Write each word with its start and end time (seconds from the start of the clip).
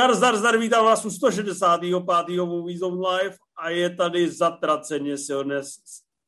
Zdar, 0.00 0.14
zdar, 0.14 0.36
zdar, 0.36 0.58
vítám 0.58 0.84
vás 0.84 1.04
u 1.04 1.10
165. 1.10 2.38
Movie 2.38 2.78
Zone 2.78 3.08
Live 3.08 3.36
a 3.56 3.70
je 3.70 3.96
tady 3.96 4.30
zatraceně 4.30 5.18
silné... 5.18 5.60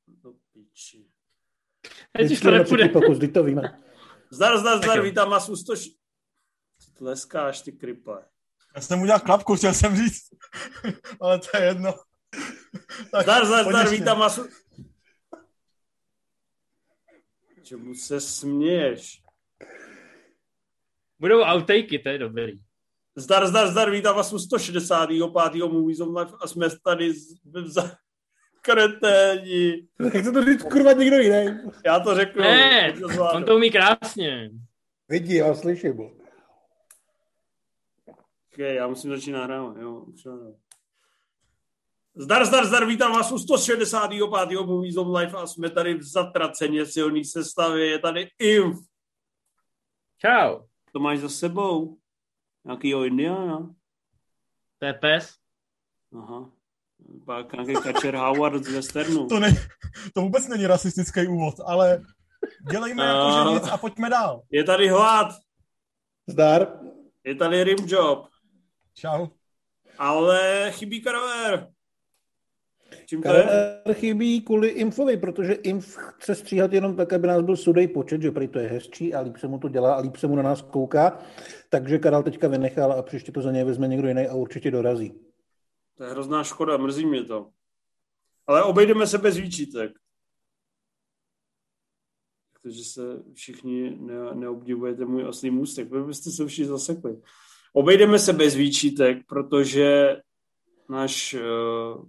Do 0.07 0.33
piči. 0.53 1.07
Teď 2.13 2.43
to 2.43 2.51
nepůjde. 2.51 2.89
Pokus, 2.89 3.19
to 3.35 3.45
víme. 3.45 3.83
Zdar, 4.31 4.59
zdar, 4.59 4.79
zdar, 4.79 5.03
vítám 5.03 5.31
vás 5.31 5.49
u 5.49 5.57
100... 5.57 5.73
Tleskáš, 6.99 7.61
ty 7.61 7.73
krypa. 7.73 8.23
Já 8.75 8.81
jsem 8.81 9.03
udělal 9.03 9.21
klapku, 9.21 9.57
chtěl 9.57 9.75
jsem 9.75 9.97
říct, 9.97 10.23
ale 11.21 11.39
to 11.39 11.59
je 11.59 11.65
jedno. 11.65 11.95
Tak, 13.13 13.23
zdar, 13.23 13.47
zdar, 13.47 13.65
zdar, 13.65 13.89
vítám 13.89 14.19
vás 14.19 14.39
u... 14.39 14.49
Čemu 17.63 17.95
se 17.95 18.21
směješ? 18.21 19.23
Budou 21.19 21.43
outakey, 21.43 21.99
to 21.99 22.09
je 22.09 22.19
dobrý. 22.19 22.72
Zdar, 23.17 23.47
zdar, 23.47 23.71
zdar, 23.71 23.91
vítám 23.91 24.17
vás 24.17 24.33
u 24.33 24.39
165. 24.39 25.69
Movies 25.69 26.01
on 26.01 26.19
Life 26.19 26.35
a 26.41 26.47
jsme 26.47 26.67
tady 26.85 27.13
z, 27.13 27.35
za 27.65 27.97
kreténi. 28.61 29.89
Jak 30.15 30.25
to 30.25 30.45
říct 30.45 30.63
kurva 30.63 30.93
někdo 30.93 31.17
jiný? 31.17 31.59
Já 31.85 32.01
to 32.01 32.15
řeknu. 32.15 32.43
Ne, 32.43 32.95
on 33.35 33.45
to 33.45 33.57
umí 33.57 33.71
krásně. 33.71 34.51
Vidí, 35.09 35.35
já 35.35 35.55
slyším. 35.55 36.01
Ok, 36.01 36.13
já 38.59 38.89
musím 38.89 39.11
začít 39.11 39.33
nahrávat, 39.33 39.77
jo. 39.77 40.07
Zdar, 42.15 42.47
zdar, 42.47 42.67
zdar, 42.67 42.87
vítám 42.87 43.13
vás 43.13 43.33
u 43.33 43.39
165. 43.39 44.21
Movies 44.65 44.97
on 44.97 45.17
Life 45.17 45.37
a 45.37 45.47
jsme 45.47 45.71
tady 45.71 45.95
v 45.95 46.03
zatraceně 46.03 46.87
silný 46.87 47.25
sestavě. 47.25 47.87
Je 47.87 47.99
tady 47.99 48.29
Inf. 48.39 48.79
Čau. 50.19 50.61
To 50.93 51.01
máš 51.01 51.19
za 51.19 51.29
sebou. 51.29 51.99
Nějakýho 52.65 53.05
Indiana? 53.05 53.75
To 54.79 54.87
je 54.87 54.93
pes. 54.93 55.35
Aha. 56.19 56.51
Pak 57.27 57.53
nějaký 57.53 57.75
Kačer 57.75 58.15
Howard 58.17 58.65
z 58.65 58.73
Westernu. 58.73 59.27
To, 59.27 59.41
ne, 59.41 59.49
to 60.15 60.21
vůbec 60.21 60.49
není 60.49 60.67
rasistický 60.67 61.27
úvod, 61.29 61.55
ale 61.67 62.03
dělejme 62.71 63.05
jako, 63.05 63.31
že 63.31 63.55
nic 63.55 63.73
a 63.73 63.77
pojďme 63.77 64.11
dál. 64.11 64.43
Je 64.51 64.65
tady 64.65 64.89
hlad. 64.89 65.35
Zdar. 66.27 66.81
Je 67.25 67.35
tady 67.35 67.65
Rimjob. 67.65 68.29
Čau. 68.95 69.27
Ale 69.99 70.71
chybí 70.71 71.03
Karaver. 71.03 71.69
Čím 73.07 73.23
to 73.23 73.35
je? 73.35 73.83
chybí 73.93 74.41
kvůli 74.41 74.69
Infovi, 74.69 75.17
protože 75.17 75.53
Inf 75.53 75.97
chce 75.97 76.35
stříhat 76.35 76.73
jenom 76.73 76.97
tak, 76.97 77.13
aby 77.13 77.27
nás 77.27 77.43
byl 77.43 77.57
sudej 77.57 77.89
počet, 77.89 78.23
že 78.23 78.31
prý 78.31 78.49
to 78.49 78.59
je 78.59 78.69
hezčí 78.69 79.15
a 79.15 79.21
líp 79.21 79.37
se 79.37 79.49
mu 79.49 79.59
to 79.59 79.69
dělá 79.69 79.95
a 79.95 80.01
líp 80.01 80.17
se 80.17 80.27
mu 80.27 80.37
na 80.37 80.43
nás 80.43 80.63
kouká. 80.63 81.19
Takže 81.69 81.99
Karel 81.99 82.23
teďka 82.23 82.49
vynechal 82.49 82.93
a 82.93 83.03
příště 83.03 83.33
to 83.33 83.43
za 83.43 83.53
něj 83.53 83.65
vezme 83.65 83.89
někdo 83.89 84.09
jiný 84.09 84.27
a 84.27 84.35
určitě 84.35 84.71
dorazí. 84.71 85.15
To 85.97 86.05
je 86.05 86.11
hrozná 86.11 86.45
škoda, 86.45 86.77
mrzí 86.77 87.07
mě 87.07 87.25
to. 87.25 87.51
Ale 88.47 88.63
obejdeme 88.63 89.07
se 89.07 89.19
bez 89.19 89.37
výčitek. 89.37 89.93
Takže 92.63 92.85
se 92.85 93.03
všichni 93.35 93.97
ne, 94.01 94.15
neobdivujete 94.35 95.05
můj 95.05 95.25
oslý 95.25 95.51
můstek. 95.51 95.91
Vy 95.91 96.03
byste 96.03 96.31
se 96.31 96.47
všichni 96.47 96.67
zasekli. 96.67 97.21
Obejdeme 97.73 98.19
se 98.19 98.33
bez 98.33 98.55
výčitek, 98.55 99.27
protože 99.27 100.17
náš 100.89 101.35
uh, 101.35 102.09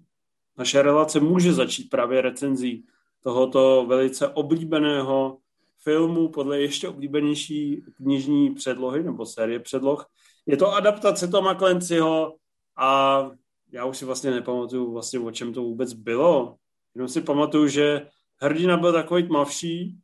naše 0.58 0.82
relace 0.82 1.20
může 1.20 1.54
začít 1.54 1.90
právě 1.90 2.22
recenzí 2.22 2.86
tohoto 3.24 3.86
velice 3.88 4.28
oblíbeného 4.28 5.38
filmu 5.84 6.30
podle 6.30 6.62
ještě 6.62 6.88
oblíbenější 6.88 7.84
knižní 7.94 8.54
předlohy 8.54 9.04
nebo 9.04 9.26
série 9.26 9.60
předloh. 9.60 10.10
Je 10.46 10.58
to 10.58 10.74
adaptace 10.74 11.28
Toma 11.28 11.56
Clancyho 11.56 12.36
a 12.78 13.32
já 13.72 13.86
už 13.86 13.98
si 13.98 14.06
vlastně 14.06 14.32
nepamatuju 14.32 14.92
vlastně 14.92 15.20
o 15.20 15.32
čem 15.32 15.54
to 15.54 15.62
vůbec 15.62 15.94
bylo. 15.94 16.56
Jenom 16.96 17.08
si 17.08 17.22
pamatuju, 17.22 17.68
že 17.68 18.08
hrdina 18.38 18.78
byl 18.78 18.94
takový 18.94 19.24
tmavší, 19.24 19.98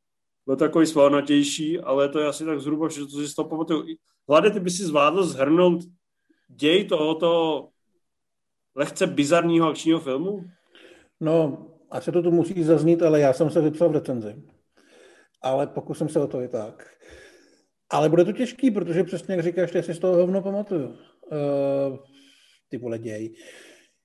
byl 0.45 0.55
takový 0.55 0.85
svalnatější, 0.85 1.79
ale 1.79 2.09
to 2.09 2.19
je 2.19 2.27
asi 2.27 2.45
tak 2.45 2.61
zhruba 2.61 2.89
všechno, 2.89 3.07
co 3.07 3.17
si 3.17 3.27
z 3.27 3.35
toho 3.35 3.49
pamatuju. 3.49 3.85
Hlade, 4.29 4.51
ty 4.51 4.59
by 4.59 4.69
si 4.69 4.83
zvládl 4.83 5.23
zhrnout 5.23 5.81
děj 6.47 6.85
tohoto 6.85 7.67
lehce 8.75 9.07
bizarního 9.07 9.69
akčního 9.69 9.99
filmu? 9.99 10.43
No, 11.19 11.67
asi 11.91 12.11
to 12.11 12.21
tu 12.21 12.31
musí 12.31 12.63
zaznít, 12.63 13.03
ale 13.03 13.19
já 13.19 13.33
jsem 13.33 13.49
se 13.49 13.61
vypsal 13.61 13.89
v 13.89 13.93
recenzi. 13.93 14.35
Ale 15.41 15.67
pokusím 15.67 16.09
se 16.09 16.19
o 16.19 16.27
to 16.27 16.41
i 16.41 16.47
tak. 16.47 16.87
Ale 17.89 18.09
bude 18.09 18.25
to 18.25 18.31
těžký, 18.31 18.71
protože 18.71 19.03
přesně 19.03 19.35
jak 19.35 19.43
říkáš, 19.43 19.73
já 19.73 19.83
si 19.83 19.93
z 19.93 19.99
toho 19.99 20.15
hovno 20.15 20.41
pamatuju. 20.41 20.87
Uh, 20.87 21.97
ty 22.69 22.77
vole 22.77 22.99
děj. 22.99 23.35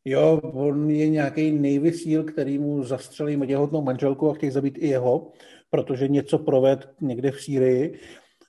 Jo, 0.05 0.41
on 0.43 0.91
je 0.91 1.09
nějaký 1.09 1.51
nejvysíl, 1.51 2.25
který 2.25 2.59
mu 2.59 2.83
zastřelí 2.83 3.47
těhotnou 3.47 3.83
manželku 3.83 4.31
a 4.31 4.35
chtějí 4.35 4.53
zabít 4.53 4.79
i 4.79 4.87
jeho, 4.87 5.33
protože 5.71 6.09
něco 6.09 6.39
proved 6.39 6.89
někde 7.01 7.31
v 7.31 7.41
Sýrii. 7.41 7.99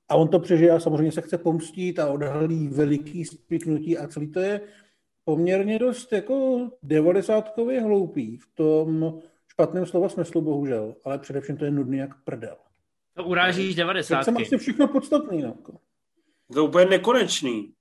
A 0.10 0.16
on 0.16 0.28
to 0.28 0.40
přežije 0.40 0.72
a 0.72 0.80
samozřejmě 0.80 1.12
se 1.12 1.22
chce 1.22 1.38
pomstít 1.38 2.00
a 2.00 2.08
odhalí 2.08 2.68
veliký 2.68 3.26
spiknutí 3.26 3.98
a 3.98 4.08
celý 4.08 4.32
to 4.32 4.40
je 4.40 4.62
poměrně 5.26 5.80
dost 5.80 6.12
jako 6.12 6.70
devadesátkově 6.84 7.82
hloupý 7.82 8.38
v 8.38 8.48
tom 8.54 9.20
špatném 9.48 9.86
slova 9.86 10.10
smyslu, 10.10 10.42
bohužel, 10.42 10.96
ale 11.04 11.20
především 11.20 11.58
to 11.58 11.66
je 11.66 11.72
nudný 11.72 11.98
jak 11.98 12.24
prdel. 12.24 12.58
To 13.14 13.24
urážíš 13.24 13.76
devadesátky. 13.76 14.32
To 14.34 14.42
asi 14.42 14.58
všechno 14.58 14.88
podstatný. 14.88 15.42
No. 15.42 15.58
To 16.54 16.60
je 16.60 16.62
úplně 16.62 16.86
nekonečný. 16.86 17.74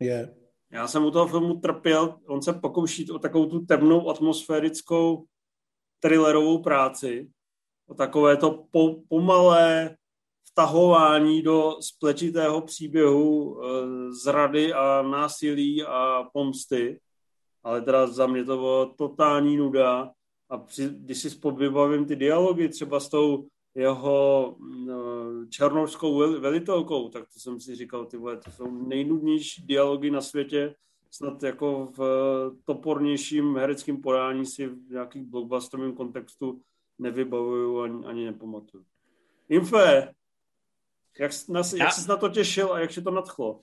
Je. 0.00 0.34
Já 0.70 0.88
jsem 0.88 1.04
u 1.04 1.10
toho 1.10 1.28
filmu 1.28 1.54
trpěl, 1.54 2.18
on 2.26 2.42
se 2.42 2.52
pokouší 2.52 3.10
o 3.10 3.18
takovou 3.18 3.46
tu 3.46 3.60
temnou 3.60 4.10
atmosférickou 4.10 5.24
thrillerovou 6.00 6.62
práci, 6.62 7.30
o 7.86 7.94
takové 7.94 8.36
to 8.36 8.64
po, 8.70 8.94
pomalé 9.08 9.96
vtahování 10.52 11.42
do 11.42 11.76
spletitého 11.80 12.60
příběhu 12.60 13.60
e, 13.60 13.66
zrady 14.12 14.72
a 14.72 15.02
násilí 15.02 15.82
a 15.82 16.24
pomsty, 16.32 17.00
ale 17.62 17.82
teda 17.82 18.06
za 18.06 18.26
mě 18.26 18.44
to 18.44 18.56
bylo 18.56 18.86
totální 18.86 19.56
nuda. 19.56 20.10
A 20.50 20.58
při, 20.58 20.88
když 20.92 21.18
si 21.18 21.28
vybavím 21.56 22.04
ty 22.04 22.16
dialogy 22.16 22.68
třeba 22.68 23.00
s 23.00 23.08
tou 23.08 23.46
jeho 23.74 24.56
no, 24.86 24.94
černovskou 25.48 26.40
velitelkou, 26.40 27.08
tak 27.08 27.24
to 27.34 27.40
jsem 27.40 27.60
si 27.60 27.74
říkal, 27.74 28.06
ty 28.06 28.16
vole, 28.16 28.36
to 28.36 28.50
jsou 28.50 28.70
nejnudnější 28.70 29.66
dialogy 29.66 30.10
na 30.10 30.20
světě, 30.20 30.74
snad 31.10 31.42
jako 31.42 31.88
v 31.96 32.00
topornějším 32.64 33.56
hereckém 33.56 34.02
podání 34.02 34.46
si 34.46 34.66
v 34.66 34.90
nějakých 34.90 35.22
blockbusterovém 35.22 35.92
kontextu 35.92 36.60
nevybavuju 36.98 37.80
ani, 37.80 38.06
ani 38.06 38.24
nepamatuju. 38.24 38.84
Infe, 39.48 40.12
jak, 41.18 41.32
nas, 41.48 41.72
jak 41.72 41.92
jsi 41.92 42.08
na 42.08 42.16
to 42.16 42.28
těšil 42.28 42.72
a 42.72 42.80
jak 42.80 42.92
se 42.92 43.02
to 43.02 43.10
nadchlo? 43.10 43.60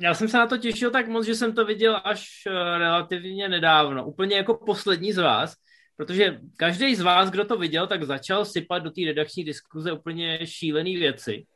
Já 0.00 0.14
jsem 0.14 0.28
se 0.28 0.36
na 0.36 0.46
to 0.46 0.58
těšil 0.58 0.90
tak 0.90 1.08
moc, 1.08 1.26
že 1.26 1.34
jsem 1.34 1.54
to 1.54 1.64
viděl 1.64 2.00
až 2.04 2.28
eh, 2.46 2.78
relativně 2.78 3.48
nedávno. 3.48 4.06
Úplně 4.06 4.36
jako 4.36 4.54
poslední 4.66 5.12
z 5.12 5.18
vás, 5.18 5.54
protože 5.96 6.40
každý 6.56 6.94
z 6.94 7.00
vás, 7.00 7.30
kdo 7.30 7.44
to 7.44 7.56
viděl, 7.56 7.86
tak 7.86 8.02
začal 8.02 8.44
sypat 8.44 8.82
do 8.82 8.90
té 8.90 9.00
redakční 9.06 9.44
diskuze 9.44 9.92
úplně 9.92 10.46
šílené 10.46 10.90
věci. 10.90 11.46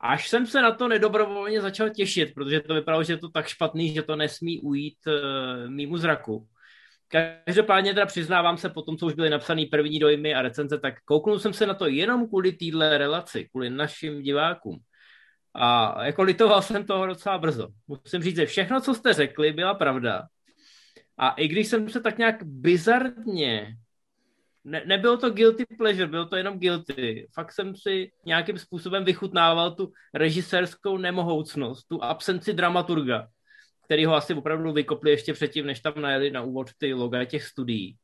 Až 0.00 0.28
jsem 0.28 0.46
se 0.46 0.62
na 0.62 0.72
to 0.72 0.88
nedobrovolně 0.88 1.60
začal 1.60 1.90
těšit, 1.90 2.34
protože 2.34 2.60
to 2.60 2.74
vypadalo, 2.74 3.04
že 3.04 3.12
je 3.12 3.16
to 3.16 3.28
tak 3.28 3.46
špatný, 3.46 3.94
že 3.94 4.02
to 4.02 4.16
nesmí 4.16 4.60
ujít 4.60 4.98
uh, 5.06 5.70
mýmu 5.70 5.96
zraku. 5.98 6.48
Každopádně 7.10 7.94
teda 7.94 8.06
přiznávám 8.06 8.58
se 8.58 8.68
po 8.68 8.82
tom, 8.82 8.96
co 8.96 9.06
už 9.06 9.14
byly 9.14 9.30
napsané 9.30 9.62
první 9.70 9.98
dojmy 9.98 10.34
a 10.34 10.42
recenze, 10.42 10.78
tak 10.78 10.94
kouknul 11.04 11.38
jsem 11.38 11.52
se 11.52 11.66
na 11.66 11.74
to 11.74 11.86
jenom 11.86 12.28
kvůli 12.28 12.52
téhle 12.52 12.98
relaci, 12.98 13.48
kvůli 13.50 13.70
našim 13.70 14.22
divákům. 14.22 14.78
A 15.54 16.04
jako 16.04 16.22
litoval 16.22 16.62
jsem 16.62 16.86
toho 16.86 17.06
docela 17.06 17.38
brzo. 17.38 17.68
Musím 17.88 18.22
říct, 18.22 18.36
že 18.36 18.46
všechno, 18.46 18.80
co 18.80 18.94
jste 18.94 19.12
řekli, 19.12 19.52
byla 19.52 19.74
pravda. 19.74 20.22
A 21.18 21.30
i 21.30 21.48
když 21.48 21.68
jsem 21.68 21.88
se 21.88 22.00
tak 22.00 22.18
nějak 22.18 22.42
bizarně, 22.44 23.76
ne, 24.64 24.82
nebylo 24.86 25.16
to 25.16 25.30
guilty 25.30 25.66
pleasure, 25.78 26.06
bylo 26.06 26.26
to 26.26 26.36
jenom 26.36 26.58
guilty. 26.58 27.28
Fakt 27.34 27.52
jsem 27.52 27.76
si 27.76 28.12
nějakým 28.26 28.58
způsobem 28.58 29.04
vychutnával 29.04 29.74
tu 29.74 29.92
režisérskou 30.14 30.96
nemohoucnost, 30.98 31.88
tu 31.88 32.04
absenci 32.04 32.52
dramaturga 32.52 33.28
který 33.90 34.04
ho 34.04 34.14
asi 34.14 34.34
opravdu 34.34 34.72
vykopli 34.72 35.10
ještě 35.10 35.32
předtím, 35.32 35.66
než 35.66 35.80
tam 35.80 35.92
najeli 35.96 36.30
na 36.30 36.42
úvod 36.42 36.70
ty 36.78 36.94
loga 36.94 37.24
těch 37.24 37.44
studií. 37.44 37.96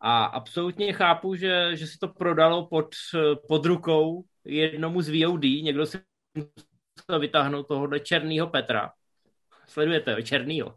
A 0.00 0.24
absolutně 0.24 0.92
chápu, 0.92 1.34
že, 1.34 1.70
že 1.76 1.86
si 1.86 1.98
to 1.98 2.08
prodalo 2.08 2.66
pod, 2.66 2.88
pod 3.48 3.66
rukou 3.66 4.24
jednomu 4.44 5.02
z 5.02 5.08
VOD, 5.08 5.42
někdo 5.42 5.86
si 5.86 5.98
musel 6.34 7.20
vytáhnout 7.20 7.68
tohohle 7.68 8.00
černýho 8.00 8.46
Petra. 8.46 8.92
Sledujete 9.68 10.14
ho, 10.14 10.22
černýho. 10.22 10.74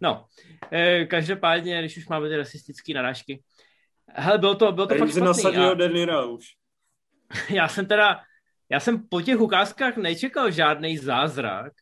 no, 0.00 0.26
e, 0.72 1.06
každopádně, 1.06 1.80
když 1.80 1.96
už 1.96 2.08
máme 2.08 2.28
ty 2.28 2.36
rasistické 2.36 2.94
narážky. 2.94 3.42
Hele, 4.08 4.38
bylo 4.38 4.54
to, 4.54 4.72
bylo 4.72 4.86
to 4.86 4.94
fakt 4.94 5.10
špatný. 5.10 5.56
A... 5.56 6.24
už. 6.24 6.46
Já 7.50 7.68
jsem 7.68 7.86
teda, 7.86 8.20
já 8.70 8.80
jsem 8.80 9.08
po 9.08 9.20
těch 9.20 9.40
ukázkách 9.40 9.96
nečekal 9.96 10.50
žádný 10.50 10.98
zázrak, 10.98 11.72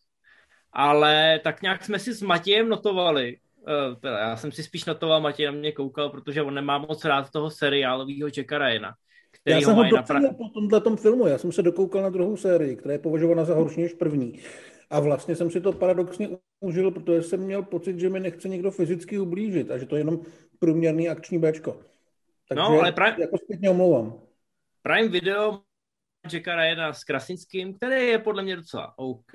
ale 0.79 1.41
tak 1.45 1.63
nějak 1.63 1.85
jsme 1.85 1.99
si 1.99 2.15
s 2.15 2.23
Matějem 2.23 2.69
notovali, 2.69 3.37
uh, 3.61 4.01
teda 4.01 4.19
já 4.19 4.37
jsem 4.37 4.53
si 4.53 4.63
spíš 4.63 4.85
notoval, 4.85 5.21
Matěj 5.21 5.47
na 5.47 5.53
mě 5.53 5.73
koukal, 5.73 6.11
protože 6.11 6.43
on 6.43 6.55
nemá 6.55 6.79
moc 6.79 7.05
rád 7.05 7.31
toho 7.31 7.51
seriálového 7.51 8.29
Jacka 8.37 8.59
Ryana. 8.59 8.95
Který 9.31 9.61
já 9.61 9.67
jsem 9.67 9.77
ho 9.77 9.85
docenil 9.85 10.23
napra- 10.23 10.37
po 10.37 10.49
tomhle 10.49 10.81
tom 10.81 10.97
filmu, 10.97 11.27
já 11.27 11.39
jsem 11.39 11.53
se 11.53 11.63
dokoukal 11.63 12.03
na 12.03 12.09
druhou 12.09 12.37
sérii, 12.37 12.77
která 12.77 12.93
je 12.93 12.99
považována 12.99 13.45
za 13.45 13.55
horší 13.55 13.83
než 13.83 13.95
první. 13.95 14.39
A 14.91 15.01
vlastně 15.01 15.37
jsem 15.37 15.51
si 15.51 15.61
to 15.61 15.73
paradoxně 15.73 16.29
užil, 16.61 16.91
protože 16.91 17.23
jsem 17.23 17.41
měl 17.41 17.63
pocit, 17.63 17.99
že 17.99 18.09
mi 18.09 18.21
nechce 18.21 18.49
někdo 18.49 18.71
fyzicky 18.71 19.19
ublížit 19.19 19.71
a 19.71 19.79
že 19.79 19.87
to 19.87 19.97
je 19.97 20.01
jenom 20.01 20.21
průměrný 20.59 21.09
akční 21.09 21.39
Bčko. 21.39 21.81
Takže 22.49 22.63
no, 22.63 22.69
ale 22.69 22.93
pra... 22.93 23.09
jako 23.19 23.39
zpětně 23.39 23.71
omlouvám. 23.71 24.21
Prime 24.83 25.09
Video 25.09 25.61
Jacka 26.33 26.57
Ryana 26.57 26.93
s 26.93 27.05
Krasinským, 27.05 27.75
který 27.75 28.07
je 28.07 28.19
podle 28.19 28.43
mě 28.43 28.57
docela 28.57 28.99
OK. 28.99 29.33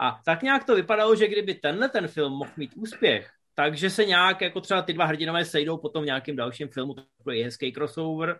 A 0.00 0.20
tak 0.24 0.42
nějak 0.42 0.64
to 0.64 0.74
vypadalo, 0.74 1.16
že 1.16 1.28
kdyby 1.28 1.54
tenhle 1.54 1.88
ten 1.88 2.08
film 2.08 2.32
mohl 2.32 2.50
mít 2.56 2.72
úspěch, 2.76 3.30
takže 3.54 3.90
se 3.90 4.04
nějak 4.04 4.40
jako 4.40 4.60
třeba 4.60 4.82
ty 4.82 4.92
dva 4.92 5.04
hrdinové 5.04 5.44
sejdou 5.44 5.76
potom 5.76 6.02
v 6.02 6.06
nějakém 6.06 6.36
dalším 6.36 6.68
filmu, 6.68 6.94
to 7.24 7.30
je 7.30 7.44
hezký 7.44 7.72
crossover, 7.72 8.38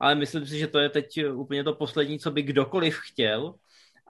ale 0.00 0.14
myslím 0.14 0.46
si, 0.46 0.58
že 0.58 0.66
to 0.66 0.78
je 0.78 0.88
teď 0.88 1.24
úplně 1.32 1.64
to 1.64 1.74
poslední, 1.74 2.18
co 2.18 2.30
by 2.30 2.42
kdokoliv 2.42 2.98
chtěl. 2.98 3.54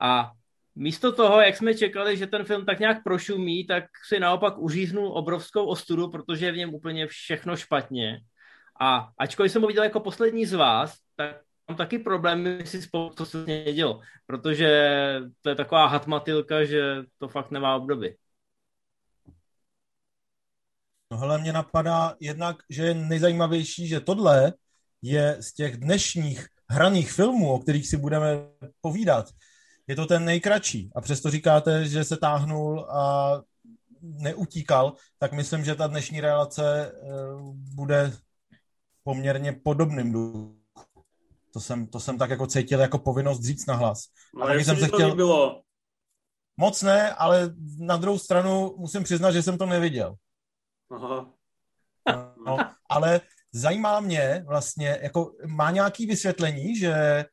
A 0.00 0.30
místo 0.74 1.12
toho, 1.12 1.40
jak 1.40 1.56
jsme 1.56 1.74
čekali, 1.74 2.16
že 2.16 2.26
ten 2.26 2.44
film 2.44 2.66
tak 2.66 2.80
nějak 2.80 3.02
prošumí, 3.02 3.66
tak 3.66 3.84
si 4.08 4.20
naopak 4.20 4.58
uříznul 4.58 5.12
obrovskou 5.12 5.66
ostudu, 5.66 6.08
protože 6.08 6.46
je 6.46 6.52
v 6.52 6.56
něm 6.56 6.74
úplně 6.74 7.06
všechno 7.06 7.56
špatně. 7.56 8.20
A 8.80 9.08
ačkoliv 9.18 9.52
jsem 9.52 9.62
ho 9.62 9.68
viděl 9.68 9.84
jako 9.84 10.00
poslední 10.00 10.46
z 10.46 10.52
vás, 10.52 10.98
tak 11.16 11.45
mám 11.68 11.76
taky 11.76 11.98
problémy 11.98 12.66
si 12.66 12.82
spolu, 12.82 13.10
co 13.16 13.26
se 13.26 13.44
dělo, 13.72 14.00
protože 14.26 14.90
to 15.42 15.48
je 15.48 15.54
taková 15.54 15.86
hatmatilka, 15.86 16.64
že 16.64 17.02
to 17.18 17.28
fakt 17.28 17.50
nemá 17.50 17.76
obdoby. 17.76 18.16
No 21.10 21.18
hele, 21.18 21.38
mě 21.38 21.52
napadá 21.52 22.16
jednak, 22.20 22.56
že 22.70 22.82
je 22.82 22.94
nejzajímavější, 22.94 23.88
že 23.88 24.00
tohle 24.00 24.52
je 25.02 25.36
z 25.42 25.52
těch 25.52 25.76
dnešních 25.76 26.46
hraných 26.68 27.12
filmů, 27.12 27.52
o 27.52 27.58
kterých 27.58 27.88
si 27.88 27.96
budeme 27.96 28.26
povídat, 28.80 29.26
je 29.86 29.96
to 29.96 30.06
ten 30.06 30.24
nejkratší. 30.24 30.90
A 30.96 31.00
přesto 31.00 31.30
říkáte, 31.30 31.88
že 31.88 32.04
se 32.04 32.16
táhnul 32.16 32.80
a 32.80 33.32
neutíkal, 34.02 34.92
tak 35.18 35.32
myslím, 35.32 35.64
že 35.64 35.74
ta 35.74 35.86
dnešní 35.86 36.20
relace 36.20 36.92
eh, 36.92 37.06
bude 37.74 38.12
poměrně 39.04 39.52
podobným 39.52 40.12
duchu. 40.12 40.65
To 41.56 41.60
jsem, 41.60 41.86
to 41.86 42.00
jsem 42.00 42.18
tak 42.18 42.30
jako 42.30 42.46
cítil 42.46 42.80
jako 42.80 42.98
povinnost 42.98 43.44
říct 43.44 43.66
na 43.66 43.74
hlas. 43.74 44.04
No, 44.34 44.42
a 44.42 44.46
taky 44.46 44.64
jsem 44.64 44.76
se 44.76 44.88
chtěl... 44.88 45.14
Bylo. 45.14 45.62
Moc 46.56 46.82
ne, 46.82 47.12
ale 47.12 47.54
na 47.78 47.96
druhou 47.96 48.18
stranu 48.18 48.74
musím 48.78 49.02
přiznat, 49.02 49.32
že 49.32 49.42
jsem 49.42 49.58
to 49.58 49.66
neviděl. 49.66 50.14
Aha. 50.90 51.32
No, 52.46 52.56
ale 52.88 53.20
zajímá 53.52 54.00
mě 54.00 54.44
vlastně, 54.46 54.98
jako 55.02 55.32
má 55.46 55.70
nějaký 55.70 56.06
vysvětlení, 56.06 56.76
že 56.76 57.24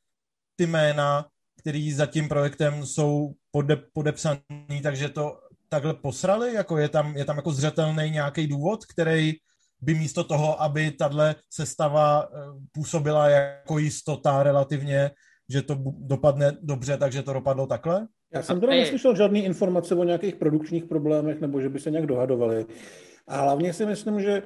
ty 0.56 0.68
jména, 0.68 1.26
který 1.60 1.94
za 1.94 2.06
tím 2.06 2.30
projektem 2.30 2.86
jsou 2.86 3.34
pode, 3.52 3.76
podepsaný, 3.76 4.82
takže 4.84 5.10
to 5.10 5.40
takhle 5.70 5.94
posrali? 5.94 6.54
Jako 6.54 6.78
je 6.78 6.90
tam, 6.90 7.18
je 7.18 7.26
tam 7.26 7.36
jako 7.36 7.52
zřetelný 7.52 8.10
nějaký 8.10 8.48
důvod, 8.48 8.86
který 8.86 9.34
by 9.84 9.94
místo 9.94 10.24
toho, 10.24 10.62
aby 10.62 10.92
tahle 10.92 11.36
sestava 11.50 12.24
eh, 12.24 12.38
působila 12.72 13.30
jako 13.30 13.78
jistota 13.78 14.44
relativně, 14.44 15.12
že 15.50 15.62
to 15.62 15.78
dopadne 15.98 16.52
dobře, 16.62 16.98
takže 16.98 17.24
to 17.24 17.34
dopadlo 17.34 17.68
takhle? 17.68 18.08
Já 18.34 18.44
jsem 18.44 18.60
teda 18.60 18.74
neslyšel 18.74 19.16
žádné 19.16 19.40
informace 19.40 19.96
o 19.96 20.04
nějakých 20.04 20.36
produkčních 20.36 20.86
problémech, 20.86 21.42
nebo 21.42 21.62
že 21.62 21.70
by 21.70 21.80
se 21.80 21.92
nějak 21.92 22.06
dohadovali. 22.06 22.66
A 23.28 23.42
hlavně 23.42 23.74
si 23.74 23.86
myslím, 23.86 24.22
že 24.22 24.44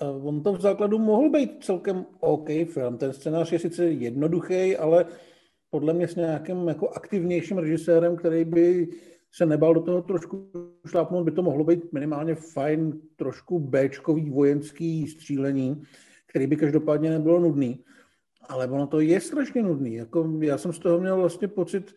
eh, 0.00 0.06
on 0.06 0.42
to 0.42 0.52
v 0.52 0.60
základu 0.60 0.98
mohl 0.98 1.30
být 1.30 1.64
celkem 1.64 2.06
OK 2.20 2.48
film. 2.72 2.98
Ten 2.98 3.12
scénář 3.12 3.52
je 3.52 3.58
sice 3.58 3.84
jednoduchý, 3.84 4.76
ale 4.76 5.04
podle 5.70 5.92
mě 5.92 6.08
s 6.08 6.16
nějakým 6.16 6.68
jako 6.68 6.88
aktivnějším 6.88 7.58
režisérem, 7.58 8.16
který 8.16 8.44
by 8.44 8.88
se 9.36 9.46
nebal 9.46 9.74
do 9.74 9.80
toho 9.80 10.02
trošku 10.02 10.50
šlápnout, 10.86 11.24
by 11.24 11.30
to 11.30 11.42
mohlo 11.42 11.64
být 11.64 11.92
minimálně 11.92 12.34
fajn, 12.34 13.00
trošku 13.16 13.58
Bčkový 13.58 14.30
vojenský 14.30 15.06
střílení, 15.06 15.82
který 16.26 16.46
by 16.46 16.56
každopádně 16.56 17.10
nebylo 17.10 17.40
nudný. 17.40 17.84
Ale 18.48 18.68
ono 18.68 18.86
to 18.86 19.00
je 19.00 19.20
strašně 19.20 19.62
nudný. 19.62 19.94
Jako 19.94 20.38
já 20.40 20.58
jsem 20.58 20.72
z 20.72 20.78
toho 20.78 21.00
měl 21.00 21.16
vlastně 21.16 21.48
pocit, 21.48 21.94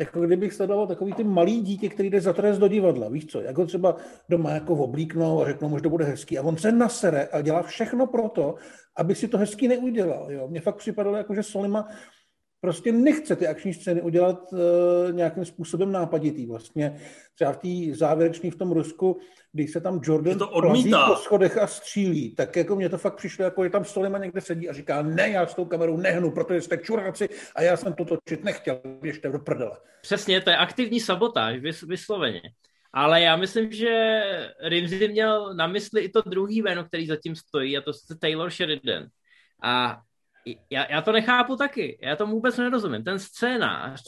jako 0.00 0.20
kdybych 0.20 0.52
sledoval 0.52 0.86
takový 0.86 1.12
ty 1.12 1.24
malý 1.24 1.60
dítě, 1.60 1.88
který 1.88 2.10
jde 2.10 2.20
za 2.20 2.32
trest 2.32 2.58
do 2.58 2.68
divadla, 2.68 3.08
víš 3.08 3.26
co, 3.26 3.40
jako 3.40 3.66
třeba 3.66 3.96
doma 4.28 4.50
jako 4.50 4.74
oblíknou 4.74 5.42
a 5.42 5.46
řeknou, 5.46 5.76
že 5.76 5.82
to 5.82 5.90
bude 5.90 6.04
hezký 6.04 6.38
a 6.38 6.42
on 6.42 6.56
se 6.56 6.72
nasere 6.72 7.26
a 7.26 7.40
dělá 7.40 7.62
všechno 7.62 8.06
pro 8.06 8.28
to, 8.28 8.54
aby 8.96 9.14
si 9.14 9.28
to 9.28 9.38
hezký 9.38 9.68
neudělal. 9.68 10.32
Jo. 10.32 10.48
Mně 10.48 10.60
fakt 10.60 10.76
připadalo, 10.76 11.16
jako, 11.16 11.34
že 11.34 11.42
Solima 11.42 11.88
prostě 12.64 12.92
nechce 12.92 13.36
ty 13.36 13.46
akční 13.46 13.74
scény 13.74 14.02
udělat 14.02 14.52
uh, 14.52 14.58
nějakým 15.12 15.44
způsobem 15.44 15.92
nápaditý. 15.92 16.46
Vlastně 16.46 16.96
třeba 17.34 17.52
v 17.52 17.56
té 17.56 17.96
závěrečné 17.96 18.50
v 18.50 18.56
tom 18.56 18.72
Rusku, 18.72 19.20
když 19.52 19.72
se 19.72 19.80
tam 19.80 20.00
Jordan 20.02 20.38
to 20.38 20.48
odmítá. 20.48 21.06
po 21.06 21.16
schodech 21.16 21.58
a 21.58 21.66
střílí, 21.66 22.34
tak 22.34 22.56
jako 22.56 22.76
mě 22.76 22.88
to 22.88 22.98
fakt 22.98 23.16
přišlo, 23.16 23.44
jako 23.44 23.64
je 23.64 23.70
tam 23.70 23.84
Solima 23.84 24.18
někde 24.18 24.40
sedí 24.40 24.68
a 24.68 24.72
říká, 24.72 25.02
ne, 25.02 25.30
já 25.30 25.46
s 25.46 25.54
tou 25.54 25.64
kamerou 25.64 25.96
nehnu, 25.96 26.30
protože 26.30 26.60
jste 26.60 26.78
čuráci 26.78 27.28
a 27.56 27.62
já 27.62 27.76
jsem 27.76 27.92
to 27.92 28.04
točit 28.04 28.44
nechtěl, 28.44 28.80
běžte 29.00 29.28
do 29.28 29.38
prdele. 29.38 29.76
Přesně, 30.02 30.40
to 30.40 30.50
je 30.50 30.56
aktivní 30.56 31.00
sabotáž, 31.00 31.60
vysloveně. 31.88 32.40
Ale 32.92 33.20
já 33.20 33.36
myslím, 33.36 33.72
že 33.72 34.22
Rimsey 34.68 35.08
měl 35.08 35.54
na 35.54 35.66
mysli 35.66 36.00
i 36.00 36.08
to 36.08 36.22
druhý 36.26 36.62
jméno, 36.62 36.84
který 36.84 37.06
zatím 37.06 37.36
stojí, 37.36 37.78
a 37.78 37.80
to 37.80 37.90
je 37.90 38.16
Taylor 38.16 38.50
Sheridan. 38.50 39.06
A 39.62 40.00
já, 40.70 40.92
já 40.92 41.02
to 41.02 41.12
nechápu 41.12 41.56
taky. 41.56 41.98
Já 42.02 42.16
tomu 42.16 42.32
vůbec 42.32 42.56
nerozumím. 42.56 43.04
Ten 43.04 43.18
scénář 43.18 44.02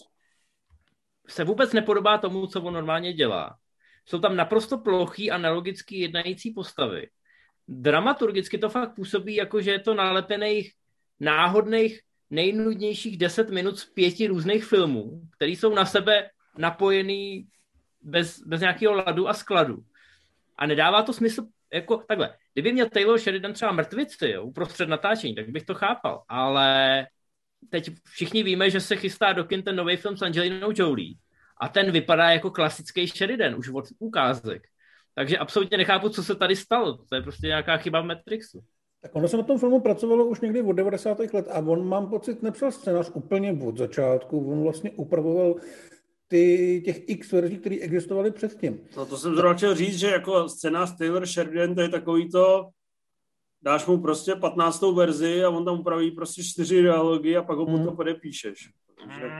se 1.28 1.44
vůbec 1.44 1.72
nepodobá 1.72 2.18
tomu, 2.18 2.46
co 2.46 2.62
on 2.62 2.74
normálně 2.74 3.12
dělá. 3.12 3.58
Jsou 4.04 4.18
tam 4.18 4.36
naprosto 4.36 4.78
plochý 4.78 5.30
a 5.30 5.38
nelogický 5.38 5.98
jednající 5.98 6.50
postavy. 6.50 7.10
Dramaturgicky 7.68 8.58
to 8.58 8.68
fakt 8.68 8.94
působí, 8.94 9.34
jako 9.34 9.60
že 9.60 9.70
je 9.70 9.78
to 9.78 9.94
nalepených 9.94 10.72
náhodných 11.20 12.00
nejnudnějších 12.30 13.18
deset 13.18 13.50
minut 13.50 13.78
z 13.78 13.84
pěti 13.84 14.26
různých 14.26 14.64
filmů, 14.64 15.20
které 15.36 15.50
jsou 15.50 15.74
na 15.74 15.86
sebe 15.86 16.30
napojený 16.58 17.48
bez, 18.02 18.40
bez 18.46 18.60
nějakého 18.60 18.94
ladu 18.94 19.28
a 19.28 19.34
skladu. 19.34 19.84
A 20.56 20.66
nedává 20.66 21.02
to 21.02 21.12
smysl 21.12 21.46
jako 21.72 21.96
takhle, 21.96 22.34
kdyby 22.52 22.72
měl 22.72 22.88
Taylor 22.88 23.18
Sheridan 23.18 23.52
třeba 23.52 23.72
mrtvici 23.72 24.30
jo, 24.30 24.44
uprostřed 24.44 24.88
natáčení, 24.88 25.34
tak 25.34 25.48
bych 25.48 25.64
to 25.64 25.74
chápal, 25.74 26.22
ale 26.28 27.06
teď 27.70 27.90
všichni 28.04 28.42
víme, 28.42 28.70
že 28.70 28.80
se 28.80 28.96
chystá 28.96 29.32
do 29.32 29.44
kin 29.44 29.62
ten 29.62 29.76
nový 29.76 29.96
film 29.96 30.16
s 30.16 30.22
Angelinou 30.22 30.72
Jolie 30.74 31.14
a 31.60 31.68
ten 31.68 31.90
vypadá 31.90 32.30
jako 32.30 32.50
klasický 32.50 33.06
Sheridan 33.06 33.54
už 33.54 33.68
od 33.68 33.84
ukázek. 33.98 34.62
Takže 35.14 35.38
absolutně 35.38 35.78
nechápu, 35.78 36.08
co 36.08 36.22
se 36.22 36.34
tady 36.34 36.56
stalo. 36.56 36.96
To 37.08 37.14
je 37.14 37.22
prostě 37.22 37.46
nějaká 37.46 37.76
chyba 37.76 38.00
v 38.00 38.04
Matrixu. 38.04 38.60
Tak 39.00 39.16
ono 39.16 39.28
se 39.28 39.36
na 39.36 39.42
tom 39.42 39.58
filmu 39.58 39.80
pracovalo 39.80 40.24
už 40.26 40.40
někdy 40.40 40.62
od 40.62 40.72
90. 40.72 41.18
let 41.18 41.48
a 41.50 41.58
on, 41.58 41.88
mám 41.88 42.10
pocit, 42.10 42.42
nepsal 42.42 42.72
scénář 42.72 43.10
úplně 43.14 43.58
od 43.64 43.78
začátku. 43.78 44.52
On 44.52 44.62
vlastně 44.62 44.90
upravoval 44.90 45.54
ty, 46.28 46.82
těch 46.84 47.08
x 47.08 47.32
verzí, 47.32 47.58
které 47.58 47.76
existovaly 47.76 48.30
předtím. 48.30 48.80
No 48.96 49.06
to 49.06 49.18
jsem 49.18 49.34
zrovna 49.34 49.54
chtěl 49.54 49.74
říct, 49.74 49.98
že 49.98 50.06
jako 50.06 50.48
scénář 50.48 50.96
Taylor 50.98 51.26
Sheridan, 51.26 51.74
to 51.74 51.80
je 51.80 51.88
takový 51.88 52.30
to, 52.30 52.68
dáš 53.62 53.86
mu 53.86 54.02
prostě 54.02 54.34
15. 54.34 54.82
verzi 54.82 55.44
a 55.44 55.50
on 55.50 55.64
tam 55.64 55.80
upraví 55.80 56.10
prostě 56.10 56.44
čtyři 56.44 56.82
dialogy 56.82 57.36
a 57.36 57.42
pak 57.42 57.58
ho 57.58 57.66
hmm. 57.66 57.78
potom 57.78 57.96
podepíšeš. 57.96 58.68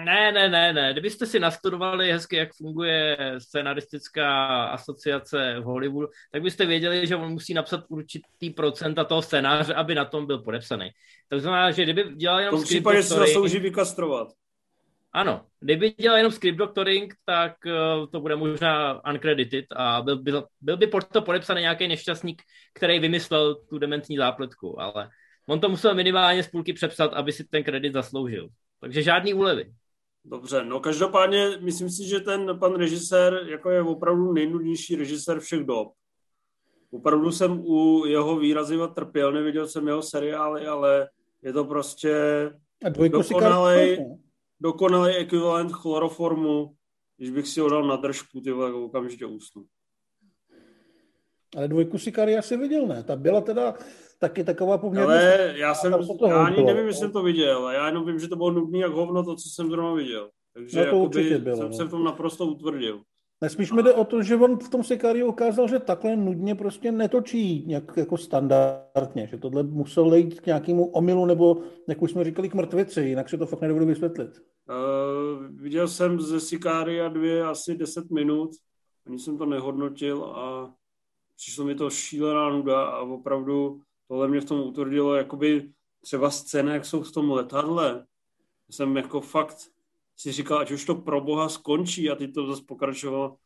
Ne, 0.04 0.32
ne, 0.32 0.48
ne, 0.48 0.72
ne. 0.72 0.92
Kdybyste 0.92 1.26
si 1.26 1.40
nastudovali 1.40 2.12
hezky, 2.12 2.36
jak 2.36 2.54
funguje 2.54 3.16
scenaristická 3.38 4.64
asociace 4.64 5.56
v 5.60 5.62
Hollywoodu, 5.62 6.08
tak 6.32 6.42
byste 6.42 6.66
věděli, 6.66 7.06
že 7.06 7.16
on 7.16 7.32
musí 7.32 7.54
napsat 7.54 7.84
určitý 7.88 8.50
procenta 8.50 9.04
toho 9.04 9.22
scénáře, 9.22 9.74
aby 9.74 9.94
na 9.94 10.04
tom 10.04 10.26
byl 10.26 10.38
podepsaný. 10.38 10.90
To 11.28 11.40
znamená, 11.40 11.70
že 11.70 11.82
kdyby 11.82 12.04
dělal 12.16 12.40
jenom 12.40 12.54
v 12.54 12.58
tom 12.58 12.64
případě 12.64 13.02
se 13.02 13.14
zaslouží 13.14 13.58
vykastrovat. 13.58 14.28
Ano, 15.16 15.46
kdyby 15.60 15.90
dělal 15.90 16.16
jenom 16.16 16.32
script 16.32 16.56
doctoring, 16.56 17.14
tak 17.24 17.52
uh, 17.66 18.06
to 18.06 18.20
bude 18.20 18.36
možná 18.36 19.00
uncredited 19.10 19.64
a 19.76 20.02
byl, 20.02 20.22
byl, 20.22 20.44
byl 20.60 20.76
by 20.76 20.90
to 21.12 21.22
podepsaný 21.22 21.60
nějaký 21.60 21.88
nešťastník, 21.88 22.42
který 22.74 22.98
vymyslel 22.98 23.54
tu 23.54 23.78
dementní 23.78 24.16
zápletku, 24.16 24.80
ale 24.80 25.10
on 25.48 25.60
to 25.60 25.68
musel 25.68 25.94
minimálně 25.94 26.42
z 26.42 26.48
půlky 26.48 26.72
přepsat, 26.72 27.12
aby 27.14 27.32
si 27.32 27.44
ten 27.44 27.64
kredit 27.64 27.92
zasloužil. 27.92 28.48
Takže 28.80 29.02
žádný 29.02 29.34
úlevy. 29.34 29.72
Dobře, 30.24 30.64
no 30.64 30.80
každopádně 30.80 31.50
myslím 31.60 31.90
si, 31.90 32.08
že 32.08 32.20
ten 32.20 32.58
pan 32.58 32.74
režisér 32.74 33.40
jako 33.46 33.70
je 33.70 33.82
opravdu 33.82 34.32
nejnudnější 34.32 34.96
režisér 34.96 35.40
všech 35.40 35.64
dob. 35.64 35.92
Opravdu 36.90 37.32
jsem 37.32 37.60
u 37.60 38.04
jeho 38.06 38.38
výraziva 38.38 38.88
trpěl, 38.88 39.32
neviděl 39.32 39.66
jsem 39.66 39.86
jeho 39.86 40.02
seriály, 40.02 40.66
ale 40.66 41.08
je 41.42 41.52
to 41.52 41.64
prostě 41.64 42.14
dokonalej, 43.10 43.98
dokonalý 44.60 45.14
ekvivalent 45.14 45.72
chloroformu 45.72 46.76
když 47.16 47.30
bych 47.30 47.48
si 47.48 47.60
ho 47.60 47.68
dal 47.68 47.86
na 47.86 47.96
držku, 47.96 48.40
ty 48.40 48.52
vole, 48.52 48.72
okamžitě 48.72 49.26
usnu. 49.26 49.64
Ale 51.56 51.68
dvojku 51.68 51.98
Kari 52.12 52.36
asi 52.36 52.56
viděl, 52.56 52.86
ne? 52.86 53.02
Ta 53.02 53.16
byla 53.16 53.40
teda 53.40 53.74
taky 54.18 54.44
taková 54.44 54.78
poměrně... 54.78 55.06
Ale 55.06 55.54
já 55.56 55.74
jsem, 55.74 55.94
já 56.28 56.46
ani 56.46 56.64
nevím, 56.64 56.86
jestli 56.86 57.00
jsem 57.00 57.12
to 57.12 57.22
viděl, 57.22 57.70
já 57.70 57.86
jenom 57.86 58.06
vím, 58.06 58.18
že 58.18 58.28
to 58.28 58.36
bylo 58.36 58.50
nudný 58.50 58.80
jak 58.80 58.92
hovno 58.92 59.24
to, 59.24 59.36
co 59.36 59.48
jsem 59.48 59.70
zrovna 59.70 59.94
viděl. 59.94 60.30
Takže 60.52 60.84
no 60.84 60.90
to 60.90 60.98
určitě 60.98 61.38
bylo, 61.38 61.56
jsem 61.56 61.70
no. 61.70 61.76
se 61.76 61.84
v 61.84 61.90
tom 61.90 62.04
naprosto 62.04 62.46
utvrdil. 62.46 63.02
Nespíš 63.40 63.72
mi 63.72 63.82
jde 63.82 63.94
o 63.94 64.04
to, 64.04 64.22
že 64.22 64.36
on 64.36 64.58
v 64.58 64.68
tom 64.68 64.84
Sicario 64.84 65.26
ukázal, 65.26 65.68
že 65.68 65.78
takhle 65.78 66.16
nudně 66.16 66.54
prostě 66.54 66.92
netočí 66.92 67.64
nějak 67.66 67.96
jako 67.96 68.16
standardně, 68.16 69.26
že 69.26 69.38
tohle 69.38 69.62
musel 69.62 70.14
jít 70.14 70.40
k 70.40 70.46
nějakému 70.46 70.86
omylu 70.86 71.26
nebo, 71.26 71.62
jak 71.88 72.02
už 72.02 72.10
jsme 72.10 72.24
říkali, 72.24 72.48
k 72.48 72.54
mrtvici, 72.54 73.00
jinak 73.00 73.28
si 73.28 73.38
to 73.38 73.46
fakt 73.46 73.60
nedovedu 73.60 73.86
vysvětlit. 73.86 74.30
Uh, 74.68 75.46
viděl 75.46 75.88
jsem 75.88 76.20
ze 76.20 76.40
Sicaria 76.40 77.08
dvě 77.08 77.44
asi 77.44 77.74
10 77.74 78.10
minut, 78.10 78.50
ani 79.06 79.18
jsem 79.18 79.38
to 79.38 79.46
nehodnotil 79.46 80.24
a 80.24 80.74
přišlo 81.36 81.64
mi 81.64 81.74
to 81.74 81.90
šílená 81.90 82.50
nuda 82.50 82.84
a 82.84 83.00
opravdu 83.00 83.80
tohle 84.08 84.28
mě 84.28 84.40
v 84.40 84.44
tom 84.44 84.60
utvrdilo, 84.60 85.14
jakoby 85.14 85.70
třeba 86.00 86.30
scény, 86.30 86.72
jak 86.72 86.84
jsou 86.84 87.02
v 87.02 87.12
tom 87.12 87.30
letadle. 87.30 88.06
Jsem 88.70 88.96
jako 88.96 89.20
fakt 89.20 89.56
si 90.16 90.32
říkal, 90.32 90.58
ať 90.58 90.70
už 90.70 90.84
to 90.84 90.94
pro 90.94 91.20
boha 91.20 91.48
skončí 91.48 92.10
a 92.10 92.14
ty 92.14 92.28
to 92.28 92.46
zase 92.46 92.62
pokračovalo. 92.68 93.36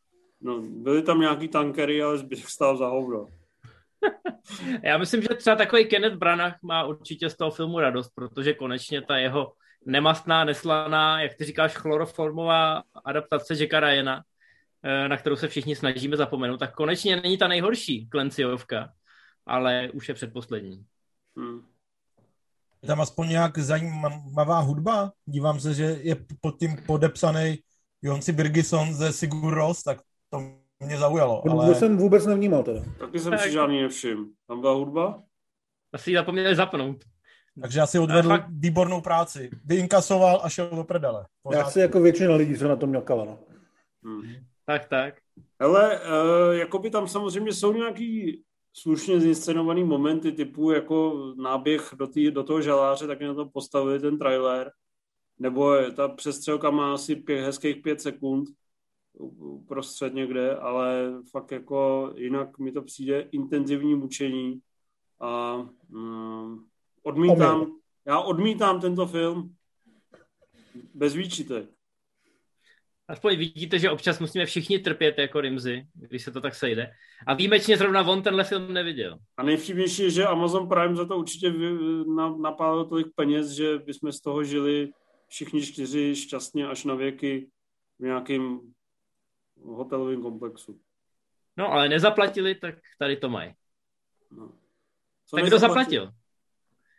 No, 0.40 0.62
byly 0.62 1.02
tam 1.02 1.20
nějaký 1.20 1.48
tankery, 1.48 2.02
ale 2.02 2.18
zbytek 2.18 2.48
stál 2.48 2.76
za 2.76 2.86
hovno. 2.86 3.26
Já 4.82 4.98
myslím, 4.98 5.22
že 5.22 5.28
třeba 5.28 5.56
takový 5.56 5.88
Kenneth 5.88 6.16
Branagh 6.16 6.62
má 6.62 6.84
určitě 6.84 7.30
z 7.30 7.36
toho 7.36 7.50
filmu 7.50 7.80
radost, 7.80 8.10
protože 8.14 8.54
konečně 8.54 9.02
ta 9.02 9.16
jeho 9.16 9.52
nemastná, 9.86 10.44
neslaná, 10.44 11.22
jak 11.22 11.34
ty 11.34 11.44
říkáš, 11.44 11.74
chloroformová 11.74 12.82
adaptace 13.04 13.54
Jacka 13.58 13.80
Ryana, 13.80 14.22
eh, 14.82 15.08
na 15.08 15.16
kterou 15.16 15.36
se 15.36 15.48
všichni 15.48 15.76
snažíme 15.76 16.16
zapomenout, 16.16 16.56
tak 16.56 16.74
konečně 16.74 17.16
není 17.16 17.38
ta 17.38 17.48
nejhorší 17.48 18.08
Klenciovka, 18.08 18.92
ale 19.46 19.90
už 19.92 20.08
je 20.08 20.14
předposlední. 20.14 20.84
Hmm. 21.36 21.69
Je 22.82 22.86
tam 22.86 23.00
aspoň 23.00 23.28
nějak 23.28 23.58
zajímavá 23.58 24.58
hudba? 24.58 25.12
Dívám 25.26 25.60
se, 25.60 25.74
že 25.74 25.84
je 25.84 26.16
pod 26.40 26.58
tím 26.58 26.76
podepsaný 26.86 27.58
Jonsi 28.02 28.32
Birgison 28.32 28.94
ze 28.94 29.12
Sigur 29.12 29.54
Ros, 29.54 29.82
tak 29.82 29.98
to 30.30 30.40
mě 30.86 30.98
zaujalo. 30.98 31.50
Ale... 31.50 31.66
To 31.66 31.74
jsem 31.74 31.96
vůbec 31.96 32.26
nevnímal 32.26 32.62
teda. 32.62 32.80
Taky 32.98 33.18
jsem 33.18 33.30
tak. 33.30 33.40
si 33.40 33.52
žádný 33.52 33.82
nevšiml. 33.82 34.24
Tam 34.46 34.60
byla 34.60 34.72
hudba? 34.72 35.22
Asi 35.92 36.10
ji 36.10 36.16
zapomněli 36.16 36.56
zapnout. 36.56 37.04
Takže 37.62 37.80
asi 37.80 37.98
odvedl 37.98 38.28
fakt... 38.28 38.46
výbornou 38.50 39.00
práci. 39.00 39.50
Vyinkasoval 39.64 40.40
a 40.42 40.48
šel 40.48 40.70
do 40.70 40.84
prdele. 40.84 41.26
Já 41.52 41.70
si 41.70 41.80
jako 41.80 42.00
většina 42.00 42.34
lidí, 42.34 42.58
co 42.58 42.68
na 42.68 42.76
to 42.76 42.86
měl 42.86 43.02
kavano. 43.02 43.38
Hmm. 44.04 44.22
Tak, 44.66 44.88
tak. 44.88 45.14
Ale 45.58 46.00
uh, 46.00 46.52
jakoby 46.52 46.90
tam 46.90 47.08
samozřejmě 47.08 47.52
jsou 47.52 47.72
nějaký 47.72 48.42
slušně 48.72 49.20
zinscenovaný 49.20 49.84
momenty 49.84 50.32
typu 50.32 50.70
jako 50.70 51.26
náběh 51.36 51.94
do, 51.98 52.06
tý, 52.06 52.30
do 52.30 52.44
toho 52.44 52.62
žaláře, 52.62 53.06
tak 53.06 53.20
na 53.20 53.34
to 53.34 53.46
postavili 53.46 54.00
ten 54.00 54.18
trailer. 54.18 54.72
Nebo 55.38 55.76
ta 55.96 56.08
přestřelka 56.08 56.70
má 56.70 56.94
asi 56.94 57.16
pět, 57.16 57.44
hezkých 57.44 57.76
pět 57.76 58.00
sekund 58.00 58.48
prostřed 59.68 60.14
někde, 60.14 60.56
ale 60.56 61.12
fakt 61.30 61.52
jako 61.52 62.12
jinak 62.16 62.58
mi 62.58 62.72
to 62.72 62.82
přijde 62.82 63.20
intenzivní 63.20 63.94
mučení 63.94 64.60
a 65.20 65.56
um, 65.92 66.66
odmítám, 67.02 67.76
já 68.06 68.20
odmítám 68.20 68.80
tento 68.80 69.06
film 69.06 69.54
bez 70.94 71.14
výčitek. 71.14 71.79
Aspoň 73.10 73.36
vidíte, 73.36 73.78
že 73.78 73.90
občas 73.90 74.20
musíme 74.20 74.46
všichni 74.46 74.78
trpět 74.78 75.18
jako 75.18 75.40
Rimzy, 75.40 75.86
když 75.94 76.24
se 76.24 76.32
to 76.32 76.40
tak 76.40 76.54
sejde. 76.54 76.92
A 77.26 77.34
výjimečně 77.34 77.76
zrovna 77.76 78.02
on 78.02 78.22
tenhle 78.22 78.44
film 78.44 78.72
neviděl. 78.72 79.18
A 79.36 79.42
nejvtipnější 79.42 80.02
je, 80.02 80.10
že 80.10 80.26
Amazon 80.26 80.68
Prime 80.68 80.96
za 80.96 81.06
to 81.06 81.18
určitě 81.18 81.52
napálil 82.40 82.84
tolik 82.84 83.06
peněz, 83.14 83.50
že 83.50 83.78
bychom 83.78 84.12
z 84.12 84.20
toho 84.20 84.44
žili 84.44 84.92
všichni 85.28 85.66
čtyři 85.66 86.16
šťastně 86.16 86.68
až 86.68 86.84
na 86.84 86.94
věky 86.94 87.50
v 87.98 88.02
nějakém 88.02 88.60
hotelovém 89.62 90.22
komplexu. 90.22 90.80
No, 91.56 91.72
ale 91.72 91.88
nezaplatili, 91.88 92.54
tak 92.54 92.74
tady 92.98 93.16
to 93.16 93.28
mají. 93.28 93.54
No. 94.30 94.52
Co 95.26 95.36
tak 95.36 95.44
kdo 95.46 95.58
zaplatil? 95.58 96.12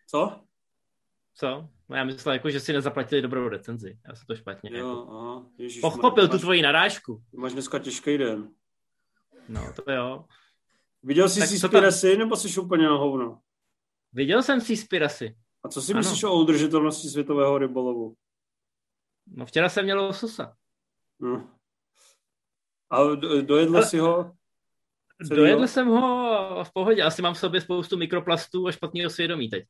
Co? 0.07 0.39
Co? 1.33 1.69
No 1.91 1.97
já 1.97 2.03
myslel, 2.03 2.33
jako, 2.33 2.49
že 2.49 2.59
si 2.59 2.73
nezaplatili 2.73 3.21
dobrou 3.21 3.47
recenzi. 3.47 3.99
Já 4.07 4.15
jsem 4.15 4.25
to 4.27 4.35
špatně. 4.35 4.69
Jo, 4.73 4.89
jako. 4.89 5.11
aha. 5.11 5.45
Ježiš, 5.57 5.81
Pochopil 5.81 6.23
máš, 6.23 6.31
tu 6.31 6.39
tvoji 6.39 6.61
narážku. 6.61 7.23
Máš 7.33 7.53
dneska 7.53 7.79
těžký 7.79 8.17
den. 8.17 8.49
No, 9.49 9.73
to 9.85 9.91
jo. 9.91 10.25
Viděl 11.03 11.29
jsi 11.29 11.47
si 11.47 11.59
Spirasy, 11.59 12.17
nebo 12.17 12.35
jsi 12.35 12.59
úplně 12.59 12.85
na 12.85 12.95
hovno? 12.95 13.39
Viděl 14.13 14.43
jsem 14.43 14.61
si 14.61 14.77
Spirasy. 14.77 15.35
A 15.63 15.69
co 15.69 15.81
si 15.81 15.93
ano. 15.93 15.99
myslíš 15.99 16.23
o 16.23 16.33
udržitelnosti 16.33 17.07
světového 17.07 17.57
rybolovu? 17.57 18.15
No 19.27 19.45
včera 19.45 19.69
jsem 19.69 19.83
měl 19.83 20.05
lososa. 20.05 20.55
No. 21.19 21.49
A 22.89 23.03
dojedl 23.41 23.77
Ale... 23.77 23.85
si 23.85 23.97
ho? 23.97 24.31
Dojedl 25.29 25.67
jsem 25.67 25.87
ho 25.87 26.63
v 26.63 26.73
pohodě. 26.73 27.03
Asi 27.03 27.21
mám 27.21 27.33
v 27.33 27.39
sobě 27.39 27.61
spoustu 27.61 27.97
mikroplastů 27.97 28.67
a 28.67 28.71
špatného 28.71 29.09
svědomí 29.09 29.49
teď. 29.49 29.63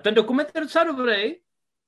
Ten 0.00 0.14
dokument 0.14 0.48
je 0.54 0.60
docela 0.60 0.84
dobrý. 0.84 1.34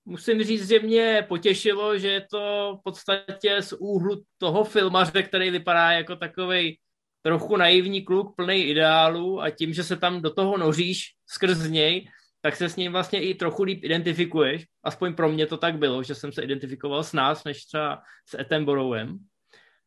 Musím 0.04 0.42
říct, 0.42 0.68
že 0.68 0.78
mě 0.78 1.26
potěšilo, 1.28 1.98
že 1.98 2.08
je 2.08 2.26
to 2.30 2.76
v 2.80 2.82
podstatě 2.84 3.62
z 3.62 3.72
úhlu 3.72 4.22
toho 4.38 4.64
filmaře, 4.64 5.22
který 5.22 5.50
vypadá 5.50 5.92
jako 5.92 6.16
takový 6.16 6.78
trochu 7.22 7.56
naivní 7.56 8.04
kluk 8.04 8.36
plný 8.36 8.64
ideálů 8.64 9.40
a 9.42 9.50
tím, 9.50 9.72
že 9.72 9.84
se 9.84 9.96
tam 9.96 10.22
do 10.22 10.30
toho 10.30 10.58
noříš 10.58 11.06
skrz 11.26 11.68
něj, 11.68 12.08
tak 12.40 12.56
se 12.56 12.68
s 12.68 12.76
ním 12.76 12.92
vlastně 12.92 13.22
i 13.22 13.34
trochu 13.34 13.62
líp 13.62 13.84
identifikuješ. 13.84 14.64
Aspoň 14.82 15.14
pro 15.14 15.32
mě 15.32 15.46
to 15.46 15.56
tak 15.56 15.78
bylo, 15.78 16.02
že 16.02 16.14
jsem 16.14 16.32
se 16.32 16.42
identifikoval 16.42 17.04
s 17.04 17.12
nás, 17.12 17.44
než 17.44 17.64
třeba 17.64 18.02
s 18.28 18.38
Attenboroughем. 18.38 19.18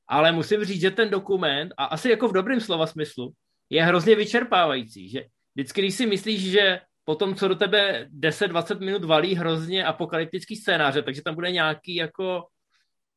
Ale 0.08 0.32
musím 0.32 0.64
říct, 0.64 0.82
že 0.82 0.92
ten 0.92 1.10
dokument, 1.10 1.74
a 1.78 1.86
asi 1.86 2.10
jako 2.10 2.28
v 2.28 2.34
dobrém 2.34 2.62
slova 2.62 2.88
smyslu, 2.88 3.32
je 3.70 3.84
hrozně 3.84 4.16
vyčerpávající. 4.16 5.10
Že 5.10 5.26
vždycky, 5.56 5.82
když 5.82 5.96
si 5.96 6.06
myslíš, 6.06 6.52
že 6.52 6.80
potom, 7.08 7.36
co 7.36 7.48
do 7.48 7.56
tebe 7.56 8.08
10-20 8.20 8.80
minut 8.80 9.04
valí 9.04 9.36
hrozně 9.36 9.86
apokalyptický 9.86 10.56
scénáře, 10.56 11.02
takže 11.02 11.22
tam 11.22 11.36
bude 11.36 11.52
nějaký 11.52 11.96
jako 11.96 12.48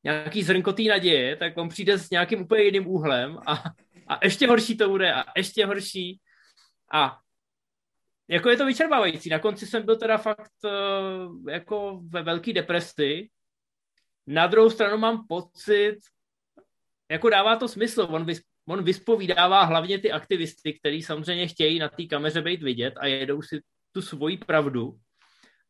nějaký 0.04 0.42
zrnkotý 0.42 0.88
naděje, 0.88 1.37
tak 1.37 1.56
on 1.56 1.68
přijde 1.68 1.99
s 1.99 2.11
nějakým 2.11 2.40
úplně 2.40 2.62
jiným 2.62 2.87
úhlem 2.87 3.38
a, 3.47 3.64
a 4.09 4.25
ještě 4.25 4.47
horší 4.47 4.76
to 4.76 4.88
bude 4.88 5.14
a 5.14 5.25
ještě 5.37 5.66
horší. 5.66 6.20
A 6.92 7.18
jako 8.28 8.50
je 8.50 8.56
to 8.56 8.66
vyčerpávající. 8.66 9.30
Na 9.30 9.38
konci 9.38 9.66
jsem 9.66 9.82
byl 9.82 9.97
teda 9.97 10.18
fakt 10.18 10.52
uh, 10.64 11.50
jako 11.50 12.00
ve 12.09 12.23
velké 12.23 12.52
depresi. 12.52 13.28
Na 14.26 14.47
druhou 14.47 14.70
stranu 14.70 14.99
mám 14.99 15.26
pocit, 15.26 15.99
jako 17.11 17.30
dává 17.30 17.56
to 17.56 17.68
smysl. 17.68 18.06
On, 18.11 18.25
vys, 18.25 18.42
on 18.68 18.85
vyspovídává 18.85 19.64
hlavně 19.64 19.99
ty 19.99 20.12
aktivisty, 20.12 20.78
kteří 20.78 21.02
samozřejmě 21.02 21.47
chtějí 21.47 21.78
na 21.78 21.88
té 21.88 22.04
kameře 22.04 22.42
být 22.42 22.62
vidět 22.62 22.94
a 22.97 23.06
jedou 23.06 23.42
si 23.42 23.61
tu 23.92 24.02
svoji 24.02 24.37
pravdu 24.37 24.94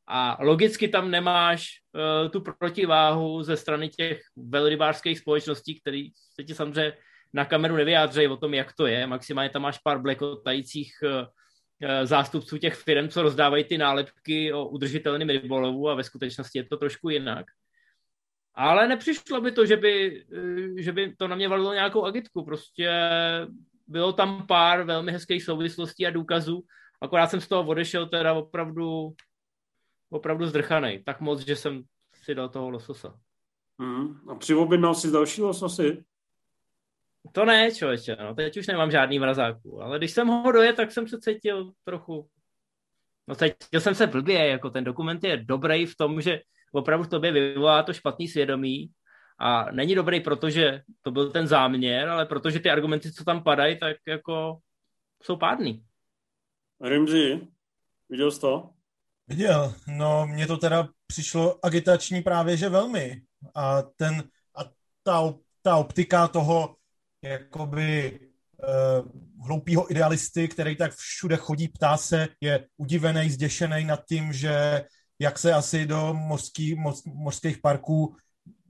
a 0.08 0.36
logicky 0.40 0.88
tam 0.88 1.10
nemáš 1.10 1.68
uh, 1.94 2.30
tu 2.30 2.40
protiváhu 2.40 3.42
ze 3.42 3.56
strany 3.56 3.88
těch 3.88 4.20
velrybářských 4.36 5.18
společností, 5.18 5.80
které 5.80 6.04
se 6.34 6.44
ti 6.44 6.54
samozřejmě 6.54 6.92
na 7.32 7.44
kameru 7.44 7.76
nevyjádřejí 7.76 8.28
o 8.28 8.36
tom, 8.36 8.54
jak 8.54 8.72
to 8.72 8.86
je. 8.86 9.06
Maximálně 9.06 9.50
tam 9.50 9.62
máš 9.62 9.78
pár 9.78 9.98
blekotajících 9.98 10.92
uh, 11.02 11.10
zástupců 12.04 12.58
těch 12.58 12.74
firm, 12.74 13.08
co 13.08 13.22
rozdávají 13.22 13.64
ty 13.64 13.78
nálepky 13.78 14.52
o 14.52 14.68
udržitelném 14.68 15.28
rybolovu 15.28 15.88
a 15.88 15.94
ve 15.94 16.04
skutečnosti 16.04 16.58
je 16.58 16.64
to 16.64 16.76
trošku 16.76 17.08
jinak. 17.08 17.46
Ale 18.54 18.88
nepřišlo 18.88 19.40
by 19.40 19.52
to, 19.52 19.66
že 19.66 19.76
by, 19.76 20.24
že 20.76 20.92
by 20.92 21.14
to 21.16 21.28
na 21.28 21.36
mě 21.36 21.48
valilo 21.48 21.74
nějakou 21.74 22.04
agitku. 22.04 22.44
Prostě 22.44 22.90
bylo 23.86 24.12
tam 24.12 24.46
pár 24.46 24.82
velmi 24.82 25.12
hezkých 25.12 25.44
souvislostí 25.44 26.06
a 26.06 26.10
důkazů, 26.10 26.62
Akorát 27.00 27.30
jsem 27.30 27.40
z 27.40 27.48
toho 27.48 27.68
odešel 27.68 28.06
teda 28.06 28.32
opravdu, 28.32 29.14
opravdu 30.10 30.46
zdrchanej. 30.46 31.02
Tak 31.02 31.20
moc, 31.20 31.40
že 31.40 31.56
jsem 31.56 31.82
si 32.14 32.34
dal 32.34 32.48
toho 32.48 32.70
lososa. 32.70 33.18
Hmm. 33.78 34.30
A 34.30 34.34
přiobjednal 34.34 34.94
si 34.94 35.10
další 35.10 35.42
lososy? 35.42 36.04
To 37.32 37.44
ne, 37.44 37.72
člověče, 37.72 38.16
no, 38.20 38.34
teď 38.34 38.56
už 38.56 38.66
nemám 38.66 38.90
žádný 38.90 39.18
mrazáků, 39.18 39.82
ale 39.82 39.98
když 39.98 40.10
jsem 40.10 40.28
ho 40.28 40.52
dojet, 40.52 40.76
tak 40.76 40.92
jsem 40.92 41.08
se 41.08 41.20
cítil 41.20 41.72
trochu, 41.84 42.28
no 43.28 43.34
cítil 43.34 43.80
jsem 43.80 43.94
se 43.94 44.06
blbě, 44.06 44.48
jako 44.48 44.70
ten 44.70 44.84
dokument 44.84 45.24
je 45.24 45.36
dobrý 45.36 45.86
v 45.86 45.96
tom, 45.96 46.20
že 46.20 46.40
opravdu 46.72 47.04
v 47.04 47.08
tobě 47.08 47.32
vyvolá 47.32 47.82
to 47.82 47.92
špatný 47.92 48.28
svědomí 48.28 48.90
a 49.38 49.70
není 49.72 49.94
dobrý, 49.94 50.20
protože 50.20 50.82
to 51.02 51.10
byl 51.10 51.30
ten 51.30 51.46
záměr, 51.46 52.08
ale 52.08 52.26
protože 52.26 52.60
ty 52.60 52.70
argumenty, 52.70 53.12
co 53.12 53.24
tam 53.24 53.42
padají, 53.42 53.78
tak 53.78 53.96
jako 54.06 54.58
jsou 55.22 55.36
pádný. 55.36 55.84
Rimzi, 56.80 57.40
viděl 58.08 58.30
jsi 58.30 58.40
to? 58.40 58.70
Viděl. 59.28 59.74
No, 59.86 60.26
mně 60.26 60.46
to 60.46 60.56
teda 60.56 60.88
přišlo 61.06 61.64
agitační 61.66 62.22
právě, 62.22 62.56
že 62.56 62.68
velmi. 62.68 63.22
A 63.54 63.82
ten, 63.82 64.24
a 64.56 64.64
ta, 65.02 65.34
ta 65.62 65.76
optika 65.76 66.28
toho 66.28 66.76
jakoby 67.22 68.20
uh, 68.20 69.46
hloupýho 69.46 69.90
idealisty, 69.90 70.48
který 70.48 70.76
tak 70.76 70.92
všude 70.94 71.36
chodí, 71.36 71.68
ptá 71.68 71.96
se, 71.96 72.28
je 72.40 72.66
udivený, 72.76 73.30
zděšený 73.30 73.84
nad 73.84 74.04
tím, 74.08 74.32
že 74.32 74.84
jak 75.18 75.38
se 75.38 75.52
asi 75.52 75.86
do 75.86 76.14
mořský, 76.14 76.74
moř, 76.74 77.02
mořských 77.04 77.58
parků 77.58 78.16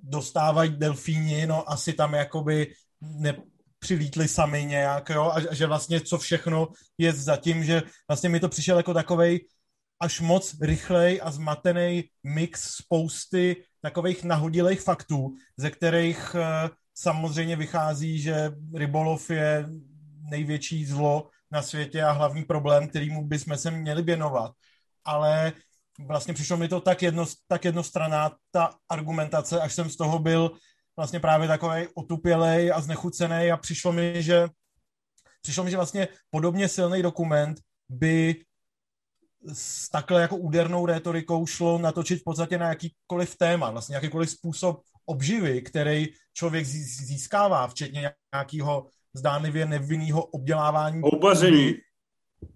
dostávají 0.02 0.70
delfíni, 0.70 1.46
no 1.46 1.70
asi 1.70 1.92
tam 1.92 2.14
jakoby 2.14 2.72
nepřilítli 3.80 4.28
sami 4.28 4.64
nějak, 4.64 5.08
jo, 5.08 5.32
a 5.34 5.54
že 5.54 5.66
vlastně 5.66 6.00
co 6.00 6.18
všechno 6.18 6.68
je 6.98 7.12
zatím, 7.12 7.64
že 7.64 7.82
vlastně 8.08 8.28
mi 8.28 8.40
to 8.40 8.48
přišel 8.48 8.76
jako 8.76 8.94
takovej 8.94 9.46
až 10.00 10.20
moc 10.20 10.56
rychlej 10.60 11.20
a 11.22 11.30
zmatený 11.30 12.04
mix 12.24 12.74
spousty 12.74 13.64
takových 13.82 14.24
nahodilých 14.24 14.80
faktů, 14.80 15.34
ze 15.56 15.70
kterých 15.70 16.34
uh, 16.34 16.40
samozřejmě 16.94 17.56
vychází, 17.56 18.20
že 18.20 18.52
rybolov 18.74 19.30
je 19.30 19.66
největší 20.30 20.84
zlo 20.84 21.28
na 21.50 21.62
světě 21.62 22.02
a 22.02 22.12
hlavní 22.12 22.44
problém, 22.44 22.88
kterýmu 22.88 23.26
bychom 23.26 23.56
se 23.56 23.70
měli 23.70 24.02
věnovat. 24.02 24.52
Ale 25.04 25.52
vlastně 26.06 26.34
přišlo 26.34 26.56
mi 26.56 26.68
to 26.68 26.80
tak, 26.80 27.02
jedno, 27.02 27.24
tak 27.48 27.64
jednostraná 27.64 28.32
ta 28.50 28.74
argumentace, 28.88 29.60
až 29.60 29.74
jsem 29.74 29.90
z 29.90 29.96
toho 29.96 30.18
byl 30.18 30.50
vlastně 31.00 31.20
právě 31.20 31.48
takový 31.48 31.86
otupělej 31.94 32.72
a 32.72 32.80
znechucený 32.80 33.50
a 33.52 33.56
přišlo 33.56 33.92
mi, 33.92 34.22
že 34.22 34.48
přišlo 35.42 35.64
mi, 35.64 35.70
že 35.70 35.76
vlastně 35.76 36.08
podobně 36.30 36.68
silný 36.68 37.02
dokument 37.02 37.60
by 37.88 38.44
s 39.52 39.88
takhle 39.88 40.20
jako 40.20 40.36
údernou 40.36 40.86
rétorikou 40.86 41.46
šlo 41.46 41.78
natočit 41.78 42.20
v 42.20 42.24
podstatě 42.24 42.58
na 42.58 42.68
jakýkoliv 42.68 43.36
téma, 43.36 43.70
vlastně 43.70 43.94
jakýkoliv 43.94 44.30
způsob 44.30 44.80
obživy, 45.06 45.62
který 45.62 46.08
člověk 46.32 46.66
získává, 46.66 47.68
včetně 47.68 48.12
nějakého 48.34 48.86
zdánlivě 49.14 49.66
nevinného 49.66 50.24
obdělávání. 50.24 51.00
Houbaření. 51.00 51.74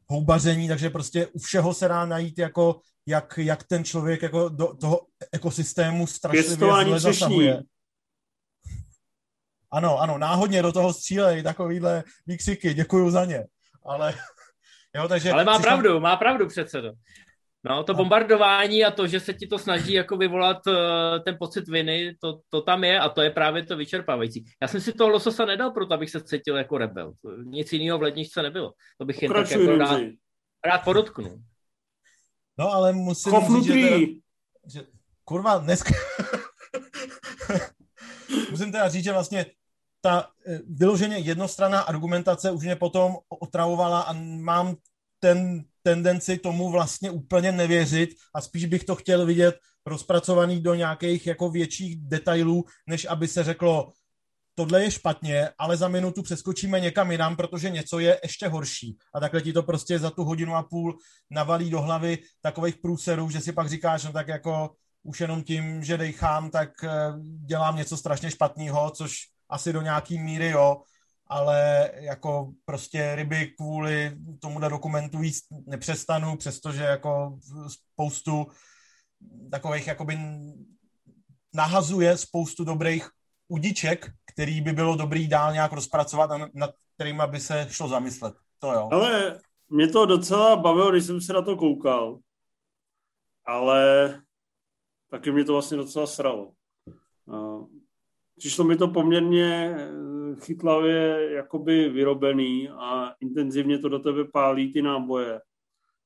Houbaření, 0.07 0.69
takže 0.69 0.91
prostě 0.91 1.27
u 1.27 1.39
všeho 1.39 1.75
se 1.75 1.89
dá 1.89 2.05
najít 2.07 2.39
jako, 2.39 2.81
jak, 3.07 3.39
jak 3.39 3.65
ten 3.65 3.85
člověk 3.85 4.23
jako 4.23 4.49
do 4.49 4.75
toho 4.75 5.01
ekosystému 5.33 6.07
strašlivě 6.07 6.99
zasahuje. 6.99 7.63
Ano, 9.75 10.01
ano, 10.01 10.19
náhodně 10.19 10.63
do 10.63 10.73
toho 10.73 10.93
střílej 10.93 11.43
takovýhle 11.43 12.05
výkřiky, 12.27 12.75
děkuju 12.75 13.11
za 13.11 13.25
ně. 13.25 13.45
Ale, 13.87 14.15
jo, 14.97 15.09
takže 15.09 15.33
Ale 15.33 15.45
má 15.45 15.59
pravdu, 15.59 16.01
má 16.01 16.17
pravdu 16.17 16.47
předsedo. 16.47 16.93
No, 17.65 17.85
to 17.85 17.95
bombardování 17.95 18.85
a 18.85 18.91
to, 18.91 19.07
že 19.07 19.21
se 19.21 19.35
ti 19.35 19.47
to 19.47 19.59
snaží 19.59 19.93
jako 19.93 20.17
vyvolat 20.17 20.67
uh, 20.67 20.75
ten 21.25 21.37
pocit 21.39 21.69
viny, 21.69 22.17
to, 22.21 22.41
to 22.49 22.63
tam 22.63 22.85
je 22.85 23.01
a 23.01 23.09
to 23.09 23.23
je 23.23 23.31
právě 23.31 23.67
to 23.67 23.77
vyčerpávající. 23.77 24.45
Já 24.63 24.69
jsem 24.69 24.81
si 24.81 24.93
toho 24.93 25.11
lososa 25.11 25.45
nedal 25.45 25.71
proto, 25.71 25.95
abych 25.95 26.11
se 26.11 26.23
cítil 26.23 26.57
jako 26.57 26.79
rebel. 26.79 27.13
Nic 27.45 27.73
jiného 27.73 27.99
v 27.99 28.03
ledničce 28.03 28.43
nebylo. 28.43 28.73
To 28.99 29.05
bych 29.05 29.23
jen 29.23 29.33
tak 29.33 29.51
jako 29.51 29.77
rád, 29.77 30.01
rád 30.67 30.79
podotknul. 30.85 31.39
No, 32.59 32.73
ale 32.73 32.93
musím 32.93 33.33
Chov 33.33 33.49
říct, 33.49 33.65
že, 33.65 33.73
teda, 33.73 33.97
že 34.67 34.83
kurva, 35.25 35.59
dneska... 35.59 35.95
musím 38.51 38.73
teda 38.73 38.89
říct, 38.89 39.05
že 39.05 39.13
vlastně 39.13 39.47
ta 40.05 40.29
eh, 40.47 40.61
vyloženě 40.69 41.17
jednostranná 41.17 41.81
argumentace 41.81 42.51
už 42.51 42.65
mě 42.65 42.77
potom 42.77 43.17
otravovala 43.29 44.01
a 44.01 44.13
mám 44.13 44.77
ten 45.19 45.65
tendenci 45.83 46.39
tomu 46.39 46.71
vlastně 46.71 47.11
úplně 47.11 47.53
nevěřit 47.53 48.11
a 48.35 48.41
spíš 48.41 48.65
bych 48.65 48.85
to 48.85 48.95
chtěl 48.95 49.27
vidět 49.27 49.57
rozpracovaný 49.87 50.61
do 50.61 50.75
nějakých 50.75 51.27
jako 51.27 51.51
větších 51.51 51.97
detailů, 51.97 52.65
než 52.87 53.05
aby 53.05 53.29
se 53.29 53.45
řeklo, 53.45 53.93
tohle 54.55 54.83
je 54.83 54.91
špatně, 54.91 55.49
ale 55.59 55.77
za 55.77 55.89
minutu 55.89 56.23
přeskočíme 56.23 56.81
někam 56.81 57.11
jinam, 57.11 57.37
protože 57.37 57.71
něco 57.71 57.99
je 57.99 58.21
ještě 58.23 58.49
horší. 58.49 58.97
A 59.15 59.21
takhle 59.21 59.41
ti 59.41 59.53
to 59.53 59.63
prostě 59.63 59.99
za 59.99 60.11
tu 60.11 60.25
hodinu 60.25 60.55
a 60.55 60.63
půl 60.63 60.99
navalí 61.31 61.71
do 61.71 61.81
hlavy 61.81 62.19
takových 62.41 62.77
průserů, 62.77 63.31
že 63.31 63.41
si 63.41 63.53
pak 63.53 63.69
říkáš, 63.69 64.05
no 64.05 64.13
tak 64.13 64.29
jako 64.29 64.71
už 65.03 65.21
jenom 65.21 65.43
tím, 65.43 65.85
že 65.85 65.99
dejchám, 65.99 66.51
tak 66.51 66.85
eh, 66.85 66.89
dělám 67.47 67.77
něco 67.77 67.97
strašně 67.97 68.31
špatného, 68.31 68.91
což 68.91 69.34
asi 69.49 69.73
do 69.73 69.83
nějaký 69.83 70.19
míry 70.19 70.51
jo, 70.51 70.83
ale 71.27 71.91
jako 71.95 72.53
prostě 72.65 73.15
ryby 73.15 73.47
kvůli 73.47 74.17
tomuhle 74.41 74.69
dokumentu 74.69 75.23
jíst 75.23 75.45
nepřestanu, 75.67 76.37
přestože 76.37 76.83
jako 76.83 77.39
spoustu 77.69 78.47
takových 79.51 79.87
jakoby 79.87 80.19
nahazuje 81.55 82.17
spoustu 82.17 82.65
dobrých 82.65 83.11
udiček, 83.49 84.11
který 84.33 84.61
by 84.61 84.73
bylo 84.73 84.97
dobrý 84.97 85.29
dál 85.29 85.53
nějak 85.53 85.73
rozpracovat 85.73 86.31
a 86.31 86.49
nad 86.55 86.71
kterými 86.95 87.23
by 87.27 87.41
se 87.41 87.67
šlo 87.71 87.89
zamyslet. 87.89 88.35
To 88.59 88.73
jo. 88.73 88.89
Ale 88.93 89.41
mě 89.69 89.89
to 89.89 90.07
docela 90.07 90.57
bavilo, 90.57 90.91
když 90.91 91.05
jsem 91.05 91.21
se 91.21 91.33
na 91.33 91.43
to 91.43 91.57
koukal, 91.57 92.19
ale 93.47 94.21
taky 95.11 95.33
mě 95.33 95.45
to 95.45 95.53
vlastně 95.53 95.77
docela 95.77 96.07
sralo. 96.07 96.53
Přišlo 98.39 98.65
mi 98.65 98.77
to 98.77 98.89
poměrně 98.89 99.77
chytlavě 100.41 101.29
jakoby 101.33 101.89
vyrobený 101.89 102.69
a 102.69 103.15
intenzivně 103.21 103.79
to 103.79 103.89
do 103.89 103.99
tebe 103.99 104.25
pálí 104.25 104.73
ty 104.73 104.83
náboje. 104.83 105.41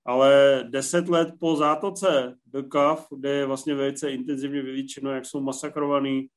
Ale 0.05 0.65
deset 0.69 1.09
let 1.09 1.29
po 1.41 1.57
zátoce 1.57 2.37
The 2.47 2.63
Cove, 2.73 3.03
kde 3.17 3.31
je 3.31 3.47
vlastně 3.47 3.75
velice 3.75 4.11
intenzivně 4.11 4.63
vylíčeno, 4.63 5.11
jak 5.11 5.27
jsou 5.27 5.41
masakrovaný 5.41 6.29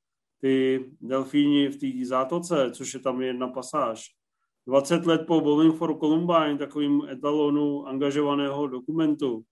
ty 0.42 0.86
delfíni 1.02 1.68
v 1.68 1.80
té 1.80 2.06
zátoce, 2.06 2.72
což 2.72 2.94
je 2.94 3.00
tam 3.00 3.22
jedna 3.22 3.48
pasáž. 3.48 4.06
20 4.68 5.06
let 5.06 5.22
po 5.28 5.42
Bowling 5.42 5.76
for 5.76 6.00
Columbine, 6.00 6.58
takovým 6.58 7.02
etalonu 7.10 7.88
angažovaného 7.88 8.68
dokumentu, 8.68 9.44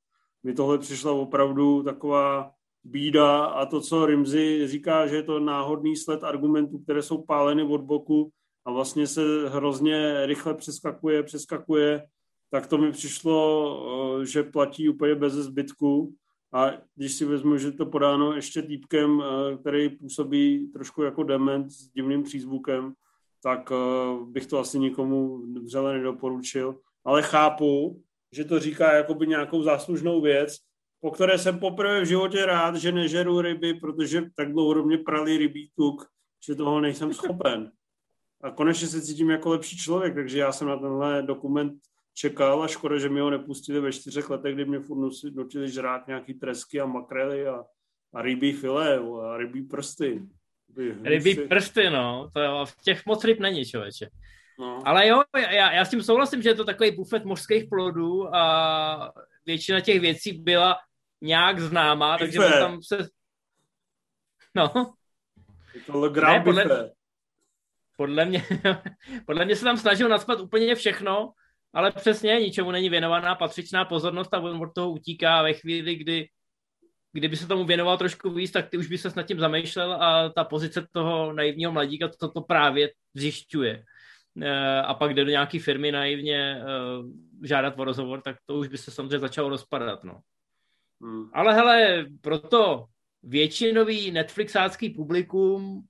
mi 0.43 0.53
tohle 0.53 0.77
přišla 0.77 1.11
opravdu 1.11 1.83
taková 1.83 2.51
bída 2.83 3.45
a 3.45 3.65
to, 3.65 3.81
co 3.81 4.05
Rimzy 4.05 4.67
říká, 4.67 5.07
že 5.07 5.15
je 5.15 5.23
to 5.23 5.39
náhodný 5.39 5.95
sled 5.95 6.23
argumentů, 6.23 6.79
které 6.79 7.01
jsou 7.01 7.21
páleny 7.21 7.63
od 7.63 7.81
boku 7.81 8.29
a 8.65 8.71
vlastně 8.71 9.07
se 9.07 9.21
hrozně 9.49 10.25
rychle 10.25 10.53
přeskakuje, 10.53 11.23
přeskakuje, 11.23 12.03
tak 12.51 12.67
to 12.67 12.77
mi 12.77 12.91
přišlo, 12.91 14.25
že 14.25 14.43
platí 14.43 14.89
úplně 14.89 15.15
bez 15.15 15.33
zbytku. 15.33 16.13
A 16.53 16.71
když 16.95 17.13
si 17.13 17.25
vezmu, 17.25 17.57
že 17.57 17.71
to 17.71 17.85
podáno 17.85 18.33
ještě 18.33 18.61
týpkem, 18.61 19.23
který 19.61 19.89
působí 19.89 20.67
trošku 20.67 21.03
jako 21.03 21.23
dement 21.23 21.71
s 21.71 21.87
divným 21.87 22.23
přízvukem, 22.23 22.93
tak 23.43 23.71
bych 24.25 24.45
to 24.45 24.59
asi 24.59 24.79
nikomu 24.79 25.41
vřele 25.63 25.93
nedoporučil. 25.93 26.75
Ale 27.05 27.21
chápu, 27.21 28.01
že 28.31 28.45
to 28.45 28.59
říká 28.59 28.93
jakoby 28.93 29.27
nějakou 29.27 29.63
záslužnou 29.63 30.21
věc, 30.21 30.57
po 31.01 31.11
které 31.11 31.37
jsem 31.37 31.59
poprvé 31.59 32.01
v 32.01 32.07
životě 32.07 32.45
rád, 32.45 32.75
že 32.75 32.91
nežeru 32.91 33.41
ryby, 33.41 33.73
protože 33.73 34.21
tak 34.35 34.51
dlouho 34.51 34.83
mě 34.83 34.97
prali 34.97 35.37
rybí 35.37 35.71
tuk, 35.75 36.05
že 36.45 36.55
toho 36.55 36.81
nejsem 36.81 37.13
schopen. 37.13 37.71
A 38.43 38.51
konečně 38.51 38.87
se 38.87 39.01
cítím 39.01 39.29
jako 39.29 39.49
lepší 39.49 39.77
člověk, 39.77 40.13
takže 40.13 40.39
já 40.39 40.51
jsem 40.51 40.67
na 40.67 40.77
tenhle 40.77 41.21
dokument 41.21 41.73
čekal 42.13 42.63
a 42.63 42.67
škoda, 42.67 42.97
že 42.97 43.09
mi 43.09 43.19
ho 43.19 43.29
nepustili 43.29 43.79
ve 43.79 43.91
čtyřech 43.91 44.29
letech, 44.29 44.55
kdy 44.55 44.65
mě 44.65 44.79
furt 44.79 45.13
nutili 45.35 45.71
žrát 45.71 46.07
nějaký 46.07 46.33
tresky 46.33 46.81
a 46.81 46.85
makrely 46.85 47.47
a, 47.47 47.63
a 48.13 48.21
rybí 48.21 48.53
filé 48.53 48.99
a 48.99 49.37
rybí 49.37 49.61
prsty. 49.61 50.21
Rybí 51.03 51.35
prsty, 51.35 51.89
no, 51.89 52.29
to 52.33 52.65
v 52.65 52.83
těch 52.83 53.05
moc 53.05 53.23
ryb 53.23 53.39
není, 53.39 53.65
člověče. 53.65 54.09
No. 54.59 54.79
Ale 54.85 55.07
jo, 55.07 55.21
já, 55.37 55.71
já 55.71 55.85
s 55.85 55.89
tím 55.89 56.03
souhlasím, 56.03 56.41
že 56.41 56.49
je 56.49 56.55
to 56.55 56.65
takový 56.65 56.91
bufet 56.91 57.25
mořských 57.25 57.65
plodů 57.69 58.35
a 58.35 59.13
většina 59.45 59.81
těch 59.81 59.99
věcí 59.99 60.33
byla 60.33 60.75
nějak 61.21 61.59
známá, 61.59 62.17
Bife. 62.17 62.25
takže 62.25 62.59
tam 62.59 62.81
se... 62.81 63.07
No. 64.55 64.93
Je 65.73 65.81
to 65.81 66.09
ne, 66.21 66.41
podle, 66.43 66.91
podle 67.97 68.25
mě, 68.25 68.43
podle 69.25 69.45
mě 69.45 69.55
se 69.55 69.63
tam 69.63 69.77
snažil 69.77 70.09
naspat 70.09 70.39
úplně 70.39 70.75
všechno, 70.75 71.31
ale 71.73 71.91
přesně 71.91 72.39
ničemu 72.39 72.71
není 72.71 72.89
věnovaná 72.89 73.35
patřičná 73.35 73.85
pozornost 73.85 74.33
a 74.33 74.39
on 74.39 74.63
od 74.63 74.73
toho 74.75 74.91
utíká 74.91 75.43
ve 75.43 75.53
chvíli, 75.53 75.95
kdy 75.95 76.27
kdyby 77.13 77.37
se 77.37 77.47
tomu 77.47 77.65
věnoval 77.65 77.97
trošku 77.97 78.29
víc, 78.29 78.51
tak 78.51 78.69
ty 78.69 78.77
už 78.77 78.87
by 78.87 78.97
se 78.97 79.11
nad 79.15 79.23
tím 79.23 79.39
zamýšlel 79.39 79.93
a 79.93 80.29
ta 80.29 80.43
pozice 80.43 80.87
toho 80.91 81.33
naivního 81.33 81.71
mladíka 81.71 82.07
to, 82.19 82.31
to 82.31 82.41
právě 82.41 82.91
zjišťuje. 83.13 83.83
Eh, 84.41 84.81
a 84.81 84.93
pak 84.93 85.13
jde 85.13 85.25
do 85.25 85.31
nějaké 85.31 85.59
firmy 85.59 85.91
naivně 85.91 86.61
eh, 86.61 87.47
žádat 87.47 87.79
o 87.79 87.83
rozhovor, 87.83 88.21
tak 88.21 88.37
to 88.45 88.55
už 88.55 88.67
by 88.67 88.77
se 88.77 88.91
samozřejmě 88.91 89.19
začalo 89.19 89.49
rozpadat. 89.49 90.03
No. 90.03 90.19
Hmm. 91.01 91.29
Ale 91.33 91.53
hele, 91.53 92.05
proto 92.21 92.85
většinový 93.23 94.11
Netflixácký 94.11 94.89
publikum 94.89 95.81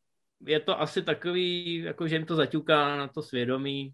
je 0.48 0.60
to 0.60 0.82
asi 0.82 1.02
takový, 1.02 1.76
jako 1.76 2.08
že 2.08 2.15
jim 2.15 2.26
to 2.26 2.36
zaťuká 2.36 2.98
na 2.98 3.08
to 3.08 3.22
svědomí. 3.22 3.93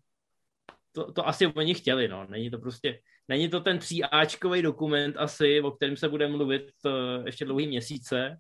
To, 0.92 1.12
to 1.12 1.28
asi 1.28 1.48
oni 1.48 1.74
chtěli, 1.74 2.08
no. 2.08 2.28
Není 2.30 2.50
to 2.50 2.58
prostě, 2.58 3.00
není 3.28 3.50
to 3.50 3.60
ten 3.60 3.80
tříáčkový 3.80 4.62
dokument 4.62 5.18
asi, 5.18 5.62
o 5.62 5.72
kterém 5.72 5.98
se 5.98 6.10
bude 6.10 6.28
mluvit 6.28 6.72
uh, 6.86 7.26
ještě 7.26 7.46
dlouhý 7.46 7.68
měsíce. 7.68 8.38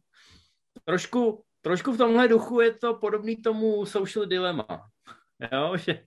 Trošku 0.84 1.46
trošku 1.66 1.92
v 1.92 1.98
tomhle 1.98 2.28
duchu 2.28 2.62
je 2.62 2.74
to 2.74 2.94
podobný 2.94 3.42
tomu 3.42 3.86
social 3.86 4.26
dilema. 4.26 4.66
Jo, 5.52 5.78
že 5.78 5.92
eh, 5.92 6.06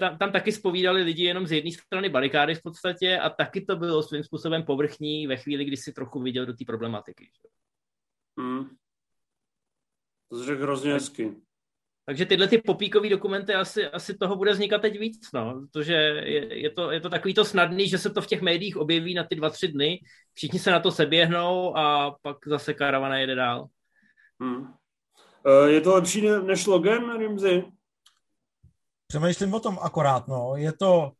tam, 0.00 0.18
tam 0.18 0.32
taky 0.32 0.52
spovídali 0.52 1.02
lidi 1.02 1.24
jenom 1.24 1.46
z 1.46 1.52
jedné 1.52 1.70
strany 1.72 2.08
barikády 2.08 2.54
v 2.54 2.62
podstatě 2.62 3.18
a 3.18 3.30
taky 3.30 3.60
to 3.60 3.76
bylo 3.76 4.02
svým 4.02 4.22
způsobem 4.22 4.62
povrchní 4.62 5.26
ve 5.26 5.36
chvíli, 5.36 5.64
kdy 5.64 5.76
si 5.76 5.92
trochu 5.92 6.20
viděl 6.20 6.46
do 6.46 6.52
té 6.52 6.64
problematiky. 6.64 7.30
Hmm. 8.38 8.68
To 10.30 10.44
řekl 10.44 10.62
hrozně 10.62 10.92
hezky. 10.92 11.36
Takže 12.08 12.26
tyhle 12.26 12.48
ty 12.48 12.58
popíkové 12.58 13.08
dokumenty 13.08 13.54
asi, 13.54 13.86
asi 13.86 14.16
toho 14.16 14.36
bude 14.36 14.52
vznikat 14.52 14.82
teď 14.82 14.98
víc, 14.98 15.32
no, 15.32 15.60
protože 15.60 15.92
je, 15.94 16.58
je, 16.58 16.70
to, 16.70 16.90
je 16.90 17.00
to 17.00 17.10
takový 17.10 17.34
to 17.34 17.44
snadný, 17.44 17.88
že 17.88 17.98
se 17.98 18.10
to 18.10 18.22
v 18.22 18.26
těch 18.26 18.42
médiích 18.42 18.76
objeví 18.76 19.14
na 19.14 19.24
ty 19.24 19.34
dva, 19.34 19.50
tři 19.50 19.68
dny, 19.68 20.00
všichni 20.34 20.58
se 20.58 20.70
na 20.70 20.80
to 20.80 20.90
seběhnou 20.90 21.76
a 21.76 22.16
pak 22.22 22.36
zase 22.46 22.74
karavana 22.74 23.18
jede 23.18 23.34
dál. 23.34 23.66
Hmm. 24.40 24.66
Je 25.66 25.80
to 25.80 25.94
lepší 25.94 26.20
než 26.20 26.66
Logan, 26.66 27.18
Rimzy? 27.18 27.64
Přemýšlím 29.06 29.54
o 29.54 29.60
tom 29.60 29.78
akorát, 29.82 30.28
no. 30.28 30.52
Je 30.56 30.72
to, 30.72 31.12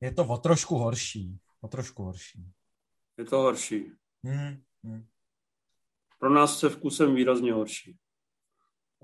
je 0.00 0.14
to 0.14 0.24
o 0.24 0.36
trošku 0.36 0.74
horší. 0.74 1.38
O 1.60 1.68
trošku 1.68 2.02
horší. 2.02 2.44
Je 3.18 3.24
to 3.24 3.38
horší. 3.38 3.92
Hmm. 4.24 4.62
Hmm. 4.84 5.04
Pro 6.18 6.30
nás 6.30 6.58
se 6.58 6.68
vkusem 6.68 7.14
výrazně 7.14 7.52
horší. 7.52 7.96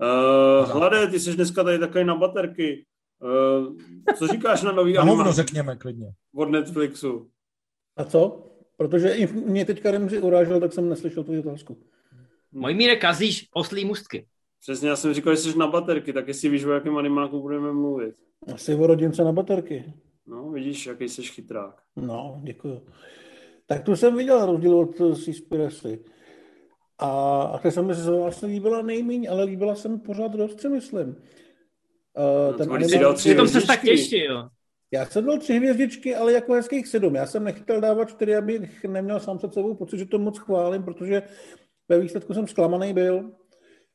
Uh, 0.01 0.71
Hlade, 0.71 1.07
ty 1.07 1.19
jsi 1.19 1.35
dneska 1.35 1.63
tady 1.63 1.79
takový 1.79 2.03
na 2.03 2.15
baterky. 2.15 2.85
Uh, 3.19 3.77
co 4.17 4.27
říkáš 4.27 4.61
na 4.61 4.71
nový 4.71 4.93
na 4.93 5.01
animace? 5.01 5.33
řekněme 5.33 5.75
klidně. 5.75 6.13
Od 6.35 6.45
Netflixu. 6.45 7.31
A 7.97 8.03
co? 8.03 8.51
Protože 8.77 9.09
i 9.09 9.27
mě 9.27 9.65
teďka 9.65 9.91
Remzi 9.91 10.19
urážel, 10.21 10.59
tak 10.59 10.73
jsem 10.73 10.89
neslyšel 10.89 11.23
tu 11.23 11.39
otázku. 11.39 11.83
Můj 12.51 12.73
míre 12.73 12.95
kazíš 12.95 13.49
oslý 13.53 13.85
mustky. 13.85 14.27
Přesně, 14.65 14.89
já 14.89 14.95
jsem 14.95 15.13
říkal, 15.13 15.35
že 15.35 15.41
jsi 15.41 15.57
na 15.57 15.67
baterky, 15.67 16.13
tak 16.13 16.27
jestli 16.27 16.49
víš, 16.49 16.65
o 16.65 16.71
jakém 16.71 16.97
animáku 16.97 17.41
budeme 17.41 17.73
mluvit. 17.73 18.15
Asi 18.53 18.75
o 18.75 18.87
rodince 18.87 19.23
na 19.23 19.31
baterky. 19.31 19.93
No, 20.27 20.51
vidíš, 20.51 20.85
jaký 20.85 21.09
jsi 21.09 21.23
chytrák. 21.23 21.81
No, 21.95 22.41
děkuji. 22.43 22.81
Tak 23.65 23.83
tu 23.83 23.95
jsem 23.95 24.17
viděl 24.17 24.45
rozdíl 24.45 24.79
od 24.79 24.97
Seaspiracy. 24.97 26.05
A, 26.99 27.41
a 27.41 27.57
ta 27.57 27.71
se 27.71 27.81
mi 27.81 27.93
vlastně 27.93 28.47
líbila 28.47 28.81
nejméně, 28.81 29.29
ale 29.29 29.43
líbila 29.43 29.75
se 29.75 29.89
mi 29.89 29.99
pořád 29.99 30.31
dost, 30.31 30.61
si 30.61 30.69
myslím. 30.69 31.07
Uh, 31.07 31.15
no, 32.51 32.57
ten 32.57 32.73
anime... 32.73 32.99
dal 32.99 33.13
tři 33.13 33.35
tom 33.35 33.47
se 33.47 33.67
tak 33.67 33.81
těšil. 33.81 34.49
Já 34.91 35.05
jsem 35.05 35.25
dal 35.25 35.37
tři 35.37 35.53
hvězdičky, 35.53 36.15
ale 36.15 36.33
jako 36.33 36.53
hezkých 36.53 36.87
sedm. 36.87 37.15
Já 37.15 37.25
jsem 37.25 37.43
nechtěl 37.43 37.81
dávat 37.81 38.09
čtyři, 38.09 38.35
abych 38.35 38.83
neměl 38.83 39.19
sám 39.19 39.37
před 39.37 39.53
sebou 39.53 39.75
pocit, 39.75 39.97
že 39.97 40.05
to 40.05 40.19
moc 40.19 40.37
chválím, 40.37 40.83
protože 40.83 41.21
ve 41.89 41.99
výsledku 41.99 42.33
jsem 42.33 42.47
zklamaný 42.47 42.93
byl. 42.93 43.31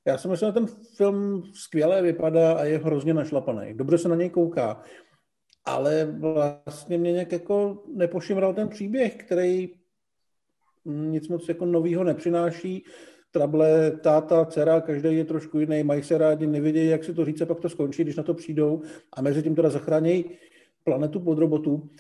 Já 0.07 0.19
jsem 0.19 0.31
myslel, 0.31 0.51
že 0.51 0.55
ten 0.55 0.67
film 0.97 1.43
skvěle 1.55 2.03
vypadá 2.03 2.53
a 2.53 2.65
je 2.65 2.79
hrozně 2.79 3.15
našlapaný. 3.15 3.75
Dobře 3.75 3.99
se 3.99 4.09
na 4.09 4.17
něj 4.17 4.31
kouká. 4.31 4.83
Ale 5.65 6.05
vlastně 6.05 6.99
mě 6.99 7.13
nějak 7.13 7.33
jako 7.33 7.85
nepošimral 7.95 8.55
ten 8.55 8.69
příběh, 8.69 9.15
který 9.15 9.75
nic 10.85 11.29
moc 11.29 11.49
jako 11.49 11.67
novýho 11.67 12.05
nepřináší. 12.05 12.85
Trable, 13.31 13.91
táta, 13.91 14.45
dcera, 14.45 14.81
každý 14.81 15.17
je 15.17 15.25
trošku 15.25 15.59
jiný, 15.59 15.83
mají 15.83 16.03
se 16.03 16.19
rádi, 16.19 16.47
nevědějí, 16.47 16.89
jak 16.89 17.05
si 17.05 17.15
to 17.15 17.25
říct, 17.25 17.41
a 17.41 17.47
pak 17.47 17.61
to 17.61 17.69
skončí, 17.69 18.03
když 18.03 18.17
na 18.17 18.23
to 18.23 18.35
přijdou 18.35 18.83
a 19.13 19.23
mezi 19.23 19.43
tím 19.43 19.55
teda 19.55 19.71
zachrání 19.71 20.25
planetu 20.85 21.21
pod 21.21 21.39
robotu. 21.39 21.91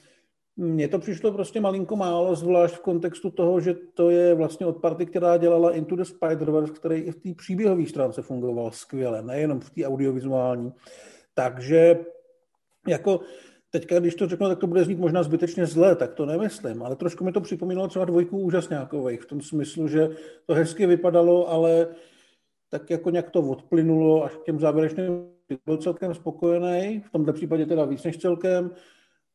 Mně 0.56 0.88
to 0.88 0.98
přišlo 0.98 1.32
prostě 1.32 1.60
malinko 1.60 1.96
málo, 1.96 2.34
zvlášť 2.34 2.74
v 2.74 2.80
kontextu 2.80 3.30
toho, 3.30 3.60
že 3.60 3.74
to 3.94 4.10
je 4.10 4.34
vlastně 4.34 4.66
od 4.66 4.76
party, 4.76 5.06
která 5.06 5.36
dělala 5.36 5.72
Into 5.72 5.96
the 5.96 6.02
Spider-Verse, 6.02 6.72
který 6.72 7.00
i 7.00 7.12
v 7.12 7.16
té 7.16 7.34
příběhové 7.36 7.86
stránce 7.86 8.22
fungoval 8.22 8.70
skvěle, 8.70 9.22
nejenom 9.22 9.60
v 9.60 9.70
té 9.70 9.84
audiovizuální. 9.84 10.72
Takže 11.34 11.98
jako 12.88 13.20
teďka, 13.70 14.00
když 14.00 14.14
to 14.14 14.28
řeknu, 14.28 14.48
tak 14.48 14.58
to 14.58 14.66
bude 14.66 14.84
znít 14.84 14.98
možná 14.98 15.22
zbytečně 15.22 15.66
zlé, 15.66 15.96
tak 15.96 16.14
to 16.14 16.26
nemyslím, 16.26 16.82
ale 16.82 16.96
trošku 16.96 17.24
mi 17.24 17.32
to 17.32 17.40
připomínalo 17.40 17.88
třeba 17.88 18.04
dvojku 18.04 18.38
úžasňákových, 18.38 19.20
v 19.20 19.26
tom 19.26 19.40
smyslu, 19.40 19.88
že 19.88 20.08
to 20.46 20.54
hezky 20.54 20.86
vypadalo, 20.86 21.48
ale 21.48 21.88
tak 22.68 22.90
jako 22.90 23.10
nějak 23.10 23.30
to 23.30 23.40
odplynulo 23.40 24.24
až 24.24 24.36
k 24.36 24.42
těm 24.42 24.60
závěrečným 24.60 25.26
byl 25.66 25.76
celkem 25.76 26.14
spokojený, 26.14 27.02
v 27.06 27.10
tomto 27.10 27.32
případě 27.32 27.66
teda 27.66 27.84
víc 27.84 28.04
než 28.04 28.18
celkem, 28.18 28.70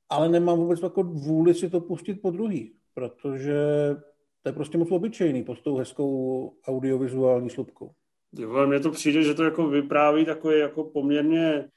ale 0.10 0.30
nemám 0.30 0.58
vůbec 0.58 0.82
jako 0.82 1.04
vůli 1.04 1.54
si 1.54 1.70
to 1.70 1.82
pustit 1.82 2.22
po 2.22 2.32
druhý, 2.32 2.76
protože 2.94 3.56
to 4.42 4.50
je 4.50 4.54
prostě 4.54 4.78
moc 4.78 4.92
obyčejný 4.92 5.44
pod 5.44 5.62
tou 5.62 5.78
hezkou 5.78 6.54
audiovizuální 6.68 7.50
slupkou. 7.50 7.92
Mně 8.66 8.80
to 8.80 8.92
přijde, 8.92 9.24
že 9.24 9.34
to 9.34 9.44
jako 9.44 9.68
vypráví 9.68 10.26
takový 10.26 10.60
jako 10.60 10.84
poměrně 10.84 11.70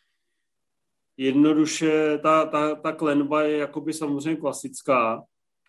jednoduše, 1.17 2.19
ta, 2.19 2.47
ta, 2.47 2.75
ta 2.75 2.93
klenba 2.93 3.43
je 3.43 3.57
jakoby 3.57 3.93
samozřejmě 3.93 4.41
klasická, 4.41 5.25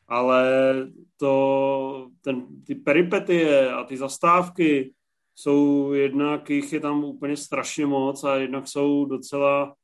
ale 0.07 0.73
to, 1.17 2.07
ten, 2.21 2.63
ty 2.65 2.75
peripetie 2.75 3.71
a 3.71 3.83
ty 3.83 3.97
zastávky 3.97 4.93
jsou 5.35 5.91
jednak, 5.93 6.49
jich 6.49 6.73
je 6.73 6.79
tam 6.79 7.03
úplně 7.03 7.37
strašně 7.37 7.85
moc 7.85 8.23
a 8.23 8.35
jednak 8.35 8.67
jsou 8.67 9.05
docela 9.05 9.75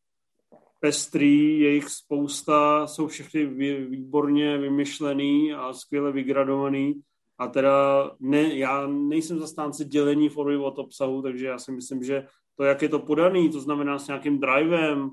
pestrý, 0.85 1.59
jejich 1.59 1.89
spousta, 1.89 2.87
jsou 2.87 3.07
všechny 3.07 3.45
výborně 3.85 4.57
vymyšlený 4.57 5.53
a 5.53 5.73
skvěle 5.73 6.11
vygradovaný. 6.11 7.01
A 7.37 7.47
teda 7.47 8.11
ne, 8.19 8.57
já 8.57 8.87
nejsem 8.87 9.39
zastánce 9.39 9.85
dělení 9.85 10.29
formy 10.29 10.57
od 10.57 10.79
obsahu, 10.79 11.21
takže 11.21 11.45
já 11.45 11.59
si 11.59 11.71
myslím, 11.71 12.03
že 12.03 12.27
to, 12.55 12.63
jak 12.63 12.81
je 12.81 12.89
to 12.89 12.99
podaný, 12.99 13.49
to 13.49 13.59
znamená 13.59 13.99
s 13.99 14.07
nějakým 14.07 14.39
drivem, 14.39 15.09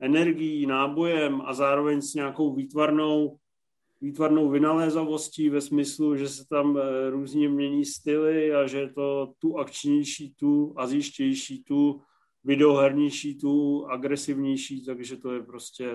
energií, 0.00 0.66
nábojem 0.66 1.42
a 1.44 1.54
zároveň 1.54 2.02
s 2.02 2.14
nějakou 2.14 2.54
výtvarnou, 2.54 3.36
výtvarnou 4.00 4.50
vynalézavostí 4.50 5.48
ve 5.48 5.60
smyslu, 5.60 6.16
že 6.16 6.28
se 6.28 6.44
tam 6.50 6.76
eh, 6.76 7.10
různě 7.10 7.48
mění 7.48 7.84
styly 7.84 8.54
a 8.54 8.66
že 8.66 8.78
je 8.78 8.92
to 8.92 9.32
tu 9.38 9.58
akčnější, 9.58 10.34
tu 10.36 10.74
azijštější, 10.76 11.64
tu 11.64 12.00
videohernější, 12.44 13.38
tu 13.38 13.86
agresivnější, 13.86 14.84
takže 14.84 15.16
to 15.16 15.32
je 15.32 15.42
prostě 15.42 15.90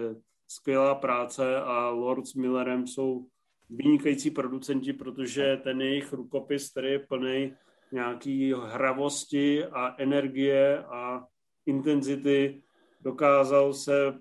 skvělá 0.48 0.96
práce 0.96 1.58
a 1.58 1.90
Lord 1.90 2.28
s 2.28 2.34
Millerem 2.34 2.88
jsou 2.88 3.26
vynikající 3.70 4.32
producenti, 4.32 4.94
protože 4.94 5.60
ten 5.64 5.82
jejich 5.82 6.14
rukopis, 6.14 6.72
který 6.72 6.92
je 6.92 7.00
plný 7.00 7.54
nějaký 7.92 8.54
hravosti 8.54 9.66
a 9.66 9.96
energie 10.02 10.84
a 10.84 11.26
intenzity, 11.66 12.62
dokázal 13.02 13.74
se 13.74 14.14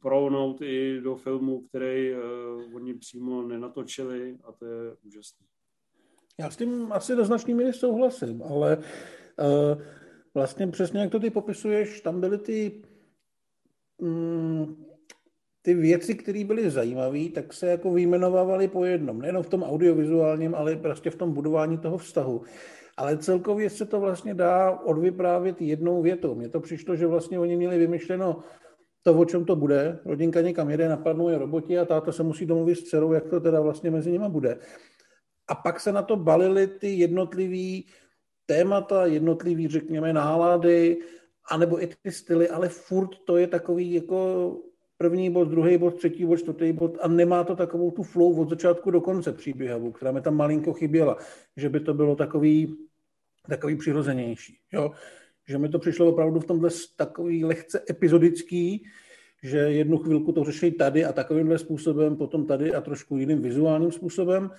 prounout 0.00 0.62
i 0.62 1.00
do 1.00 1.16
filmu, 1.16 1.60
který 1.60 2.12
uh, 2.12 2.20
oni 2.76 2.94
přímo 2.94 3.42
nenatočili 3.42 4.38
a 4.44 4.52
to 4.52 4.66
je 4.66 4.96
úžasné. 5.02 5.46
Já 6.40 6.50
s 6.50 6.56
tím 6.56 6.92
asi 6.92 7.16
do 7.16 7.24
značné 7.24 7.54
míry 7.54 7.72
souhlasím, 7.72 8.42
ale 8.42 8.76
uh, 8.76 9.82
vlastně 10.34 10.66
přesně 10.66 11.00
jak 11.00 11.10
to 11.10 11.20
ty 11.20 11.30
popisuješ, 11.30 12.00
tam 12.00 12.20
byly 12.20 12.38
ty, 12.38 12.82
mm, 14.00 14.84
ty 15.62 15.74
věci, 15.74 16.14
které 16.14 16.44
byly 16.44 16.70
zajímavé, 16.70 17.28
tak 17.34 17.52
se 17.52 17.66
jako 17.66 17.92
vyjmenovávaly 17.92 18.68
po 18.68 18.84
jednom. 18.84 19.18
Nejenom 19.18 19.42
v 19.42 19.48
tom 19.48 19.62
audiovizuálním, 19.62 20.54
ale 20.54 20.76
prostě 20.76 21.10
v 21.10 21.16
tom 21.16 21.32
budování 21.32 21.78
toho 21.78 21.98
vztahu. 21.98 22.42
Ale 22.96 23.18
celkově 23.18 23.70
se 23.70 23.86
to 23.86 24.00
vlastně 24.00 24.34
dá 24.34 24.70
odvyprávět 24.70 25.62
jednou 25.62 26.02
větou. 26.02 26.34
Mně 26.34 26.48
to 26.48 26.60
přišlo, 26.60 26.96
že 26.96 27.06
vlastně 27.06 27.38
oni 27.38 27.56
měli 27.56 27.78
vymyšleno 27.78 28.42
to, 29.02 29.14
o 29.14 29.24
čem 29.24 29.44
to 29.44 29.56
bude. 29.56 29.98
Rodinka 30.04 30.40
někam 30.40 30.70
jede, 30.70 30.88
napadnou 30.88 31.28
je 31.28 31.38
roboti 31.38 31.78
a 31.78 31.84
táta 31.84 32.12
se 32.12 32.22
musí 32.22 32.46
domluvit 32.46 32.74
s 32.74 32.82
dcerou, 32.82 33.12
jak 33.12 33.28
to 33.28 33.40
teda 33.40 33.60
vlastně 33.60 33.90
mezi 33.90 34.12
nimi 34.12 34.28
bude. 34.28 34.58
A 35.48 35.54
pak 35.54 35.80
se 35.80 35.92
na 35.92 36.02
to 36.02 36.16
balily 36.16 36.66
ty 36.66 36.88
jednotlivý 36.88 37.86
témata, 38.46 39.06
jednotlivý, 39.06 39.68
řekněme, 39.68 40.12
nálady, 40.12 40.98
anebo 41.50 41.82
i 41.82 41.88
ty 42.02 42.12
styly, 42.12 42.48
ale 42.48 42.68
furt 42.68 43.10
to 43.24 43.36
je 43.36 43.46
takový 43.46 43.92
jako 43.92 44.50
první 44.98 45.30
bod, 45.30 45.44
druhý 45.48 45.78
bod, 45.78 45.94
třetí 45.94 46.24
bod, 46.24 46.36
čtvrtý 46.36 46.72
bod 46.72 46.98
a 47.00 47.08
nemá 47.08 47.44
to 47.44 47.56
takovou 47.56 47.90
tu 47.90 48.02
flow 48.02 48.40
od 48.40 48.50
začátku 48.50 48.90
do 48.90 49.00
konce 49.00 49.32
příběhu, 49.32 49.92
která 49.92 50.12
mi 50.12 50.20
tam 50.20 50.36
malinko 50.36 50.72
chyběla, 50.72 51.16
že 51.56 51.68
by 51.68 51.80
to 51.80 51.94
bylo 51.94 52.16
takový, 52.16 52.76
takový 53.48 53.76
přirozenější. 53.76 54.58
Jo? 54.72 54.90
Že 55.48 55.58
mi 55.58 55.68
to 55.68 55.78
přišlo 55.78 56.08
opravdu 56.08 56.40
v 56.40 56.44
tomhle 56.46 56.70
takový 56.96 57.44
lehce 57.44 57.84
epizodický, 57.90 58.84
že 59.42 59.58
jednu 59.58 59.98
chvilku 59.98 60.32
to 60.32 60.44
řeší 60.44 60.72
tady 60.72 61.04
a 61.04 61.12
takovýmhle 61.12 61.58
způsobem, 61.58 62.16
potom 62.16 62.46
tady 62.46 62.74
a 62.74 62.80
trošku 62.80 63.16
jiným 63.16 63.42
vizuálním 63.42 63.92
způsobem. 63.92 64.50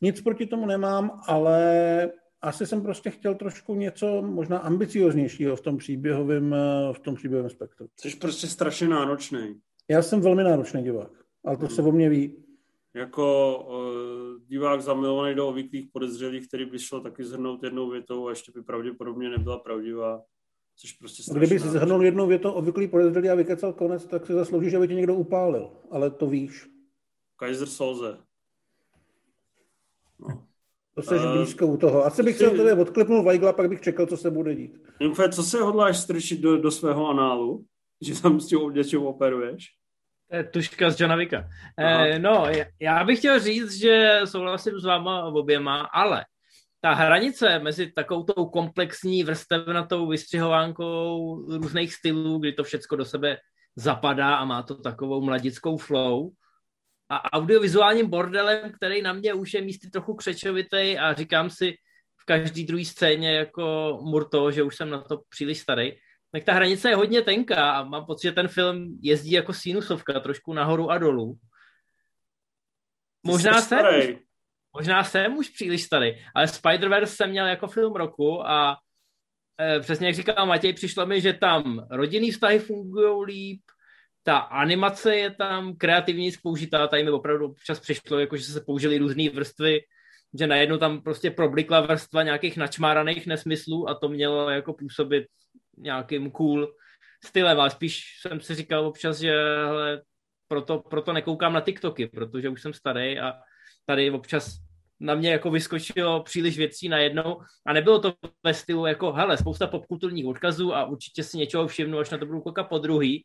Nic 0.00 0.20
proti 0.20 0.46
tomu 0.46 0.66
nemám, 0.66 1.20
ale 1.26 2.10
asi 2.46 2.66
jsem 2.66 2.82
prostě 2.82 3.10
chtěl 3.10 3.34
trošku 3.34 3.74
něco 3.74 4.22
možná 4.22 4.58
ambicioznějšího 4.58 5.56
v 5.56 5.60
tom 5.60 5.76
příběhovém, 5.76 6.54
v 6.92 6.98
tom 6.98 7.14
příběhovém 7.14 7.50
spektru. 7.50 7.88
Jsi 8.00 8.16
prostě 8.16 8.46
strašně 8.46 8.88
náročný. 8.88 9.60
Já 9.88 10.02
jsem 10.02 10.20
velmi 10.20 10.44
náročný 10.44 10.82
divák, 10.82 11.10
ale 11.44 11.56
to 11.56 11.66
hmm. 11.66 11.74
se 11.74 11.82
o 11.82 11.92
mě 11.92 12.08
ví. 12.08 12.44
Jako 12.94 13.58
uh, 13.68 14.42
divák 14.46 14.82
zamilovaný 14.82 15.34
do 15.34 15.48
obvyklých 15.48 15.88
podezřelých, 15.92 16.48
který 16.48 16.64
by 16.64 16.78
šel 16.78 17.00
taky 17.00 17.24
zhrnout 17.24 17.62
jednou 17.62 17.90
větou 17.90 18.26
a 18.26 18.30
ještě 18.30 18.52
by 18.52 18.62
pravděpodobně 18.62 19.28
nebyla 19.28 19.58
pravdivá. 19.58 20.22
Což 20.76 20.92
prostě 20.92 21.32
Kdyby 21.34 21.60
si 21.60 21.68
zhrnul 21.68 22.04
jednou 22.04 22.26
větou 22.26 22.52
obvyklý 22.52 22.88
podezřelý 22.88 23.30
a 23.30 23.34
vykecal 23.34 23.72
konec, 23.72 24.06
tak 24.06 24.26
si 24.26 24.32
zasloužíš, 24.32 24.74
aby 24.74 24.88
tě 24.88 24.94
někdo 24.94 25.14
upálil. 25.14 25.70
Ale 25.90 26.10
to 26.10 26.26
víš. 26.26 26.66
Kaiser 27.36 27.68
Soze. 27.68 28.18
No. 30.18 30.46
To 30.96 31.02
jsi 31.02 31.14
uh, 31.14 31.36
blízko 31.36 31.66
u 31.66 31.76
toho. 31.76 32.04
Asi 32.04 32.22
bych 32.22 32.36
se 32.36 32.48
od 32.48 32.56
tebe 32.56 32.74
odklepnul 32.74 33.22
Weigla, 33.22 33.52
pak 33.52 33.68
bych 33.68 33.80
čekal, 33.80 34.06
co 34.06 34.16
se 34.16 34.30
bude 34.30 34.54
dít. 34.54 34.78
Info, 35.00 35.28
co 35.28 35.42
se 35.42 35.58
hodláš 35.60 35.98
strčit 35.98 36.40
do, 36.40 36.56
do 36.56 36.70
svého 36.70 37.08
análu? 37.08 37.64
Že 38.02 38.22
tam 38.22 38.40
s 38.40 38.46
tím 38.46 38.58
něčím 38.74 39.02
operuješ? 39.02 39.64
Tuška 40.52 40.90
z 40.90 41.00
Johna 41.00 41.16
Vicka. 41.16 41.48
Eh, 41.78 42.18
no, 42.18 42.46
já 42.80 43.04
bych 43.04 43.18
chtěl 43.18 43.40
říct, 43.40 43.72
že 43.72 44.20
souhlasím 44.24 44.80
s 44.80 44.84
váma 44.84 45.24
oběma, 45.24 45.80
ale 45.80 46.24
ta 46.80 46.92
hranice 46.92 47.58
mezi 47.58 47.92
takovou 47.92 48.22
tou 48.22 48.46
komplexní 48.46 49.24
vrstevnatou 49.24 50.08
vystřihovánkou 50.08 51.34
různých 51.56 51.94
stylů, 51.94 52.38
kdy 52.38 52.52
to 52.52 52.64
všecko 52.64 52.96
do 52.96 53.04
sebe 53.04 53.36
zapadá 53.76 54.36
a 54.36 54.44
má 54.44 54.62
to 54.62 54.74
takovou 54.74 55.20
mladickou 55.20 55.76
flow, 55.76 56.30
a 57.08 57.32
audiovizuálním 57.32 58.10
bordelem, 58.10 58.72
který 58.72 59.02
na 59.02 59.12
mě 59.12 59.34
už 59.34 59.54
je 59.54 59.62
místy 59.62 59.90
trochu 59.90 60.14
křečovitý 60.14 60.98
a 60.98 61.14
říkám 61.14 61.50
si 61.50 61.74
v 62.16 62.24
každý 62.24 62.64
druhé 62.64 62.84
scéně 62.84 63.34
jako 63.34 63.98
Murto, 64.02 64.50
že 64.50 64.62
už 64.62 64.76
jsem 64.76 64.90
na 64.90 65.00
to 65.00 65.22
příliš 65.28 65.60
starý, 65.60 65.92
tak 66.32 66.44
ta 66.44 66.52
hranice 66.52 66.88
je 66.88 66.96
hodně 66.96 67.22
tenká 67.22 67.70
a 67.70 67.84
mám 67.84 68.06
pocit, 68.06 68.28
že 68.28 68.32
ten 68.32 68.48
film 68.48 68.98
jezdí 69.02 69.30
jako 69.30 69.52
sinusovka, 69.52 70.20
trošku 70.20 70.52
nahoru 70.52 70.90
a 70.90 70.98
dolů. 70.98 71.38
Možná 73.22 73.60
jsem, 73.60 73.86
už, 73.98 74.16
možná 74.74 75.04
jsem 75.04 75.36
už 75.36 75.48
příliš 75.48 75.82
starý, 75.82 76.12
ale 76.34 76.46
Spider-Verse 76.46 77.04
jsem 77.04 77.30
měl 77.30 77.46
jako 77.46 77.68
film 77.68 77.92
roku 77.92 78.46
a 78.46 78.76
e, 79.60 79.80
přesně 79.80 80.06
jak 80.06 80.16
říkal 80.16 80.46
Matěj, 80.46 80.72
přišlo 80.72 81.06
mi, 81.06 81.20
že 81.20 81.32
tam 81.32 81.86
rodinný 81.90 82.30
vztahy 82.30 82.58
fungují 82.58 83.24
líp, 83.26 83.62
ta 84.26 84.38
animace 84.38 85.16
je 85.16 85.30
tam 85.30 85.76
kreativně 85.76 86.30
použitá, 86.42 86.86
tady 86.86 87.04
mi 87.04 87.10
opravdu 87.10 87.46
občas 87.46 87.80
přišlo, 87.80 88.18
jako 88.18 88.36
že 88.36 88.44
se 88.44 88.60
použili 88.60 88.98
různé 88.98 89.30
vrstvy, 89.30 89.80
že 90.38 90.46
najednou 90.46 90.78
tam 90.78 91.02
prostě 91.02 91.30
problikla 91.30 91.80
vrstva 91.80 92.22
nějakých 92.22 92.56
načmáraných 92.56 93.26
nesmyslů 93.26 93.88
a 93.88 93.94
to 93.94 94.08
mělo 94.08 94.50
jako 94.50 94.72
působit 94.72 95.24
nějakým 95.78 96.30
cool 96.30 96.68
stylem, 97.24 97.60
ale 97.60 97.70
spíš 97.70 98.02
jsem 98.20 98.40
si 98.40 98.54
říkal 98.54 98.86
občas, 98.86 99.18
že 99.18 99.30
hele, 99.66 100.02
proto, 100.48 100.78
proto 100.78 101.12
nekoukám 101.12 101.52
na 101.52 101.60
TikToky, 101.60 102.06
protože 102.06 102.48
už 102.48 102.62
jsem 102.62 102.72
starý 102.72 103.18
a 103.18 103.32
tady 103.86 104.10
občas 104.10 104.58
na 105.00 105.14
mě 105.14 105.30
jako 105.30 105.50
vyskočilo 105.50 106.22
příliš 106.22 106.58
věcí 106.58 106.88
najednou 106.88 107.40
a 107.66 107.72
nebylo 107.72 107.98
to 107.98 108.14
ve 108.44 108.54
stylu 108.54 108.86
jako, 108.86 109.12
hele, 109.12 109.36
spousta 109.36 109.66
popkulturních 109.66 110.26
odkazů 110.26 110.74
a 110.74 110.84
určitě 110.84 111.22
si 111.22 111.38
něčeho 111.38 111.66
všimnu, 111.66 111.98
až 111.98 112.10
na 112.10 112.18
to 112.18 112.26
budu 112.26 112.40
koukat 112.40 112.68
po 112.68 112.78
druhý, 112.78 113.24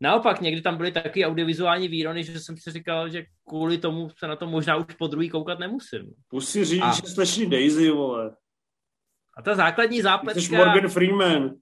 Naopak, 0.00 0.40
někdy 0.40 0.60
tam 0.60 0.76
byly 0.76 0.92
taky 0.92 1.26
audiovizuální 1.26 1.88
výrony, 1.88 2.24
že 2.24 2.40
jsem 2.40 2.56
si 2.56 2.70
říkal, 2.70 3.08
že 3.08 3.24
kvůli 3.48 3.78
tomu 3.78 4.10
se 4.18 4.26
na 4.26 4.36
to 4.36 4.46
možná 4.46 4.76
už 4.76 4.94
po 4.98 5.06
druhý 5.06 5.30
koukat 5.30 5.58
nemusím. 5.58 6.14
Musí 6.32 6.64
říct, 6.64 6.82
a... 6.82 6.92
že 6.92 7.02
sleční 7.14 7.50
Daisy, 7.50 7.90
vole. 7.90 8.36
A 9.36 9.42
ta 9.42 9.54
základní 9.54 10.02
zápletka... 10.02 10.40
Jsi 10.40 10.56
Morgan 10.56 10.88
Freeman. 10.88 11.54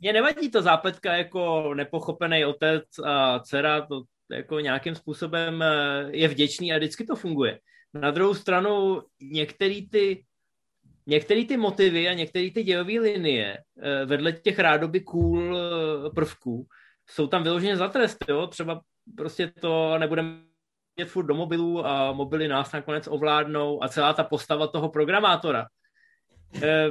Mně 0.00 0.12
nevadí 0.12 0.50
to 0.50 0.62
zápletka 0.62 1.16
jako 1.16 1.74
nepochopený 1.74 2.44
otec 2.44 2.84
a 3.04 3.40
dcera, 3.40 3.86
to 3.86 4.02
jako 4.30 4.60
nějakým 4.60 4.94
způsobem 4.94 5.62
eh, 5.62 6.08
je 6.10 6.28
vděčný 6.28 6.72
a 6.72 6.76
vždycky 6.76 7.04
to 7.04 7.16
funguje. 7.16 7.58
Na 7.94 8.10
druhou 8.10 8.34
stranu 8.34 9.02
některý 9.20 9.88
ty 9.88 10.24
některé 11.06 11.44
ty 11.44 11.56
motivy 11.56 12.08
a 12.08 12.12
některé 12.12 12.50
ty 12.50 12.62
dějové 12.62 12.92
linie 12.92 13.58
eh, 13.82 14.04
vedle 14.04 14.32
těch 14.32 14.58
rádoby 14.58 15.00
cool 15.00 15.56
eh, 15.56 16.10
prvků 16.14 16.66
jsou 17.08 17.26
tam 17.26 17.42
vyloženě 17.42 17.76
za 17.76 17.88
trest, 17.88 18.18
jo? 18.28 18.46
třeba 18.46 18.80
prostě 19.16 19.52
to 19.60 19.98
nebudeme 19.98 20.42
jít 20.96 21.08
furt 21.08 21.26
do 21.26 21.34
mobilů 21.34 21.86
a 21.86 22.12
mobily 22.12 22.48
nás 22.48 22.72
nakonec 22.72 23.08
ovládnou 23.08 23.84
a 23.84 23.88
celá 23.88 24.12
ta 24.12 24.24
postava 24.24 24.66
toho 24.66 24.88
programátora. 24.88 25.66
E, 26.62 26.86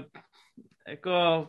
jako, 0.88 1.48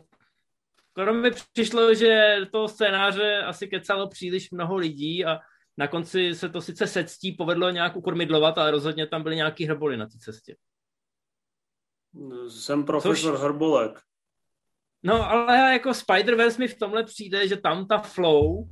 skoro 0.89 1.13
mi 1.13 1.31
přišlo, 1.53 1.95
že 1.95 2.37
to 2.51 2.67
scénáře 2.67 3.37
asi 3.37 3.67
kecalo 3.67 4.09
příliš 4.09 4.51
mnoho 4.51 4.75
lidí 4.75 5.25
a 5.25 5.39
na 5.77 5.87
konci 5.87 6.35
se 6.35 6.49
to 6.49 6.61
sice 6.61 6.87
sectí 6.87 7.31
povedlo 7.31 7.69
nějak 7.69 7.95
ukormidlovat, 7.95 8.57
ale 8.57 8.71
rozhodně 8.71 9.07
tam 9.07 9.23
byly 9.23 9.35
nějaký 9.35 9.65
hrboly 9.65 9.97
na 9.97 10.05
té 10.05 10.17
cestě. 10.19 10.55
Jsem 12.47 12.85
profesor 12.85 13.33
Což... 13.33 13.43
Hrbolek. 13.43 13.99
No, 15.03 15.31
ale 15.31 15.73
jako 15.73 15.89
Spider-Verse 15.89 16.59
mi 16.59 16.67
v 16.67 16.79
tomhle 16.79 17.03
přijde, 17.03 17.47
že 17.47 17.57
tam 17.57 17.87
ta 17.87 17.97
flow 17.97 18.67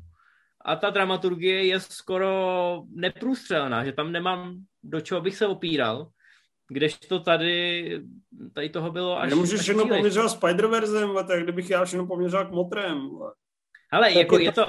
a 0.66 0.76
ta 0.76 0.90
dramaturgie 0.90 1.66
je 1.66 1.80
skoro 1.80 2.82
neprůstřelná, 2.90 3.86
že 3.86 3.92
tam 3.92 4.12
nemám 4.12 4.56
do 4.84 5.02
čeho 5.02 5.22
bych 5.22 5.38
se 5.38 5.48
opíral, 5.48 6.08
kdežto 6.68 7.20
tady, 7.20 8.02
tady 8.54 8.70
toho 8.70 8.92
bylo 8.92 9.20
až 9.20 9.30
Nemůžeš 9.30 9.60
až 9.60 9.62
všechno 9.62 9.88
poměřovat 9.88 10.32
Spider-Verzem, 10.32 11.28
tak 11.28 11.44
kdybych 11.44 11.70
já 11.70 11.86
všechno 11.86 12.08
poměřoval 12.08 12.46
k 12.46 12.52
motrem. 12.52 13.10
Ale 13.92 14.14
jako 14.14 14.40
je 14.40 14.52
to... 14.52 14.66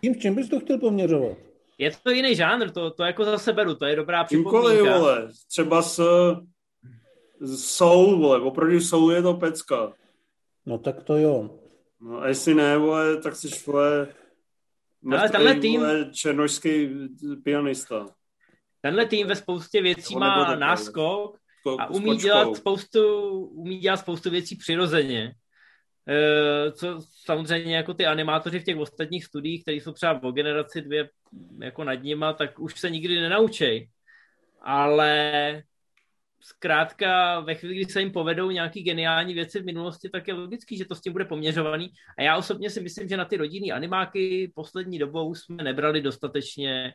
Tím, 0.00 0.20
čím 0.20 0.34
bys 0.34 0.48
to 0.48 0.60
chtěl 0.60 0.78
poměřovat? 0.78 1.38
Je 1.78 1.90
to 2.02 2.10
jiný 2.10 2.34
žánr, 2.34 2.70
to, 2.70 2.90
to 2.90 3.04
jako 3.04 3.24
zase 3.24 3.52
beru, 3.52 3.74
to 3.74 3.84
je 3.86 3.96
dobrá 3.96 4.24
připomínka. 4.24 4.70
Čímkoliv, 4.70 4.98
vole, 4.98 5.28
třeba 5.48 5.82
s, 5.82 6.00
s 7.40 7.64
Soul, 7.64 8.18
vole, 8.18 8.40
opravdu 8.40 8.80
Soul 8.80 9.12
je 9.12 9.22
to 9.22 9.34
pecka. 9.34 9.92
No 10.66 10.78
tak 10.78 11.02
to 11.02 11.16
jo. 11.16 11.60
No 12.00 12.20
a 12.20 12.28
jestli 12.28 12.54
ne, 12.54 12.78
vole, 12.78 13.16
tak 13.16 13.36
jsi 13.36 13.48
vole, 13.66 14.08
ale 15.10 15.28
tenhle 15.28 15.54
tým... 15.54 15.80
Vole, 15.80 16.10
černožský 16.12 16.90
pianista. 17.44 18.06
Tenhle 18.80 19.06
tým 19.06 19.26
ve 19.26 19.36
spoustě 19.36 19.82
věcí 19.82 20.16
má 20.16 20.54
náskok 20.54 21.38
a 21.78 21.90
umí 21.90 22.16
dělat, 22.16 22.56
spoustu, 22.56 23.28
umí 23.46 23.78
dělat 23.78 23.96
spoustu 23.96 24.30
věcí 24.30 24.56
přirozeně. 24.56 25.34
E, 26.08 26.72
co 26.72 27.00
samozřejmě 27.24 27.76
jako 27.76 27.94
ty 27.94 28.06
animátoři 28.06 28.60
v 28.60 28.64
těch 28.64 28.76
ostatních 28.76 29.24
studiích, 29.24 29.62
kteří 29.62 29.80
jsou 29.80 29.92
třeba 29.92 30.22
o 30.22 30.32
generaci 30.32 30.82
dvě 30.82 31.10
jako 31.60 31.84
nad 31.84 32.02
nima, 32.02 32.32
tak 32.32 32.58
už 32.58 32.80
se 32.80 32.90
nikdy 32.90 33.20
nenaučej. 33.20 33.88
Ale 34.60 35.62
zkrátka 36.46 37.40
ve 37.40 37.54
chvíli, 37.54 37.74
kdy 37.74 37.84
se 37.84 38.00
jim 38.00 38.12
povedou 38.12 38.50
nějaký 38.50 38.82
geniální 38.82 39.34
věci 39.34 39.60
v 39.60 39.64
minulosti, 39.64 40.08
tak 40.08 40.28
je 40.28 40.34
logický, 40.34 40.76
že 40.76 40.84
to 40.84 40.94
s 40.94 41.00
tím 41.00 41.12
bude 41.12 41.24
poměřovaný. 41.24 41.90
A 42.18 42.22
já 42.22 42.36
osobně 42.36 42.70
si 42.70 42.80
myslím, 42.80 43.08
že 43.08 43.16
na 43.16 43.24
ty 43.24 43.36
rodinný 43.36 43.72
animáky 43.72 44.52
poslední 44.54 44.98
dobou 44.98 45.34
jsme 45.34 45.62
nebrali 45.62 46.00
dostatečně 46.00 46.94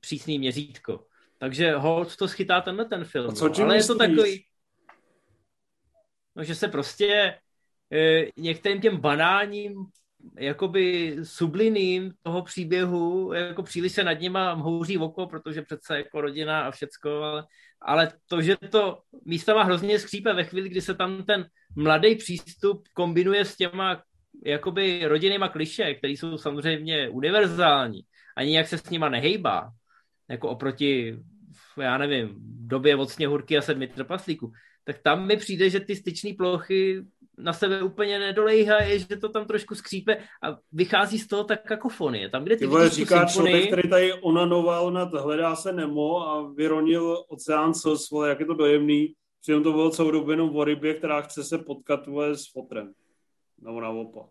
přísný 0.00 0.38
měřítko. 0.38 1.06
Takže 1.38 1.74
hold 1.74 2.16
to 2.16 2.28
schytá 2.28 2.60
tenhle 2.60 2.84
ten 2.84 3.04
film. 3.04 3.30
A 3.30 3.32
co 3.32 3.48
no. 3.48 3.64
Ale 3.64 3.76
je 3.76 3.84
to 3.84 3.98
takový, 3.98 4.44
no, 6.36 6.44
že 6.44 6.54
se 6.54 6.68
prostě 6.68 7.38
e, 7.92 8.26
některým 8.36 8.80
těm 8.80 8.96
banálním 8.96 9.86
jakoby 10.38 11.16
subliným 11.22 12.12
toho 12.22 12.42
příběhu, 12.42 13.32
jako 13.32 13.62
příliš 13.62 13.92
se 13.92 14.04
nad 14.04 14.20
nima 14.20 14.52
houří 14.52 14.98
oko, 14.98 15.26
protože 15.26 15.62
přece 15.62 15.96
jako 15.96 16.20
rodina 16.20 16.62
a 16.62 16.70
všecko, 16.70 17.10
ale, 17.10 17.44
ale 17.84 18.12
to, 18.26 18.42
že 18.42 18.56
to 18.56 18.98
místama 19.24 19.62
hrozně 19.62 19.98
skřípe 19.98 20.32
ve 20.32 20.44
chvíli, 20.44 20.68
kdy 20.68 20.80
se 20.80 20.94
tam 20.94 21.24
ten 21.24 21.46
mladý 21.76 22.14
přístup 22.14 22.88
kombinuje 22.94 23.44
s 23.44 23.56
těma 23.56 24.02
jakoby 24.44 25.00
rodinnýma 25.04 25.48
kliše, 25.48 25.94
které 25.94 26.12
jsou 26.12 26.38
samozřejmě 26.38 27.08
univerzální 27.08 28.00
a 28.36 28.42
nijak 28.42 28.68
se 28.68 28.78
s 28.78 28.90
nima 28.90 29.08
nehejbá, 29.08 29.70
jako 30.28 30.48
oproti, 30.48 31.18
já 31.80 31.98
nevím, 31.98 32.34
době 32.66 32.96
od 32.96 33.10
sněhurky 33.10 33.58
a 33.58 33.62
sedmi 33.62 33.88
trpaslíků, 33.88 34.52
tak 34.84 34.98
tam 34.98 35.26
mi 35.26 35.36
přijde, 35.36 35.70
že 35.70 35.80
ty 35.80 35.96
styčné 35.96 36.30
plochy 36.38 37.02
na 37.38 37.52
sebe 37.52 37.82
úplně 37.82 38.18
nedolejhají, 38.18 38.98
že 38.98 39.16
to 39.16 39.28
tam 39.28 39.44
trošku 39.44 39.74
skřípe 39.74 40.16
a 40.16 40.56
vychází 40.72 41.18
z 41.18 41.26
toho 41.26 41.44
tak 41.44 41.62
kakofonie. 41.62 42.28
Tam, 42.28 42.44
kde 42.44 42.56
ty, 42.56 42.68
ty 42.68 42.76
vidíš 42.76 42.92
říká 42.92 43.28
symfonii... 43.28 43.52
člověk, 43.52 43.66
který 43.66 43.88
tady 43.88 44.12
onanoval 44.12 44.90
nad 44.90 45.14
Hledá 45.14 45.56
se 45.56 45.72
Nemo 45.72 46.28
a 46.28 46.52
vyronil 46.52 47.24
oceán 47.28 47.74
sos, 47.74 48.10
vole, 48.10 48.28
jak 48.28 48.40
je 48.40 48.46
to 48.46 48.54
dojemný. 48.54 49.14
Přitom 49.40 49.62
to 49.62 49.72
bylo 49.72 49.90
celou 49.90 50.10
dobu 50.10 50.30
jenom 50.30 50.56
o 50.56 50.64
rybě, 50.64 50.94
která 50.94 51.20
chce 51.20 51.44
se 51.44 51.58
potkat 51.58 52.06
vole, 52.06 52.36
s 52.36 52.52
fotrem. 52.52 52.92
Nebo 53.60 53.80
naopak. 53.80 54.26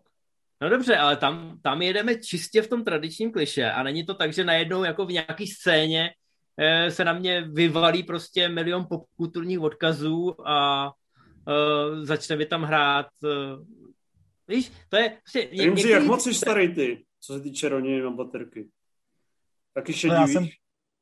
No 0.62 0.68
dobře, 0.68 0.96
ale 0.96 1.16
tam, 1.16 1.58
tam 1.62 1.82
jedeme 1.82 2.16
čistě 2.16 2.62
v 2.62 2.68
tom 2.68 2.84
tradičním 2.84 3.32
kliše 3.32 3.70
a 3.70 3.82
není 3.82 4.06
to 4.06 4.14
tak, 4.14 4.32
že 4.32 4.44
najednou 4.44 4.84
jako 4.84 5.06
v 5.06 5.12
nějaký 5.12 5.46
scéně 5.46 6.10
eh, 6.58 6.90
se 6.90 7.04
na 7.04 7.12
mě 7.12 7.40
vyvalí 7.52 8.02
prostě 8.02 8.48
milion 8.48 8.86
popkulturních 8.90 9.60
odkazů 9.60 10.34
a 10.48 10.92
uh, 11.46 12.04
začne 12.04 12.36
mi 12.36 12.46
tam 12.46 12.62
hrát. 12.62 13.06
Uh, 13.22 13.66
víš, 14.48 14.72
to 14.88 14.96
je... 14.96 15.18
Prostě, 15.22 15.48
ně, 15.52 15.64
některý... 15.64 15.88
jak 15.88 16.04
moc 16.04 16.22
jsi 16.22 16.34
starý 16.34 16.74
ty, 16.74 17.04
co 17.20 17.34
se 17.34 17.40
týče 17.40 17.68
rodiny 17.68 18.02
na 18.02 18.10
baterky? 18.10 18.68
Taky 19.74 19.92
šedivý? 19.92 20.20
No 20.20 20.20
já 20.20 20.26
jsem, 20.26 20.48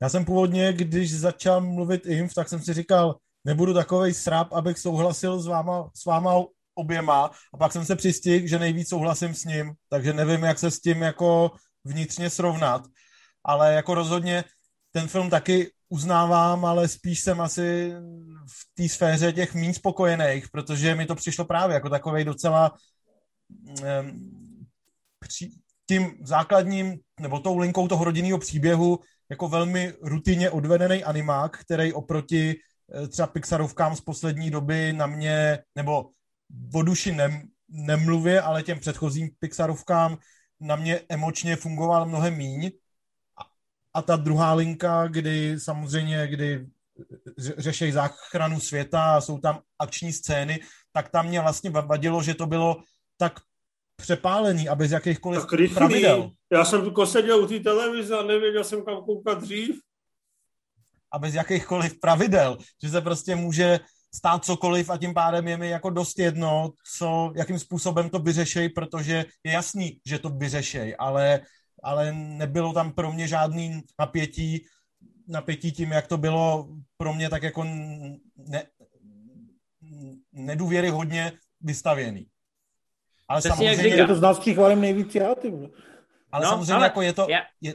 Já 0.03 0.09
jsem 0.09 0.24
původně, 0.24 0.72
když 0.72 1.18
začal 1.18 1.61
mluvit 1.61 2.07
Inf, 2.07 2.35
tak 2.35 2.48
jsem 2.48 2.61
si 2.61 2.74
říkal, 2.74 3.16
nebudu 3.44 3.74
takovej 3.74 4.14
srap, 4.14 4.53
abych 4.53 4.79
souhlasil 4.79 5.38
s 5.40 5.46
váma, 5.46 5.90
s 5.94 6.05
váma 6.05 6.44
oběma 6.74 7.31
a 7.55 7.57
pak 7.59 7.72
jsem 7.72 7.85
se 7.85 7.96
přistihl, 7.96 8.46
že 8.46 8.59
nejvíc 8.59 8.88
souhlasím 8.88 9.35
s 9.35 9.44
ním, 9.44 9.72
takže 9.88 10.12
nevím, 10.12 10.42
jak 10.42 10.59
se 10.59 10.70
s 10.70 10.81
tím 10.81 11.03
jako 11.03 11.50
vnitřně 11.85 12.31
srovnat, 12.31 12.83
ale 13.44 13.74
jako 13.74 13.94
rozhodně 13.94 14.44
ten 14.92 15.09
film 15.09 15.31
taky 15.31 15.72
uznávám, 15.90 16.64
ale 16.64 16.88
spíš 16.88 17.20
jsem 17.20 17.40
asi 17.40 17.92
v 18.46 18.74
té 18.74 18.88
sféře 18.88 19.33
těch 19.33 19.55
méně 19.55 19.74
spokojených, 19.74 20.48
protože 20.50 20.94
mi 20.94 21.07
to 21.07 21.14
přišlo 21.14 21.44
právě 21.44 21.74
jako 21.74 21.88
takový 21.88 22.24
docela 22.24 22.72
tím 25.88 26.16
základním, 26.22 26.98
nebo 27.20 27.40
tou 27.40 27.59
linkou 27.59 27.88
toho 27.88 28.05
rodinného 28.05 28.38
příběhu 28.38 28.98
jako 29.31 29.48
velmi 29.48 29.92
rutině 30.03 30.50
odvedený 30.50 31.05
animák, 31.05 31.59
který 31.59 31.92
oproti 31.92 32.55
eh, 32.55 33.09
třeba 33.09 33.26
Pixarovkám 33.26 33.96
z 33.96 34.00
poslední 34.00 34.50
doby 34.50 34.92
na 34.92 35.07
mě, 35.07 35.59
nebo 35.74 36.11
o 36.74 36.83
duši 36.83 37.12
nem, 37.12 37.42
nemluvě, 37.68 38.40
ale 38.40 38.62
těm 38.62 38.79
předchozím 38.79 39.29
Pixarovkám 39.38 40.18
na 40.61 40.76
mě 40.76 41.00
emočně 41.09 41.57
fungoval 41.57 42.07
mnohem 42.07 42.37
míň. 42.37 42.70
A, 43.94 44.03
ta 44.03 44.16
druhá 44.16 44.55
linka, 44.55 45.07
kdy 45.07 45.61
samozřejmě, 45.61 46.26
kdy 46.26 46.66
řeší 47.38 47.92
záchranu 47.92 48.61
světa 48.61 49.16
a 49.16 49.20
jsou 49.20 49.38
tam 49.38 49.61
akční 49.79 50.12
scény, 50.12 50.61
tak 50.92 51.09
tam 51.09 51.26
mě 51.26 51.40
vlastně 51.40 51.70
vadilo, 51.70 52.22
že 52.22 52.35
to 52.35 52.46
bylo 52.46 52.83
tak 53.16 53.40
přepálený 53.96 54.68
a 54.68 54.74
bez 54.74 54.90
jakýchkoliv 54.90 55.40
tak 55.40 55.53
rychlý. 55.53 55.74
pravidel. 55.74 56.31
Já 56.53 56.64
jsem 56.64 56.90
tu 56.90 57.07
seděl 57.07 57.40
u 57.40 57.46
té 57.46 57.61
televize 57.61 58.18
a 58.18 58.22
nevěděl 58.22 58.64
jsem 58.64 58.85
kam 58.85 59.05
koukat 59.05 59.40
dřív. 59.40 59.81
A 61.12 61.18
bez 61.18 61.35
jakýchkoliv 61.35 62.00
pravidel, 62.00 62.59
že 62.83 62.88
se 62.88 63.00
prostě 63.00 63.37
může 63.37 63.81
stát 64.14 64.44
cokoliv 64.44 64.90
a 64.90 64.96
tím 64.96 65.14
pádem 65.14 65.48
je 65.48 65.57
mi 65.57 65.70
jako 65.70 65.90
dost 65.90 66.18
jedno, 66.18 66.70
co, 66.98 67.33
jakým 67.37 67.59
způsobem 67.59 68.11
to 68.11 68.18
vyřešej, 68.18 68.68
protože 68.68 69.24
je 69.44 69.53
jasný, 69.53 69.98
že 70.07 70.18
to 70.18 70.29
vyřešej, 70.29 70.96
ale, 70.98 71.40
ale 71.83 72.12
nebylo 72.12 72.73
tam 72.73 72.93
pro 72.93 73.12
mě 73.12 73.29
žádný 73.29 73.83
napětí, 73.99 74.64
napětí 75.29 75.73
tím, 75.73 75.93
jak 75.93 76.07
to 76.07 76.19
bylo 76.19 76.69
pro 76.97 77.14
mě 77.14 77.31
tak 77.31 77.43
jako 77.43 77.64
ne, 78.37 78.62
nedůvěry 80.33 80.88
hodně 80.88 81.33
vystavěný. 81.61 82.27
Ale 83.29 83.40
Přesně 83.40 83.57
samozřejmě... 83.57 83.97
Je 83.97 84.07
to 84.07 84.14
z 84.14 84.21
nás 84.21 84.38
chválím 84.38 84.81
nejvíc 84.81 85.14
já, 85.14 85.35
ty 85.35 85.53
Ale 86.33 86.45
no, 86.45 86.51
samozřejmě 86.51 86.75
ale 86.75 86.85
jako 86.85 87.03
je 87.03 87.12
to... 87.12 87.27
Já... 87.29 87.40
Je, 87.61 87.75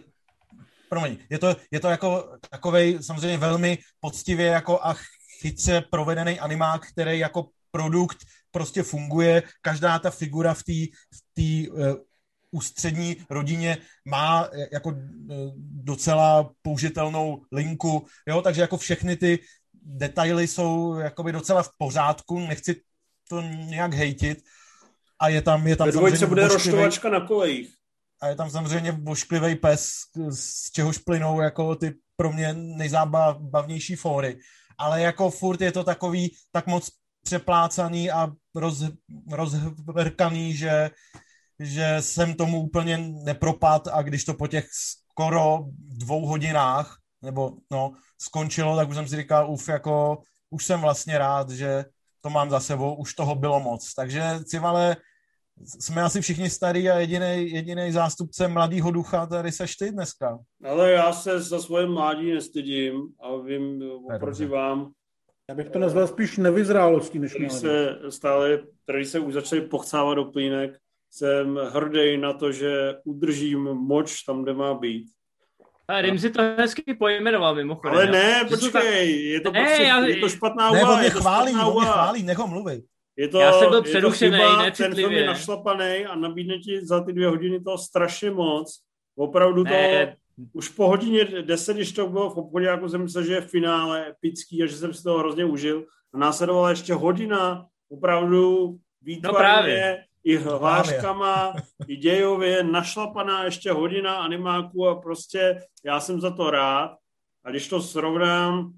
promiň, 0.89 1.17
je 1.29 1.39
to, 1.39 1.55
je 1.71 1.79
to 1.79 1.87
jako 1.87 2.37
takovej 2.49 3.03
samozřejmě 3.03 3.37
velmi 3.37 3.77
poctivě 3.99 4.45
jako 4.45 4.79
a 4.85 4.95
chytře 5.41 5.81
provedený 5.81 6.39
animák, 6.39 6.87
který 6.87 7.19
jako 7.19 7.49
produkt 7.71 8.17
prostě 8.51 8.83
funguje. 8.83 9.43
Každá 9.61 9.99
ta 9.99 10.11
figura 10.11 10.53
v 10.53 10.63
té 10.63 10.73
v 11.11 11.69
uh, 11.69 11.95
ústřední 12.55 13.17
rodině 13.29 13.77
má 14.05 14.47
eh, 14.53 14.67
jako 14.71 14.89
uh, 14.89 14.97
docela 15.83 16.51
použitelnou 16.61 17.41
linku, 17.51 18.07
jo, 18.27 18.41
takže 18.41 18.61
jako 18.61 18.77
všechny 18.77 19.15
ty 19.15 19.39
detaily 19.73 20.47
jsou 20.47 20.93
jakoby 20.93 21.31
docela 21.31 21.63
v 21.63 21.69
pořádku, 21.77 22.39
nechci 22.39 22.81
to 23.29 23.41
nějak 23.41 23.93
hejtit, 23.93 24.39
a 25.19 25.27
je 25.27 25.41
tam, 25.41 25.67
je 25.67 25.75
tam 25.75 25.91
samozřejmě 25.91 26.27
bude 26.27 26.47
roštovačka 26.47 27.09
na 27.09 27.27
kolejích. 27.27 27.69
A 28.21 28.27
je 28.27 28.35
tam 28.35 28.49
samozřejmě 28.49 28.91
bošklivý 28.91 29.55
pes, 29.55 29.91
z 30.29 30.71
čehož 30.71 30.97
plynou 30.97 31.41
jako 31.41 31.75
ty 31.75 31.93
pro 32.15 32.33
mě 32.33 32.53
nejzábavnější 32.53 33.95
fóry. 33.95 34.39
Ale 34.77 35.01
jako 35.01 35.29
furt 35.29 35.61
je 35.61 35.71
to 35.71 35.83
takový 35.83 36.35
tak 36.51 36.67
moc 36.67 36.89
přeplácaný 37.23 38.11
a 38.11 38.31
roz, 38.55 38.83
rozhrkaný, 39.87 40.55
že, 40.55 40.89
že 41.59 41.97
jsem 41.99 42.33
tomu 42.33 42.61
úplně 42.61 42.97
nepropad 42.97 43.87
a 43.87 44.01
když 44.01 44.23
to 44.23 44.33
po 44.33 44.47
těch 44.47 44.67
skoro 44.71 45.59
dvou 45.77 46.25
hodinách 46.25 46.97
nebo 47.21 47.51
no, 47.71 47.91
skončilo, 48.21 48.75
tak 48.75 48.89
už 48.89 48.95
jsem 48.95 49.07
si 49.07 49.15
říkal, 49.15 49.51
uf, 49.51 49.69
jako 49.69 50.21
už 50.49 50.65
jsem 50.65 50.81
vlastně 50.81 51.17
rád, 51.17 51.49
že 51.49 51.85
to 52.21 52.29
mám 52.29 52.49
za 52.49 52.59
sebou, 52.59 52.95
už 52.95 53.13
toho 53.13 53.35
bylo 53.35 53.59
moc. 53.59 53.93
Takže 53.93 54.23
Civale, 54.43 54.97
jsme 55.79 56.01
asi 56.01 56.21
všichni 56.21 56.49
starý 56.49 56.89
a 56.89 56.99
jediný 56.99 57.51
jediný 57.51 57.91
zástupce 57.91 58.47
mladého 58.47 58.91
ducha 58.91 59.25
tady 59.25 59.51
seš 59.51 59.75
ty 59.75 59.91
dneska. 59.91 60.39
Ale 60.63 60.91
já 60.91 61.13
se 61.13 61.41
za 61.41 61.59
svoje 61.59 61.87
mládí 61.87 62.33
nestydím 62.33 63.07
a 63.21 63.35
vím 63.35 63.83
oproti 64.15 64.45
vám. 64.45 64.91
Já 65.49 65.55
bych 65.55 65.69
to 65.69 65.79
nazval 65.79 66.07
spíš 66.07 66.37
nevyzrálostí, 66.37 67.19
než 67.19 67.37
mládí. 67.37 67.49
se 67.49 67.99
stále, 68.09 68.63
který 68.83 69.05
se 69.05 69.19
už 69.19 69.33
začali 69.33 69.61
pochcávat 69.61 70.15
do 70.15 70.25
plínek, 70.25 70.77
jsem 71.17 71.55
hrdý 71.55 72.17
na 72.17 72.33
to, 72.33 72.51
že 72.51 72.95
udržím 73.03 73.63
moč 73.63 74.23
tam, 74.23 74.43
kde 74.43 74.53
má 74.53 74.73
být. 74.73 75.05
A 75.87 76.01
Rim 76.01 76.19
si 76.19 76.29
to 76.29 76.41
hezky 76.41 76.93
pojmenoval 76.93 77.55
mimochodem. 77.55 77.97
Ale 77.97 78.11
ne, 78.11 78.45
počkej, 78.49 79.25
je 79.25 79.41
to, 79.41 79.51
ne, 79.51 79.63
prostě, 79.63 79.83
já, 79.83 80.05
je 80.05 80.15
to 80.15 80.29
špatná 80.29 80.71
úvaha. 80.71 80.87
Ne, 80.87 80.93
on 80.93 80.99
mě 80.99 81.09
chválí, 81.09 81.53
on 81.53 81.73
mě 81.73 81.91
chválí, 81.91 82.23
nech 82.23 82.37
ho 82.37 82.47
mluvit. 82.47 82.85
Je 83.17 83.27
to, 83.27 83.39
Já 83.39 83.53
jsem 83.53 83.69
byl 83.69 83.81
přerušený, 83.81 84.39
Ten 84.77 84.95
film 84.95 85.11
je 85.11 85.27
našlapaný 85.27 86.05
a 86.05 86.15
nabídne 86.15 86.57
ti 86.59 86.85
za 86.85 87.03
ty 87.03 87.13
dvě 87.13 87.27
hodiny 87.27 87.59
toho 87.59 87.77
strašně 87.77 88.31
moc. 88.31 88.79
Opravdu 89.15 89.63
to, 89.63 89.69
ne. 89.69 90.15
už 90.53 90.69
po 90.69 90.87
hodině 90.87 91.25
deset, 91.25 91.73
když 91.73 91.91
to 91.91 92.07
bylo 92.07 92.29
v 92.29 92.37
obchodě, 92.37 92.65
jako 92.65 92.89
jsem 92.89 93.01
myslel, 93.01 93.23
že 93.23 93.33
je 93.33 93.41
finále 93.41 94.07
epický 94.09 94.63
a 94.63 94.65
že 94.65 94.75
jsem 94.75 94.93
si 94.93 95.03
to 95.03 95.17
hrozně 95.17 95.45
užil. 95.45 95.85
A 96.13 96.17
následovala 96.17 96.69
ještě 96.69 96.93
hodina 96.93 97.65
opravdu 97.89 98.75
výtvarně, 99.01 99.97
no 99.99 100.14
i 100.25 100.37
hláškama, 100.37 101.53
i 101.87 101.95
dějově, 101.95 102.63
našlapaná 102.63 103.43
ještě 103.43 103.71
hodina 103.71 104.15
animáku 104.15 104.87
a 104.87 104.95
prostě 104.95 105.61
já 105.83 105.99
jsem 105.99 106.21
za 106.21 106.31
to 106.31 106.49
rád. 106.49 106.97
A 107.43 107.49
když 107.49 107.67
to 107.67 107.81
srovnám 107.81 108.73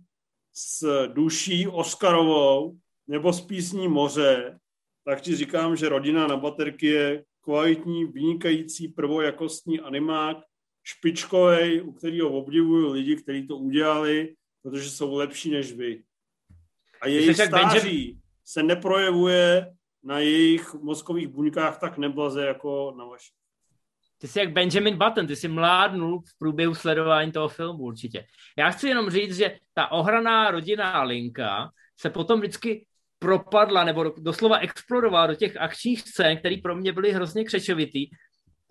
s 0.53 1.07
duší 1.07 1.67
Oscarovou, 1.67 2.77
nebo 3.07 3.33
z 3.33 3.41
písní 3.41 3.87
Moře, 3.87 4.59
tak 5.05 5.21
ti 5.21 5.35
říkám, 5.35 5.75
že 5.75 5.89
Rodina 5.89 6.27
na 6.27 6.37
baterky 6.37 6.87
je 6.87 7.23
kvalitní, 7.41 8.05
vynikající, 8.05 8.87
prvojakostní 8.87 9.79
animák, 9.79 10.37
špičkový, 10.83 11.81
u 11.81 11.91
kterého 11.91 12.29
obdivuju 12.29 12.91
lidi, 12.91 13.15
kteří 13.15 13.47
to 13.47 13.57
udělali, 13.57 14.35
protože 14.63 14.91
jsou 14.91 15.15
lepší 15.15 15.51
než 15.51 15.73
vy. 15.73 16.03
A 17.01 17.07
jejich 17.07 17.35
stáří 17.35 17.51
Benjamin... 17.51 18.19
se 18.43 18.63
neprojevuje 18.63 19.76
na 20.03 20.19
jejich 20.19 20.73
mozkových 20.73 21.27
buňkách 21.27 21.79
tak 21.79 21.97
neblaze 21.97 22.45
jako 22.45 22.93
na 22.97 23.05
vašich. 23.05 23.35
Ty 24.17 24.27
jsi 24.27 24.39
jak 24.39 24.51
Benjamin 24.51 24.97
Button, 24.97 25.27
ty 25.27 25.35
jsi 25.35 25.47
mládnul 25.47 26.19
v 26.19 26.37
průběhu 26.39 26.75
sledování 26.75 27.31
toho 27.31 27.47
filmu 27.47 27.83
určitě. 27.83 28.25
Já 28.57 28.69
chci 28.69 28.87
jenom 28.87 29.09
říct, 29.09 29.37
že 29.37 29.57
ta 29.73 29.91
ohraná 29.91 30.51
rodinná 30.51 31.03
linka 31.03 31.69
se 31.99 32.09
potom 32.09 32.39
vždycky 32.39 32.85
propadla 33.19 33.83
nebo 33.83 34.13
doslova 34.17 34.57
explodovala 34.57 35.27
do 35.27 35.35
těch 35.35 35.57
akčních 35.57 36.01
scén, 36.01 36.37
které 36.37 36.55
pro 36.63 36.75
mě 36.75 36.93
byly 36.93 37.11
hrozně 37.11 37.43
křečovitý. 37.43 38.09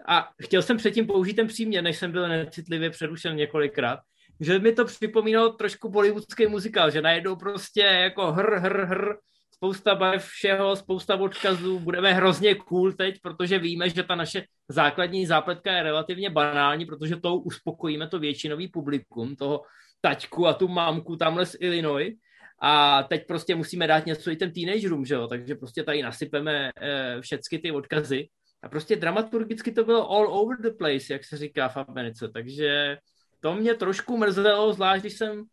A 0.08 0.28
chtěl 0.42 0.62
jsem 0.62 0.76
předtím 0.76 1.06
použít 1.06 1.34
ten 1.34 1.46
příměr, 1.46 1.84
než 1.84 1.96
jsem 1.96 2.12
byl 2.12 2.28
necitlivě 2.28 2.90
přerušen 2.90 3.36
několikrát, 3.36 3.98
že 4.40 4.58
mi 4.58 4.72
to 4.72 4.84
připomínalo 4.84 5.52
trošku 5.52 5.88
bollywoodský 5.88 6.46
muzikál, 6.46 6.90
že 6.90 7.02
najednou 7.02 7.36
prostě 7.36 7.80
jako 7.80 8.32
hr, 8.32 8.54
hr, 8.54 8.84
hr, 8.84 9.14
spousta 9.56 9.94
barev 9.94 10.24
všeho, 10.24 10.76
spousta 10.76 11.16
odkazů, 11.16 11.78
budeme 11.78 12.12
hrozně 12.12 12.54
cool 12.54 12.92
teď, 12.92 13.20
protože 13.22 13.58
víme, 13.58 13.90
že 13.90 14.02
ta 14.02 14.14
naše 14.14 14.44
základní 14.68 15.26
zápletka 15.26 15.72
je 15.72 15.82
relativně 15.82 16.30
banální, 16.30 16.86
protože 16.86 17.16
tou 17.16 17.38
uspokojíme 17.38 18.08
to 18.08 18.18
většinový 18.18 18.68
publikum, 18.68 19.36
toho 19.36 19.62
taťku 20.00 20.46
a 20.46 20.54
tu 20.54 20.68
mámku 20.68 21.16
tamhle 21.16 21.46
z 21.46 21.56
Illinois, 21.60 22.14
a 22.58 23.02
teď 23.02 23.26
prostě 23.26 23.54
musíme 23.54 23.86
dát 23.86 24.06
něco 24.06 24.30
i 24.30 24.36
ten 24.36 24.52
teenagerům, 24.52 25.04
že 25.04 25.14
jo? 25.14 25.28
takže 25.28 25.54
prostě 25.54 25.82
tady 25.82 26.02
nasypeme 26.02 26.70
e, 26.80 27.20
všechny 27.20 27.58
ty 27.58 27.72
odkazy. 27.72 28.28
A 28.62 28.68
prostě 28.68 28.96
dramaturgicky 28.96 29.72
to 29.72 29.84
bylo 29.84 30.10
all 30.10 30.38
over 30.40 30.60
the 30.60 30.70
place, 30.70 31.12
jak 31.12 31.24
se 31.24 31.36
říká 31.36 31.68
v 31.68 31.76
Americe, 31.76 32.28
takže 32.28 32.98
to 33.40 33.54
mě 33.54 33.74
trošku 33.74 34.16
mrzelo, 34.16 34.72
zvlášť 34.72 35.02
když 35.02 35.12
jsem 35.12 35.44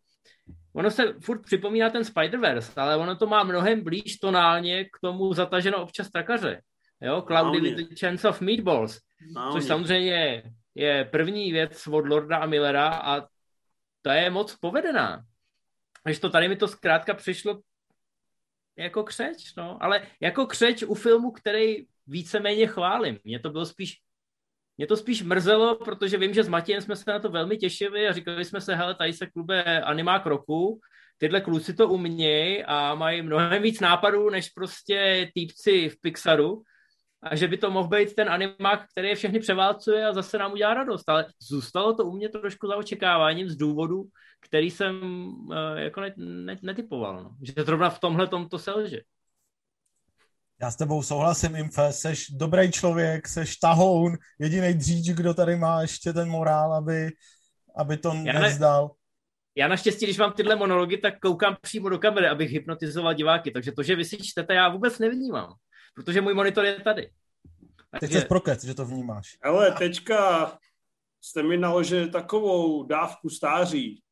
Ono 0.74 0.90
se 0.90 1.12
furt 1.20 1.42
připomíná 1.42 1.90
ten 1.90 2.02
Spider-Verse, 2.02 2.82
ale 2.82 2.96
ono 2.96 3.16
to 3.16 3.26
má 3.26 3.42
mnohem 3.42 3.84
blíž 3.84 4.16
tonálně 4.16 4.84
k 4.84 4.98
tomu 5.02 5.34
zataženo 5.34 5.82
občas 5.82 6.10
trakaře. 6.10 6.62
Jo, 7.00 7.22
Cloudy 7.22 7.60
with 7.60 7.76
the 7.76 7.94
Chance 8.00 8.28
of 8.28 8.40
Meatballs, 8.40 9.00
no, 9.32 9.52
což 9.52 9.64
samozřejmě 9.64 10.42
je 10.74 11.04
první 11.04 11.52
věc 11.52 11.86
od 11.86 12.06
Lorda 12.06 12.36
a 12.36 12.46
Millera 12.46 12.88
a 12.88 13.20
to 14.02 14.10
je 14.10 14.30
moc 14.30 14.56
povedená. 14.56 15.24
Takže 16.04 16.20
to 16.20 16.30
tady 16.30 16.48
mi 16.48 16.56
to 16.56 16.68
zkrátka 16.68 17.14
přišlo 17.14 17.60
jako 18.76 19.02
křeč, 19.02 19.54
no, 19.56 19.78
ale 19.80 20.06
jako 20.20 20.46
křeč 20.46 20.82
u 20.82 20.94
filmu, 20.94 21.30
který 21.30 21.86
víceméně 22.06 22.66
chválím. 22.66 23.18
Mně 23.24 23.38
to 23.38 23.50
bylo 23.50 23.66
spíš 23.66 24.00
mě 24.76 24.86
to 24.86 24.96
spíš 24.96 25.22
mrzelo, 25.22 25.76
protože 25.76 26.18
vím, 26.18 26.34
že 26.34 26.44
s 26.44 26.48
Matějem 26.48 26.82
jsme 26.82 26.96
se 26.96 27.10
na 27.10 27.18
to 27.18 27.28
velmi 27.28 27.56
těšili 27.56 28.08
a 28.08 28.12
říkali 28.12 28.44
jsme 28.44 28.60
se, 28.60 28.74
hele, 28.74 28.94
tady 28.94 29.12
se 29.12 29.26
klube 29.26 29.82
animák 29.82 30.26
roku, 30.26 30.80
tyhle 31.18 31.40
kluci 31.40 31.74
to 31.74 31.88
umějí 31.88 32.64
a 32.64 32.94
mají 32.94 33.22
mnohem 33.22 33.62
víc 33.62 33.80
nápadů, 33.80 34.30
než 34.30 34.48
prostě 34.48 35.30
týpci 35.34 35.88
v 35.88 36.00
Pixaru 36.00 36.62
a 37.22 37.36
že 37.36 37.48
by 37.48 37.56
to 37.56 37.70
mohl 37.70 37.88
být 37.88 38.14
ten 38.14 38.28
animák, 38.28 38.86
který 38.92 39.08
je 39.08 39.14
všechny 39.14 39.38
převálcuje 39.38 40.06
a 40.06 40.12
zase 40.12 40.38
nám 40.38 40.52
udělá 40.52 40.74
radost, 40.74 41.08
ale 41.08 41.26
zůstalo 41.50 41.94
to 41.94 42.04
u 42.04 42.12
mě 42.12 42.28
trošku 42.28 42.66
za 42.66 42.76
očekáváním 42.76 43.48
z 43.48 43.56
důvodu, 43.56 44.04
který 44.40 44.70
jsem 44.70 45.00
uh, 45.02 45.54
jako 45.76 46.00
ne, 46.00 46.14
ne, 46.16 46.58
netypoval, 46.62 47.22
no. 47.24 47.30
že 47.42 47.52
zrovna 47.64 47.90
v 47.90 48.00
tomhle 48.00 48.26
tom 48.26 48.48
to 48.48 48.58
selže. 48.58 49.00
Já 50.60 50.70
s 50.70 50.76
tebou 50.76 51.02
souhlasím, 51.02 51.56
Imfe, 51.56 51.92
seš 51.92 52.30
dobrý 52.30 52.72
člověk, 52.72 53.28
seš 53.28 53.56
tahoun, 53.56 54.16
jediný 54.38 54.74
dříč, 54.74 55.06
kdo 55.10 55.34
tady 55.34 55.56
má 55.56 55.82
ještě 55.82 56.12
ten 56.12 56.28
morál, 56.28 56.74
aby, 56.74 57.10
aby 57.76 57.96
to 57.96 58.12
já 58.24 58.40
nevzdal. 58.40 58.82
Ne, 58.82 58.94
já 59.56 59.68
naštěstí, 59.68 60.06
když 60.06 60.18
mám 60.18 60.32
tyhle 60.32 60.56
monology, 60.56 60.96
tak 60.96 61.20
koukám 61.20 61.56
přímo 61.60 61.88
do 61.88 61.98
kamery, 61.98 62.28
abych 62.28 62.50
hypnotizoval 62.50 63.14
diváky, 63.14 63.50
takže 63.50 63.72
to, 63.72 63.82
že 63.82 63.96
vy 63.96 64.04
si 64.04 64.16
čtete, 64.16 64.54
já 64.54 64.68
vůbec 64.68 64.98
nevnímám, 64.98 65.54
protože 65.94 66.20
můj 66.20 66.34
monitor 66.34 66.64
je 66.64 66.80
tady. 66.80 67.10
Takže... 67.90 68.00
Ty 68.00 68.06
chceš 68.06 68.24
prokec, 68.24 68.64
že 68.64 68.74
to 68.74 68.86
vnímáš. 68.86 69.38
Ale 69.42 69.72
teďka 69.72 70.52
jste 71.20 71.42
mi 71.42 71.56
naložili 71.56 72.10
takovou 72.10 72.84
dávku 72.84 73.30
stáří, 73.30 74.02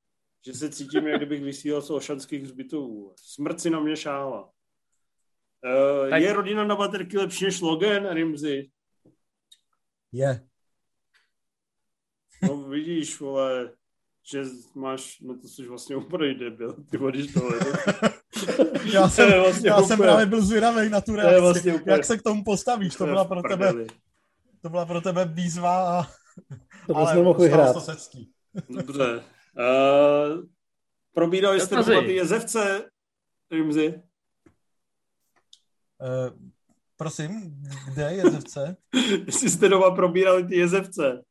že 0.46 0.54
se 0.54 0.70
cítím, 0.70 1.06
jak 1.06 1.16
kdybych 1.16 1.42
vysílal 1.42 1.82
z 1.82 1.90
ošanských 1.90 2.48
zbytů. 2.48 3.14
Smrt 3.16 3.60
si 3.60 3.70
na 3.70 3.80
mě 3.80 3.96
šála. 3.96 4.50
Uh, 5.64 6.10
tak... 6.10 6.22
Je 6.22 6.32
rodina 6.32 6.64
na 6.64 6.76
baterky 6.76 7.18
lepší 7.18 7.44
než 7.44 7.60
Logan, 7.60 8.08
Rimzy? 8.10 8.70
Je. 10.12 10.46
No 12.42 12.62
vidíš, 12.62 13.20
vole, 13.20 13.72
že 14.30 14.42
máš, 14.74 15.20
no 15.20 15.38
to 15.38 15.48
jsi 15.48 15.68
vlastně 15.68 15.96
úplně 15.96 16.34
debil, 16.34 16.76
ty 16.90 16.96
vodíš 16.96 17.32
tohle. 17.32 17.58
já 18.92 19.08
jsem, 19.08 19.40
vlastně 19.40 19.70
já 19.70 19.82
jsem 19.82 19.98
právě 19.98 20.26
byl 20.26 20.44
zvědavý 20.44 20.88
na 20.88 21.00
tu 21.00 21.16
reakci. 21.16 21.40
Vlastně 21.40 21.74
úplně, 21.74 21.92
Jak 21.92 22.04
se 22.04 22.18
k 22.18 22.22
tomu 22.22 22.44
postavíš? 22.44 22.96
To 22.96 23.06
byla 23.06 23.24
pro 23.24 23.42
tebe, 23.42 23.74
to 24.62 24.68
byla 24.68 24.86
pro 24.86 25.00
tebe 25.00 25.24
výzva 25.24 25.98
a... 25.98 26.06
To 26.86 26.94
vlastně 26.94 27.22
mohl 27.22 27.40
vyhrát. 27.40 27.76
Dobře. 28.68 29.24
Uh, 29.58 30.44
probírali 31.14 31.60
jste 31.60 31.76
doma 31.76 32.00
ty 32.00 32.14
jezevce, 32.14 32.90
Rimzy? 33.50 34.02
Uh, 36.02 36.38
prosím, 36.96 37.62
kde 37.92 38.02
je 38.02 38.16
jezevce? 38.16 38.76
Jestli 39.26 39.50
jste 39.50 39.68
doma 39.68 39.90
probírali 39.90 40.46
ty 40.46 40.56
jezevce. 40.56 41.22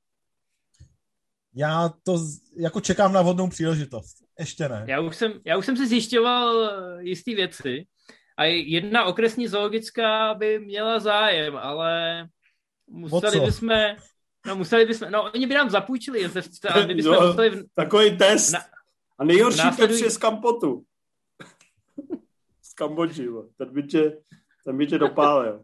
Já 1.56 1.94
to 2.04 2.18
jako 2.58 2.82
čekám 2.82 3.14
na 3.14 3.22
vhodnou 3.22 3.50
příležitost. 3.50 4.18
Ještě 4.40 4.70
ne. 4.70 4.86
Já 4.88 5.00
už 5.00 5.16
jsem, 5.16 5.34
já 5.46 5.58
už 5.58 5.66
jsem 5.66 5.78
si 5.78 5.88
zjišťoval 5.88 6.66
eh, 6.66 7.04
jisté 7.04 7.36
věci 7.36 7.86
a 8.38 8.44
jedna 8.44 9.06
okresní 9.06 9.48
zoologická 9.48 10.34
by 10.34 10.60
měla 10.60 11.00
zájem, 11.00 11.58
ale 11.58 12.28
museli 12.88 13.40
bychom, 13.40 13.70
no 14.48 14.56
museli 14.56 14.86
bychom, 14.86 15.12
no 15.12 15.32
oni 15.32 15.48
by 15.48 15.54
nám 15.54 15.70
zapůjčili 15.70 16.22
jezevce, 16.22 16.70
ale 16.70 16.88
my 16.88 16.96
bychom 16.96 17.14
no, 17.14 17.28
museli... 17.28 17.50
V, 17.50 17.64
takový 17.74 18.18
test. 18.18 18.52
Na, 18.52 18.60
a 19.18 19.24
nejhorší 19.26 19.58
následují... 19.58 20.00
test 20.00 20.06
je 20.06 20.12
z 20.12 20.18
Kampotu. 20.18 20.84
z 22.62 22.74
Kambodži, 22.74 23.28
ten 23.58 23.74
by 23.74 23.84
tě, 23.84 24.18
ten 24.66 24.78
by 24.78 24.88
tě 24.88 24.98
dopálil. 24.98 25.64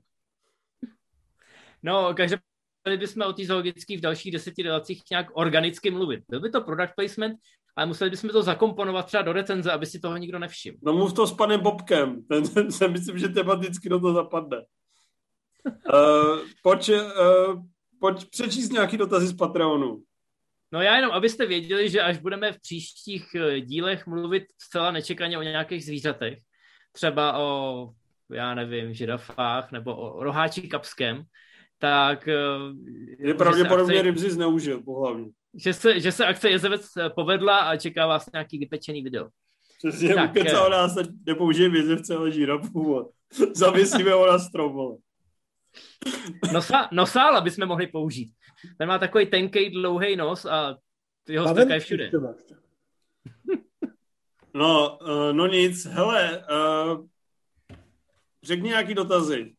No, 1.84 2.14
každopádně 2.14 2.98
bychom 2.98 3.24
o 3.24 3.34
té 3.34 3.46
zoologické 3.46 3.98
v 3.98 4.02
dalších 4.02 4.32
deseti 4.32 4.64
relacích 4.64 5.04
nějak 5.12 5.28
organicky 5.34 5.92
mluvit. 5.92 6.24
Byl 6.30 6.40
by 6.40 6.50
to 6.50 6.62
product 6.62 6.96
placement, 6.96 7.40
ale 7.76 7.86
museli 7.86 8.10
bychom 8.10 8.30
to 8.30 8.44
zakomponovat 8.44 9.06
třeba 9.06 9.24
do 9.24 9.34
recenze, 9.34 9.72
aby 9.72 9.86
si 9.86 10.00
toho 10.00 10.18
nikdo 10.18 10.40
nevšiml. 10.40 10.78
No 10.84 10.94
mluv 10.94 11.14
to 11.14 11.28
s 11.28 11.34
panem 11.34 11.60
Bobkem, 11.60 12.26
ten, 12.26 12.48
ten 12.54 12.72
se 12.72 12.88
myslím, 12.88 13.20
že 13.20 13.30
tematicky 13.30 13.90
do 13.90 14.00
toho 14.00 14.14
zapadne. 14.14 14.58
uh, 15.68 16.40
pojď, 16.64 16.90
uh, 16.90 17.64
pojď 18.00 18.30
přečíst 18.30 18.70
nějaký 18.70 18.98
dotazy 18.98 19.28
z 19.28 19.36
Patreonu. 19.36 20.04
No 20.72 20.82
já 20.82 20.96
jenom, 20.96 21.12
abyste 21.12 21.46
věděli, 21.46 21.90
že 21.90 22.02
až 22.02 22.18
budeme 22.18 22.52
v 22.52 22.62
příštích 22.62 23.36
eh, 23.36 23.62
dílech 23.62 24.08
mluvit 24.08 24.44
zcela 24.62 24.92
nečekaně 24.92 25.38
o 25.38 25.42
nějakých 25.42 25.86
zvířatech, 25.86 26.40
třeba 26.92 27.38
o, 27.38 27.90
já 28.34 28.56
nevím, 28.56 28.94
žirafách 28.94 29.72
nebo 29.72 29.96
o 29.96 30.24
roháči 30.24 30.62
kapském, 30.62 31.24
tak... 31.80 32.30
Je 33.20 33.34
pravděpodobně 33.34 33.96
akce, 33.96 34.02
Rimzi 34.02 34.32
zneužil 34.32 34.82
pohlavně. 34.82 35.26
Že 35.54 35.74
se, 35.74 36.00
že 36.00 36.12
se 36.12 36.26
akce 36.26 36.50
Jezevec 36.50 36.88
povedla 37.16 37.58
a 37.58 37.78
čeká 37.78 38.08
vás 38.08 38.32
nějaký 38.34 38.58
vypečený 38.58 39.02
video. 39.02 39.28
Přesně, 39.78 40.16
tak, 40.16 40.30
ukecal 40.30 40.70
nás, 40.70 40.96
nepoužijeme 41.26 41.78
Jezevce, 41.78 42.16
ale 42.16 42.32
žirafu. 42.32 43.12
Zavěsíme 43.56 44.12
ho 44.12 44.28
na 44.28 44.40
strom, 44.40 44.98
Nosa, 46.54 46.90
nosála 46.92 47.42
bychom 47.42 47.68
mohli 47.68 47.88
použít. 47.88 48.32
Ten 48.78 48.88
má 48.88 49.00
takový 49.00 49.26
tenký, 49.26 49.70
dlouhý 49.70 50.16
nos 50.16 50.46
a 50.46 50.78
ty 51.24 51.38
ho 51.38 51.48
strkají 51.48 51.80
všude. 51.80 52.12
No, 54.54 55.00
no 55.32 55.48
nic, 55.48 55.86
hele, 55.86 56.44
uh, 56.52 57.06
řekni 58.48 58.70
nějaký 58.70 58.94
dotazy 58.94 59.54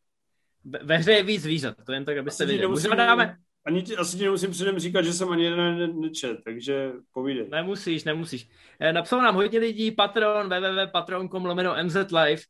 ve 0.63 0.97
hře 0.97 1.11
je 1.11 1.23
víc 1.23 1.41
zvířat, 1.41 1.75
to 1.85 1.91
jen 1.91 2.05
tak, 2.05 2.17
abyste 2.17 2.45
viděli. 2.45 2.67
Můžeme 2.67 2.95
dáme... 2.95 3.35
Ani 3.65 3.81
ti, 3.81 3.97
asi 3.97 4.17
ti 4.17 4.23
nemusím 4.23 4.51
předem 4.51 4.79
říkat, 4.79 5.01
že 5.01 5.13
jsem 5.13 5.29
ani 5.29 5.43
jeden 5.43 5.99
nečet, 5.99 6.37
takže 6.45 6.91
povídej. 7.13 7.47
Nemusíš, 7.49 8.03
nemusíš. 8.03 8.47
Eh, 8.79 8.93
napsal 8.93 9.21
nám 9.21 9.35
hodně 9.35 9.59
lidí 9.59 9.91
Patreon, 9.91 10.49
www.patreon.com 10.49 11.45
lomeno 11.45 11.75
MZ 11.83 11.95
Live. 11.95 12.41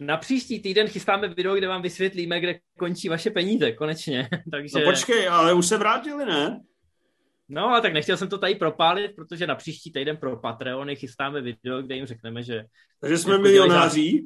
Na 0.00 0.16
příští 0.16 0.62
týden 0.62 0.88
chystáme 0.88 1.28
video, 1.28 1.54
kde 1.54 1.68
vám 1.68 1.82
vysvětlíme, 1.82 2.40
kde 2.40 2.58
končí 2.78 3.08
vaše 3.08 3.30
peníze, 3.30 3.72
konečně. 3.72 4.28
Takže... 4.50 4.78
No 4.78 4.84
počkej, 4.84 5.28
ale 5.28 5.54
už 5.54 5.66
se 5.66 5.76
vrátili, 5.76 6.26
ne? 6.26 6.60
No, 7.48 7.68
a 7.68 7.80
tak 7.80 7.92
nechtěl 7.92 8.16
jsem 8.16 8.28
to 8.28 8.38
tady 8.38 8.54
propálit, 8.54 9.16
protože 9.16 9.46
na 9.46 9.54
příští 9.54 9.92
týden 9.92 10.16
pro 10.16 10.36
Patreony 10.36 10.96
chystáme 10.96 11.40
video, 11.40 11.82
kde 11.82 11.94
jim 11.94 12.06
řekneme, 12.06 12.42
že... 12.42 12.64
Takže 13.00 13.18
jsme 13.18 13.38
milionáři? 13.38 14.22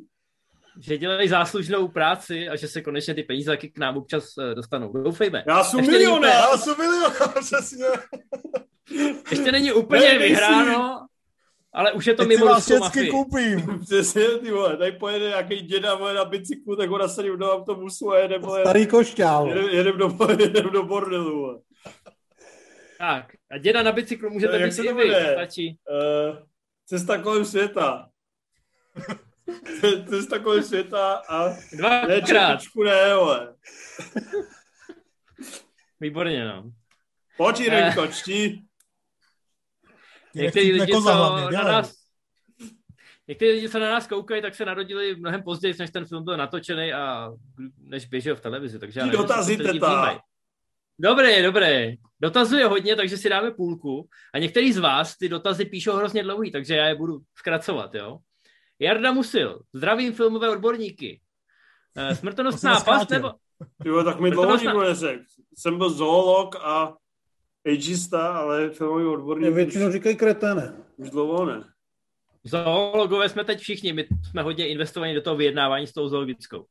Že 0.80 0.98
dělají 0.98 1.28
záslužnou 1.28 1.88
práci 1.88 2.48
a 2.48 2.56
že 2.56 2.68
se 2.68 2.82
konečně 2.82 3.14
ty 3.14 3.22
peníze 3.22 3.50
taky 3.50 3.68
k 3.68 3.78
nám 3.78 3.96
občas 3.96 4.24
eh, 4.38 4.54
dostanou. 4.54 4.92
Doufejme. 4.92 5.44
Já 5.46 5.64
jsem 5.64 5.80
milionář, 5.80 6.34
já 6.34 6.58
jsem 6.58 6.74
milionář, 6.78 7.46
přesně. 7.46 7.86
Ještě 9.30 9.52
není 9.52 9.72
úplně 9.72 10.08
ne, 10.08 10.18
vyhráno, 10.18 11.06
ale 11.72 11.92
už 11.92 12.06
je 12.06 12.14
to 12.14 12.22
Teď 12.22 12.28
mimo 12.28 12.54
ruskou 12.54 12.78
mafii. 12.78 13.10
koupím. 13.10 13.80
Přesně, 13.84 14.28
ty 14.28 14.50
vole, 14.50 14.76
tady 14.76 14.92
pojede 14.92 15.28
nějaký 15.28 15.60
děda 15.60 15.94
vole, 15.94 16.14
na 16.14 16.24
bicyklu, 16.24 16.76
tak 16.76 16.90
ho 16.90 16.98
nasadím 16.98 17.38
do 17.38 17.52
autobusu 17.52 18.10
a 18.10 18.18
jedem, 18.18 18.42
vole, 18.42 18.60
Starý 18.60 18.86
košťál. 18.86 19.48
Jedem, 19.48 19.68
jedem, 19.68 19.98
do, 19.98 20.16
jedem 20.38 20.70
do 20.70 20.82
bordelu, 20.82 21.40
vole. 21.40 21.58
Tak, 22.98 23.26
a 23.50 23.58
děda 23.58 23.82
na 23.82 23.92
bicyklu 23.92 24.30
můžete 24.30 24.58
no, 24.58 24.66
být 24.66 24.78
i 24.78 24.92
vy, 24.92 25.14
stačí. 25.32 25.78
Uh, 25.90 26.36
cesta 26.86 27.18
kolem 27.18 27.44
světa 27.44 28.08
to 30.08 30.14
je 30.14 30.22
z 30.22 30.26
takové 30.26 30.62
světa 30.62 31.22
a 31.28 31.48
Dvakrát. 31.76 32.60
ne, 32.76 32.84
ne, 32.84 33.12
ale. 33.12 33.54
Výborně, 36.00 36.44
no. 36.44 36.72
Pojď, 37.36 37.60
Jirenko, 37.60 38.02
eh. 38.02 38.08
čti. 38.08 38.62
Někteří 40.34 40.72
lidi, 40.72 40.92
co 40.92 41.00
na 41.50 41.62
nás, 41.62 41.94
někteří 43.28 43.52
lidi, 43.52 43.68
co 43.68 43.78
na 43.78 43.90
nás 43.90 44.06
koukají, 44.06 44.42
tak 44.42 44.54
se 44.54 44.64
narodili 44.64 45.16
mnohem 45.16 45.42
později, 45.42 45.74
než 45.78 45.90
ten 45.90 46.06
film 46.06 46.24
byl 46.24 46.36
natočený 46.36 46.92
a 46.92 47.30
než 47.78 48.06
běžel 48.06 48.36
v 48.36 48.40
televizi. 48.40 48.78
Takže 48.78 49.00
já 49.00 49.06
nevím, 49.06 49.20
dotazy 49.20 49.56
teta. 49.56 50.22
Dobré, 50.98 51.42
dobré. 51.42 51.92
Dotazuje 52.20 52.66
hodně, 52.66 52.96
takže 52.96 53.16
si 53.16 53.28
dáme 53.28 53.50
půlku. 53.50 54.08
A 54.34 54.38
některý 54.38 54.72
z 54.72 54.78
vás 54.78 55.16
ty 55.16 55.28
dotazy 55.28 55.64
píšou 55.64 55.96
hrozně 55.96 56.22
dlouhý, 56.22 56.52
takže 56.52 56.76
já 56.76 56.86
je 56.86 56.94
budu 56.94 57.20
zkracovat, 57.38 57.94
jo. 57.94 58.18
Jarda 58.82 59.12
Musil, 59.12 59.60
zdravím 59.72 60.12
filmové 60.12 60.50
odborníky. 60.50 61.20
Eh, 61.96 62.14
smrtonostná 62.14 62.80
past 62.80 63.10
nebo... 63.10 63.32
Jo, 63.84 64.04
tak 64.04 64.20
mi 64.20 64.30
dlouho 64.30 64.56
nikdo 64.56 64.80
neřekl. 64.80 65.24
Jsem 65.56 65.78
byl 65.78 65.90
zoolog 65.90 66.56
a 66.56 66.94
ageista, 67.66 68.36
ale 68.36 68.70
filmový 68.70 69.04
odborník... 69.04 69.44
Je 69.44 69.50
většinou 69.50 69.86
už... 69.86 69.92
říkají 69.92 70.16
kreténe. 70.16 70.76
Už 70.96 71.10
dlouho 71.10 71.46
ne. 71.46 71.64
Zoologové 72.44 73.28
jsme 73.28 73.44
teď 73.44 73.60
všichni, 73.60 73.92
my 73.92 74.06
jsme 74.30 74.42
hodně 74.42 74.68
investovaní 74.68 75.14
do 75.14 75.22
toho 75.22 75.36
vyjednávání 75.36 75.86
s 75.86 75.92
tou 75.92 76.08
zoologickou. 76.08 76.66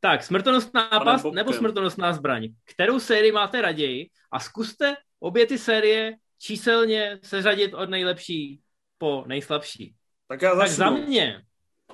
Tak, 0.00 0.22
smrtonostná 0.22 0.88
past 1.04 1.24
nebo 1.32 1.52
smrtonostná 1.52 2.12
zbraň. 2.12 2.48
Kterou 2.64 3.00
sérii 3.00 3.32
máte 3.32 3.62
raději? 3.62 4.10
A 4.32 4.40
zkuste 4.40 4.96
obě 5.20 5.46
ty 5.46 5.58
série 5.58 6.16
číselně 6.38 7.18
seřadit 7.22 7.74
od 7.74 7.90
nejlepší 7.90 8.60
po 8.98 9.24
nejslabší. 9.26 9.94
Tak 10.28 10.42
já 10.42 10.56
začnu. 10.56 10.68
Tak 10.68 10.76
za 10.76 10.90
mě 10.90 11.45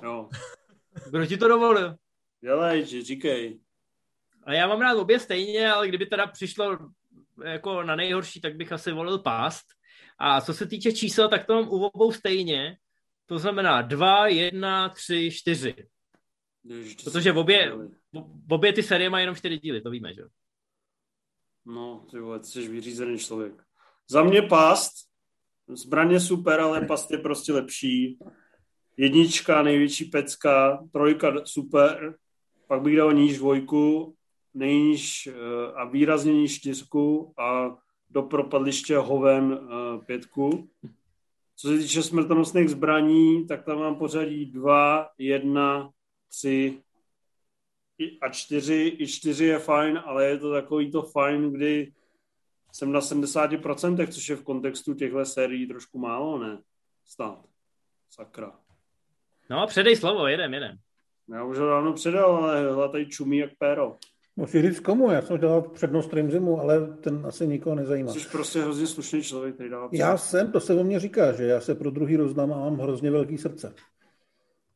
Jo. 0.03 0.29
Kdo 1.11 1.25
ti 1.25 1.37
to 1.37 1.47
dovolil? 1.47 1.95
Dělej, 2.41 2.85
říkej. 2.85 3.59
A 4.43 4.53
já 4.53 4.67
mám 4.67 4.81
rád 4.81 4.97
obě 4.97 5.19
stejně, 5.19 5.71
ale 5.71 5.87
kdyby 5.87 6.05
teda 6.05 6.27
přišlo 6.27 6.77
jako 7.43 7.83
na 7.83 7.95
nejhorší, 7.95 8.41
tak 8.41 8.55
bych 8.55 8.71
asi 8.71 8.91
volil 8.91 9.19
pást. 9.19 9.65
A 10.17 10.41
co 10.41 10.53
se 10.53 10.65
týče 10.65 10.91
čísel, 10.91 11.29
tak 11.29 11.45
to 11.45 11.53
mám 11.53 11.67
u 11.69 11.85
obou 11.85 12.11
stejně. 12.11 12.77
To 13.25 13.39
znamená 13.39 13.81
2, 13.81 14.27
1, 14.27 14.89
3, 14.89 15.31
4. 15.31 15.75
Protože 17.03 17.31
v 17.31 17.37
obě, 17.37 17.73
v 18.47 18.53
obě 18.53 18.73
ty 18.73 18.83
série 18.83 19.09
mají 19.09 19.23
jenom 19.23 19.35
čtyři 19.35 19.59
díly, 19.59 19.81
to 19.81 19.89
víme, 19.89 20.13
že 20.13 20.21
jo? 20.21 20.27
No, 21.65 22.05
ty 22.11 22.19
vole, 22.19 22.39
ty 22.39 22.45
jsi 22.45 22.67
vyřízený 22.67 23.17
člověk. 23.17 23.63
Za 24.09 24.23
mě 24.23 24.41
past, 24.41 24.93
zbraně 25.67 26.19
super, 26.19 26.59
ale 26.59 26.81
past 26.81 27.11
je 27.11 27.17
prostě 27.17 27.53
lepší. 27.53 28.19
Jednička, 28.97 29.63
největší 29.63 30.05
pecka, 30.05 30.83
trojka 30.91 31.33
super, 31.45 32.15
pak 32.67 32.81
bych 32.81 32.97
dal 32.97 33.13
níž 33.13 33.37
dvojku, 33.37 34.15
nejníž 34.53 35.27
eh, 35.27 35.73
a 35.75 35.85
výrazně 35.85 36.33
níž 36.33 36.59
čtyřku 36.59 37.33
a 37.37 37.77
do 38.13 38.23
propadliště 38.23 38.97
hoven 38.97 39.43
uh, 39.43 40.05
pětku. 40.05 40.69
Co 41.55 41.67
se 41.67 41.77
týče 41.77 42.03
smrtonosných 42.03 42.69
zbraní, 42.69 43.47
tak 43.47 43.63
tam 43.63 43.79
mám 43.79 43.95
pořadí 43.95 44.45
2, 44.45 45.09
1, 45.17 45.91
3 46.29 46.83
a 48.21 48.29
4. 48.29 48.95
I 48.99 49.07
4 49.07 49.45
je 49.45 49.59
fajn, 49.59 50.01
ale 50.05 50.25
je 50.25 50.37
to 50.37 50.51
takový 50.51 50.91
to 50.91 51.01
fajn, 51.01 51.51
kdy 51.51 51.93
jsem 52.71 52.91
na 52.91 52.99
70%, 52.99 54.07
což 54.07 54.29
je 54.29 54.35
v 54.35 54.43
kontextu 54.43 54.93
těchto 54.93 55.25
sérií 55.25 55.67
trošku 55.67 55.99
málo, 55.99 56.39
ne? 56.39 56.61
Stát. 57.05 57.45
Sakra. 58.09 58.62
No, 59.53 59.67
předej 59.67 59.95
slovo, 59.95 60.27
jedem, 60.27 60.53
jedem. 60.53 60.77
Já 61.33 61.43
už 61.43 61.57
ho 61.57 61.67
dávno 61.67 61.93
předal, 61.93 62.45
ale 62.45 62.89
tady 62.89 63.05
čumí 63.05 63.37
jak 63.37 63.49
péro. 63.59 63.95
Musí 64.35 64.61
říct 64.61 64.79
komu, 64.79 65.11
já 65.11 65.21
jsem 65.21 65.39
dal 65.39 65.61
přednost 65.61 66.13
Rimzimu, 66.13 66.61
ale 66.61 66.87
ten 66.87 67.25
asi 67.25 67.47
nikoho 67.47 67.75
nezajímá. 67.75 68.13
Jsi 68.13 68.29
prostě 68.31 68.61
hrozně 68.61 68.87
slušný 68.87 69.21
člověk, 69.21 69.55
který 69.55 69.69
dává 69.69 69.89
Já 69.91 70.17
jsem, 70.17 70.51
to 70.51 70.59
se 70.59 70.73
o 70.73 70.83
mě 70.83 70.99
říká, 70.99 71.31
že 71.31 71.43
já 71.43 71.61
se 71.61 71.75
pro 71.75 71.91
druhý 71.91 72.15
roznám 72.15 72.53
a 72.53 72.59
mám 72.59 72.77
hrozně 72.77 73.11
velký 73.11 73.37
srdce. 73.37 73.73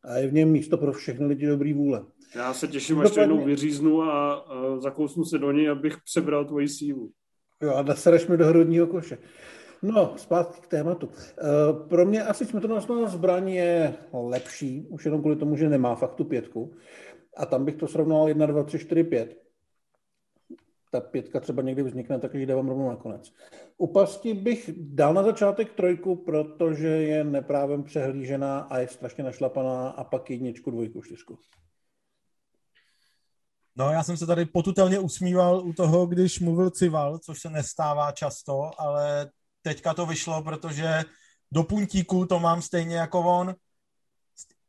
A 0.03 0.17
je 0.17 0.27
v 0.27 0.33
něm 0.33 0.49
místo 0.49 0.77
pro 0.77 0.91
všechny 0.93 1.25
lidi 1.25 1.47
dobrý 1.47 1.73
vůle. 1.73 2.05
Já 2.35 2.53
se 2.53 2.67
těším, 2.67 2.99
až 2.99 3.11
to 3.11 3.19
jednou 3.19 3.45
vyříznu 3.45 4.01
a, 4.01 4.33
a 4.33 4.79
zakousnu 4.79 5.25
se 5.25 5.37
do 5.37 5.51
něj, 5.51 5.69
abych 5.69 5.97
přebral 6.05 6.45
tvoji 6.45 6.67
sílu. 6.67 7.11
Jo, 7.61 7.73
a 7.73 7.83
nasereš 7.83 8.27
mi 8.27 8.37
do 8.37 8.45
hrudního 8.45 8.87
koše. 8.87 9.17
No, 9.81 10.13
zpátky 10.17 10.61
k 10.61 10.67
tématu. 10.67 11.09
E, 11.09 11.87
pro 11.89 12.05
mě 12.05 12.23
asi 12.23 12.45
smrtonosná 12.45 13.07
zbraň 13.07 13.49
je 13.49 13.93
lepší, 14.13 14.87
už 14.89 15.05
jenom 15.05 15.21
kvůli 15.21 15.35
tomu, 15.35 15.55
že 15.55 15.69
nemá 15.69 15.95
fakt 15.95 16.15
tu 16.15 16.25
pětku. 16.25 16.75
A 17.37 17.45
tam 17.45 17.65
bych 17.65 17.75
to 17.75 17.87
srovnal 17.87 18.27
1, 18.27 18.45
2, 18.45 18.63
3, 18.63 18.79
4, 18.79 19.03
5 19.03 19.47
ta 20.91 21.01
pětka 21.01 21.39
třeba 21.39 21.61
někdy 21.61 21.83
vznikne, 21.83 22.19
tak 22.19 22.33
ji 22.33 22.45
dávám 22.45 22.67
rovnou 22.67 22.89
nakonec. 22.89 23.33
U 23.77 23.87
pasti 23.87 24.33
bych 24.33 24.69
dal 24.77 25.13
na 25.13 25.23
začátek 25.23 25.73
trojku, 25.73 26.15
protože 26.15 26.87
je 26.87 27.23
neprávem 27.23 27.83
přehlížená 27.83 28.59
a 28.59 28.77
je 28.77 28.87
strašně 28.87 29.23
našlapaná 29.23 29.89
a 29.89 30.03
pak 30.03 30.29
jedničku, 30.29 30.71
dvojku, 30.71 31.01
čtyřku. 31.01 31.39
No, 33.75 33.91
já 33.91 34.03
jsem 34.03 34.17
se 34.17 34.25
tady 34.25 34.45
potutelně 34.45 34.99
usmíval 34.99 35.59
u 35.59 35.73
toho, 35.73 36.05
když 36.05 36.39
mluvil 36.39 36.69
Cival, 36.69 37.17
což 37.17 37.41
se 37.41 37.49
nestává 37.49 38.11
často, 38.11 38.71
ale 38.77 39.29
teďka 39.67 39.93
to 39.93 40.05
vyšlo, 40.05 40.43
protože 40.43 41.03
do 41.51 41.63
puntíku 41.63 42.25
to 42.25 42.39
mám 42.39 42.61
stejně 42.61 42.95
jako 42.95 43.19
on, 43.19 43.55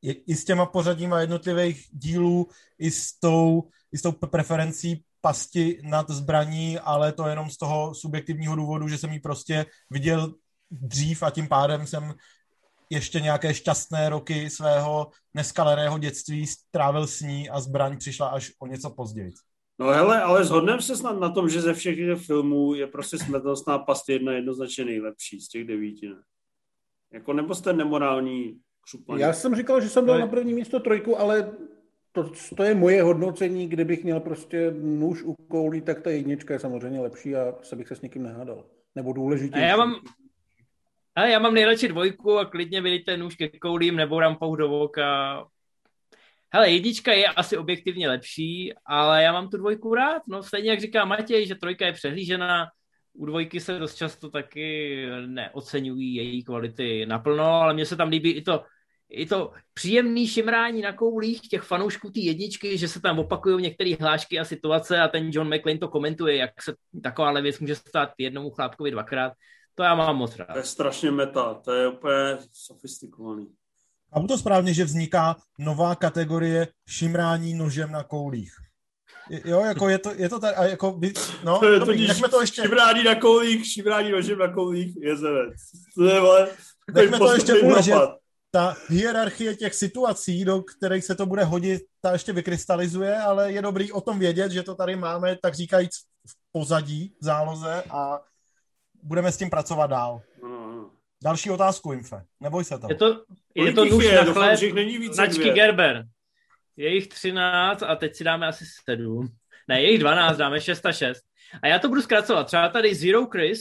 i 0.02 0.36
s 0.36 0.44
těma 0.44 0.66
pořadíma 0.66 1.20
jednotlivých 1.20 1.88
dílů, 1.92 2.48
i 2.78 2.90
s 2.90 3.18
tou, 3.18 3.68
i 3.92 3.98
s 3.98 4.02
tou 4.02 4.12
preferencí 4.12 5.04
pasti 5.20 5.80
nad 5.82 6.10
zbraní, 6.10 6.78
ale 6.78 7.12
to 7.12 7.28
jenom 7.28 7.50
z 7.50 7.56
toho 7.56 7.94
subjektivního 7.94 8.56
důvodu, 8.56 8.88
že 8.88 8.98
jsem 8.98 9.12
ji 9.12 9.20
prostě 9.20 9.66
viděl 9.90 10.34
dřív 10.70 11.22
a 11.22 11.30
tím 11.30 11.48
pádem 11.48 11.86
jsem 11.86 12.14
ještě 12.90 13.20
nějaké 13.20 13.54
šťastné 13.54 14.08
roky 14.08 14.50
svého 14.50 15.10
neskaleného 15.34 15.98
dětství 15.98 16.46
strávil 16.46 17.06
s 17.06 17.20
ní 17.20 17.50
a 17.50 17.60
zbraň 17.60 17.98
přišla 17.98 18.28
až 18.28 18.52
o 18.58 18.66
něco 18.66 18.90
později. 18.90 19.32
No 19.78 19.86
hele, 19.86 20.22
ale 20.22 20.44
zhodneme 20.44 20.82
se 20.82 20.96
snad 20.96 21.20
na 21.20 21.30
tom, 21.30 21.48
že 21.48 21.60
ze 21.60 21.74
všech 21.74 21.96
těch 21.96 22.26
filmů 22.26 22.74
je 22.74 22.86
prostě 22.86 23.18
smrtelnostná 23.18 23.78
past 23.78 24.08
jedna 24.08 24.32
jednoznačně 24.32 24.84
nejlepší 24.84 25.40
z 25.40 25.48
těch 25.48 25.64
devíti, 25.64 26.08
ne? 26.08 26.16
Jako 27.12 27.32
nebo 27.32 27.54
jste 27.54 27.72
nemorální 27.72 28.60
křupaní? 28.80 29.20
Já 29.20 29.32
jsem 29.32 29.54
říkal, 29.54 29.80
že 29.80 29.88
jsem 29.88 30.06
dal 30.06 30.18
na 30.18 30.26
první 30.26 30.54
místo 30.54 30.80
trojku, 30.80 31.20
ale 31.20 31.52
to, 32.12 32.30
to 32.56 32.62
je 32.62 32.74
moje 32.74 33.02
hodnocení, 33.02 33.68
kdybych 33.68 34.04
měl 34.04 34.20
prostě 34.20 34.70
nůž 34.80 35.22
u 35.22 35.34
koulí, 35.34 35.80
tak 35.80 36.02
ta 36.02 36.10
jednička 36.10 36.54
je 36.54 36.60
samozřejmě 36.60 37.00
lepší 37.00 37.36
a 37.36 37.54
se 37.62 37.76
bych 37.76 37.88
se 37.88 37.96
s 37.96 38.00
někým 38.00 38.22
nehádal. 38.22 38.64
Nebo 38.94 39.12
důležitější. 39.12 39.64
A 39.64 39.68
já 39.68 39.76
mám, 39.76 39.94
a 41.14 41.26
já 41.26 41.38
mám 41.38 41.54
nejradši 41.54 41.88
dvojku 41.88 42.38
a 42.38 42.44
klidně 42.44 42.80
vidíte 42.80 43.16
nůž 43.16 43.36
ke 43.36 43.48
koulím 43.48 43.96
nebo 43.96 44.20
rampou 44.20 44.56
do 44.56 44.68
voka. 44.68 45.46
Hele, 46.52 46.70
jednička 46.70 47.12
je 47.12 47.26
asi 47.26 47.56
objektivně 47.56 48.08
lepší, 48.08 48.72
ale 48.86 49.22
já 49.22 49.32
mám 49.32 49.48
tu 49.48 49.56
dvojku 49.56 49.94
rád. 49.94 50.22
No 50.28 50.42
stejně 50.42 50.70
jak 50.70 50.80
říká 50.80 51.04
Matěj, 51.04 51.46
že 51.46 51.54
trojka 51.54 51.86
je 51.86 51.92
přehlížená, 51.92 52.66
u 53.12 53.26
dvojky 53.26 53.60
se 53.60 53.78
dost 53.78 53.94
často 53.94 54.30
taky 54.30 55.06
neocenují 55.26 56.14
její 56.14 56.44
kvality 56.44 57.06
naplno, 57.06 57.44
ale 57.44 57.74
mně 57.74 57.86
se 57.86 57.96
tam 57.96 58.08
líbí 58.08 58.30
i 58.30 58.42
to 58.42 58.64
i 59.10 59.26
to 59.26 59.52
příjemný 59.74 60.28
šimrání 60.28 60.82
na 60.82 60.92
koulích 60.92 61.40
těch 61.40 61.62
fanoušků 61.62 62.10
té 62.10 62.20
jedničky, 62.20 62.78
že 62.78 62.88
se 62.88 63.00
tam 63.00 63.18
opakují 63.18 63.62
některé 63.62 63.94
hlášky 64.00 64.38
a 64.38 64.44
situace 64.44 65.00
a 65.00 65.08
ten 65.08 65.30
John 65.32 65.54
McClane 65.54 65.78
to 65.78 65.88
komentuje, 65.88 66.36
jak 66.36 66.62
se 66.62 66.74
taková 67.02 67.40
věc 67.40 67.58
může 67.58 67.74
stát 67.74 68.10
jednomu 68.18 68.50
chlápkovi 68.50 68.90
dvakrát. 68.90 69.32
To 69.74 69.82
já 69.82 69.94
mám 69.94 70.16
moc 70.16 70.36
rád. 70.36 70.52
To 70.52 70.58
je 70.58 70.64
strašně 70.64 71.10
meta, 71.10 71.54
to 71.54 71.72
je 71.72 71.88
úplně 71.88 72.38
sofistikovaný. 72.52 73.46
A 74.12 74.20
to 74.20 74.38
správně, 74.38 74.74
že 74.74 74.84
vzniká 74.84 75.36
nová 75.58 75.94
kategorie 75.94 76.68
šimrání 76.88 77.54
nožem 77.54 77.92
na 77.92 78.02
koulích. 78.02 78.52
Jo, 79.44 79.64
jako 79.64 79.88
je 79.88 79.98
to, 79.98 80.14
je 80.14 80.28
to 80.28 80.40
tady, 80.40 80.54
a 80.54 80.64
jako, 80.64 81.00
no, 81.44 81.58
to 81.58 81.68
je 81.68 81.78
dobrý, 81.78 82.06
to, 82.06 82.28
to 82.28 82.40
ještě... 82.40 82.62
Šimrání 82.62 83.04
na 83.04 83.14
koulích, 83.14 83.66
šimrání 83.66 84.10
nožem 84.10 84.38
na 84.38 84.52
koulích, 84.52 84.96
jezevec. 85.00 85.54
To 85.94 86.04
je, 86.04 86.20
vole, 86.20 86.48
nechme 86.94 87.18
to 87.18 87.32
ještě 87.32 87.54
uležet 87.54 87.94
ta 88.50 88.76
hierarchie 88.88 89.56
těch 89.56 89.74
situací, 89.74 90.44
do 90.44 90.62
kterých 90.62 91.04
se 91.04 91.14
to 91.14 91.26
bude 91.26 91.44
hodit, 91.44 91.82
ta 92.00 92.12
ještě 92.12 92.32
vykrystalizuje, 92.32 93.18
ale 93.18 93.52
je 93.52 93.62
dobrý 93.62 93.92
o 93.92 94.00
tom 94.00 94.18
vědět, 94.18 94.52
že 94.52 94.62
to 94.62 94.74
tady 94.74 94.96
máme, 94.96 95.36
tak 95.42 95.54
říkajíc, 95.54 95.96
v 96.26 96.34
pozadí, 96.52 97.14
v 97.20 97.24
záloze 97.24 97.82
a 97.90 98.20
budeme 99.02 99.32
s 99.32 99.36
tím 99.36 99.50
pracovat 99.50 99.86
dál. 99.86 100.20
Další 101.24 101.50
otázku, 101.50 101.92
Infe. 101.92 102.22
Neboj 102.40 102.64
se 102.64 102.78
toho. 102.78 102.90
Je 102.90 102.96
to, 102.96 103.24
je 103.54 103.72
to 103.72 103.84
nůž 103.84 104.04
je, 104.04 104.24
na 104.24 104.32
chléb, 104.32 104.58
značky 105.12 105.50
Gerber. 105.50 106.04
Je 106.76 106.94
jich 106.94 107.08
13 107.08 107.82
a 107.82 107.96
teď 107.96 108.14
si 108.14 108.24
dáme 108.24 108.46
asi 108.46 108.64
7. 108.84 109.28
Ne, 109.68 109.82
je 109.82 109.90
jich 109.90 110.00
12, 110.00 110.36
dáme 110.36 110.60
6 110.60 110.86
a 110.86 110.92
6. 110.92 111.22
A 111.62 111.66
já 111.66 111.78
to 111.78 111.88
budu 111.88 112.02
zkracovat. 112.02 112.46
Třeba 112.46 112.68
tady 112.68 112.94
Zero 112.94 113.26
Chris, 113.26 113.60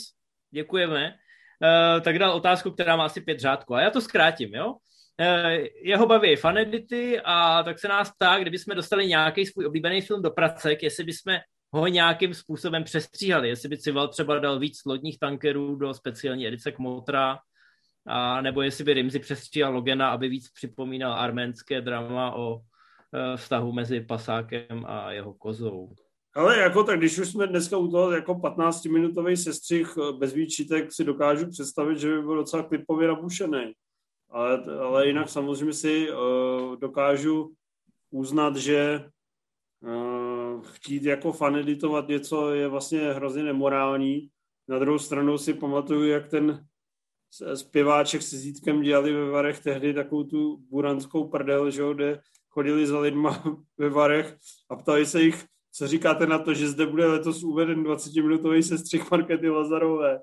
děkujeme, 0.51 1.13
uh, 1.13 2.01
tak 2.01 2.19
dal 2.19 2.31
otázku, 2.31 2.71
která 2.71 2.95
má 2.95 3.05
asi 3.05 3.21
pět 3.21 3.39
řádků. 3.39 3.75
A 3.75 3.81
já 3.81 3.89
to 3.89 4.01
zkrátím, 4.01 4.53
jo? 4.53 4.71
Uh, 4.71 5.67
jeho 5.83 6.05
baví 6.05 6.35
fanedity 6.35 7.21
a 7.25 7.63
tak 7.63 7.79
se 7.79 7.87
nás 7.87 8.11
ptá, 8.11 8.39
kdyby 8.39 8.59
jsme 8.59 8.75
dostali 8.75 9.07
nějaký 9.07 9.45
svůj 9.45 9.65
oblíbený 9.65 10.01
film 10.01 10.21
do 10.21 10.31
pracek, 10.31 10.83
jestli 10.83 11.03
bychom 11.03 11.37
ho 11.71 11.87
nějakým 11.87 12.33
způsobem 12.33 12.83
přestříhali, 12.83 13.49
jestli 13.49 13.69
by 13.69 13.77
Cival 13.77 14.07
třeba 14.07 14.39
dal 14.39 14.59
víc 14.59 14.85
lodních 14.85 15.19
tankerů 15.19 15.75
do 15.75 15.93
speciální 15.93 16.47
edice 16.47 16.71
Kmotra, 16.71 17.39
a 18.07 18.41
nebo 18.41 18.61
jestli 18.61 18.83
by 18.83 18.93
Rimzi 18.93 19.19
přestříhal 19.19 19.73
Logena, 19.73 20.09
aby 20.09 20.29
víc 20.29 20.51
připomínal 20.51 21.13
arménské 21.13 21.81
drama 21.81 22.35
o 22.35 22.55
uh, 22.55 22.61
vztahu 23.35 23.71
mezi 23.71 24.01
pasákem 24.01 24.85
a 24.85 25.11
jeho 25.11 25.33
kozou. 25.33 25.89
Ale 26.35 26.59
jako 26.59 26.83
tak, 26.83 26.99
když 26.99 27.19
už 27.19 27.29
jsme 27.29 27.47
dneska 27.47 27.77
u 27.77 27.87
toho 27.87 28.11
jako 28.11 28.33
15-minutový 28.33 29.35
sestřih 29.35 29.93
eh, 29.97 30.13
bez 30.17 30.33
výčitek 30.33 30.93
si 30.93 31.03
dokážu 31.03 31.49
představit, 31.49 31.99
že 31.99 32.09
by 32.09 32.21
byl 32.21 32.35
docela 32.35 32.63
klipově 32.63 33.07
nabušený. 33.07 33.73
Ale, 34.29 34.63
ale 34.63 35.07
jinak 35.07 35.29
samozřejmě 35.29 35.73
si 35.73 36.11
uh, 36.11 36.75
dokážu 36.75 37.53
uznat, 38.11 38.55
že 38.55 39.05
chtít 40.61 41.03
jako 41.03 41.31
fan 41.31 41.55
editovat 41.55 42.07
něco 42.07 42.53
je 42.53 42.67
vlastně 42.67 43.13
hrozně 43.13 43.43
nemorální. 43.43 44.29
Na 44.67 44.79
druhou 44.79 44.99
stranu 44.99 45.37
si 45.37 45.53
pamatuju, 45.53 46.07
jak 46.07 46.27
ten 46.27 46.65
zpěváček 47.55 48.21
se 48.21 48.37
Zítkem 48.37 48.81
dělali 48.81 49.13
ve 49.13 49.29
Varech 49.29 49.59
tehdy 49.59 49.93
takovou 49.93 50.23
tu 50.23 50.57
buranskou 50.69 51.27
prdel, 51.27 51.71
že 51.71 51.81
jo, 51.81 51.93
kde 51.93 52.21
chodili 52.49 52.87
za 52.87 52.99
lidma 52.99 53.43
ve 53.77 53.89
Varech 53.89 54.37
a 54.69 54.75
ptali 54.75 55.05
se 55.05 55.21
jich, 55.21 55.45
co 55.73 55.87
říkáte 55.87 56.27
na 56.27 56.39
to, 56.39 56.53
že 56.53 56.67
zde 56.67 56.85
bude 56.85 57.05
letos 57.07 57.43
uveden 57.43 57.83
20-minutový 57.83 58.61
sestřih 58.61 59.11
Markety 59.11 59.49
Lazarové? 59.49 60.19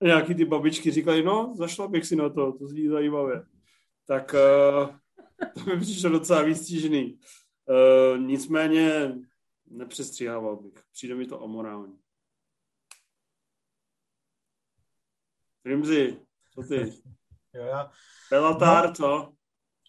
A 0.00 0.04
nějaký 0.04 0.34
ty 0.34 0.44
babičky 0.44 0.90
říkali, 0.90 1.22
no, 1.22 1.54
zašla 1.56 1.88
bych 1.88 2.06
si 2.06 2.16
na 2.16 2.28
to, 2.28 2.52
to 2.52 2.68
zní 2.68 2.88
zajímavé. 2.88 3.42
Tak 4.06 4.34
uh, 4.34 4.88
to 5.64 5.70
mi 5.70 5.80
přišlo 5.80 6.10
docela 6.10 6.42
výstížný. 6.42 7.18
Eh, 7.70 8.18
nicméně 8.18 9.14
nepřestříhával 9.66 10.56
bych. 10.56 10.84
Přijde 10.92 11.14
mi 11.14 11.26
to 11.26 11.42
amorální. 11.42 11.98
Rimzi, 15.64 16.20
co 16.54 16.62
ty? 16.62 16.92
Jo, 17.54 17.64
já... 17.64 17.90
Bellatar, 18.30 18.86
no, 18.86 18.94
co? 18.94 19.32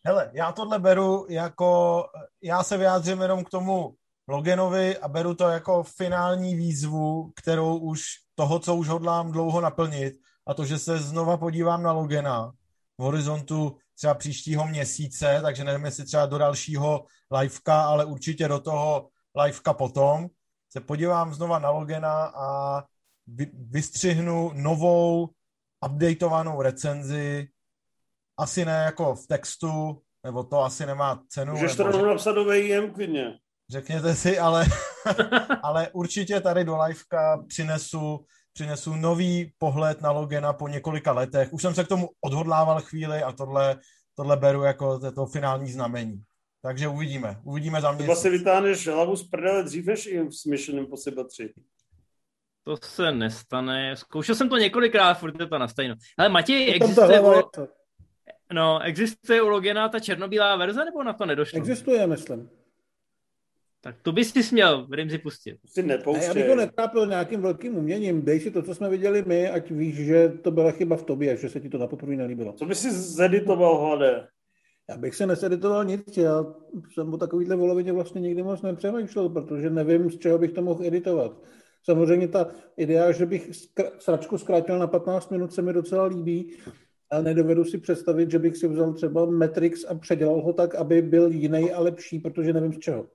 Hele, 0.05 0.31
já 0.33 0.51
tohle 0.51 0.79
beru 0.79 1.25
jako, 1.29 2.03
já 2.41 2.63
se 2.63 2.77
vyjádřím 2.77 3.21
jenom 3.21 3.43
k 3.43 3.49
tomu 3.49 3.95
Loganovi 4.27 4.97
a 4.97 5.07
beru 5.07 5.35
to 5.35 5.43
jako 5.43 5.83
finální 5.83 6.55
výzvu, 6.55 7.31
kterou 7.35 7.77
už 7.77 8.03
toho, 8.35 8.59
co 8.59 8.75
už 8.75 8.87
hodlám 8.87 9.31
dlouho 9.31 9.61
naplnit 9.61 10.13
a 10.47 10.53
to, 10.53 10.65
že 10.65 10.79
se 10.79 10.97
znova 10.97 11.37
podívám 11.37 11.83
na 11.83 11.91
Logana 11.91 12.51
v 12.97 13.03
horizontu 13.03 13.77
třeba 13.97 14.13
příštího 14.13 14.67
měsíce, 14.67 15.39
takže 15.41 15.63
nevím, 15.63 15.85
jestli 15.85 16.05
třeba 16.05 16.25
do 16.25 16.37
dalšího 16.37 17.05
liveka, 17.39 17.81
ale 17.81 18.05
určitě 18.05 18.47
do 18.47 18.59
toho 18.59 19.09
liveka 19.43 19.73
potom, 19.73 20.27
se 20.69 20.81
podívám 20.81 21.33
znova 21.33 21.59
na 21.59 21.69
Logana 21.69 22.25
a 22.25 22.83
vystřihnu 23.53 24.51
novou 24.53 25.29
updateovanou 25.85 26.61
recenzi, 26.61 27.47
asi 28.37 28.65
ne 28.65 28.83
jako 28.85 29.15
v 29.15 29.27
textu, 29.27 30.01
nebo 30.23 30.43
to 30.43 30.63
asi 30.63 30.85
nemá 30.85 31.23
cenu. 31.29 31.53
Můžeš 31.53 31.75
to 31.75 31.83
rovnou 31.83 32.05
napsat 32.05 32.31
do 32.31 32.45
VIM 32.45 32.93
klidně. 32.93 33.39
Řekněte 33.69 34.15
si, 34.15 34.39
ale, 34.39 34.65
ale 35.63 35.89
určitě 35.93 36.41
tady 36.41 36.63
do 36.63 36.77
liveka 36.77 37.43
přinesu, 37.47 38.25
přinesu 38.57 38.95
nový 38.95 39.51
pohled 39.57 40.01
na 40.01 40.11
Logena 40.11 40.53
po 40.53 40.67
několika 40.67 41.11
letech. 41.11 41.53
Už 41.53 41.61
jsem 41.61 41.75
se 41.75 41.83
k 41.83 41.87
tomu 41.87 42.09
odhodlával 42.21 42.81
chvíli 42.81 43.23
a 43.23 43.31
tohle, 43.31 43.79
tohle 44.15 44.37
beru 44.37 44.63
jako 44.63 45.11
to 45.11 45.25
finální 45.25 45.71
znamení. 45.71 46.23
Takže 46.61 46.87
uvidíme. 46.87 47.37
Uvidíme 47.43 47.81
za 47.81 47.91
měsíc. 47.91 48.05
Třeba 48.05 48.15
si 48.15 48.29
vytáhneš 48.29 48.87
hlavu 48.87 49.15
z 49.15 49.29
prdele 49.29 49.63
dřív 49.63 49.85
než 49.85 50.05
i 50.05 50.31
s 50.31 50.45
Mission 50.45 50.79
Impossible 50.79 51.25
3. 51.25 51.53
To 52.63 52.77
se 52.83 53.11
nestane. 53.11 53.95
Zkoušel 53.95 54.35
jsem 54.35 54.49
to 54.49 54.57
několikrát, 54.57 55.13
furt 55.13 55.39
je 55.39 55.47
to 55.47 55.57
na 55.57 55.67
stejno. 55.67 55.95
Ale 56.17 56.29
Matěj, 56.29 56.75
existuje, 56.75 57.21
u... 57.21 57.33
no, 58.53 58.79
existuje 58.83 59.41
u 59.41 59.47
Logena 59.47 59.89
ta 59.89 59.99
černobílá 59.99 60.55
verze, 60.55 60.85
nebo 60.85 61.03
na 61.03 61.13
to 61.13 61.25
nedošlo? 61.25 61.57
Existuje, 61.57 62.07
myslím. 62.07 62.49
Tak 63.81 63.95
to 64.01 64.11
bys 64.11 64.31
si 64.31 64.43
směl 64.43 64.87
v 64.87 64.93
Rimzi 64.93 65.17
pustit. 65.17 65.57
Si 65.65 65.83
nepouštěj. 65.83 66.27
Já 66.27 66.33
bych 66.33 66.47
to 66.47 66.55
netrápil 66.55 67.07
nějakým 67.07 67.41
velkým 67.41 67.77
uměním. 67.77 68.21
Dej 68.21 68.39
si 68.39 68.51
to, 68.51 68.61
co 68.61 68.75
jsme 68.75 68.89
viděli 68.89 69.23
my, 69.27 69.49
ať 69.49 69.71
víš, 69.71 69.95
že 69.95 70.29
to 70.41 70.51
byla 70.51 70.71
chyba 70.71 70.95
v 70.95 71.03
tobě, 71.03 71.37
že 71.37 71.49
se 71.49 71.59
ti 71.59 71.69
to 71.69 71.77
na 71.77 71.87
poprvé 71.87 72.15
nelíbilo. 72.15 72.53
Co 72.53 72.65
bys 72.65 72.79
si 72.79 72.91
zeditoval, 72.91 73.77
hlade? 73.77 74.27
Já 74.89 74.97
bych 74.97 75.15
se 75.15 75.25
neseditoval 75.25 75.85
nic, 75.85 76.17
já 76.17 76.45
jsem 76.93 77.13
o 77.13 77.17
takovýhle 77.17 77.55
volovině 77.55 77.93
vlastně 77.93 78.21
nikdy 78.21 78.43
moc 78.43 78.61
nepřemýšlel, 78.61 79.29
protože 79.29 79.69
nevím, 79.69 80.11
z 80.11 80.17
čeho 80.17 80.37
bych 80.37 80.51
to 80.51 80.61
mohl 80.61 80.83
editovat. 80.83 81.41
Samozřejmě 81.83 82.27
ta 82.27 82.47
idea, 82.77 83.11
že 83.11 83.25
bych 83.25 83.49
sračku 83.99 84.37
zkrátil 84.37 84.79
na 84.79 84.87
15 84.87 85.31
minut, 85.31 85.53
se 85.53 85.61
mi 85.61 85.73
docela 85.73 86.05
líbí, 86.05 86.53
ale 87.11 87.23
nedovedu 87.23 87.65
si 87.65 87.77
představit, 87.77 88.31
že 88.31 88.39
bych 88.39 88.57
si 88.57 88.67
vzal 88.67 88.93
třeba 88.93 89.25
Matrix 89.25 89.85
a 89.85 89.95
předělal 89.95 90.41
ho 90.41 90.53
tak, 90.53 90.75
aby 90.75 91.01
byl 91.01 91.31
jiný 91.31 91.71
a 91.71 91.79
lepší, 91.79 92.19
protože 92.19 92.53
nevím 92.53 92.73
z 92.73 92.79
čeho. 92.79 93.07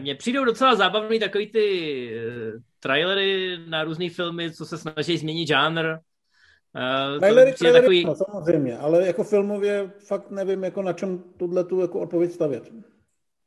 Mně 0.00 0.14
přijdou 0.14 0.44
docela 0.44 0.74
zábavný 0.74 1.18
takový 1.18 1.46
ty 1.46 2.08
uh, 2.54 2.60
trailery 2.80 3.58
na 3.66 3.84
různé 3.84 4.10
filmy, 4.10 4.52
co 4.52 4.66
se 4.66 4.78
snaží 4.78 5.18
změnit 5.18 5.48
žánr. 5.48 5.84
Uh, 5.84 7.18
trailery, 7.18 7.52
trailery 7.52 7.82
takový... 7.82 8.04
no, 8.04 8.14
samozřejmě, 8.14 8.78
ale 8.78 9.06
jako 9.06 9.24
filmově 9.24 9.90
fakt 10.06 10.30
nevím, 10.30 10.64
jako 10.64 10.82
na 10.82 10.92
čem 10.92 11.24
tuhle 11.36 11.64
tu 11.64 11.80
jako 11.80 12.00
odpověď 12.00 12.32
stavět. 12.32 12.70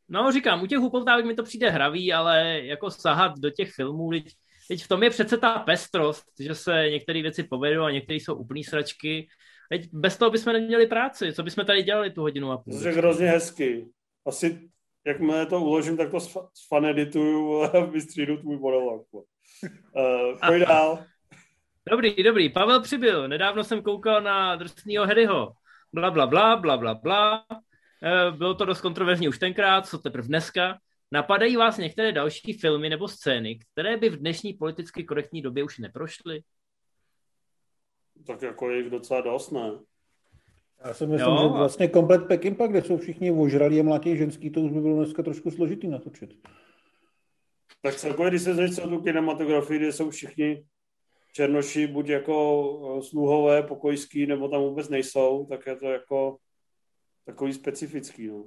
No, 0.09 0.31
říkám, 0.31 0.63
u 0.63 0.65
těch 0.65 0.79
hupoutávek 0.79 1.25
mi 1.25 1.35
to 1.35 1.43
přijde 1.43 1.69
hravý, 1.69 2.13
ale 2.13 2.61
jako 2.63 2.91
sahat 2.91 3.39
do 3.39 3.49
těch 3.49 3.71
filmů, 3.71 4.09
teď, 4.11 4.23
teď 4.67 4.83
v 4.83 4.87
tom 4.87 5.03
je 5.03 5.09
přece 5.09 5.37
ta 5.37 5.59
pestrost, 5.59 6.25
že 6.39 6.55
se 6.55 6.89
některé 6.89 7.21
věci 7.21 7.43
povedou 7.43 7.83
a 7.83 7.91
některé 7.91 8.17
jsou 8.17 8.35
úplný 8.35 8.63
sračky. 8.63 9.27
Teď 9.69 9.89
bez 9.91 10.17
toho 10.17 10.31
bychom 10.31 10.53
neměli 10.53 10.87
práci. 10.87 11.33
Co 11.33 11.43
bychom 11.43 11.65
tady 11.65 11.83
dělali 11.83 12.11
tu 12.11 12.21
hodinu 12.21 12.51
a 12.51 12.57
půl? 12.57 12.79
To 12.79 12.87
je 12.87 12.93
hrozně 12.93 13.27
hezky. 13.27 13.87
Asi 14.25 14.69
jakmile 15.05 15.45
to 15.45 15.61
uložím, 15.61 15.97
tak 15.97 16.11
to 16.11 16.19
sfanedituju 16.53 17.63
a 17.63 17.79
vystřídu 17.91 18.37
tvůj 18.37 18.59
monolog. 18.59 19.07
Uh, 19.13 19.21
pojď 20.47 20.67
dál. 20.67 21.05
Dobrý, 21.91 22.23
dobrý. 22.23 22.49
Pavel 22.49 22.81
přibyl. 22.81 23.27
Nedávno 23.27 23.63
jsem 23.63 23.81
koukal 23.81 24.21
na 24.21 24.55
drsnýho 24.55 25.05
Harryho. 25.05 25.53
Bla, 25.93 26.11
bla, 26.11 26.27
bla, 26.27 26.55
bla, 26.55 26.77
bla, 26.77 26.93
bla. 26.93 27.45
Eh, 28.03 28.31
bylo 28.31 28.55
to 28.55 28.65
dost 28.65 28.81
kontroverzní 28.81 29.27
už 29.27 29.39
tenkrát, 29.39 29.87
co 29.87 29.97
teprve 29.97 30.27
dneska. 30.27 30.79
Napadají 31.11 31.55
vás 31.55 31.77
některé 31.77 32.11
další 32.11 32.53
filmy 32.53 32.89
nebo 32.89 33.07
scény, 33.07 33.59
které 33.59 33.97
by 33.97 34.09
v 34.09 34.17
dnešní 34.17 34.53
politicky 34.53 35.03
korektní 35.03 35.41
době 35.41 35.63
už 35.63 35.77
neprošly? 35.77 36.41
Tak 38.27 38.41
jako 38.41 38.69
je 38.69 38.77
jich 38.77 38.89
docela 38.89 39.21
dost, 39.21 39.51
ne? 39.51 39.71
Já 40.85 40.93
si 40.93 41.07
myslím, 41.07 41.33
jo, 41.33 41.39
že 41.41 41.47
vlastně 41.47 41.87
komplet 41.87 42.27
Pekimpa, 42.27 42.67
kde 42.67 42.81
jsou 42.81 42.97
všichni 42.97 43.31
ožralí 43.31 43.79
a 43.79 43.83
mladí 43.83 44.17
ženský, 44.17 44.49
to 44.49 44.61
už 44.61 44.71
by 44.71 44.81
bylo 44.81 44.95
dneska 44.95 45.23
trošku 45.23 45.51
složitý 45.51 45.87
natočit. 45.87 46.47
Tak 47.81 47.95
celkově, 47.95 48.29
když 48.29 48.41
se 48.41 48.55
zjistí 48.55 48.81
tu 48.81 49.01
kinematografii, 49.01 49.79
kde 49.79 49.91
jsou 49.91 50.09
všichni 50.09 50.65
černoši 51.33 51.87
buď 51.87 52.09
jako 52.09 52.97
eh, 52.97 53.01
sluhové, 53.01 53.63
pokojský, 53.63 54.25
nebo 54.25 54.49
tam 54.49 54.61
vůbec 54.61 54.89
nejsou, 54.89 55.45
tak 55.49 55.67
je 55.67 55.75
to 55.75 55.85
jako 55.91 56.37
takový 57.25 57.53
specifický. 57.53 58.27
No. 58.27 58.43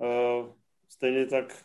Uh, 0.00 0.52
stejně 0.88 1.26
tak 1.26 1.64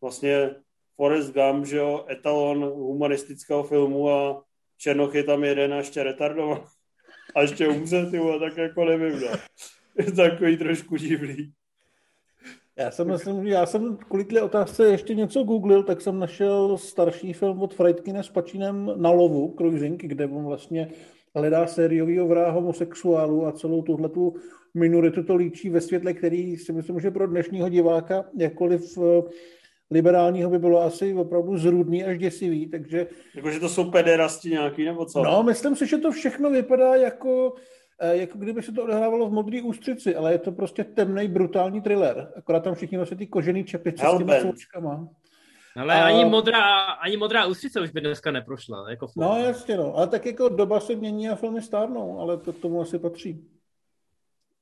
vlastně 0.00 0.54
Forrest 0.96 1.34
Gump, 1.34 1.66
že 1.66 1.76
jo, 1.76 2.06
etalon 2.10 2.64
humanistického 2.64 3.62
filmu 3.62 4.10
a 4.10 4.44
Černoch 4.76 5.14
je 5.14 5.24
tam 5.24 5.44
jeden 5.44 5.74
a 5.74 5.76
ještě 5.76 6.02
retardovaný 6.02 6.64
a 7.34 7.42
ještě 7.42 7.68
umře, 7.68 8.06
ty 8.10 8.20
tak 8.40 8.56
jako 8.56 8.84
nevím, 8.84 9.20
no. 9.20 9.28
Je 9.98 10.12
takový 10.12 10.56
trošku 10.56 10.96
divný. 10.96 11.52
Já 12.78 12.90
jsem, 12.90 13.08
myslím, 13.08 13.46
já 13.46 13.66
jsem 13.66 13.96
kvůli 13.96 14.24
té 14.24 14.42
otázce 14.42 14.86
ještě 14.86 15.14
něco 15.14 15.42
googlil, 15.42 15.82
tak 15.82 16.00
jsem 16.00 16.18
našel 16.18 16.78
starší 16.78 17.32
film 17.32 17.62
od 17.62 17.74
Freidkina 17.74 18.22
s 18.22 18.28
Pačínem 18.28 18.92
na 18.96 19.10
lovu, 19.10 19.54
Cruising, 19.58 20.02
kde 20.02 20.26
on 20.26 20.44
vlastně 20.44 20.90
hledá 21.34 21.66
sériového 21.66 22.28
vraha 22.28 22.50
homosexuálu 22.50 23.46
a 23.46 23.52
celou 23.52 23.82
tuhle 23.82 24.08
tu 24.08 24.34
minoritu 24.74 25.22
to 25.22 25.36
líčí 25.36 25.70
ve 25.70 25.80
světle, 25.80 26.14
který 26.14 26.56
si 26.56 26.72
myslím, 26.72 27.00
že 27.00 27.10
pro 27.10 27.26
dnešního 27.26 27.68
diváka, 27.68 28.24
jakkoliv 28.38 28.98
eh, 28.98 29.22
liberálního 29.90 30.50
by 30.50 30.58
bylo 30.58 30.82
asi 30.82 31.14
opravdu 31.14 31.58
zrůdný 31.58 32.04
až 32.04 32.18
děsivý, 32.18 32.70
takže... 32.70 33.06
Jakože 33.34 33.60
to 33.60 33.68
jsou 33.68 33.90
pederasti 33.90 34.50
nějaký, 34.50 34.84
nebo 34.84 35.04
co? 35.04 35.22
No, 35.22 35.42
myslím 35.42 35.76
si, 35.76 35.86
že 35.86 35.98
to 35.98 36.10
všechno 36.12 36.50
vypadá 36.50 36.94
jako, 36.94 37.54
eh, 38.00 38.16
jako 38.16 38.38
kdyby 38.38 38.62
se 38.62 38.72
to 38.72 38.84
odehrávalo 38.84 39.28
v 39.28 39.32
modré 39.32 39.62
ústřici, 39.62 40.16
ale 40.16 40.32
je 40.32 40.38
to 40.38 40.52
prostě 40.52 40.84
temný, 40.84 41.28
brutální 41.28 41.80
thriller. 41.80 42.32
Akorát 42.36 42.60
tam 42.60 42.74
všichni 42.74 42.98
nosí 42.98 43.16
ty 43.16 43.26
kožený 43.26 43.64
čepice 43.64 44.06
s 44.06 44.18
těma 44.18 44.40
součkama. 44.40 45.08
Ale 45.76 45.94
a... 45.94 46.06
ani, 46.06 46.24
modrá, 46.24 46.80
ani 46.80 47.16
modrá 47.16 47.46
ústřice 47.46 47.80
už 47.80 47.90
by 47.90 48.00
dneska 48.00 48.30
neprošla. 48.30 48.90
Jako 48.90 49.06
no 49.16 49.38
jasně, 49.38 49.76
no. 49.76 49.96
Ale 49.96 50.06
tak 50.06 50.26
jako 50.26 50.48
doba 50.48 50.80
se 50.80 50.94
mění 50.94 51.28
a 51.28 51.36
filmy 51.36 51.62
stárnou, 51.62 52.20
ale 52.20 52.36
to 52.36 52.52
tomu 52.52 52.80
asi 52.80 52.98
patří. 52.98 53.44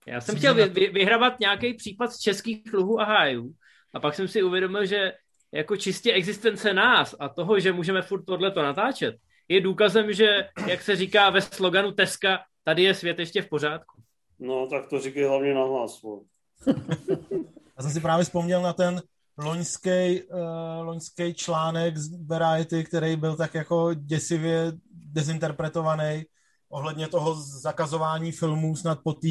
Já 0.07 0.21
jsem 0.21 0.37
chtěl 0.37 0.55
vy, 0.55 0.69
vy, 0.69 0.89
vyhrabat 0.89 1.41
nějaký 1.41 1.75
případ 1.75 2.13
z 2.13 2.19
českých 2.19 2.73
luhů 2.73 3.01
a 3.01 3.05
hájů 3.05 3.55
a 3.97 4.01
pak 4.01 4.15
jsem 4.15 4.29
si 4.29 4.43
uvědomil, 4.43 4.87
že 4.87 5.13
jako 5.53 5.77
čistě 5.77 6.13
existence 6.13 6.75
nás 6.75 7.15
a 7.19 7.29
toho, 7.29 7.61
že 7.61 7.73
můžeme 7.73 8.03
furt 8.03 8.25
tohleto 8.25 8.63
natáčet, 8.63 9.17
je 9.49 9.61
důkazem, 9.61 10.13
že, 10.13 10.49
jak 10.67 10.83
se 10.83 10.97
říká 10.97 11.31
ve 11.31 11.41
sloganu 11.41 11.93
Teska, 11.93 12.39
tady 12.65 12.83
je 12.83 12.95
svět 12.95 13.19
ještě 13.19 13.43
v 13.43 13.49
pořádku. 13.49 14.03
No, 14.39 14.67
tak 14.67 14.87
to 14.87 15.01
říkej 15.01 15.25
hlavně 15.25 15.55
na 15.55 15.65
hlas. 15.65 16.01
Já 17.77 17.83
jsem 17.83 17.91
si 17.91 18.01
právě 18.01 18.25
vzpomněl 18.25 18.63
na 18.63 18.73
ten 18.73 19.03
loňský, 19.39 20.23
uh, 20.23 20.87
loňský 20.87 21.35
článek 21.35 21.97
z 21.97 22.27
Variety, 22.27 22.85
který 22.85 23.17
byl 23.17 23.37
tak 23.37 23.55
jako 23.55 23.95
děsivě 23.95 24.73
dezinterpretovaný 24.91 26.25
ohledně 26.69 27.09
toho 27.09 27.35
zakazování 27.35 28.33
filmů 28.33 28.77
snad 28.77 28.99
po 29.05 29.13
té 29.13 29.29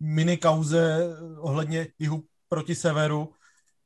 mini 0.00 0.36
kauze 0.36 0.98
ohledně 1.38 1.88
jihu 1.98 2.22
proti 2.48 2.74
severu, 2.74 3.32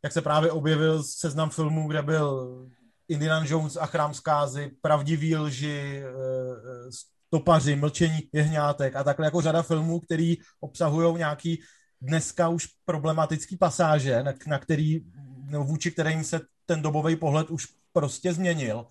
jak 0.03 0.12
se 0.12 0.22
právě 0.22 0.51
objevil 0.51 1.03
seznam 1.03 1.51
filmů, 1.51 1.88
kde 1.88 2.03
byl 2.03 2.66
Indiana 3.09 3.46
Jones 3.48 3.76
a 3.76 3.86
Chrám 3.86 4.14
zkázy, 4.14 4.70
Pravdivý 4.80 5.36
lži, 5.36 6.03
eh, 6.03 6.92
Stopaři, 7.26 7.76
Mlčení 7.76 8.18
jehňátek 8.32 8.96
a 8.96 9.05
takhle 9.05 9.26
jako 9.26 9.40
řada 9.40 9.62
filmů, 9.62 10.01
který 10.01 10.36
obsahují 10.61 11.18
nějaký 11.18 11.62
dneska 12.01 12.48
už 12.48 12.66
problematický 12.84 13.57
pasáže, 13.57 14.22
na, 14.22 14.32
na 14.46 14.59
který, 14.59 15.01
nebo 15.44 15.64
vůči 15.64 15.90
kterým 15.90 16.24
se 16.24 16.40
ten 16.66 16.82
dobový 16.82 17.16
pohled 17.16 17.51
už 17.51 17.66
prostě 17.92 18.32
změnil. 18.32 18.86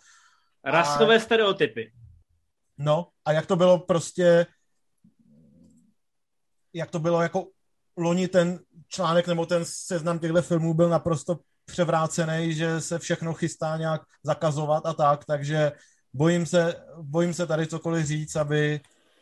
Rasové 0.66 1.16
a, 1.16 1.20
stereotypy. 1.20 1.92
No, 2.78 3.08
a 3.26 3.32
jak 3.32 3.46
to 3.46 3.56
bylo 3.56 3.80
prostě 3.80 4.46
jak 6.74 6.92
to 6.92 7.00
bylo 7.00 7.22
jako 7.22 7.48
loni 8.00 8.28
ten 8.28 8.60
článek 8.88 9.28
nebo 9.28 9.46
ten 9.46 9.62
seznam 9.66 10.20
těchto 10.20 10.42
filmů 10.42 10.74
byl 10.74 10.90
naprosto 10.90 11.40
převrácený, 11.66 12.54
že 12.54 12.82
se 12.82 13.00
všechno 13.00 13.34
chystá 13.34 13.78
nějak 13.78 14.02
zakazovat 14.24 14.86
a 14.86 14.94
tak, 14.94 15.26
takže 15.26 15.72
bojím 16.14 16.46
se, 16.46 16.76
bojím 17.02 17.34
se 17.34 17.48
tady 17.48 17.68
cokoliv 17.68 18.06
říct, 18.06 18.36
aby, 18.36 18.80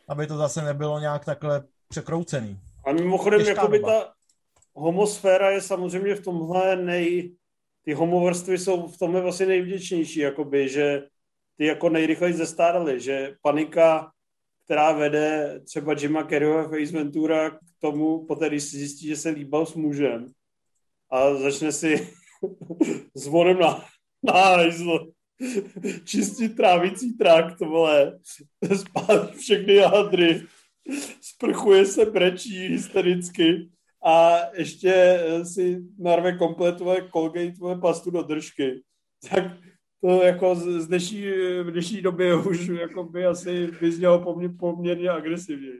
aby 0.09 0.27
to 0.27 0.37
zase 0.37 0.61
nebylo 0.61 0.99
nějak 0.99 1.25
takhle 1.25 1.63
překroucený. 1.87 2.59
A 2.85 2.91
mimochodem, 2.91 3.41
jakoby 3.41 3.79
ta 3.79 4.13
homosféra 4.73 5.49
je 5.49 5.61
samozřejmě 5.61 6.15
v 6.15 6.23
tomhle 6.23 6.75
nej... 6.75 7.35
Ty 7.87 7.93
homovrstvy 7.93 8.57
jsou 8.57 8.87
v 8.87 8.97
tomhle 8.97 9.21
vlastně 9.21 9.45
nejvděčnější, 9.45 10.19
jakoby, 10.19 10.69
že 10.69 11.03
ty 11.57 11.65
jako 11.65 11.89
nejrychleji 11.89 12.33
zestádaly, 12.33 12.99
že 12.99 13.35
panika, 13.41 14.11
která 14.67 14.91
vede 14.91 15.59
třeba 15.63 15.95
Jima 15.99 16.23
Carreyho 16.23 16.57
a 16.57 16.63
Face 16.63 16.91
Ventura 16.91 17.49
k 17.49 17.59
tomu, 17.79 18.25
poté 18.25 18.47
když 18.47 18.63
si 18.63 18.77
zjistí, 18.77 19.07
že 19.07 19.15
se 19.15 19.29
líbal 19.29 19.65
s 19.65 19.75
mužem 19.75 20.27
a 21.11 21.33
začne 21.33 21.71
si 21.71 22.13
zvonem 23.15 23.59
na, 23.59 23.85
na 24.23 24.33
hajzl 24.33 25.11
čistit 26.03 26.55
trávicí 26.55 27.17
trakt, 27.17 27.59
vole, 27.59 28.19
spálí 28.75 29.33
všechny 29.37 29.75
jádry, 29.75 30.43
sprchuje 31.21 31.85
se, 31.85 32.05
brečí 32.05 32.67
hystericky 32.67 33.69
a 34.05 34.39
ještě 34.53 35.19
si 35.43 35.79
narve 35.99 36.37
kompletové 36.37 37.09
Colgate 37.09 37.81
pastu 37.81 38.11
do 38.11 38.21
držky. 38.21 38.83
Tak 39.29 39.43
to 40.01 40.23
jako 40.23 40.55
z 40.55 40.87
dnešní, 40.87 41.21
v 41.63 41.71
dnešní 41.71 42.01
době 42.01 42.35
už 42.35 42.67
jako 42.67 43.03
by 43.03 43.25
asi 43.25 43.69
vyznělo 43.81 44.19
poměr, 44.19 44.51
poměrně 44.59 45.09
agresivně. 45.09 45.71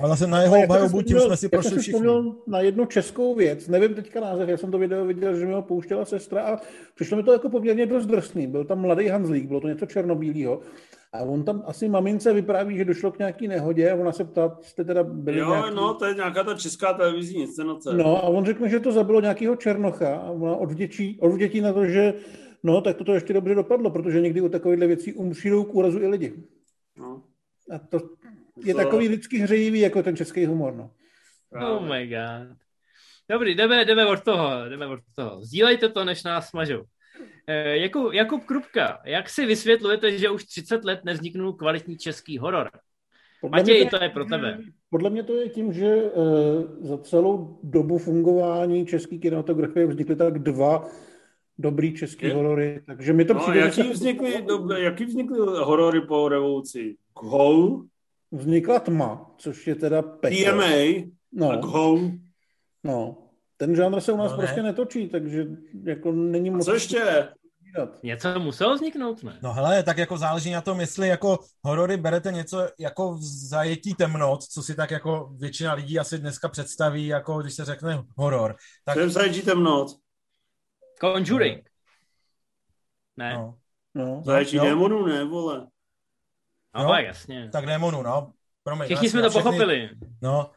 Ale 0.00 0.08
zase 0.08 0.26
na 0.26 0.42
jeho 0.42 0.64
obhajobu 0.64 1.02
tím 1.02 1.20
jsme 1.20 1.36
si 1.36 1.48
prošli 1.48 1.70
všichni. 1.70 1.92
vzpomněl 1.92 2.34
na 2.46 2.60
jednu 2.60 2.86
českou 2.86 3.34
věc, 3.34 3.68
nevím 3.68 3.94
teďka 3.94 4.20
název, 4.20 4.48
já 4.48 4.56
jsem 4.56 4.70
to 4.70 4.78
video 4.78 5.04
viděl, 5.04 5.36
že 5.36 5.46
mi 5.46 5.52
ho 5.52 5.62
pouštěla 5.62 6.04
sestra 6.04 6.42
a 6.42 6.58
přišlo 6.94 7.16
mi 7.16 7.22
to 7.22 7.32
jako 7.32 7.50
poměrně 7.50 7.86
dost 7.86 8.06
drsný. 8.06 8.46
Byl 8.46 8.64
tam 8.64 8.80
mladý 8.80 9.08
Hanzlík, 9.08 9.46
bylo 9.46 9.60
to 9.60 9.68
něco 9.68 9.86
černobílého. 9.86 10.60
A 11.12 11.20
on 11.20 11.44
tam 11.44 11.62
asi 11.66 11.88
mamince 11.88 12.32
vypráví, 12.32 12.76
že 12.76 12.84
došlo 12.84 13.12
k 13.12 13.18
nějaký 13.18 13.48
nehodě 13.48 13.90
a 13.90 13.94
ona 13.94 14.12
se 14.12 14.24
ptá, 14.24 14.58
jste 14.60 14.84
teda 14.84 15.02
byli 15.02 15.38
Jo, 15.38 15.50
nějaký... 15.50 15.74
no, 15.74 15.94
to 15.94 16.04
je 16.04 16.14
nějaká 16.14 16.44
ta 16.44 16.54
česká 16.54 16.92
televizní 16.92 17.46
scénace. 17.46 17.94
No 17.94 18.16
a 18.16 18.22
on 18.22 18.44
řekne, 18.44 18.68
že 18.68 18.80
to 18.80 18.92
zabilo 18.92 19.20
nějakého 19.20 19.56
černocha 19.56 20.16
a 20.16 20.30
ona 20.30 20.56
odvděčí, 20.56 21.18
odvděčí 21.20 21.60
na 21.60 21.72
to, 21.72 21.86
že 21.86 22.14
no, 22.62 22.80
tak 22.80 22.96
to 23.06 23.14
ještě 23.14 23.32
dobře 23.32 23.54
dopadlo, 23.54 23.90
protože 23.90 24.20
někdy 24.20 24.40
u 24.40 24.48
takovýchhle 24.48 24.86
věcí 24.86 25.14
umřou 25.14 25.64
k 25.64 25.74
úrazu 25.74 26.00
i 26.02 26.06
lidi. 26.06 26.42
No. 26.96 27.22
A 27.70 27.78
to 27.78 28.00
je 28.64 28.74
takový 28.74 29.08
lidsky 29.08 29.38
hřejivý, 29.38 29.80
jako 29.80 30.02
ten 30.02 30.16
český 30.16 30.46
humor, 30.46 30.74
no. 30.74 30.90
Oh 31.52 31.88
my 31.88 32.06
god. 32.06 32.56
Dobrý, 33.30 33.54
jdeme, 33.54 33.84
jdeme 33.84 34.06
od 34.06 34.24
toho, 34.24 34.68
jdeme 34.68 34.86
od 34.86 35.00
toho. 35.14 35.44
Sdílejte 35.44 35.88
to, 35.88 36.04
než 36.04 36.22
nás 36.22 36.48
smažou. 36.48 36.82
E, 37.46 37.76
Jakub, 37.76 38.12
Jakub 38.12 38.44
Krupka, 38.44 39.00
jak 39.04 39.28
si 39.28 39.46
vysvětlujete, 39.46 40.18
že 40.18 40.30
už 40.30 40.44
30 40.44 40.84
let 40.84 41.00
nevzniknul 41.04 41.52
kvalitní 41.52 41.96
český 41.96 42.38
horor? 42.38 42.70
Podle 43.40 43.58
Matěj, 43.58 43.88
to, 43.88 43.98
to 43.98 44.04
je 44.04 44.10
pro 44.10 44.24
tebe. 44.24 44.58
Podle 44.90 45.10
mě 45.10 45.22
to 45.22 45.34
je 45.34 45.48
tím, 45.48 45.72
že 45.72 45.86
e, 45.86 46.10
za 46.80 46.98
celou 46.98 47.58
dobu 47.62 47.98
fungování 47.98 48.86
české 48.86 49.18
kinematografie 49.18 49.86
vznikly 49.86 50.16
tak 50.16 50.38
dva 50.38 50.88
dobrý 51.60 51.94
český 51.94 52.26
je? 52.26 52.34
horory, 52.34 52.82
takže 52.86 53.12
mi 53.12 53.24
to 53.24 53.34
no, 53.34 53.40
přijde... 53.40 53.60
Jaký 53.60 53.82
vznikly, 53.82 54.42
dobré, 54.48 54.80
jaký 54.80 55.04
vznikly 55.04 55.38
horory 55.38 56.00
po 56.00 56.28
revoluci? 56.28 56.96
Hole? 57.16 57.82
Vznikla 58.32 58.80
tma, 58.80 59.30
což 59.38 59.66
je 59.66 59.74
teda 59.74 60.02
peklo. 60.02 60.52
TMA 60.52 61.10
no. 61.32 61.50
a 61.50 61.66
Hole? 61.66 62.10
No, 62.84 63.16
ten 63.56 63.76
žánr 63.76 64.00
se 64.00 64.12
u 64.12 64.16
nás 64.16 64.30
no, 64.30 64.36
ne. 64.36 64.42
prostě 64.42 64.62
netočí, 64.62 65.08
takže 65.08 65.46
jako 65.84 66.12
není 66.12 66.50
moc... 66.50 66.60
A 66.60 66.64
co 66.64 66.74
ještě? 66.74 67.28
Něco 68.02 68.40
muselo 68.40 68.74
vzniknout, 68.74 69.22
ne? 69.22 69.38
No 69.42 69.52
hele, 69.52 69.82
tak 69.82 69.98
jako 69.98 70.18
záleží 70.18 70.50
na 70.50 70.60
tom, 70.60 70.80
jestli 70.80 71.08
jako 71.08 71.38
horory 71.62 71.96
berete 71.96 72.32
něco 72.32 72.68
jako 72.78 73.14
v 73.14 73.22
zajetí 73.22 73.94
temnot, 73.94 74.42
co 74.42 74.62
si 74.62 74.74
tak 74.74 74.90
jako 74.90 75.30
většina 75.38 75.72
lidí 75.72 75.98
asi 75.98 76.18
dneska 76.18 76.48
představí, 76.48 77.06
jako 77.06 77.38
když 77.38 77.54
se 77.54 77.64
řekne 77.64 78.02
horor. 78.16 78.56
Tak... 78.84 78.94
Co 78.94 79.00
je 79.00 79.06
v 79.06 79.10
zajetí 79.10 79.42
temnot? 79.42 79.99
Conjuring. 81.00 81.70
Ne. 83.16 83.34
No. 83.34 83.58
No. 83.94 84.22
Zajetí 84.24 84.56
no, 84.56 84.64
démonů, 84.64 85.06
ne, 85.06 85.24
vole. 85.24 85.66
No, 86.74 86.82
no, 86.82 86.94
jasně. 86.94 87.48
Tak 87.52 87.66
démonů, 87.66 88.02
no. 88.02 88.32
Promiň, 88.62 88.86
Všichni 88.86 89.10
jsme 89.10 89.22
to 89.22 89.30
všechny, 89.30 89.42
pochopili. 89.42 89.90
No, 90.22 90.50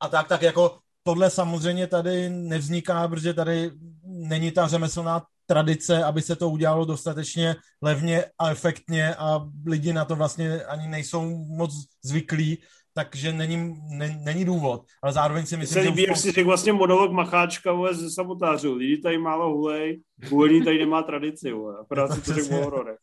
a 0.00 0.08
tak, 0.08 0.28
tak 0.28 0.42
jako 0.42 0.78
tohle 1.02 1.30
samozřejmě 1.30 1.86
tady 1.86 2.30
nevzniká, 2.30 3.08
protože 3.08 3.34
tady 3.34 3.70
není 4.04 4.50
ta 4.50 4.66
řemeslná 4.66 5.22
tradice, 5.46 6.04
aby 6.04 6.22
se 6.22 6.36
to 6.36 6.50
udělalo 6.50 6.84
dostatečně 6.84 7.56
levně 7.82 8.24
a 8.38 8.50
efektně 8.50 9.14
a 9.14 9.48
lidi 9.66 9.92
na 9.92 10.04
to 10.04 10.16
vlastně 10.16 10.64
ani 10.64 10.88
nejsou 10.88 11.44
moc 11.46 11.72
zvyklí, 12.02 12.58
takže 13.04 13.32
není, 13.32 13.76
ne, 13.88 14.20
není 14.24 14.44
důvod. 14.44 14.84
Ale 15.02 15.12
zároveň 15.12 15.46
si 15.46 15.56
myslím, 15.56 15.82
se 15.82 15.88
líbí, 15.88 16.02
jak 16.02 16.16
si 16.16 16.32
řekl 16.32 16.48
vlastně 16.48 16.72
monolog 16.72 17.12
Macháčka 17.12 17.72
vole, 17.72 17.94
ze 17.94 18.10
sabotářů. 18.10 18.74
Lidi 18.74 18.98
tady 18.98 19.18
málo 19.18 19.52
hulej, 19.52 20.00
hulení 20.30 20.64
tady 20.64 20.78
nemá 20.78 21.02
tradici. 21.02 21.52
Vole. 21.52 21.74
Akorát 21.80 22.12
si 22.12 22.20
to 22.20 22.34
řekl 22.34 22.54
o 22.54 22.64
hororech. 22.64 22.98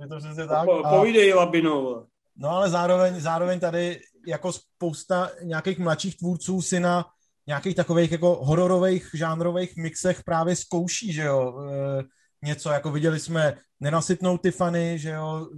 Je 0.00 0.06
to 0.08 0.16
přesně 0.16 0.46
tak. 0.46 0.64
Po, 0.64 0.82
povídej, 0.90 1.34
Labino. 1.34 2.06
No 2.36 2.50
ale 2.50 2.70
zároveň, 2.70 3.20
zároveň 3.20 3.60
tady 3.60 4.00
jako 4.26 4.52
spousta 4.52 5.30
nějakých 5.42 5.78
mladších 5.78 6.18
tvůrců 6.18 6.62
si 6.62 6.80
na 6.80 7.06
nějakých 7.46 7.76
takových 7.76 8.12
jako 8.12 8.38
hororových 8.42 9.10
žánrových 9.14 9.76
mixech 9.76 10.24
právě 10.24 10.56
zkouší, 10.56 11.12
že 11.12 11.22
jo, 11.22 11.54
e, 11.70 12.04
něco, 12.44 12.70
jako 12.70 12.90
viděli 12.90 13.20
jsme 13.20 13.56
Nenasytnou 13.80 14.38
Tiffany, 14.38 14.98
že 14.98 15.10
jo, 15.10 15.48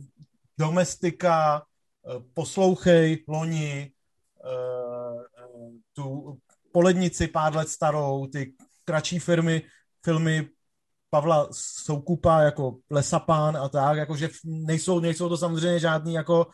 Domestika, 0.59 1.63
Poslouchej, 2.35 3.25
Loni, 3.29 3.83
e, 3.83 3.91
tu 5.93 6.39
Polednici 6.73 7.29
pár 7.29 7.57
let 7.57 7.69
starou, 7.69 8.27
ty 8.27 8.55
kratší 8.85 9.19
firmy, 9.19 9.63
filmy 10.05 10.49
Pavla 11.11 11.49
Soukupa 11.85 12.41
jako 12.41 12.77
Lesapán 12.91 13.57
a 13.57 13.69
tak, 13.69 13.97
jakože 13.97 14.29
nejsou, 14.45 15.01
nejsou 15.01 15.29
to 15.29 15.37
samozřejmě 15.37 15.79
žádný 15.79 16.15
jako 16.15 16.47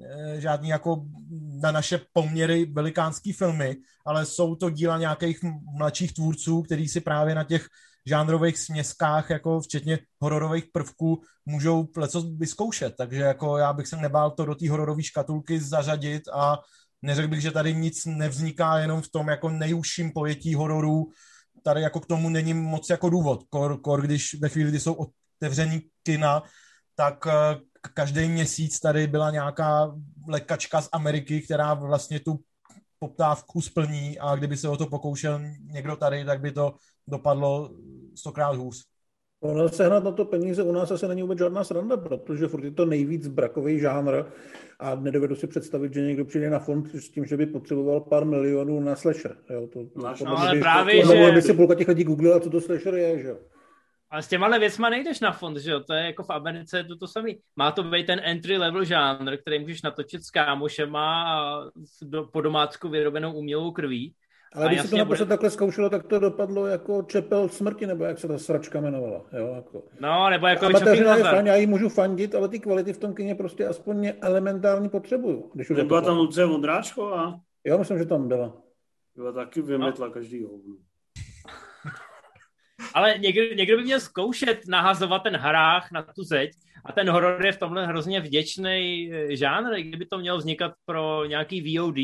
Eh, 0.00 0.40
žádný 0.40 0.68
jako 0.68 1.04
na 1.60 1.72
naše 1.72 2.00
poměry 2.12 2.64
velikánský 2.64 3.32
filmy, 3.32 3.76
ale 4.06 4.26
jsou 4.26 4.54
to 4.56 4.70
díla 4.70 4.98
nějakých 4.98 5.38
mladších 5.78 6.14
tvůrců, 6.14 6.62
kteří 6.62 6.88
si 6.88 7.00
právě 7.00 7.34
na 7.34 7.44
těch 7.44 7.68
žánrových 8.06 8.58
směskách, 8.58 9.30
jako 9.30 9.60
včetně 9.60 9.98
hororových 10.20 10.64
prvků, 10.72 11.22
můžou 11.46 11.88
leco 11.96 12.22
vyzkoušet. 12.22 12.94
Takže 12.98 13.20
jako 13.20 13.58
já 13.58 13.72
bych 13.72 13.86
se 13.86 13.96
nebál 13.96 14.30
to 14.30 14.44
do 14.44 14.54
té 14.54 14.70
hororové 14.70 15.02
škatulky 15.02 15.60
zařadit 15.60 16.22
a 16.32 16.58
neřekl 17.02 17.28
bych, 17.28 17.40
že 17.40 17.50
tady 17.50 17.74
nic 17.74 18.04
nevzniká 18.06 18.78
jenom 18.78 19.02
v 19.02 19.10
tom 19.10 19.28
jako 19.28 19.48
nejužším 19.48 20.12
pojetí 20.12 20.54
hororů. 20.54 21.04
Tady 21.62 21.82
jako 21.82 22.00
k 22.00 22.06
tomu 22.06 22.28
není 22.28 22.54
moc 22.54 22.90
jako 22.90 23.10
důvod. 23.10 23.42
Kor, 23.50 23.80
kor 23.80 24.02
když 24.02 24.34
ve 24.40 24.48
chvíli, 24.48 24.70
kdy 24.70 24.80
jsou 24.80 24.94
otevřený 24.94 25.80
kina, 26.02 26.42
tak 26.94 27.26
eh, 27.26 27.32
každý 27.94 28.28
měsíc 28.28 28.80
tady 28.80 29.06
byla 29.06 29.30
nějaká 29.30 29.94
lékačka 30.28 30.82
z 30.82 30.88
Ameriky, 30.92 31.42
která 31.42 31.74
vlastně 31.74 32.20
tu 32.20 32.40
poptávku 32.98 33.60
splní 33.60 34.18
a 34.18 34.36
kdyby 34.36 34.56
se 34.56 34.68
o 34.68 34.76
to 34.76 34.86
pokoušel 34.86 35.40
někdo 35.60 35.96
tady, 35.96 36.24
tak 36.24 36.40
by 36.40 36.52
to 36.52 36.74
dopadlo 37.08 37.70
stokrát 38.14 38.56
hůř. 38.56 38.84
Ono 39.40 39.68
sehnat 39.68 40.04
na 40.04 40.12
to 40.12 40.24
peníze 40.24 40.62
u 40.62 40.72
nás 40.72 40.90
asi 40.90 41.08
není 41.08 41.22
vůbec 41.22 41.38
žádná 41.38 41.64
sranda, 41.64 41.96
protože 41.96 42.48
furt 42.48 42.64
je 42.64 42.70
to 42.70 42.86
nejvíc 42.86 43.28
brakový 43.28 43.78
žánr 43.78 44.24
a 44.78 44.94
nedovedu 44.94 45.34
si 45.34 45.46
představit, 45.46 45.94
že 45.94 46.00
někdo 46.00 46.24
přijde 46.24 46.50
na 46.50 46.58
fond 46.58 46.94
s 46.94 47.10
tím, 47.10 47.24
že 47.24 47.36
by 47.36 47.46
potřeboval 47.46 48.00
pár 48.00 48.24
milionů 48.24 48.80
na 48.80 48.96
slasher. 48.96 49.36
Jo, 49.50 49.66
to, 49.72 49.80
no, 49.96 50.38
ale 50.38 50.54
by, 50.54 50.60
právě, 50.60 51.06
to, 51.06 51.12
že... 51.12 51.32
by 51.32 51.42
si 51.42 51.54
půlka 51.54 51.74
těch 51.74 51.88
lidí 51.88 52.04
googlila, 52.04 52.40
co 52.40 52.50
to 52.50 52.60
slasher 52.60 52.94
je, 52.94 53.22
že 53.22 53.28
jo. 53.28 53.38
Ale 54.10 54.22
s 54.22 54.28
těma 54.28 54.58
věcma 54.58 54.90
nejdeš 54.90 55.20
na 55.20 55.32
fond, 55.32 55.56
že 55.56 55.70
jo? 55.70 55.80
To 55.80 55.92
je 55.92 56.04
jako 56.04 56.22
v 56.22 56.30
Americe 56.30 56.78
je 56.78 56.84
to 56.84 56.96
to 56.96 57.08
samý. 57.08 57.38
Má 57.56 57.72
to 57.72 57.82
být 57.82 58.06
ten 58.06 58.20
entry 58.24 58.58
level 58.58 58.84
žánr, 58.84 59.36
který 59.36 59.58
můžeš 59.58 59.82
natočit 59.82 60.24
s 60.24 60.30
kámošema 60.30 61.24
a 61.24 61.64
do, 62.02 62.24
po 62.24 62.40
domácku 62.40 62.88
vyrobenou 62.88 63.32
umělou 63.32 63.72
krví. 63.72 64.14
Ale 64.54 64.68
když 64.68 64.80
se 64.80 64.88
to 64.88 64.96
naposled 64.96 65.26
bude... 65.26 65.28
takhle 65.28 65.50
zkoušelo, 65.50 65.90
tak 65.90 66.06
to 66.06 66.18
dopadlo 66.18 66.66
jako 66.66 67.02
čepel 67.02 67.48
smrti, 67.48 67.86
nebo 67.86 68.04
jak 68.04 68.18
se 68.18 68.28
ta 68.28 68.38
sračka 68.38 68.78
jmenovala. 68.78 69.24
Jo, 69.38 69.52
jako. 69.54 69.82
No, 70.00 70.30
nebo 70.30 70.46
jako 70.46 70.66
Amatéřina 70.66 71.16
je 71.16 71.24
fajn, 71.24 71.46
já 71.46 71.56
jí 71.56 71.66
můžu 71.66 71.88
fandit, 71.88 72.34
ale 72.34 72.48
ty 72.48 72.58
kvality 72.58 72.92
v 72.92 72.98
tom 72.98 73.14
kyně 73.14 73.34
prostě 73.34 73.66
aspoň 73.66 74.12
elementární 74.20 74.88
potřebuju. 74.88 75.50
Když 75.54 75.68
Nebyla 75.68 76.00
tam 76.00 76.16
Lucie 76.16 76.46
Vondráčková? 76.46 77.40
Jo, 77.64 77.78
myslím, 77.78 77.98
že 77.98 78.06
tam 78.06 78.28
byla. 78.28 78.56
Byla 79.16 79.32
taky 79.32 79.62
vymetla 79.62 80.06
no. 80.06 80.12
každý 80.12 80.42
hovno. 80.42 80.76
Ale 82.94 83.18
někdo, 83.18 83.42
někdo 83.54 83.76
by 83.76 83.82
měl 83.82 84.00
zkoušet 84.00 84.60
nahazovat 84.68 85.22
ten 85.22 85.36
harách 85.36 85.92
na 85.92 86.02
tu 86.02 86.22
zeď 86.22 86.50
a 86.84 86.92
ten 86.92 87.10
horor 87.10 87.46
je 87.46 87.52
v 87.52 87.58
tomhle 87.58 87.86
hrozně 87.86 88.20
vděčný 88.20 89.10
eh, 89.12 89.36
žánr, 89.36 89.80
kdyby 89.80 90.06
to 90.06 90.18
mělo 90.18 90.38
vznikat 90.38 90.72
pro 90.84 91.24
nějaký 91.24 91.78
VOD. 91.78 91.96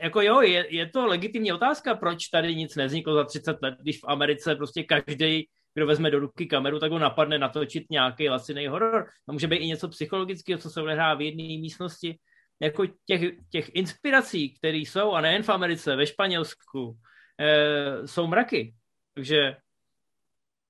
Jako 0.00 0.20
jo, 0.20 0.40
je, 0.40 0.76
je 0.76 0.88
to 0.88 1.06
legitimní 1.06 1.52
otázka, 1.52 1.94
proč 1.94 2.26
tady 2.26 2.54
nic 2.54 2.76
nevzniklo 2.76 3.14
za 3.14 3.24
30 3.24 3.56
let, 3.62 3.74
když 3.82 3.98
v 3.98 4.08
Americe 4.08 4.56
prostě 4.56 4.82
každý 4.82 5.46
kdo 5.74 5.86
vezme 5.86 6.10
do 6.10 6.18
ruky 6.18 6.46
kameru, 6.46 6.78
tak 6.78 6.92
ho 6.92 6.98
napadne 6.98 7.38
natočit 7.38 7.90
nějaký 7.90 8.28
laciný 8.28 8.66
horor. 8.66 9.06
To 9.26 9.32
může 9.32 9.46
být 9.46 9.56
i 9.56 9.66
něco 9.66 9.88
psychologického, 9.88 10.58
co 10.58 10.70
se 10.70 10.82
odehrává 10.82 11.14
v 11.14 11.20
jedné 11.20 11.42
místnosti. 11.42 12.18
Jako 12.60 12.86
těch, 13.06 13.20
těch 13.50 13.70
inspirací, 13.74 14.54
které 14.54 14.76
jsou, 14.76 15.12
a 15.12 15.20
nejen 15.20 15.42
v 15.42 15.48
Americe, 15.48 15.96
ve 15.96 16.06
Španělsku, 16.06 16.98
e, 17.40 18.06
jsou 18.08 18.26
mraky. 18.26 18.74
Takže 19.14 19.56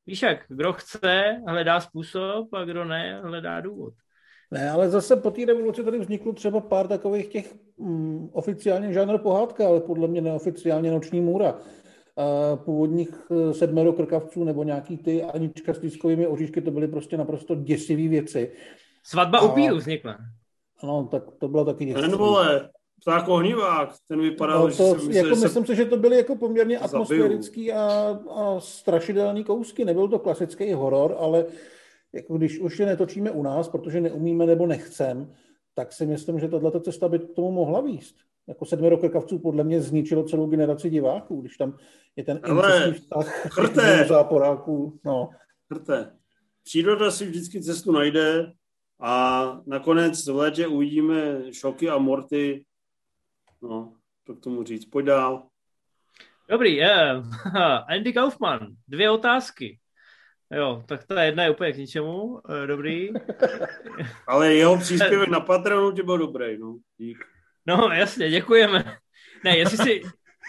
víš 0.07 0.23
jak, 0.23 0.45
kdo 0.49 0.73
chce, 0.73 1.23
hledá 1.49 1.81
způsob 1.81 2.55
a 2.55 2.65
kdo 2.65 2.85
ne, 2.85 3.21
hledá 3.21 3.61
důvod. 3.61 3.95
Ne, 4.53 4.71
ale 4.71 4.91
zase 4.91 5.17
po 5.17 5.31
té 5.31 5.45
revoluci 5.45 5.85
tady 5.85 5.99
vzniklo 5.99 6.33
třeba 6.33 6.61
pár 6.61 6.89
takových 6.89 7.29
těch 7.29 7.55
mm, 7.79 8.29
oficiálně 8.33 8.93
žánr 8.93 9.19
pohádka, 9.19 9.67
ale 9.67 9.81
podle 9.81 10.09
mě 10.09 10.21
neoficiálně 10.21 10.91
noční 10.91 11.21
můra. 11.21 11.59
A 12.17 12.57
původních 12.57 13.23
eh, 13.31 13.55
sedmero 13.55 13.93
krkavců 13.93 14.45
nebo 14.45 14.65
nějaký 14.65 14.97
ty 14.97 15.23
Anička 15.23 15.75
s 15.75 15.79
tiskovými 15.79 16.27
oříšky, 16.27 16.61
to 16.61 16.71
byly 16.71 16.89
prostě 16.89 17.17
naprosto 17.17 17.55
děsivé 17.55 18.09
věci. 18.09 18.53
Svatba 19.03 19.39
a... 19.39 19.43
upíru 19.43 19.77
vznikla. 19.77 20.17
Ano, 20.83 21.09
tak 21.11 21.23
to 21.41 21.49
bylo 21.49 21.65
taky 21.65 21.85
děsivé. 21.85 22.09
Ten 22.09 22.17
vole, 22.17 22.71
pták 23.03 23.29
ohnivák, 23.29 23.89
ten 24.09 24.21
vypadal, 24.21 24.59
no, 24.59 24.65
to, 24.65 24.71
že 24.71 24.77
jsem 24.77 24.95
myslel, 24.95 25.17
jako 25.17 25.29
že 25.29 25.43
myslím 25.43 25.67
se... 25.67 25.73
si, 25.73 25.77
že 25.77 25.85
to 25.85 25.97
byly 25.97 26.17
jako 26.17 26.37
poměrně 26.37 26.79
atmosférický 26.79 27.73
a, 27.73 28.19
a 28.31 28.61
strašidelný 28.61 29.45
kousky. 29.45 29.85
Nebyl 29.85 30.09
to 30.09 30.19
klasický 30.19 30.73
horor, 30.73 31.17
ale 31.19 31.45
jako 32.13 32.39
když 32.39 32.59
už 32.59 32.79
je 32.79 32.87
netočíme 32.87 33.31
u 33.31 33.43
nás, 33.43 33.69
protože 33.69 34.01
neumíme 34.01 34.47
nebo 34.47 34.67
nechcem, 34.67 35.33
tak 35.75 35.93
si 35.93 36.07
myslím, 36.07 36.41
že 36.41 36.49
tato 36.49 36.81
cesta 36.81 37.09
by 37.09 37.19
k 37.19 37.35
tomu 37.35 37.53
mohla 37.53 37.81
výst. 37.81 38.17
Jako 38.49 38.65
sedmero 38.65 38.99
krkavců 38.99 39.39
podle 39.39 39.65
mě 39.65 39.81
zničilo 39.81 40.25
celou 40.25 40.47
generaci 40.47 40.91
diváků, 40.91 41.41
když 41.41 41.57
tam 41.57 41.77
je 42.17 42.25
ten 42.25 42.41
Ale 42.43 42.93
vztah 42.93 43.27
chrte. 43.29 44.05
záporáků. 44.09 45.01
No. 45.05 45.31
Chrte. 45.73 46.17
Příroda 46.65 47.11
si 47.11 47.27
vždycky 47.27 47.63
cestu 47.63 47.93
najde 47.93 48.53
a 49.01 49.61
nakonec 49.67 50.27
v 50.27 50.37
létě 50.37 50.67
uvidíme 50.67 51.53
šoky 51.53 51.89
a 51.89 51.99
morty. 51.99 52.65
No, 53.63 53.97
to 54.25 54.35
k 54.35 54.41
tomu 54.41 54.63
říct. 54.63 54.85
Pojď 54.85 55.07
dál. 55.07 55.47
Dobrý, 56.51 56.77
yeah. 56.77 57.25
Andy 57.89 58.13
Kaufman, 58.13 58.67
dvě 58.89 59.11
otázky. 59.11 59.79
Jo, 60.53 60.83
tak 60.87 61.05
ta 61.05 61.23
jedna 61.23 61.45
je 61.45 61.51
úplně 61.51 61.73
k 61.73 61.77
ničemu, 61.77 62.41
eh, 62.49 62.67
dobrý. 62.67 63.11
Ale 64.27 64.55
jeho 64.55 64.79
příspěvek 64.79 65.29
na 65.29 65.41
Patronu 65.41 65.93
ti 65.93 66.03
byl 66.03 66.19
dobrý, 66.19 66.59
no. 66.59 66.79
Dík. 66.99 67.19
No, 67.67 67.89
jasně, 67.93 68.31
děkujeme. 68.31 68.97
Ne, 69.45 69.59
jestli 69.59 69.77
si, 69.77 70.03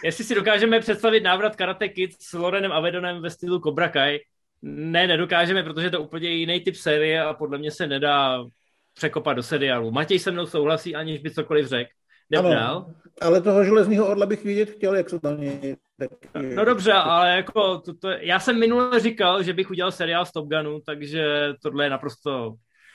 jestli 0.04 0.24
si 0.24 0.34
dokážeme 0.34 0.80
představit 0.80 1.20
návrat 1.20 1.56
Karate 1.56 1.88
Kid 1.88 2.10
s 2.22 2.32
Lorenem 2.32 2.72
Avedonem 2.72 3.22
ve 3.22 3.30
stylu 3.30 3.60
Cobra 3.60 3.88
Kai, 3.88 4.18
ne, 4.62 5.06
nedokážeme, 5.06 5.62
protože 5.62 5.90
to 5.90 5.96
je 5.96 6.00
úplně 6.00 6.28
jiný 6.28 6.60
typ 6.60 6.76
série 6.76 7.22
a 7.22 7.34
podle 7.34 7.58
mě 7.58 7.70
se 7.70 7.86
nedá 7.86 8.44
překopat 8.94 9.36
do 9.36 9.42
seriálu. 9.42 9.90
Matěj 9.90 10.18
se 10.18 10.30
mnou 10.30 10.46
souhlasí, 10.46 10.94
aniž 10.94 11.20
by 11.20 11.30
cokoliv 11.30 11.66
řekl. 11.66 11.90
Jdem 12.30 12.44
dál. 12.44 12.94
Ale 13.20 13.40
toho 13.40 13.64
železního 13.64 14.06
orla 14.06 14.26
bych 14.26 14.44
vidět 14.44 14.70
chtěl, 14.70 14.96
jak 14.96 15.10
se 15.10 15.20
tam 15.20 15.42
je. 15.42 15.76
No 16.54 16.64
dobře, 16.64 16.92
ale 16.92 17.36
jako 17.36 17.78
to, 17.78 17.94
to, 17.94 18.08
já 18.08 18.40
jsem 18.40 18.58
minule 18.58 19.00
říkal, 19.00 19.42
že 19.42 19.52
bych 19.52 19.70
udělal 19.70 19.92
seriál 19.92 20.26
z 20.26 20.32
Top 20.32 20.48
Gunu, 20.48 20.80
takže 20.86 21.52
tohle 21.62 21.84
je 21.84 21.90
naprosto 21.90 22.54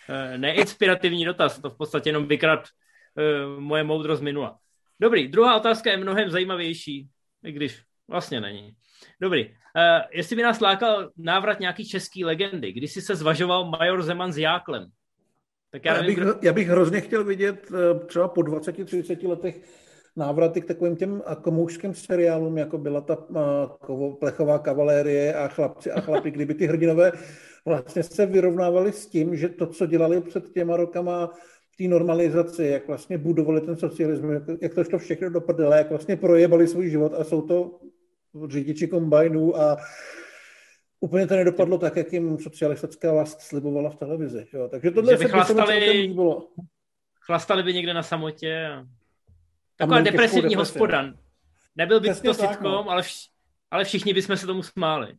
eh, 0.09 0.37
neinspirativní 0.37 1.25
dotaz. 1.25 1.61
To 1.61 1.69
v 1.69 1.77
podstatě 1.77 2.09
jenom 2.09 2.27
vykrát 2.27 2.59
uh, 2.59 3.59
moje 3.59 3.83
moudrost 3.83 4.21
minula. 4.21 4.57
Dobrý, 4.99 5.27
druhá 5.27 5.57
otázka 5.57 5.91
je 5.91 5.97
mnohem 5.97 6.29
zajímavější, 6.29 7.07
i 7.43 7.51
když 7.51 7.81
vlastně 8.07 8.41
není. 8.41 8.71
Dobrý, 9.21 9.45
uh, 9.45 9.51
jestli 10.11 10.35
by 10.35 10.43
nás 10.43 10.59
lákal 10.59 11.11
návrat 11.17 11.59
nějaký 11.59 11.89
český 11.89 12.25
legendy, 12.25 12.71
když 12.71 12.91
si 12.91 13.01
se 13.01 13.15
zvažoval 13.15 13.69
Major 13.69 14.03
Zeman 14.03 14.31
s 14.31 14.37
Jáklem, 14.37 14.85
tak 15.71 15.85
já, 15.85 15.95
já, 15.97 16.03
bych, 16.03 16.15
kdo... 16.15 16.35
já 16.41 16.53
bych 16.53 16.67
hrozně 16.67 17.01
chtěl 17.01 17.23
vidět 17.23 17.71
třeba 18.07 18.27
po 18.27 18.41
20-30 18.41 19.29
letech 19.29 19.88
návraty 20.16 20.62
k 20.62 20.66
takovým 20.66 20.95
těm 20.95 21.22
komoušským 21.41 21.93
seriálům, 21.93 22.57
jako 22.57 22.78
byla 22.78 23.01
ta 23.01 23.18
uh, 23.89 24.16
plechová 24.20 24.60
kavalérie 24.60 25.34
a 25.34 25.47
chlapci 25.47 25.91
a 25.91 26.01
chlapi, 26.01 26.32
kdyby 26.32 26.53
ty 26.53 26.68
hrdinové 26.68 27.12
vlastně 27.66 28.03
se 28.03 28.26
vyrovnávali 28.26 28.91
s 28.91 29.07
tím, 29.07 29.36
že 29.36 29.49
to, 29.49 29.68
co 29.68 29.86
dělali 29.86 30.22
před 30.22 30.49
těma 30.53 30.78
rokama 30.78 31.30
té 31.78 31.84
normalizaci, 31.88 32.64
jak 32.64 32.88
vlastně 32.88 33.18
budovali 33.18 33.62
ten 33.62 33.76
socialismus, 33.76 34.34
jak, 34.34 34.43
jak 34.62 34.74
to 34.74 34.84
šlo 34.84 34.99
všechno 34.99 35.30
do 35.30 35.41
prdele, 35.41 35.78
jak 35.78 35.89
vlastně 35.89 36.16
projebali 36.16 36.68
svůj 36.68 36.89
život 36.89 37.14
a 37.14 37.24
jsou 37.24 37.41
to 37.41 37.80
řidiči 38.47 38.88
kombajnů 38.88 39.57
a 39.57 39.78
úplně 40.99 41.28
to 41.28 41.36
nedopadlo 41.36 41.78
tak, 41.78 41.95
jak 41.95 42.14
jim 42.14 42.39
socialistická 42.39 43.14
vlast 43.14 43.41
slibovala 43.41 43.89
v 43.89 43.95
televizi. 43.95 44.47
Jo. 44.53 44.68
Takže 44.68 44.91
tohle 44.91 45.18
se 45.18 45.24
by 45.24 45.30
chlastali, 45.30 46.16
chlastali 47.26 47.64
by 47.64 47.74
někde 47.74 47.93
na 47.93 48.03
samotě. 48.03 48.68
A... 48.68 48.86
Taková 49.80 50.01
depresivní 50.01 50.55
hospodan. 50.55 51.13
Nebyl 51.75 51.99
by 51.99 52.09
Přesně 52.09 52.30
to 52.30 52.38
tak, 52.38 52.49
sitcom, 52.49 52.71
no. 52.71 52.89
ale, 52.89 53.01
vš- 53.01 53.27
ale 53.71 53.84
všichni 53.86 54.13
bychom 54.13 54.38
se 54.38 54.45
tomu 54.45 54.63
smáli. 54.63 55.13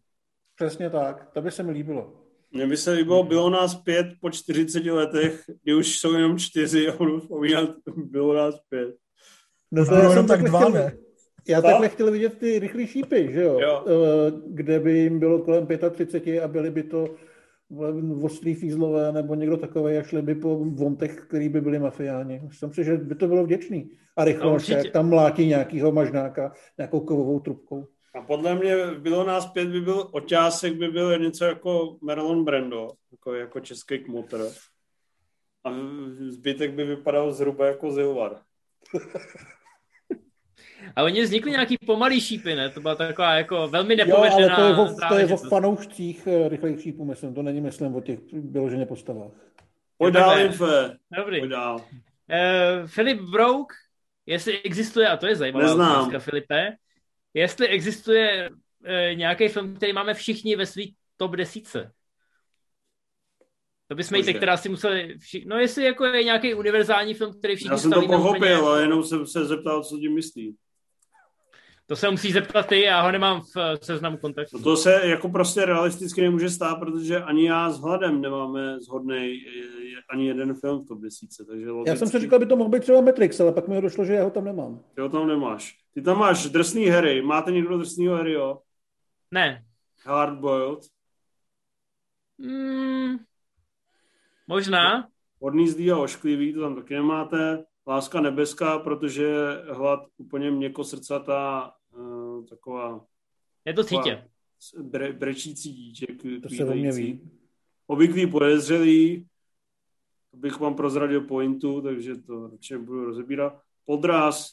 Přesně 0.56 0.90
tak, 0.90 1.28
to 1.32 1.42
by 1.42 1.50
se 1.50 1.62
mi 1.62 1.72
líbilo. 1.72 2.12
Mně 2.52 2.66
by 2.66 2.76
se 2.76 2.92
líbilo, 2.92 3.22
bylo 3.22 3.50
nás 3.50 3.74
pět 3.74 4.06
po 4.20 4.30
40 4.30 4.84
letech, 4.84 5.44
kdy 5.62 5.74
už 5.74 5.98
jsou 5.98 6.12
jenom 6.12 6.38
čtyři 6.38 6.88
a 6.88 6.96
budu 6.96 7.20
vzpomínat, 7.20 7.70
bylo 7.96 8.34
nás 8.34 8.54
pět. 8.68 8.96
No 9.72 9.86
to 9.86 9.94
jenom 9.94 10.26
tak 10.26 10.42
dva, 10.42 10.68
ne? 10.68 10.92
Já 11.48 11.62
takhle 11.62 11.88
chtěl 11.88 12.10
vidět 12.10 12.38
ty 12.38 12.58
rychlé 12.58 12.86
šípy, 12.86 13.28
že 13.32 13.42
jo? 13.42 13.60
jo. 13.60 13.84
Eh, 13.88 14.32
kde 14.46 14.80
by 14.80 14.98
jim 14.98 15.18
bylo 15.18 15.38
kolem 15.38 15.66
35 15.90 16.40
a 16.40 16.48
byly 16.48 16.70
by 16.70 16.82
to 16.82 17.14
ostrý 18.22 18.54
fízlové 18.54 19.12
nebo 19.12 19.34
někdo 19.34 19.56
takový 19.56 19.96
a 19.96 20.02
šli 20.02 20.22
by 20.22 20.34
po 20.34 20.64
vontech, 20.64 21.20
který 21.20 21.48
by 21.48 21.60
byli 21.60 21.78
mafiáni. 21.78 22.40
Myslím 22.44 22.72
si, 22.72 22.84
že 22.84 22.96
by 22.96 23.14
to 23.14 23.28
bylo 23.28 23.44
vděčný. 23.44 23.90
A 24.16 24.24
rychlo, 24.24 24.58
jak 24.68 24.92
tam 24.92 25.08
mlátí 25.08 25.46
nějakýho 25.46 25.92
mažnáka 25.92 26.52
nějakou 26.78 27.00
kovovou 27.00 27.40
trubkou. 27.40 27.86
A 28.14 28.22
podle 28.22 28.54
mě 28.54 28.76
bylo 28.98 29.26
nás 29.26 29.46
pět, 29.46 29.68
by 29.68 29.80
byl 29.80 30.08
oťásek, 30.12 30.74
by 30.74 30.88
byl 30.88 31.18
něco 31.18 31.44
jako 31.44 31.96
Marlon 32.02 32.44
Brando, 32.44 32.88
jako, 33.12 33.34
jako 33.34 33.60
český 33.60 33.98
kmotr. 33.98 34.48
A 35.64 35.70
zbytek 36.28 36.74
by 36.74 36.84
vypadal 36.84 37.32
zhruba 37.32 37.66
jako 37.66 37.90
Zilvar. 37.90 38.40
A 40.96 41.02
oni 41.02 41.22
vznikly 41.22 41.50
nějaký 41.50 41.78
pomalý 41.86 42.20
šípy, 42.20 42.54
ne? 42.54 42.70
To 42.70 42.80
byla 42.80 42.94
taková 42.94 43.34
jako 43.34 43.68
velmi 43.68 43.96
nepovedená 43.96 44.38
Jo, 44.38 44.48
ale 44.64 44.74
to 44.74 44.82
je, 44.82 44.90
o, 44.90 45.08
to 45.08 45.18
je 45.18 45.26
o 45.26 45.36
fanoušcích 45.36 46.26
eh, 46.26 46.48
rychlých 46.48 46.82
šípů, 46.82 47.04
myslím. 47.04 47.34
To 47.34 47.42
není, 47.42 47.60
myslím, 47.60 47.94
o 47.94 48.00
těch 48.00 48.18
vyloženě 48.32 48.86
postavách. 48.86 49.32
Pojď 49.98 50.14
dál. 50.14 50.38
Dobrý. 51.16 51.40
Pojď 51.40 51.50
dál. 51.50 51.76
Uh, 51.76 52.86
Filip 52.86 53.20
Brouk, 53.20 53.72
jestli 54.26 54.62
existuje, 54.62 55.08
a 55.08 55.16
to 55.16 55.26
je 55.26 55.36
zajímavá 55.36 55.66
Neznám. 55.66 56.00
otázka, 56.00 56.18
Filipe, 56.18 56.76
jestli 57.34 57.68
existuje 57.68 58.50
e, 58.84 59.14
nějaký 59.14 59.48
film, 59.48 59.76
který 59.76 59.92
máme 59.92 60.14
všichni 60.14 60.56
ve 60.56 60.66
svý 60.66 60.94
top 61.16 61.36
desíce. 61.36 61.92
To 63.88 63.94
bychom 63.94 64.18
jít, 64.18 64.34
která 64.34 64.56
si 64.56 64.68
museli... 64.68 65.18
Vši... 65.18 65.44
No 65.46 65.58
jestli 65.58 65.84
jako 65.84 66.04
je 66.04 66.24
nějaký 66.24 66.54
univerzální 66.54 67.14
film, 67.14 67.32
který 67.38 67.56
všichni 67.56 67.70
Já 67.70 67.78
jsem 67.78 67.90
to 67.90 68.02
pochopil, 68.02 68.36
úplně... 68.36 68.54
ale 68.54 68.82
jenom 68.82 69.04
jsem 69.04 69.26
se 69.26 69.44
zeptal, 69.44 69.84
co 69.84 69.98
tím 69.98 70.14
myslí. 70.14 70.56
To 71.90 71.96
se 71.96 72.10
musí 72.10 72.32
zeptat 72.32 72.66
ty, 72.66 72.82
já 72.82 73.02
ho 73.02 73.12
nemám 73.12 73.40
v 73.40 73.56
eh, 73.56 73.76
seznamu 73.82 74.16
kontaktu. 74.16 74.58
No 74.58 74.64
to 74.64 74.76
se 74.76 75.00
jako 75.04 75.28
prostě 75.28 75.64
realisticky 75.64 76.20
nemůže 76.20 76.50
stát, 76.50 76.76
protože 76.78 77.22
ani 77.22 77.48
já 77.48 77.70
s 77.70 77.80
hladem 77.80 78.20
nemáme 78.20 78.80
zhodný 78.80 79.42
ani 80.10 80.26
jeden 80.26 80.54
film 80.54 80.84
v 80.84 80.88
top 80.88 81.00
desíce. 81.00 81.44
Takže 81.44 81.70
logicky... 81.70 81.90
Já 81.90 81.96
jsem 81.96 82.08
si 82.08 82.18
říkal, 82.18 82.38
by 82.38 82.46
to 82.46 82.56
mohl 82.56 82.70
být 82.70 82.82
třeba 82.82 83.00
Matrix, 83.00 83.40
ale 83.40 83.52
pak 83.52 83.68
mi 83.68 83.80
došlo, 83.80 84.04
že 84.04 84.12
já 84.12 84.24
ho 84.24 84.30
tam 84.30 84.44
nemám. 84.44 84.80
Ty 84.94 85.00
ho 85.00 85.08
tam 85.08 85.28
nemáš. 85.28 85.78
Ty 85.94 86.02
tam 86.02 86.18
máš 86.18 86.46
drsný 86.46 86.86
Harry. 86.86 87.22
Máte 87.22 87.52
někdo 87.52 87.78
drsnýho 87.78 88.16
Harryho? 88.16 88.62
Ne. 89.30 89.64
Hardboiled? 90.04 90.80
Mm, 92.38 93.16
možná. 94.46 95.08
Odnízdý 95.40 95.92
a 95.92 95.96
ošklivý, 95.96 96.52
to 96.52 96.60
tam 96.60 96.74
taky 96.74 96.94
nemáte. 96.94 97.64
Láska 97.86 98.20
nebeská, 98.20 98.78
protože 98.78 99.28
hlad 99.70 100.00
úplně 100.18 100.50
měkosrdcatá 100.50 101.72
uh, 101.96 102.44
taková... 102.46 103.06
Je 103.64 103.74
to 103.74 103.84
cítě. 103.84 104.28
Bre, 104.82 105.12
brečící 105.12 105.72
díček. 105.72 106.22
To 106.42 106.48
se 106.48 106.64
o 106.64 106.74
mě 106.74 106.92
ví. 106.92 107.30
Obvyklý 107.86 108.26
podezřelý, 108.26 109.26
to 110.30 110.36
bych 110.36 110.60
vám 110.60 110.74
prozradil 110.74 111.20
pointu, 111.20 111.80
takže 111.80 112.16
to 112.16 112.48
radši 112.48 112.78
budu 112.78 113.04
rozebírat. 113.04 113.60
Podraz, 113.84 114.50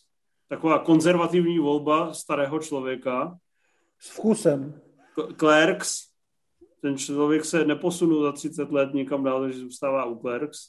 taková 0.48 0.80
konzervativní 0.80 1.60
volba 1.60 2.14
starého 2.14 2.60
člověka. 2.60 3.38
S 4.00 4.10
vkusem. 4.10 4.82
Clerks, 5.38 6.08
ten 6.82 6.98
člověk 6.98 7.46
se 7.46 7.66
neposunul 7.66 8.24
za 8.24 8.32
30 8.32 8.72
let 8.72 8.94
nikam 8.94 9.24
dál, 9.24 9.42
takže 9.42 9.60
zůstává 9.60 10.06
u 10.06 10.20
Clerks. 10.20 10.60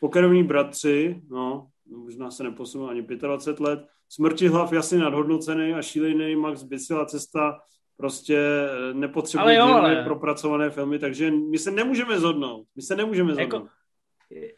Pokrvní 0.00 0.44
bratři, 0.44 1.22
no, 1.28 1.68
možná 1.86 2.30
se 2.30 2.42
neposunul 2.42 2.90
ani 2.90 3.02
25 3.02 3.60
let. 3.60 3.86
Smrti 4.08 4.48
hlav 4.48 4.72
jasně 4.72 4.98
nadhodnocený 4.98 5.74
a 5.74 5.82
šílený 5.82 6.36
Max 6.36 6.62
Bysila 6.62 7.06
cesta 7.06 7.58
prostě 7.96 8.38
eh, 8.38 8.94
nepotřebují 8.94 9.42
Ale 9.42 9.54
jo, 9.70 9.74
ale- 9.76 10.04
propracované 10.04 10.70
filmy, 10.70 10.98
takže 10.98 11.30
my 11.30 11.58
se 11.58 11.70
nemůžeme 11.70 12.18
zhodnout. 12.20 12.66
My 12.76 12.82
se 12.82 12.96
nemůžeme 12.96 13.30
Jako- 13.30 13.56
zhodnout. 13.56 13.70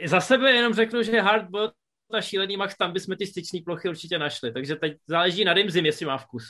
Za 0.06 0.20
sebe 0.20 0.50
jenom 0.52 0.74
řeknu, 0.74 1.02
že 1.02 1.20
Hardbot 1.20 1.72
a 2.12 2.20
šílený 2.20 2.56
Max, 2.56 2.76
tam 2.76 2.92
bychom 2.92 3.16
ty 3.16 3.26
styční 3.26 3.60
plochy 3.60 3.88
určitě 3.88 4.18
našli. 4.18 4.52
Takže 4.52 4.76
teď 4.76 4.96
záleží 5.06 5.44
na 5.44 5.54
Rimzim, 5.54 5.86
jestli 5.86 6.06
má 6.06 6.18
vkus. 6.18 6.44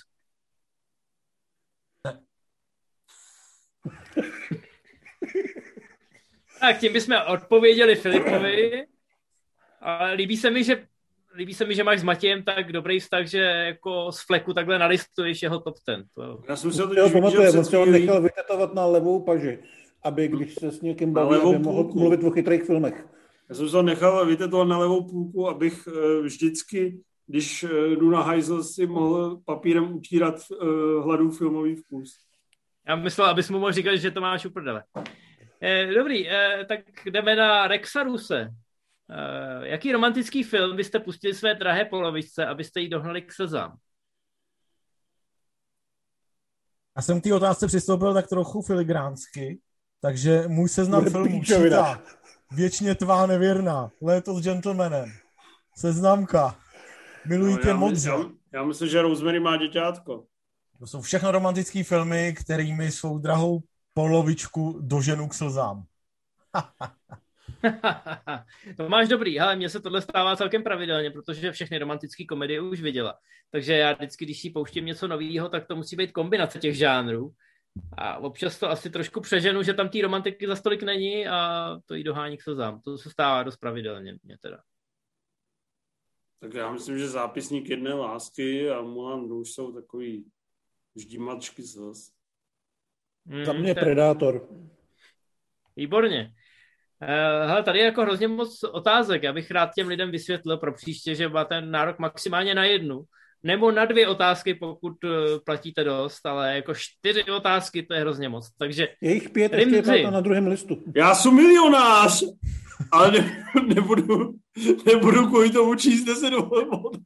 tak 6.60 6.78
tím 6.78 6.92
bychom 6.92 7.16
odpověděli 7.26 7.96
Filipovi. 7.96 8.86
Ale 9.80 10.12
líbí 10.12 10.36
se 10.36 10.50
mi, 10.50 10.64
že 10.64 10.86
líbí 11.38 11.54
se 11.54 11.64
mi, 11.64 11.74
že 11.74 11.84
máš 11.84 12.00
s 12.00 12.02
Matějem 12.02 12.42
tak 12.42 12.72
dobrý 12.72 13.00
vztah, 13.00 13.26
že 13.26 13.38
jako 13.38 14.12
z 14.12 14.26
fleku 14.26 14.54
takhle 14.54 14.78
naristuješ 14.78 15.42
jeho 15.42 15.60
top 15.60 15.74
ten. 15.86 16.04
To... 16.14 16.42
Já 16.48 16.56
jsem 16.56 16.72
si 16.72 16.82
ho 16.82 16.94
Jo, 16.94 17.10
pamatuje, 17.10 17.46
viděl 17.46 17.60
on 17.60 17.64
se 17.64 17.86
nechal 17.86 18.22
vytetovat 18.22 18.74
na 18.74 18.86
levou 18.86 19.20
paži, 19.20 19.58
aby 20.02 20.28
když 20.28 20.54
se 20.54 20.70
s 20.70 20.80
někým 20.80 21.12
baví, 21.12 21.36
aby 21.36 21.58
mohl 21.58 21.82
půlku. 21.84 21.98
mluvit 21.98 22.24
o 22.24 22.30
chytrých 22.30 22.62
filmech. 22.62 23.06
Já 23.48 23.54
jsem 23.54 23.68
se 23.68 23.82
nechal 23.82 24.26
vytetovat 24.26 24.68
na 24.68 24.78
levou 24.78 25.08
půlku, 25.08 25.48
abych 25.48 25.88
eh, 25.88 26.22
vždycky, 26.22 27.00
když 27.26 27.64
eh, 27.64 27.96
jdu 27.96 28.10
na 28.10 28.22
hajzl, 28.22 28.62
si 28.62 28.86
mohl 28.86 29.40
papírem 29.44 29.92
utírat 29.96 30.34
eh, 30.34 30.64
hladu 31.02 31.30
filmový 31.30 31.76
vkus. 31.76 32.18
Já 32.88 32.96
myslel, 32.96 33.26
abys 33.26 33.50
mu 33.50 33.58
mohl 33.58 33.72
říkat, 33.72 33.96
že 33.96 34.10
to 34.10 34.20
máš 34.20 34.46
uprdele. 34.46 34.82
Eh, 35.60 35.86
dobrý, 35.94 36.28
eh, 36.30 36.64
tak 36.68 36.80
jdeme 37.06 37.36
na 37.36 37.66
Rexa 37.66 38.02
Ruse. 38.02 38.40
Eh, 38.40 38.67
jaký 39.62 39.92
romantický 39.92 40.42
film 40.42 40.76
byste 40.76 40.98
pustili 40.98 41.34
své 41.34 41.54
drahé 41.54 41.84
polovičce, 41.84 42.46
abyste 42.46 42.80
jí 42.80 42.88
dohnali 42.88 43.22
k 43.22 43.32
slzám? 43.32 43.76
Já 46.96 47.02
jsem 47.02 47.20
k 47.20 47.24
té 47.24 47.34
otázce 47.34 47.66
přistoupil 47.66 48.14
tak 48.14 48.28
trochu 48.28 48.62
filigránsky, 48.62 49.60
takže 50.00 50.44
můj 50.48 50.68
seznam 50.68 51.00
Bude 51.00 51.10
filmů 51.10 51.44
čítá 51.44 52.02
Věčně 52.52 52.94
tvá 52.94 53.26
nevěrná, 53.26 53.90
Léto 54.02 54.34
s 54.34 54.42
gentlemanem, 54.42 55.12
Seznamka, 55.76 56.58
Miluji 57.26 57.56
tě 57.56 57.62
No, 57.64 57.68
já, 57.70 57.74
my- 57.74 57.80
modře. 57.80 58.08
já, 58.10 58.16
já 58.52 58.64
myslím, 58.64 58.88
že 58.88 59.02
Rosemary 59.02 59.40
má 59.40 59.56
děťátko. 59.56 60.26
To 60.78 60.86
jsou 60.86 61.00
všechno 61.00 61.30
romantické 61.32 61.84
filmy, 61.84 62.34
kterými 62.42 62.90
svou 62.90 63.18
drahou 63.18 63.62
polovičku 63.94 64.78
doženu 64.82 65.28
k 65.28 65.34
slzám. 65.34 65.84
to 68.76 68.88
máš 68.88 69.08
dobrý, 69.08 69.40
ale 69.40 69.56
mně 69.56 69.68
se 69.68 69.80
tohle 69.80 70.02
stává 70.02 70.36
celkem 70.36 70.62
pravidelně, 70.62 71.10
protože 71.10 71.52
všechny 71.52 71.78
romantické 71.78 72.24
komedie 72.24 72.60
už 72.60 72.80
viděla. 72.80 73.18
Takže 73.50 73.72
já 73.72 73.92
vždycky, 73.92 74.24
když 74.24 74.40
si 74.40 74.50
pouštím 74.50 74.86
něco 74.86 75.08
nového, 75.08 75.48
tak 75.48 75.66
to 75.66 75.76
musí 75.76 75.96
být 75.96 76.12
kombinace 76.12 76.58
těch 76.58 76.76
žánrů. 76.76 77.30
A 77.98 78.18
občas 78.18 78.58
to 78.58 78.70
asi 78.70 78.90
trošku 78.90 79.20
přeženu, 79.20 79.62
že 79.62 79.74
tam 79.74 79.88
té 79.88 80.02
romantiky 80.02 80.46
za 80.46 80.56
stolik 80.56 80.82
není 80.82 81.28
a 81.28 81.70
to 81.86 81.94
jí 81.94 82.04
dohání 82.04 82.36
k 82.36 82.42
slzám. 82.42 82.80
To 82.80 82.98
se 82.98 83.10
stává 83.10 83.42
dost 83.42 83.56
pravidelně 83.56 84.18
mě 84.22 84.38
teda. 84.38 84.62
Tak 86.40 86.54
já 86.54 86.72
myslím, 86.72 86.98
že 86.98 87.08
zápisník 87.08 87.68
jedné 87.68 87.94
lásky 87.94 88.70
a 88.70 88.82
Mulan 88.82 89.28
Rouge 89.28 89.50
jsou 89.50 89.72
takový 89.72 90.24
ždímačky 90.96 91.62
slz. 91.62 92.12
Mm, 93.24 93.44
Za 93.44 93.52
mě 93.52 93.74
Predátor. 93.74 94.48
Výborně. 95.76 96.34
Uh, 97.02 97.48
hele, 97.50 97.62
tady 97.62 97.78
je 97.78 97.84
jako 97.84 98.02
hrozně 98.02 98.28
moc 98.28 98.64
otázek. 98.64 99.22
Já 99.22 99.32
bych 99.32 99.50
rád 99.50 99.70
těm 99.74 99.88
lidem 99.88 100.10
vysvětlil 100.10 100.56
pro 100.56 100.72
příště, 100.74 101.14
že 101.14 101.28
máte 101.28 101.60
nárok 101.60 101.98
maximálně 101.98 102.54
na 102.54 102.64
jednu. 102.64 103.02
Nebo 103.42 103.70
na 103.72 103.84
dvě 103.84 104.08
otázky, 104.08 104.54
pokud 104.54 105.04
uh, 105.04 105.10
platíte 105.44 105.84
dost, 105.84 106.26
ale 106.26 106.54
jako 106.56 106.74
čtyři 106.74 107.24
otázky, 107.24 107.82
to 107.82 107.94
je 107.94 108.00
hrozně 108.00 108.28
moc. 108.28 108.50
Takže 108.58 108.88
Je 109.00 109.14
jich 109.14 109.30
pět, 109.30 109.52
ještě 109.52 109.92
je 109.96 110.10
na 110.10 110.20
druhém 110.20 110.46
listu. 110.46 110.82
Já 110.96 111.14
jsem 111.14 111.34
milionář, 111.34 112.22
ale 112.92 113.10
ne, 113.10 113.44
nebudu, 113.74 114.34
nebudu 114.86 115.26
kvůli 115.26 115.50
tomu 115.50 115.74
číst 115.74 116.04
10 116.04 116.32
od- 116.34 116.96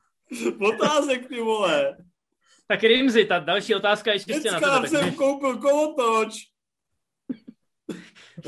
otázek, 0.61 1.29
ty 1.29 1.41
vole. 1.41 1.97
tak 2.69 2.83
Rimzi, 2.83 3.25
ta 3.25 3.39
další 3.39 3.75
otázka 3.75 4.13
je 4.13 4.19
čistě 4.21 4.51
na 4.53 4.59
Dneska 4.59 4.77
tebe. 4.77 4.89
jsem 4.89 5.15
koupil 5.15 5.57
kolotoč. 5.57 6.35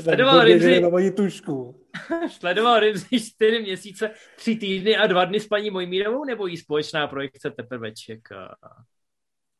Sledoval 0.01 0.43
Rimzi. 0.43 0.81
nemají 0.81 1.11
tušku. 1.11 1.81
sledoval 2.29 2.79
Rimzi 2.79 3.05
čtyři 3.19 3.61
měsíce, 3.61 4.11
tři 4.37 4.55
týdny 4.55 4.97
a 4.97 5.07
dva 5.07 5.25
dny 5.25 5.39
s 5.39 5.47
paní 5.47 5.69
Mojmírovou, 5.71 6.25
nebo 6.25 6.47
jí 6.47 6.57
společná 6.57 7.07
projekce 7.07 7.51
teprve 7.51 7.91
čeká? 7.91 8.55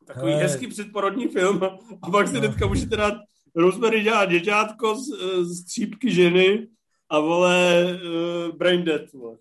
Takový 0.06 0.32
Hele. 0.32 0.42
hezký 0.42 0.66
předporodní 0.66 1.28
film 1.28 1.64
a 2.02 2.10
pak 2.10 2.28
si 2.28 2.34
No. 2.34 2.40
hnedka 2.40 2.66
můžete 2.66 2.96
dát 2.96 3.14
Rosemary 3.56 4.02
dělá 4.02 4.24
děťátko 4.24 4.94
z, 4.94 5.06
z 5.42 5.60
střípky 5.62 6.10
ženy 6.14 6.66
a 7.10 7.18
vole 7.20 7.84
uh, 7.84 8.56
brain 8.56 8.84
dead. 8.84 9.12
Vole. 9.12 9.36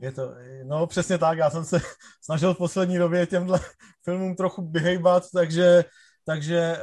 Je 0.00 0.12
to, 0.12 0.34
no 0.64 0.86
přesně 0.86 1.18
tak, 1.18 1.38
já 1.38 1.50
jsem 1.50 1.64
se 1.64 1.80
snažil 2.22 2.54
v 2.54 2.58
poslední 2.58 2.98
době 2.98 3.26
těmhle 3.26 3.60
filmům 4.04 4.36
trochu 4.36 4.70
vyhejbat, 4.70 5.24
takže, 5.34 5.84
takže 6.24 6.58
eh, 6.58 6.80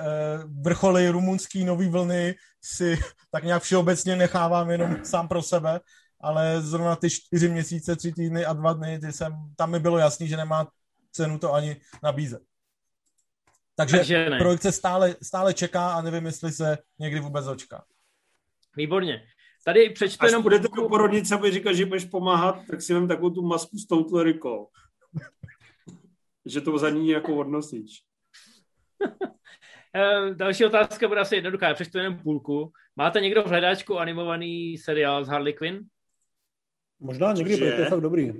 vrcholy 0.61 1.09
rumunský 1.09 1.65
nový 1.65 1.89
vlny 1.89 2.35
si 2.61 2.99
tak 3.31 3.43
nějak 3.43 3.63
všeobecně 3.63 4.15
nechávám 4.15 4.69
jenom 4.69 5.05
sám 5.05 5.27
pro 5.27 5.41
sebe, 5.41 5.79
ale 6.21 6.61
zrovna 6.61 6.95
ty 6.95 7.09
čtyři 7.09 7.49
měsíce, 7.49 7.95
tři 7.95 8.11
týdny 8.11 8.45
a 8.45 8.53
dva 8.53 8.73
dny, 8.73 8.99
ty 8.99 9.11
jsem, 9.11 9.33
tam 9.55 9.71
mi 9.71 9.79
bylo 9.79 9.97
jasný, 9.97 10.27
že 10.27 10.37
nemá 10.37 10.67
cenu 11.11 11.39
to 11.39 11.53
ani 11.53 11.75
nabízet. 12.03 12.41
Takže, 13.75 13.97
Takže 13.97 14.29
ne. 14.29 14.37
projekce 14.37 14.71
stále, 14.71 15.15
stále 15.21 15.53
čeká 15.53 15.91
a 15.93 16.01
nevím, 16.01 16.25
jestli 16.25 16.51
se 16.51 16.77
někdy 16.99 17.19
vůbec 17.19 17.45
dočká. 17.45 17.83
Výborně. 18.77 19.23
Tady 19.65 19.89
přečtu 19.89 20.25
Až 20.25 20.27
jenom 20.27 20.43
půjdete 20.43 20.67
do 20.75 20.89
porodnice 20.89 21.35
a 21.35 21.37
bude 21.37 21.51
říkat, 21.51 21.73
že 21.73 21.85
budeš 21.85 22.05
pomáhat, 22.05 22.59
tak 22.69 22.81
si 22.81 22.93
vem 22.93 23.07
takovou 23.07 23.29
tu 23.29 23.41
masku 23.41 23.77
s 23.77 23.87
tou 23.87 24.03
tlerikou. 24.03 24.67
že 26.45 26.61
to 26.61 26.77
za 26.77 26.89
ní 26.89 27.09
jako 27.09 27.35
odnosíš. 27.35 28.03
Eh, 29.95 30.33
Další 30.35 30.65
otázka 30.65 31.07
bude 31.07 31.19
asi 31.19 31.35
jednoduchá, 31.35 31.67
já 31.67 31.73
přečtu 31.73 31.97
jenom 31.97 32.17
půlku. 32.17 32.71
Máte 32.95 33.21
někdo 33.21 33.43
v 33.43 33.45
hledáčku 33.47 33.99
animovaný 33.99 34.77
seriál 34.77 35.25
z 35.25 35.27
Harley 35.27 35.53
Quinn? 35.53 35.79
Možná 36.99 37.33
někdy, 37.33 37.57
protože 37.57 37.71
to 37.71 37.81
je 37.81 37.89
fakt 37.89 38.01
dobrý. 38.01 38.33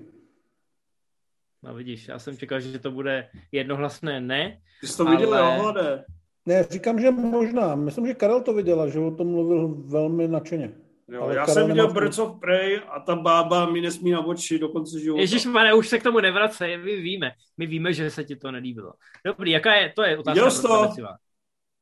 No 1.64 1.74
vidíš, 1.74 2.08
já 2.08 2.20
jsem 2.20 2.38
čekal, 2.38 2.60
že 2.60 2.80
to 2.80 2.92
bude 2.92 3.30
jednohlasné 3.52 4.22
ne. 4.22 4.62
Ty 4.82 4.88
jsi 4.88 4.98
to 4.98 5.08
Ale- 5.08 5.16
viděl, 5.16 5.38
jo, 5.38 5.62
hlade. 5.62 6.06
Ne, 6.46 6.64
říkám, 6.64 7.00
že 7.00 7.12
možná. 7.12 7.76
Myslím, 7.76 8.08
že 8.08 8.14
Karel 8.14 8.42
to 8.42 8.54
viděla, 8.54 8.90
že 8.90 9.00
o 9.00 9.12
tom 9.12 9.28
mluvil 9.28 9.68
velmi 9.68 10.28
nadšeně. 10.28 10.72
Jo, 11.12 11.22
Ale 11.24 11.36
já 11.36 11.48
jsem 11.48 11.68
viděl 11.68 11.88
nemá 11.88 12.00
Birds 12.00 12.20
of 12.20 12.40
Prey 12.40 12.82
a 12.90 13.00
ta 13.00 13.16
bába 13.16 13.70
mi 13.70 13.82
nesmí 13.82 14.12
na 14.12 14.26
oči 14.26 14.60
do 14.60 14.70
konce 14.70 15.00
života. 15.00 15.22
Ježíš, 15.22 15.46
pane, 15.46 15.74
už 15.74 15.88
se 15.88 16.00
k 16.00 16.04
tomu 16.04 16.20
nevracej, 16.20 16.78
my 16.78 16.96
víme. 17.02 17.32
My 17.58 17.68
víme, 17.68 17.94
že 17.94 18.10
se 18.10 18.24
ti 18.24 18.36
to 18.36 18.52
nelíbilo. 18.52 18.94
Dobrý, 19.26 19.52
jaká 19.52 19.76
je, 19.76 19.94
to 19.96 20.04
je 20.04 20.18
otázka. 20.18 20.34
Viděl 20.34 20.52
jsi 20.52 20.62
to? 20.62 20.90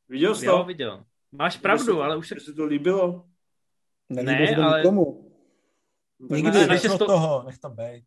Viděl 0.09 0.35
jsi 0.35 0.45
Jo, 0.45 0.57
to? 0.57 0.63
viděl. 0.63 1.03
Máš 1.31 1.57
pravdu, 1.57 1.83
se- 1.95 2.03
ale 2.03 2.17
už 2.17 2.27
se... 2.27 2.39
se 2.39 2.53
to 2.53 2.65
líbilo. 2.65 3.23
Nelíbí 4.09 4.31
Ne, 4.41 4.47
se 4.47 4.55
to 4.55 4.61
ale- 4.63 4.79
nikomu. 4.79 5.31
Nikdy. 6.29 6.67
ne, 6.67 6.79
to 6.79 7.05
toho, 7.05 7.43
nech 7.45 7.57
to 7.57 7.69
bejt. 7.69 8.03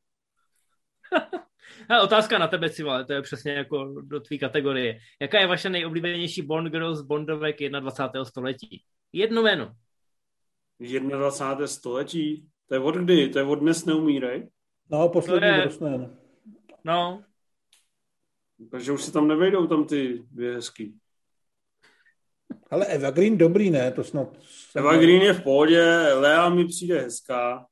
Hele, 1.88 2.02
otázka 2.02 2.38
na 2.38 2.48
tebe, 2.48 2.70
Civale, 2.70 3.04
to 3.04 3.12
je 3.12 3.22
přesně 3.22 3.52
jako 3.52 3.84
do 4.02 4.20
tvý 4.20 4.38
kategorie. 4.38 4.98
Jaká 5.20 5.40
je 5.40 5.46
vaše 5.46 5.70
nejoblíbenější 5.70 6.42
Bond 6.42 6.68
girl 6.68 6.94
z 6.94 7.02
Bondovek 7.02 7.56
21. 7.80 8.24
století? 8.24 8.82
Jedno 9.12 9.42
jméno. 9.42 9.72
21. 10.80 11.66
století. 11.66 12.48
To 12.68 12.74
je 12.74 12.80
od 12.80 12.94
kdy? 12.94 13.28
To 13.28 13.38
je 13.38 13.44
od 13.44 13.54
dnes 13.54 13.84
neumírej. 13.84 14.48
No, 14.90 15.08
poslední 15.08 15.48
je- 15.48 15.60
Brosnan. 15.60 16.16
No, 16.84 17.24
Takže 18.70 18.92
už 18.92 19.02
si 19.04 19.12
tam 19.12 19.28
nevejdou 19.28 19.66
tam 19.66 19.84
ty 19.84 20.22
dvě 20.30 20.54
hezký. 20.54 20.98
Ale 22.70 22.86
Eva 22.86 23.10
Green 23.10 23.38
dobrý, 23.38 23.70
ne? 23.70 23.92
To 23.92 24.04
snad... 24.04 24.28
Eva 24.76 24.96
Green 24.96 25.22
je 25.22 25.32
v 25.32 25.42
pohodě, 25.42 25.82
Lea 26.14 26.48
mi 26.48 26.64
přijde 26.64 27.00
hezká. 27.00 27.66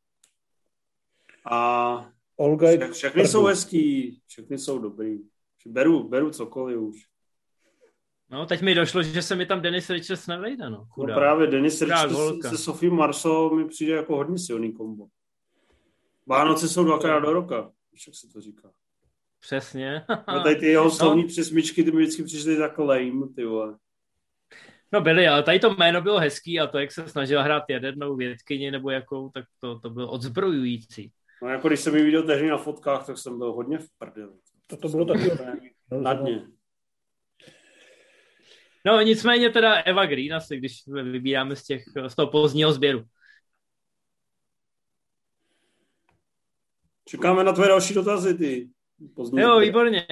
A 1.51 2.11
Olga 2.37 2.71
je 2.71 2.79
vše- 2.79 2.93
všechny 2.93 3.29
jsou 3.29 3.45
hezký, 3.45 4.21
všechny 4.27 4.59
jsou 4.59 4.79
dobrý. 4.79 5.19
Beru, 5.67 6.09
beru 6.09 6.31
cokoliv 6.31 6.79
už. 6.79 6.97
No, 8.31 8.47
teď 8.47 8.63
mi 8.63 8.75
došlo, 8.75 9.03
že 9.03 9.23
se 9.23 9.37
mi 9.37 9.47
tam 9.47 9.61
Dennis 9.61 9.91
Richards 9.91 10.27
nevejde, 10.27 10.71
no. 10.71 10.77
No 10.77 10.87
Chudák. 10.91 11.17
právě 11.19 11.47
Denis 11.47 11.83
Richards 11.83 12.17
se 12.49 12.59
Sophie 12.59 12.93
Marceau 12.93 13.57
mi 13.57 13.69
přijde 13.69 13.93
jako 13.93 14.17
hodně 14.17 14.39
silný 14.39 14.73
kombo. 14.73 15.07
Vánoce 16.27 16.69
jsou 16.69 16.85
dvakrát 16.85 17.21
do 17.21 17.33
roka, 17.33 17.57
jak 18.07 18.15
se 18.15 18.29
to 18.33 18.41
říká. 18.41 18.71
Přesně. 19.41 20.05
No 20.09 20.43
tady 20.43 20.57
ty 20.57 20.67
jeho 20.67 20.91
slovní 20.97 21.25
přesmičky, 21.25 21.85
ty 21.85 21.91
mi 21.91 22.03
vždycky 22.03 22.23
přišly 22.23 22.57
tak 22.57 22.79
lame, 22.79 23.29
ty 23.37 23.45
vole. 23.45 23.77
No 24.93 25.01
byly, 25.01 25.29
ale 25.29 25.43
tady 25.43 25.59
to 25.59 25.75
jméno 25.75 26.01
bylo 26.01 26.19
hezký 26.19 26.61
a 26.61 26.67
to, 26.67 26.79
jak 26.79 26.93
se 26.93 27.09
snažila 27.09 27.43
hrát 27.43 27.63
jadernou 27.71 28.17
vědkyni 28.17 28.71
nebo 28.71 28.91
jakou, 28.91 29.31
tak 29.31 29.45
to, 29.61 29.79
to 29.79 29.91
bylo 29.91 30.11
odzbrojující. 30.11 31.13
No 31.43 31.49
jako 31.49 31.69
když 31.69 31.81
jsem 31.81 31.97
ji 31.97 32.03
viděl 32.03 32.23
tehdy 32.23 32.49
na 32.49 32.59
fotkách, 32.59 33.07
tak 33.07 33.19
jsem 33.19 33.39
byl 33.39 33.53
hodně 33.53 33.79
v 33.79 33.89
prdeli. 33.99 34.33
To, 34.67 34.77
to 34.77 34.89
bylo 34.89 35.05
taky... 35.05 35.31
Na 35.91 36.15
dně. 36.15 36.47
No 38.87 39.01
nicméně 39.01 39.51
teda 39.51 39.75
Eva 39.75 40.07
Green 40.07 40.35
asi, 40.35 40.57
když 40.57 40.83
vybíráme 40.87 41.57
z, 41.57 41.65
těch, 41.65 41.85
z 42.07 42.15
toho 42.15 42.31
pozdního 42.31 42.73
sběru. 42.73 43.05
Čekáme 47.05 47.45
na 47.45 47.53
tvoje 47.53 47.69
další 47.69 47.95
dotazy, 47.95 48.35
ty. 48.35 48.69
Pozdní 49.15 49.41
jo, 49.41 49.61
výborně. 49.61 50.07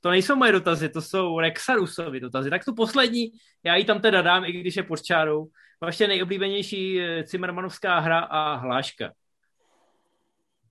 To 0.00 0.10
nejsou 0.10 0.36
moje 0.36 0.52
dotazy, 0.52 0.88
to 0.88 1.02
jsou 1.02 1.40
Rexarusovy 1.40 2.20
dotazy. 2.20 2.50
Tak 2.50 2.64
tu 2.64 2.74
poslední, 2.74 3.30
já 3.64 3.76
ji 3.76 3.84
tam 3.84 4.00
teda 4.00 4.22
dám, 4.22 4.44
i 4.44 4.52
když 4.52 4.76
je 4.76 4.82
pod 4.82 5.02
čárou. 5.02 5.48
Vaše 5.80 6.06
nejoblíbenější 6.06 7.00
Cimmermanovská 7.24 7.98
eh, 7.98 8.00
hra 8.00 8.18
a 8.18 8.54
hláška. 8.54 9.12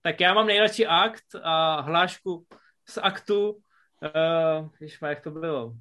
Tak 0.01 0.19
já 0.19 0.33
mám 0.33 0.47
nejradši 0.47 0.87
akt 0.87 1.35
a 1.43 1.81
hlášku 1.81 2.45
z 2.89 2.97
aktu, 2.97 3.49
uh, 3.49 5.09
jak 5.09 5.21
to 5.21 5.31
bylo, 5.31 5.73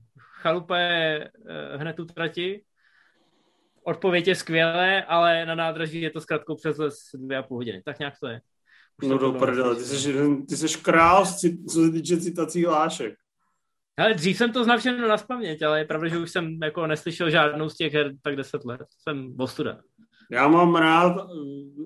chalupé 0.43 1.19
uh, 1.39 1.81
hned 1.81 2.01
utrati. 2.01 2.65
Odpověď 3.85 4.29
je 4.29 4.35
skvělé, 4.35 5.05
ale 5.05 5.47
na 5.47 5.55
nádraží 5.55 6.01
je 6.01 6.11
to 6.11 6.21
zkrátkou 6.21 6.55
přes 6.57 6.79
les 6.79 6.95
dvě 7.15 7.39
a 7.39 7.43
půl 7.43 7.57
hodiny. 7.57 7.83
Tak 7.85 7.99
nějak 7.99 8.15
to 8.21 8.29
je. 8.29 8.41
Už 9.03 9.09
no 9.09 9.19
do 9.19 9.33
prdele, 9.33 9.77
ty 9.77 9.85
jsi, 9.85 10.15
ty 10.49 10.57
jsi 10.57 10.79
král, 10.79 11.27
co 11.71 11.85
se 11.85 11.91
týče 11.93 12.21
citací 12.21 12.65
hlášek. 12.65 13.15
Ale 13.99 14.15
dřív 14.15 14.37
jsem 14.37 14.53
to 14.53 14.65
znal 14.65 14.79
všechno 14.79 15.09
na 15.09 15.17
spaměť, 15.17 15.63
ale 15.63 15.79
je 15.79 15.85
pravda, 15.85 16.09
že 16.09 16.19
už 16.19 16.31
jsem 16.31 16.59
jako 16.63 16.87
neslyšel 16.87 17.31
žádnou 17.31 17.69
z 17.69 17.77
těch 17.77 17.95
her 17.95 18.13
tak 18.23 18.37
deset 18.37 18.65
let. 18.65 18.81
Jsem 19.09 19.35
ostuda. 19.39 19.81
Já 20.31 20.49
mám 20.49 20.75
rád 20.75 21.27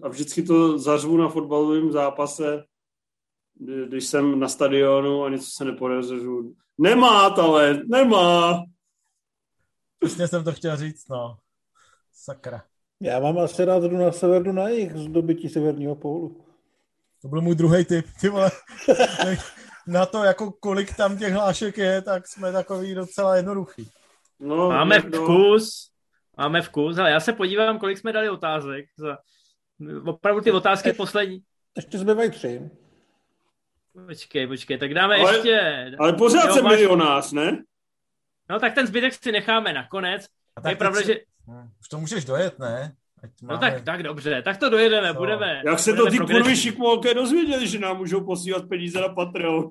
a 0.03 0.09
vždycky 0.09 0.43
to 0.43 0.79
zařvu 0.79 1.17
na 1.17 1.29
fotbalovém 1.29 1.93
zápase, 1.93 2.65
když 3.89 4.07
jsem 4.07 4.41
na 4.41 4.49
stadionu 4.49 5.25
a 5.25 5.29
něco 5.29 5.51
se 5.57 5.65
nepodařilo. 5.65 6.43
Nemá 6.81 7.31
talent, 7.31 7.89
nemá. 7.89 8.63
Přesně 9.99 10.29
jsem 10.29 10.45
to 10.45 10.53
chtěl 10.53 10.77
říct, 10.77 11.09
no. 11.09 11.37
Sakra. 12.13 12.63
Já 13.01 13.21
mám 13.21 13.39
asi 13.39 13.65
rád 13.65 13.83
jdu 13.83 13.97
na 13.97 14.13
sever, 14.13 14.43
jdu 14.43 14.53
na 14.53 14.69
jich 14.69 14.97
z 14.97 15.07
dobytí 15.09 15.49
severního 15.49 15.95
pólu. 15.95 16.45
To 17.23 17.29
byl 17.29 17.41
můj 17.41 17.55
druhý 17.55 17.85
tip, 17.85 18.07
ty 18.21 18.29
vole. 18.29 18.51
na 19.87 20.07
to, 20.07 20.25
jako 20.25 20.53
kolik 20.53 20.97
tam 20.97 21.19
těch 21.19 21.33
hlášek 21.33 21.79
je, 21.79 22.03
tak 22.03 22.29
jsme 22.29 22.53
takový 22.53 22.95
docela 22.95 23.37
jednoduchý. 23.37 23.89
No, 24.41 24.69
Máme 24.69 25.01
vkus, 25.01 25.91
máme 26.37 26.63
vkus, 26.63 26.99
ale 26.99 27.11
já 27.11 27.21
se 27.21 27.33
podívám, 27.33 27.79
kolik 27.79 27.99
jsme 27.99 28.13
dali 28.13 28.31
otázek. 28.31 28.85
Za... 28.99 29.19
Opravdu 30.05 30.41
ty 30.41 30.53
otázky 30.53 30.93
poslední. 30.93 31.43
Ještě 31.77 31.99
zbývají 31.99 32.31
tři. 32.31 32.71
Počkej, 34.07 34.47
počkej, 34.47 34.79
tak 34.79 34.95
dáme 34.95 35.17
ale, 35.17 35.35
ještě... 35.35 35.93
Ale 35.99 36.13
pořád 36.13 36.47
jo, 36.47 36.55
jsem 36.55 36.65
máš... 36.65 36.73
milionář, 36.73 37.33
ne? 37.33 37.63
No 38.51 38.61
tak 38.61 38.75
ten 38.75 38.87
zbytek 38.87 39.15
si 39.15 39.33
necháme 39.33 39.73
nakonec. 39.73 40.27
A 40.57 40.61
tak 40.61 40.71
je 40.71 40.77
pravda, 40.77 41.01
si... 41.01 41.07
že... 41.07 41.17
Už 41.81 41.89
to 41.89 41.99
můžeš 41.99 42.25
dojet, 42.25 42.59
ne? 42.59 42.95
Ať 43.23 43.31
no 43.43 43.47
máme... 43.47 43.61
tak, 43.61 43.85
tak 43.85 44.03
dobře, 44.03 44.43
tak 44.43 44.57
to 44.57 44.71
dojedeme, 44.71 45.13
Co? 45.13 45.19
budeme. 45.19 45.63
Jak 45.67 45.79
se 45.79 45.93
budeme 45.93 46.19
to 46.19 46.27
ty 46.27 46.33
kurvy 46.33 46.57
šikmolké 46.57 47.15
dozvěděli, 47.15 47.69
že 47.69 47.79
nám 47.79 47.97
můžou 47.97 48.25
posílat 48.25 48.69
peníze 48.69 49.01
na 49.01 49.09
Patreon? 49.09 49.71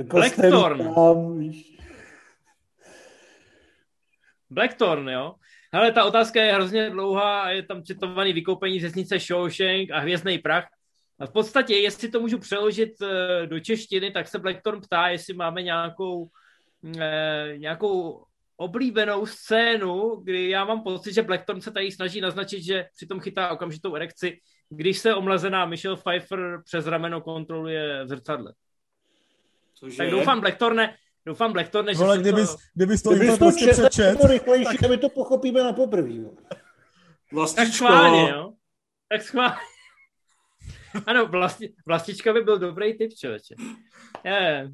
Blackthorn. 0.02 0.94
Blackthorn, 4.50 5.08
jo. 5.08 5.34
Ale 5.72 5.92
ta 5.92 6.04
otázka 6.04 6.42
je 6.42 6.54
hrozně 6.54 6.90
dlouhá 6.90 7.42
a 7.42 7.48
je 7.48 7.62
tam 7.62 7.82
citovaný 7.82 8.32
vykoupení 8.32 8.80
řeznice 8.80 9.18
Shawshank 9.18 9.90
a 9.90 9.98
hvězdný 9.98 10.38
prach. 10.38 10.68
A 11.20 11.26
v 11.26 11.32
podstatě, 11.32 11.74
jestli 11.76 12.08
to 12.08 12.20
můžu 12.20 12.38
přeložit 12.38 13.02
eh, 13.02 13.46
do 13.46 13.60
češtiny, 13.60 14.10
tak 14.10 14.28
se 14.28 14.38
Blackthorn 14.38 14.80
ptá, 14.80 15.08
jestli 15.08 15.34
máme 15.34 15.62
nějakou, 15.62 16.28
eh, 17.00 17.54
nějakou 17.56 18.24
oblíbenou 18.56 19.26
scénu, 19.26 20.16
kdy 20.24 20.50
já 20.50 20.64
mám 20.64 20.82
pocit, 20.82 21.14
že 21.14 21.22
Blackthorn 21.22 21.60
se 21.60 21.70
tady 21.70 21.92
snaží 21.92 22.20
naznačit, 22.20 22.62
že 22.62 22.86
přitom 22.96 23.20
chytá 23.20 23.50
okamžitou 23.50 23.94
erekci, 23.94 24.38
když 24.68 24.98
se 24.98 25.14
omlazená 25.14 25.66
Michelle 25.66 25.96
Pfeiffer 25.96 26.62
přes 26.64 26.86
rameno 26.86 27.20
kontroluje 27.20 28.04
v 28.04 28.08
zrcadle. 28.08 28.52
Cože? 29.74 29.96
Tak 29.96 30.10
doufám, 30.10 30.40
Blackthorne, 30.40 30.96
doufám, 31.26 31.52
Blackthorne, 31.52 31.94
že 31.94 32.04
kdyby, 32.20 32.46
to... 32.46 32.56
kdyby 32.74 32.98
to 32.98 33.10
kdyby 33.10 33.30
to 33.30 33.36
prostě 33.36 33.66
přečet. 33.66 34.18
To 34.20 34.26
rychlejší, 34.26 34.78
tak... 34.78 34.90
my 34.90 34.98
to 34.98 35.08
pochopíme 35.08 35.62
na 35.62 35.72
poprvé. 35.72 36.14
Tak 37.56 37.68
schválně, 37.68 38.30
jo. 38.30 38.52
Tak 39.08 39.22
schválně. 39.22 39.56
Ano, 41.06 41.26
vlasti, 41.26 41.74
vlastička 41.86 42.32
by 42.32 42.40
byl 42.40 42.58
dobrý 42.58 42.98
typ, 42.98 43.14
člověče. 43.14 43.54
Je. 44.24 44.70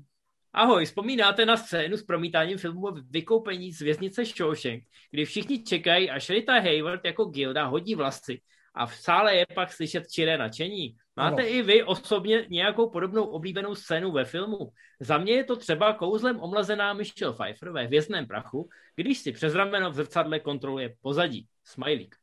Ahoj, 0.53 0.85
vzpomínáte 0.85 1.47
na 1.47 1.57
scénu 1.57 1.97
s 1.97 2.03
promítáním 2.03 2.59
filmu 2.59 2.87
Vykoupení 3.11 3.73
z 3.73 3.81
věznice 3.81 4.25
Shawshank, 4.25 4.85
kdy 5.11 5.25
všichni 5.25 5.65
čekají, 5.65 6.11
až 6.11 6.31
Rita 6.31 6.53
Hayward 6.53 7.05
jako 7.05 7.25
Gilda 7.25 7.65
hodí 7.65 7.95
vlasy 7.95 8.41
a 8.77 8.87
v 8.87 8.95
sále 8.95 9.37
je 9.37 9.47
pak 9.55 9.73
slyšet 9.73 10.11
čiré 10.11 10.39
nadšení. 10.39 10.97
Máte 11.17 11.43
ano. 11.43 11.51
i 11.51 11.63
vy 11.63 11.83
osobně 11.83 12.47
nějakou 12.49 12.91
podobnou 12.91 13.25
oblíbenou 13.25 13.75
scénu 13.75 14.13
ve 14.13 14.25
filmu? 14.25 14.73
Za 15.01 15.19
mě 15.19 15.33
je 15.33 15.45
to 15.45 15.57
třeba 15.57 15.93
kouzlem 15.93 16.41
omlazená 16.41 16.93
Michelle 16.93 17.35
Pfeiffer 17.35 17.71
ve 17.71 17.85
Hvězdném 17.85 18.27
prachu, 18.27 18.69
když 18.97 19.19
si 19.19 19.33
přes 19.33 19.55
rameno 19.55 19.91
v 19.91 19.95
zrcadle 19.95 20.41
kontroluje 20.41 20.95
pozadí. 21.01 21.47
Smajlík. 21.65 22.17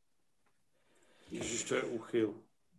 Ježiš, 1.31 1.63
to 1.63 1.75
je 1.75 1.83
uchyl. 1.83 2.33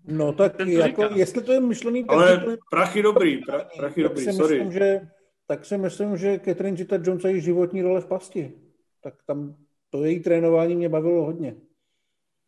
No 0.06 0.32
tak 0.32 0.60
jako, 0.60 1.02
jestli 1.14 1.42
to 1.42 1.52
je 1.52 1.60
myšlený... 1.60 2.04
Ale 2.08 2.32
je... 2.32 2.56
prachy 2.70 3.02
dobrý, 3.02 3.38
pra, 3.38 3.68
prachy 3.76 4.02
dobrý, 4.02 4.24
sorry. 4.24 4.54
Myslím, 4.54 4.72
že 4.72 5.00
tak 5.46 5.64
si 5.64 5.78
myslím, 5.78 6.16
že 6.16 6.40
Catherine 6.44 6.76
Zeta 6.76 6.98
Jones 7.04 7.24
její 7.24 7.40
životní 7.40 7.82
role 7.82 8.00
v 8.00 8.06
pasti. 8.06 8.52
Tak 9.00 9.14
tam 9.26 9.56
to 9.90 10.04
její 10.04 10.20
trénování 10.20 10.76
mě 10.76 10.88
bavilo 10.88 11.24
hodně. 11.24 11.56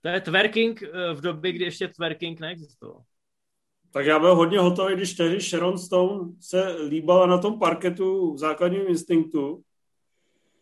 To 0.00 0.08
je 0.08 0.20
twerking 0.20 0.82
eh, 0.82 1.14
v 1.14 1.20
době, 1.20 1.52
kdy 1.52 1.64
ještě 1.64 1.88
twerking 1.88 2.40
neexistoval. 2.40 3.02
Tak 3.92 4.06
já 4.06 4.18
byl 4.18 4.34
hodně 4.34 4.58
hotový, 4.58 4.94
když 4.94 5.14
tehdy 5.14 5.40
Sharon 5.40 5.78
Stone 5.78 6.32
se 6.40 6.76
líbala 6.88 7.26
na 7.26 7.38
tom 7.38 7.58
parketu 7.58 8.34
v 8.34 8.38
základním 8.38 8.88
instinktu. 8.88 9.62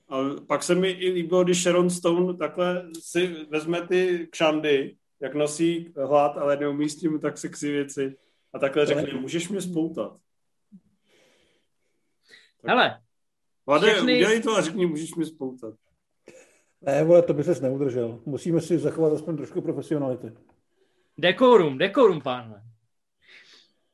A 0.09 0.19
pak 0.47 0.63
se 0.63 0.75
mi 0.75 0.91
i 0.91 1.11
líbilo, 1.11 1.45
když 1.45 1.63
Sharon 1.63 1.91
Stone 1.91 2.37
takhle 2.37 2.91
si 3.01 3.47
vezme 3.51 3.87
ty 3.87 4.29
kšandy, 4.31 4.97
jak 5.25 5.35
nosí 5.35 5.93
hlad, 5.97 6.39
ale 6.39 6.57
neumí 6.57 6.89
s 6.89 6.97
tím 6.97 7.21
tak 7.21 7.39
sexy 7.39 7.73
věci. 7.73 8.17
A 8.53 8.59
takhle 8.59 8.87
řekne, 8.87 9.21
můžeš 9.21 9.49
mě 9.49 9.61
spoutat. 9.61 10.17
Hele. 12.65 13.01
Vade, 13.67 13.91
všechny... 13.91 14.15
udělej 14.15 14.43
to 14.43 14.57
a 14.57 14.61
řekni, 14.61 14.87
můžeš 14.87 15.15
mi 15.15 15.27
spoutat. 15.27 15.75
Ne, 16.81 17.05
vole, 17.05 17.23
to 17.23 17.35
by 17.35 17.45
ses 17.45 17.61
neudržel. 17.61 18.23
Musíme 18.27 18.61
si 18.61 18.79
zachovat 18.79 19.13
aspoň 19.13 19.37
trošku 19.37 19.63
profesionality. 19.63 20.33
Dekorum, 21.19 21.79
dekorum, 21.79 22.21
pánové. 22.21 22.63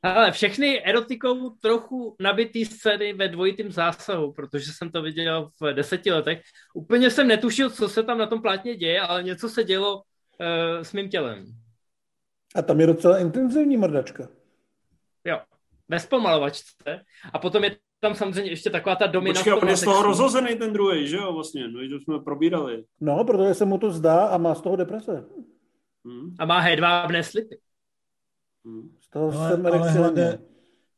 Ale 0.02 0.32
všechny 0.32 0.84
erotikou 0.84 1.50
trochu 1.50 2.16
nabitý 2.20 2.64
scény 2.64 3.12
ve 3.12 3.28
dvojitým 3.28 3.72
zásahu, 3.72 4.32
protože 4.32 4.72
jsem 4.72 4.90
to 4.90 5.02
viděl 5.02 5.50
v 5.60 5.74
deseti 5.74 6.12
letech. 6.12 6.42
Úplně 6.74 7.10
jsem 7.10 7.28
netušil, 7.28 7.70
co 7.70 7.88
se 7.88 8.02
tam 8.02 8.18
na 8.18 8.26
tom 8.26 8.42
plátně 8.42 8.76
děje, 8.76 9.00
ale 9.00 9.22
něco 9.22 9.48
se 9.48 9.64
dělo 9.64 10.02
uh, 10.40 10.82
s 10.82 10.92
mým 10.92 11.08
tělem. 11.08 11.46
A 12.54 12.62
tam 12.62 12.80
je 12.80 12.86
docela 12.86 13.18
intenzivní 13.18 13.76
mrdačka. 13.76 14.28
Jo, 15.24 15.40
bez 15.88 16.06
pomalovačce. 16.06 17.04
A 17.32 17.38
potom 17.38 17.64
je 17.64 17.76
tam 18.00 18.14
samozřejmě 18.14 18.50
ještě 18.50 18.70
taková 18.70 18.96
ta 18.96 19.06
dominace. 19.06 19.38
Počkej, 19.38 19.52
on 19.52 19.68
je 19.68 19.76
z 19.76 19.84
toho 19.84 20.02
rozhozený 20.02 20.56
ten 20.56 20.72
druhý, 20.72 21.08
že 21.08 21.16
jo, 21.16 21.32
vlastně, 21.32 21.68
no, 21.68 21.80
to 21.90 22.00
jsme 22.00 22.18
probírali. 22.24 22.84
No, 23.00 23.24
protože 23.24 23.54
se 23.54 23.64
mu 23.64 23.78
to 23.78 23.90
zdá 23.90 24.26
a 24.26 24.38
má 24.38 24.54
z 24.54 24.60
toho 24.60 24.76
deprese. 24.76 25.24
Hmm. 26.04 26.34
A 26.38 26.44
má 26.44 26.58
hedvábné 26.58 27.24
slipy. 27.24 27.58
Hmm. 28.64 28.96
Z 29.00 29.10
toho 29.10 29.32
ale, 29.32 29.50
jsem 29.50 29.66
ale 29.66 29.90
hladé, 29.90 30.38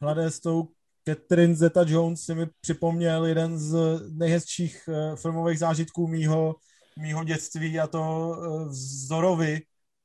hladé 0.01 0.31
s 0.31 0.41
tou 0.41 0.69
Catherine 1.09 1.55
Zeta-Jones 1.55 2.25
si 2.25 2.35
mi 2.35 2.47
připomněl 2.61 3.27
jeden 3.27 3.59
z 3.59 4.01
nejhezčích 4.13 4.89
uh, 4.89 5.17
filmových 5.17 5.59
zážitků 5.59 6.09
mýho, 6.09 6.55
mýho 6.99 7.25
dětství 7.25 7.81
a 7.81 7.87
to 7.87 8.01
uh, 8.01 8.69
Zorovi, 9.07 9.61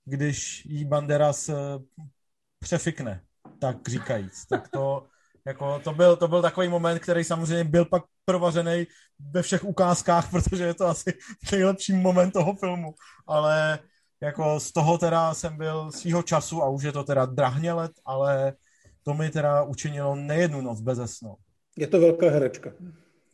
když 0.06 0.66
jí 0.66 0.86
Banderas 0.86 1.50
přefikne, 2.60 3.22
tak 3.60 3.90
říkajíc. 3.90 4.46
Tak 4.46 4.70
to, 4.70 5.08
jako 5.46 5.80
to, 5.80 5.94
byl, 5.94 6.16
to 6.16 6.28
byl 6.28 6.42
takový 6.42 6.68
moment, 6.68 7.00
který 7.00 7.24
samozřejmě 7.24 7.64
byl 7.64 7.86
pak 7.86 8.04
provařený 8.26 8.88
ve 9.20 9.42
všech 9.42 9.64
ukázkách, 9.64 10.30
protože 10.32 10.64
je 10.64 10.74
to 10.74 10.86
asi 10.86 11.14
nejlepší 11.52 11.94
moment 11.94 12.32
toho 12.32 12.56
filmu. 12.56 12.94
Ale 13.28 13.80
jako 14.22 14.60
z 14.60 14.72
toho 14.72 14.98
teda 14.98 15.34
jsem 15.34 15.58
byl 15.58 15.92
svýho 15.92 16.24
času 16.24 16.64
a 16.64 16.70
už 16.70 16.84
je 16.84 16.92
to 16.92 17.04
teda 17.04 17.26
drahně 17.26 17.74
let, 17.74 17.92
ale 18.06 18.54
to 19.04 19.14
mi 19.14 19.30
teda 19.30 19.64
učinilo 19.64 20.16
nejednu 20.16 20.62
noc 20.62 20.82
bez 20.82 21.00
snu. 21.18 21.36
Je 21.78 21.88
to 21.88 22.00
velká 22.00 22.30
herečka. 22.30 22.72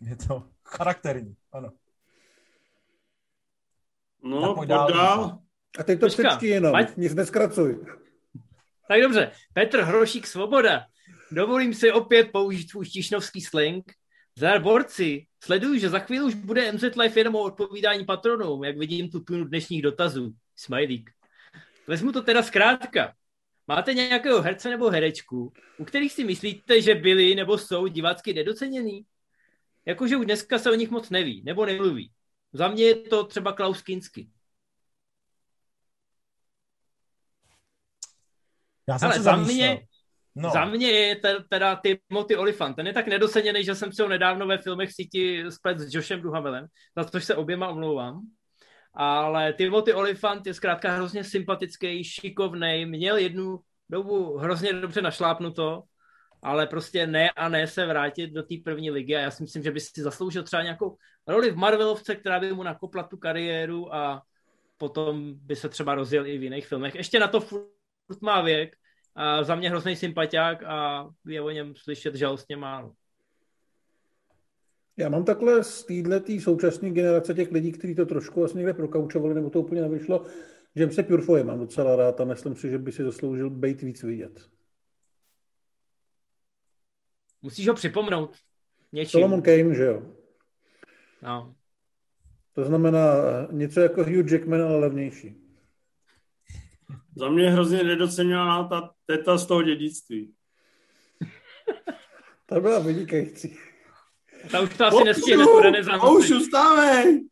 Je 0.01 0.15
to 0.15 0.43
charakterní, 0.65 1.35
ano. 1.51 1.69
No, 4.23 4.55
pojď 4.55 4.69
dál. 4.69 4.91
dál. 4.93 5.39
A 5.79 5.83
teď 5.83 5.99
to 5.99 6.07
přečti 6.07 6.47
jenom, 6.47 6.75
Ať... 6.75 6.97
nic 6.97 7.15
neskracuj. 7.15 7.85
Tak 8.87 9.01
dobře, 9.01 9.31
Petr 9.53 9.81
Hrošík 9.81 10.27
Svoboda. 10.27 10.85
Dovolím 11.31 11.73
si 11.73 11.91
opět 11.91 12.31
použít 12.31 12.69
svůj 12.69 12.85
štišnovský 12.85 13.41
slang. 13.41 13.91
Zdar 14.37 14.61
borci, 14.61 15.25
sleduju, 15.43 15.79
že 15.79 15.89
za 15.89 15.99
chvíli 15.99 16.25
už 16.25 16.33
bude 16.33 16.71
MZ 16.71 16.83
Life 17.01 17.19
jenom 17.19 17.35
o 17.35 17.41
odpovídání 17.41 18.05
patronům, 18.05 18.63
jak 18.63 18.77
vidím 18.77 19.09
tu 19.09 19.19
tunu 19.19 19.45
dnešních 19.45 19.81
dotazů. 19.81 20.33
Smajlík. 20.55 21.09
Vezmu 21.87 22.11
to 22.11 22.21
teda 22.21 22.43
zkrátka. 22.43 23.13
Máte 23.67 23.93
nějakého 23.93 24.41
herce 24.41 24.69
nebo 24.69 24.89
herečku, 24.89 25.53
u 25.77 25.85
kterých 25.85 26.13
si 26.13 26.23
myslíte, 26.23 26.81
že 26.81 26.95
byli 26.95 27.35
nebo 27.35 27.57
jsou 27.57 27.87
divácky 27.87 28.33
nedoceněný? 28.33 29.05
Jakože 29.85 30.17
už 30.17 30.25
dneska 30.25 30.59
se 30.59 30.71
o 30.71 30.75
nich 30.75 30.89
moc 30.89 31.09
neví, 31.09 31.41
nebo 31.45 31.65
nemluví. 31.65 32.11
Za 32.53 32.67
mě 32.67 32.83
je 32.83 32.95
to 32.95 33.23
třeba 33.23 33.53
Klaus 33.53 33.81
Kinski. 33.81 34.29
Já 38.89 38.99
jsem 38.99 39.05
Ale 39.05 39.15
se 39.17 39.23
za 39.23 39.31
zamýšlel. 39.31 39.55
mě, 39.55 39.87
No. 40.35 40.49
Za 40.49 40.65
mě 40.65 40.87
je 40.91 41.15
te- 41.15 41.43
teda 41.49 41.81
Timothy 42.09 42.35
Olyphant. 42.35 42.75
Ten 42.75 42.87
je 42.87 42.93
tak 42.93 43.07
nedoceněný, 43.07 43.63
že 43.63 43.75
jsem 43.75 43.93
si 43.93 44.01
ho 44.01 44.07
nedávno 44.07 44.47
ve 44.47 44.57
filmech 44.57 44.93
síti 44.93 45.43
splet 45.51 45.79
s 45.79 45.93
Joshem 45.95 46.21
Duhamelem, 46.21 46.65
za 46.97 47.03
což 47.05 47.25
se 47.25 47.35
oběma 47.35 47.67
omlouvám. 47.67 48.21
Ale 48.93 49.53
Timothy 49.53 49.93
Olyphant 49.93 50.47
je 50.47 50.53
zkrátka 50.53 50.91
hrozně 50.95 51.23
sympatický, 51.23 52.03
šikovný, 52.03 52.85
měl 52.85 53.17
jednu 53.17 53.59
dobu 53.89 54.37
hrozně 54.37 54.73
dobře 54.73 55.01
našlápnuto, 55.01 55.83
ale 56.43 56.67
prostě 56.67 57.07
ne 57.07 57.29
a 57.29 57.49
ne 57.49 57.67
se 57.67 57.85
vrátit 57.85 58.27
do 58.27 58.43
té 58.43 58.55
první 58.63 58.91
ligy 58.91 59.15
a 59.15 59.19
já 59.19 59.31
si 59.31 59.43
myslím, 59.43 59.63
že 59.63 59.71
by 59.71 59.79
si 59.79 60.01
zasloužil 60.01 60.43
třeba 60.43 60.63
nějakou 60.63 60.97
roli 61.27 61.51
v 61.51 61.55
Marvelovce, 61.55 62.15
která 62.15 62.39
by 62.39 62.53
mu 62.53 62.63
nakopla 62.63 63.03
tu 63.03 63.17
kariéru 63.17 63.95
a 63.95 64.21
potom 64.77 65.33
by 65.35 65.55
se 65.55 65.69
třeba 65.69 65.95
rozjel 65.95 66.27
i 66.27 66.37
v 66.37 66.43
jiných 66.43 66.67
filmech. 66.67 66.95
Ještě 66.95 67.19
na 67.19 67.27
to 67.27 67.39
furt 67.39 68.21
má 68.21 68.41
věk, 68.41 68.75
a 69.15 69.43
za 69.43 69.55
mě 69.55 69.69
hrozný 69.69 69.95
sympatiák 69.95 70.63
a 70.63 71.09
je 71.27 71.41
o 71.41 71.49
něm 71.49 71.73
slyšet 71.75 72.15
žalostně 72.15 72.57
málo. 72.57 72.93
Já 74.97 75.09
mám 75.09 75.25
takhle 75.25 75.63
z 75.63 75.83
této 75.83 76.39
současné 76.39 76.89
generace 76.89 77.33
těch 77.33 77.51
lidí, 77.51 77.71
kteří 77.71 77.95
to 77.95 78.05
trošku 78.05 78.43
asi 78.43 78.57
někde 78.57 78.73
prokaučovali, 78.73 79.33
nebo 79.33 79.49
to 79.49 79.59
úplně 79.59 79.81
nevyšlo, 79.81 80.25
Jamese 80.75 81.03
Purefoy 81.03 81.43
mám 81.43 81.59
docela 81.59 81.95
rád 81.95 82.21
a 82.21 82.25
myslím 82.25 82.55
si, 82.55 82.69
že 82.69 82.77
by 82.77 82.91
si 82.91 83.03
zasloužil 83.03 83.49
být 83.49 83.81
víc 83.81 84.03
vidět. 84.03 84.49
Musíš 87.43 87.67
ho 87.67 87.73
připomnout 87.73 88.35
něčím. 88.91 89.09
Solomon 89.11 89.41
Kane, 89.41 89.75
že 89.75 89.83
jo? 89.83 90.03
No. 91.21 91.55
To 92.53 92.65
znamená 92.65 93.01
něco 93.51 93.79
jako 93.79 94.03
Hugh 94.03 94.31
Jackman, 94.31 94.61
ale 94.61 94.79
levnější. 94.79 95.35
Za 97.15 97.29
mě 97.29 97.43
je 97.43 97.49
hrozně 97.49 97.83
nedoceněná 97.83 98.67
ta 98.67 98.93
teta 99.05 99.37
z 99.37 99.45
toho 99.45 99.63
dědictví. 99.63 100.33
Ta 102.45 102.59
byla 102.59 102.79
vynikající. 102.79 103.57
Ta 104.51 104.61
už 104.61 104.77
to 104.77 104.85
asi 104.85 105.03
nestihne 105.03 105.45
tu 105.45 105.91
A 105.91 106.09
už 106.09 106.31
ustávej! 106.31 107.27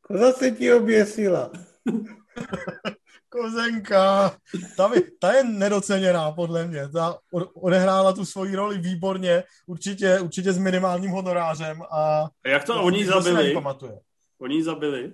Koza 0.00 0.32
se 0.32 0.50
ti 0.50 0.72
oběsila. 0.72 1.52
Kozenka, 3.40 4.36
ta, 4.76 4.88
by, 4.88 5.02
ta 5.20 5.32
je 5.32 5.44
nedoceněná 5.44 6.32
podle 6.32 6.66
mě. 6.66 6.88
Ta 6.88 7.18
od- 7.32 7.50
odehrála 7.54 8.12
tu 8.12 8.24
svoji 8.24 8.56
roli 8.56 8.78
výborně, 8.78 9.44
určitě, 9.66 10.20
určitě 10.20 10.52
s 10.52 10.58
minimálním 10.58 11.10
honorářem 11.10 11.82
a 11.82 12.22
A 12.44 12.48
jak 12.48 12.64
to 12.64 12.74
to 12.74 12.82
oni 12.82 13.06
zabili? 13.06 13.52
pamatuje. 13.54 13.98
Oni 14.40 14.54
ji 14.56 14.62
zabili? 14.62 15.12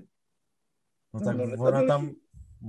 No 1.15 1.21
tak 1.21 1.37
No, 1.37 1.43
ona 1.45 1.51
nezabili. 1.57 1.87
tam, 1.87 2.11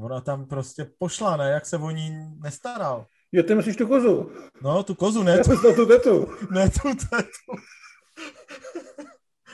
ona 0.03 0.21
tam 0.21 0.45
prostě 0.45 0.91
pošla, 0.97 1.37
ne? 1.37 1.49
Jak 1.51 1.65
se 1.65 1.77
o 1.77 1.91
ní 1.91 2.11
nestaral. 2.43 3.05
Jo, 3.31 3.43
ty 3.43 3.55
myslíš 3.55 3.75
tu 3.75 3.87
kozu? 3.87 4.31
No, 4.61 4.83
tu 4.83 4.95
kozu, 4.95 5.23
ne 5.23 5.37
tu, 5.43 5.73
tu 5.75 5.85
tetu. 5.85 6.27
ne 6.51 6.69
tu 6.69 6.87
tetu. 7.09 7.51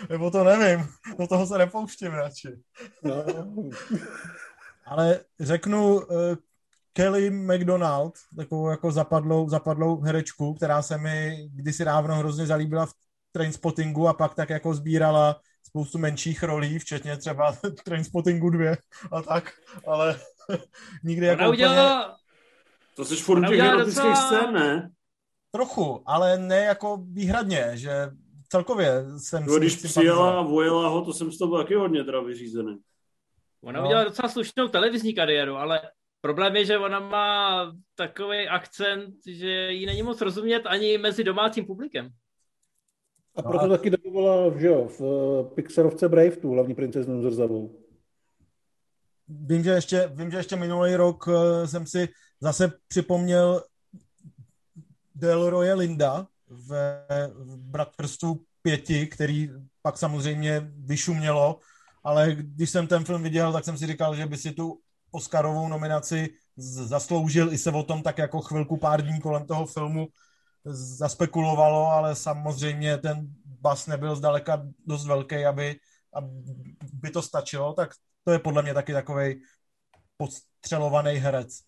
Nebo 0.09 0.31
to 0.31 0.43
nevím, 0.43 0.87
do 1.19 1.27
toho 1.27 1.47
se 1.47 1.57
nepouštím 1.57 2.11
radši. 2.11 2.49
No. 3.03 3.13
Ale 4.87 5.19
řeknu 5.39 5.95
uh, 5.95 6.03
Kelly 6.93 7.29
McDonald, 7.29 8.13
takovou 8.37 8.69
jako 8.69 8.91
zapadlou, 8.91 9.49
zapadlou 9.49 10.01
herečku, 10.01 10.53
která 10.53 10.81
se 10.81 10.97
mi 10.97 11.47
kdysi 11.53 11.85
dávno 11.85 12.15
hrozně 12.15 12.45
zalíbila 12.45 12.85
v 12.85 12.93
Trainspottingu 13.31 14.07
a 14.07 14.13
pak 14.13 14.35
tak 14.35 14.49
jako 14.49 14.73
sbírala 14.73 15.41
spoustu 15.63 15.97
menších 15.97 16.43
rolí, 16.43 16.79
včetně 16.79 17.17
třeba 17.17 17.55
Trainspottingu 17.85 18.49
2 18.49 18.75
a 19.11 19.21
tak, 19.21 19.51
ale 19.87 20.19
nikdy 21.03 21.25
jako 21.25 21.39
Ona 21.41 21.49
úplně 21.49 21.67
udělala, 21.67 22.17
To 22.95 23.05
jsi 23.05 23.15
furt 23.15 23.47
těch 23.47 23.61
docela- 23.61 24.15
scén, 24.15 24.53
ne? 24.53 24.89
trochu, 25.51 26.03
ale 26.05 26.37
ne 26.37 26.57
jako 26.57 26.97
výhradně, 27.11 27.71
že 27.73 28.09
celkově 28.49 29.03
jsem 29.17 29.43
když 29.43 29.75
přijela 29.75 30.39
a 30.39 30.41
vojela 30.41 30.89
ho, 30.89 31.05
to 31.05 31.13
jsem 31.13 31.31
z 31.31 31.37
toho 31.37 31.49
byl 31.49 31.57
taky 31.57 31.75
hodně 31.75 32.03
teda 32.03 32.21
vyřízený. 32.21 32.77
Ona 33.63 33.79
No. 33.79 33.85
udělala 33.85 34.05
docela 34.07 34.29
slušnou 34.29 34.67
televizní 34.67 35.13
kariéru, 35.13 35.55
ale 35.55 35.81
problém 36.21 36.55
je, 36.55 36.65
že 36.65 36.77
ona 36.77 36.99
má 36.99 37.65
takový 37.95 38.47
akcent, 38.47 39.15
že 39.27 39.71
jí 39.71 39.85
není 39.85 40.03
moc 40.03 40.21
rozumět 40.21 40.61
ani 40.65 40.97
mezi 40.97 41.23
domácím 41.23 41.65
publikem. 41.65 42.09
A 43.35 43.41
proto 43.41 43.69
taky 43.69 43.89
dobovala, 43.89 44.59
že 44.59 44.67
jo, 44.67 44.87
v 44.87 45.01
eh, 45.01 45.55
Pixarovce 45.55 46.09
Brave 46.09 46.31
tu 46.37 46.51
hlavní 46.51 46.75
princeznu 46.75 47.21
zrzavou. 47.21 47.79
Vím, 49.27 49.63
že 49.63 49.69
ještě, 49.69 50.11
vím, 50.13 50.31
že 50.31 50.37
ještě 50.37 50.55
minulý 50.55 50.95
rok 50.95 51.25
eh, 51.27 51.67
jsem 51.67 51.87
si 51.87 52.09
zase 52.41 52.71
připomněl 52.87 53.63
Delroye 55.15 55.73
Linda 55.73 56.27
v, 56.47 56.67
v 57.29 57.57
Bratrstvu 57.57 58.41
pěti, 58.61 59.07
který 59.07 59.49
pak 59.81 59.97
samozřejmě 59.97 60.71
vyšumělo, 60.77 61.59
ale 62.07 62.35
když 62.35 62.69
jsem 62.69 62.87
ten 62.87 63.05
film 63.05 63.23
viděl, 63.23 63.53
tak 63.53 63.65
jsem 63.65 63.77
si 63.77 63.87
říkal, 63.87 64.15
že 64.15 64.25
by 64.25 64.37
si 64.37 64.51
tu 64.51 64.81
Oscarovou 65.11 65.67
nominaci 65.67 66.29
zasloužil, 66.57 67.53
i 67.53 67.57
se 67.57 67.71
o 67.71 67.83
tom 67.83 68.03
tak 68.03 68.17
jako 68.17 68.41
chvilku 68.41 68.77
pár 68.77 69.01
dní 69.01 69.19
kolem 69.19 69.47
toho 69.47 69.65
filmu 69.65 70.07
zaspekulovalo, 70.65 71.87
ale 71.87 72.15
samozřejmě 72.15 72.97
ten 72.97 73.27
bas 73.45 73.87
nebyl 73.87 74.15
zdaleka 74.15 74.63
dost 74.85 75.05
velký, 75.05 75.45
aby, 75.45 75.79
aby 76.13 77.11
to 77.13 77.21
stačilo, 77.21 77.73
tak 77.73 77.91
to 78.23 78.31
je 78.31 78.39
podle 78.39 78.61
mě 78.63 78.73
taky 78.73 78.93
takový 78.93 79.41
podstřelovaný 80.17 81.11
herec. 81.11 81.59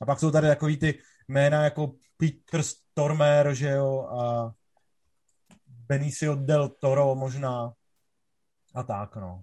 A 0.00 0.06
pak 0.06 0.20
jsou 0.20 0.30
tady 0.30 0.48
takový 0.48 0.76
ty 0.76 0.98
jména 1.28 1.64
jako 1.64 1.92
Peter 2.16 2.62
Stormer, 2.62 3.54
že 3.54 3.68
jo, 3.68 4.00
a 4.02 4.50
Benicio 5.66 6.34
del 6.34 6.68
Toro 6.68 7.14
možná 7.14 7.72
a 8.74 8.82
tak, 8.82 9.16
no. 9.16 9.42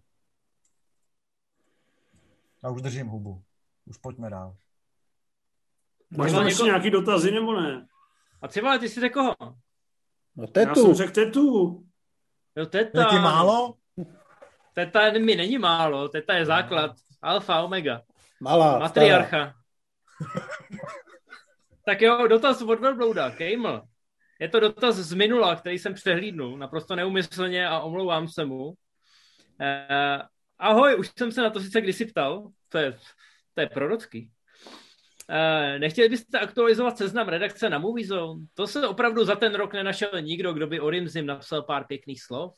Já 2.65 2.71
už 2.71 2.81
držím 2.81 3.07
hubu. 3.07 3.43
Už 3.85 3.97
pojďme 3.97 4.29
dál. 4.29 4.55
Máš 6.09 6.17
Možná 6.17 6.39
tam 6.39 6.47
ještě 6.47 6.63
nějaký 6.63 6.89
dotazy 6.89 7.31
nebo 7.31 7.61
ne? 7.61 7.87
A 8.41 8.47
třeba 8.47 8.77
ty 8.77 8.89
si 8.89 8.99
řekl 8.99 9.19
koho? 9.19 9.35
No 10.35 10.43
Já 10.43 10.47
tetu. 10.47 10.81
jsem 10.81 10.93
řekl 10.93 11.11
tetu. 11.11 11.83
Jo, 12.55 12.65
teta. 12.65 12.99
Je 12.99 13.05
ti 13.05 13.15
málo? 13.15 13.75
Teta 14.73 15.11
mi 15.11 15.35
není 15.35 15.57
málo, 15.57 16.09
teta 16.09 16.33
je 16.33 16.45
základ. 16.45 16.91
Alfa, 17.21 17.61
omega. 17.61 18.01
Malá. 18.41 18.79
Matriarcha. 18.79 19.53
tak 21.85 22.01
jo, 22.01 22.27
dotaz 22.27 22.61
od 22.61 22.79
Velblouda, 22.79 23.31
Kejml. 23.31 23.81
Je 24.39 24.49
to 24.49 24.59
dotaz 24.59 24.95
z 24.95 25.13
minula, 25.13 25.55
který 25.55 25.79
jsem 25.79 25.93
přehlídnul, 25.93 26.57
naprosto 26.57 26.95
neumyslně 26.95 27.67
a 27.67 27.79
omlouvám 27.79 28.27
se 28.27 28.45
mu. 28.45 28.73
Eh, 29.61 30.21
ahoj, 30.59 30.95
už 30.95 31.11
jsem 31.17 31.31
se 31.31 31.41
na 31.41 31.49
to 31.49 31.59
sice 31.59 31.81
kdysi 31.81 32.05
ptal, 32.05 32.51
to 32.69 32.77
je, 32.77 32.97
to 33.53 33.61
je 33.61 33.69
prorocký. 33.69 34.31
Eh, 35.29 35.79
nechtěli 35.79 36.09
byste 36.09 36.39
aktualizovat 36.39 36.97
seznam 36.97 37.27
redakce 37.27 37.69
na 37.69 37.79
Movie 37.79 38.07
Zone? 38.07 38.45
To 38.53 38.67
se 38.67 38.87
opravdu 38.87 39.25
za 39.25 39.35
ten 39.35 39.55
rok 39.55 39.73
nenašel 39.73 40.21
nikdo, 40.21 40.53
kdo 40.53 40.67
by 40.67 40.79
o 40.79 40.89
Rimzim 40.89 41.25
napsal 41.25 41.61
pár 41.61 41.85
pěkných 41.87 42.21
slov. 42.23 42.53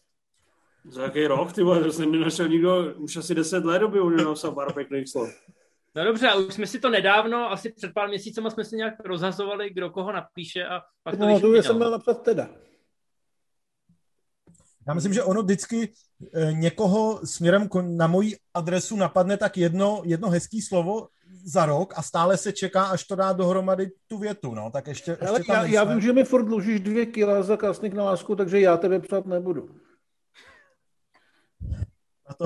Za 0.89 1.03
jaký 1.03 1.27
rok, 1.27 1.53
ty 1.53 1.63
vole, 1.63 1.83
to 1.83 1.91
jsem 1.91 2.11
nenašel 2.11 2.47
nikdo, 2.47 2.93
už 2.95 3.17
asi 3.17 3.35
deset 3.35 3.65
let 3.65 3.79
doby 3.79 3.99
u 3.99 4.09
něho 4.09 4.29
napsal 4.29 4.51
pár 4.51 4.73
pěkných 4.73 5.09
slov. 5.09 5.29
No 5.95 6.03
dobře, 6.03 6.27
a 6.27 6.35
už 6.35 6.53
jsme 6.53 6.67
si 6.67 6.79
to 6.79 6.89
nedávno, 6.89 7.51
asi 7.51 7.71
před 7.71 7.93
pár 7.93 8.07
měsícema 8.07 8.49
jsme 8.49 8.65
si 8.65 8.75
nějak 8.75 8.93
rozhazovali, 9.05 9.69
kdo 9.69 9.89
koho 9.89 10.11
napíše 10.11 10.65
a 10.65 10.81
pak 11.03 11.17
to 11.17 11.25
No, 11.25 11.39
to 11.39 11.53
já 11.53 11.63
jsem 11.63 11.75
měl 11.75 11.91
napsat 11.91 12.23
teda. 12.23 12.49
Já 14.87 14.93
myslím, 14.93 15.13
že 15.13 15.23
ono 15.23 15.43
vždycky 15.43 15.93
eh, 16.33 16.53
někoho 16.53 17.25
směrem 17.25 17.69
na 17.81 18.07
moji 18.07 18.37
adresu 18.53 18.95
napadne 18.95 19.37
tak 19.37 19.57
jedno, 19.57 20.01
jedno 20.05 20.29
hezký 20.29 20.61
slovo 20.61 21.07
za 21.45 21.65
rok 21.65 21.93
a 21.95 22.01
stále 22.01 22.37
se 22.37 22.53
čeká, 22.53 22.83
až 22.83 23.03
to 23.03 23.15
dá 23.15 23.33
dohromady 23.33 23.91
tu 24.07 24.17
větu, 24.17 24.53
no, 24.53 24.71
tak 24.71 24.87
ještě, 24.87 25.15
Ale 25.15 25.39
ještě 25.39 25.53
tam 25.53 25.55
já, 25.55 25.71
já 25.71 25.81
nejsme. 25.83 25.93
vím, 25.93 26.01
že 26.01 26.13
mi 26.13 26.23
furt 26.23 26.45
dlužíš 26.45 26.79
dvě 26.79 27.05
kila 27.05 27.43
za 27.43 27.57
kasnik 27.57 27.93
na 27.93 28.03
lásku, 28.03 28.35
takže 28.35 28.59
já 28.59 28.77
tebe 28.77 28.99
psát 28.99 29.25
nebudu. 29.25 29.75
A 32.25 32.33
to, 32.33 32.45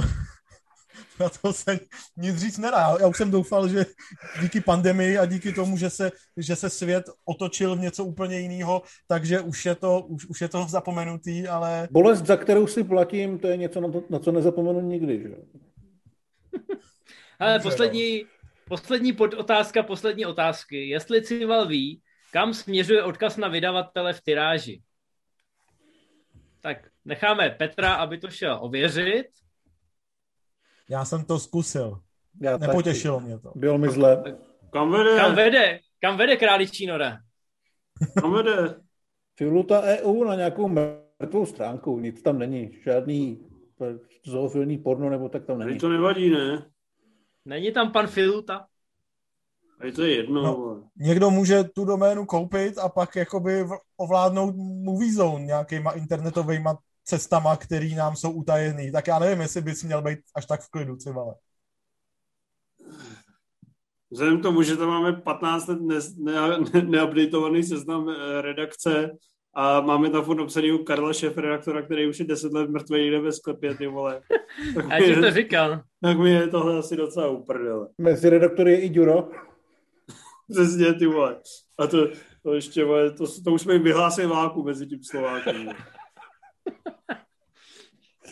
na 1.22 1.30
to 1.30 1.54
se 1.54 1.80
nic 2.18 2.38
říct 2.38 2.58
nedá. 2.58 2.98
Já 3.00 3.08
už 3.08 3.18
jsem 3.18 3.32
doufal, 3.32 3.68
že 3.68 3.86
díky 4.42 4.62
pandemii 4.62 5.18
a 5.18 5.26
díky 5.26 5.54
tomu, 5.54 5.78
že 5.78 5.90
se, 5.90 6.12
že 6.38 6.56
se 6.56 6.70
svět 6.70 7.06
otočil 7.26 7.76
v 7.76 7.80
něco 7.80 8.06
úplně 8.06 8.40
jiného, 8.40 8.82
takže 9.08 9.40
už 9.40 9.66
je 9.66 9.76
to, 9.76 10.02
už, 10.02 10.26
už 10.26 10.42
je 10.42 10.48
to 10.48 10.66
zapomenutý, 10.70 11.48
ale... 11.48 11.88
Bolest, 11.92 12.26
za 12.26 12.38
kterou 12.38 12.68
si 12.68 12.84
platím, 12.84 13.40
to 13.40 13.48
je 13.48 13.58
něco, 13.58 13.82
na, 13.82 13.92
to, 13.92 14.04
na 14.10 14.20
co 14.20 14.32
nezapomenu 14.32 14.82
nikdy, 14.82 15.22
že? 15.22 15.36
Ale 17.40 17.60
poslední, 17.60 18.26
poslední 18.68 19.14
podotázka, 19.14 19.84
poslední 19.84 20.26
otázky. 20.26 20.90
Jestli 20.90 21.22
Cival 21.22 21.68
ví, 21.68 22.02
kam 22.32 22.54
směřuje 22.54 23.04
odkaz 23.04 23.38
na 23.38 23.48
vydavatele 23.48 24.14
v 24.14 24.22
tyráži? 24.22 24.82
Tak 26.62 26.78
necháme 27.06 27.50
Petra, 27.50 27.94
aby 27.94 28.18
to 28.18 28.30
šel 28.30 28.58
ověřit. 28.62 29.28
Já 30.92 31.06
jsem 31.06 31.24
to 31.24 31.40
zkusil. 31.40 32.00
Já 32.42 32.58
Nepotěšilo 32.58 33.18
taky. 33.18 33.28
mě 33.28 33.40
to. 33.40 33.52
Bylo 33.56 33.78
mi 33.78 33.90
zle. 33.90 34.24
Kam 34.74 34.92
vede? 34.92 35.16
Kam 35.16 35.36
vede? 35.36 35.80
Kam 36.02 36.18
vede 36.18 36.38
králičí 36.38 36.86
nora? 36.86 37.18
Kam 38.22 38.34
vede? 38.34 38.76
Filuta 39.38 39.82
EU 39.82 40.24
na 40.24 40.36
nějakou 40.36 40.68
mrtvou 40.68 41.46
stránku. 41.46 42.00
Nic 42.00 42.22
tam 42.22 42.40
není. 42.40 42.72
Žádný 42.84 43.40
zoofilní 44.26 44.78
porno 44.78 45.10
nebo 45.10 45.30
tak 45.30 45.46
tam 45.46 45.60
není. 45.60 45.80
to 45.80 45.90
nevadí, 45.90 46.30
ne? 46.30 46.66
Není 47.46 47.72
tam 47.72 47.92
pan 47.92 48.08
Filuta? 48.08 48.66
A 49.80 49.86
je 49.86 49.92
to 49.92 50.04
jedno. 50.04 50.42
No, 50.42 50.84
někdo 50.98 51.30
může 51.30 51.64
tu 51.64 51.86
doménu 51.86 52.26
koupit 52.26 52.78
a 52.78 52.90
pak 52.90 53.16
jakoby 53.16 53.66
ovládnout 53.98 54.56
movie 54.58 55.14
zone 55.14 55.46
nějakýma 55.46 55.92
internetovými 55.92 56.70
cestama, 57.04 57.56
které 57.56 57.90
nám 57.96 58.16
jsou 58.16 58.32
utajený. 58.32 58.92
Tak 58.92 59.08
já 59.08 59.20
nevím, 59.20 59.42
jestli 59.42 59.62
bys 59.62 59.84
měl 59.84 60.02
být 60.02 60.20
až 60.36 60.46
tak 60.46 60.62
v 60.62 60.70
klidu, 60.70 60.96
civale. 60.96 61.36
Vzhledem 64.12 64.40
k 64.40 64.44
tomu, 64.44 64.64
že 64.64 64.78
tam 64.78 64.88
máme 64.88 65.14
15 65.14 65.68
let 65.68 65.82
ne, 65.82 65.96
ne, 66.18 66.58
ne, 66.74 66.82
neupdatovaný 66.82 67.64
seznam 67.64 68.10
eh, 68.10 68.42
redakce 68.42 69.12
a 69.56 69.82
máme 69.82 70.10
tam 70.10 70.24
furt 70.24 70.42
obsadního 70.42 70.80
Karla 70.80 71.14
šéf-redaktora, 71.14 71.82
který 71.82 72.10
už 72.10 72.20
je 72.20 72.26
10 72.26 72.54
let 72.54 72.70
mrtvý 72.70 73.02
někde 73.02 73.20
ve 73.20 73.32
sklepě, 73.32 73.76
ty 73.76 73.88
vole. 73.88 74.22
Tak 74.76 74.86
já 74.90 75.00
ti 75.00 75.22
to 75.22 75.32
říkal. 75.32 75.82
Tak 76.02 76.20
mi 76.20 76.32
je 76.32 76.48
tohle 76.48 76.80
asi 76.80 76.96
docela 76.96 77.28
uprdele. 77.28 77.88
Mezi 77.98 78.30
redaktory 78.30 78.72
je 78.72 78.82
i 78.82 78.90
Duro. 78.90 79.30
Přesně, 80.52 80.94
ty 80.94 81.06
vole. 81.06 81.36
A 81.80 81.88
to, 81.88 82.08
to 82.44 82.54
ještě, 82.54 82.86
vole, 82.86 83.12
to, 83.12 83.26
to 83.44 83.52
už 83.52 83.62
jsme 83.62 83.80
vyhlásili 83.80 84.28
válku 84.28 84.64
mezi 84.64 84.88
tím 84.88 85.04
Slovákem. 85.04 85.70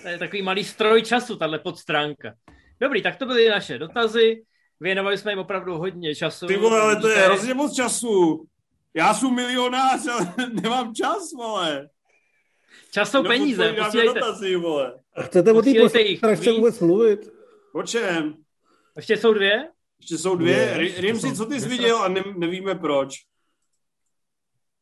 To 0.02 0.08
je 0.08 0.18
takový 0.18 0.42
malý 0.42 0.64
stroj 0.64 1.02
času, 1.02 1.36
tahle 1.36 1.60
podstránka. 1.60 2.34
Dobrý, 2.82 3.02
tak 3.04 3.16
to 3.16 3.26
byly 3.26 3.50
naše 3.50 3.78
dotazy. 3.78 4.44
Věnovali 4.80 5.18
jsme 5.18 5.32
jim 5.32 5.40
opravdu 5.40 5.78
hodně 5.78 6.16
času. 6.16 6.48
Ty 6.48 6.58
vole, 6.58 6.82
ale 6.82 6.96
to 6.96 7.08
je 7.08 7.18
hrozně 7.18 7.54
moc 7.54 7.76
času. 7.76 8.46
Já 8.94 9.14
jsem 9.14 9.36
milionář, 9.36 10.08
ale 10.08 10.34
nemám 10.62 10.96
čas, 10.96 11.34
vole. 11.38 11.90
Čas 12.92 13.12
jsou 13.12 13.24
peníze, 13.24 13.74
posílejte. 13.74 14.20
Dotazy, 14.20 14.56
vole. 14.56 15.00
A 15.16 15.22
chcete 15.22 15.52
o 15.52 15.62
té 15.62 15.74
podstránce 15.80 16.52
vůbec 16.52 16.80
mluvit? 16.80 17.34
O 17.74 17.84
čem? 17.84 18.36
Ještě 18.96 19.18
jsou 19.18 19.34
dvě? 19.34 19.70
Ještě 20.00 20.18
jsou 20.18 20.36
dvě. 20.36 20.78
Rimsi, 20.98 21.36
co 21.36 21.46
ty 21.46 21.62
jsi 21.62 21.70
viděl 21.70 21.98
a 21.98 22.08
ne, 22.08 22.24
nevíme 22.38 22.76
proč. 22.76 23.16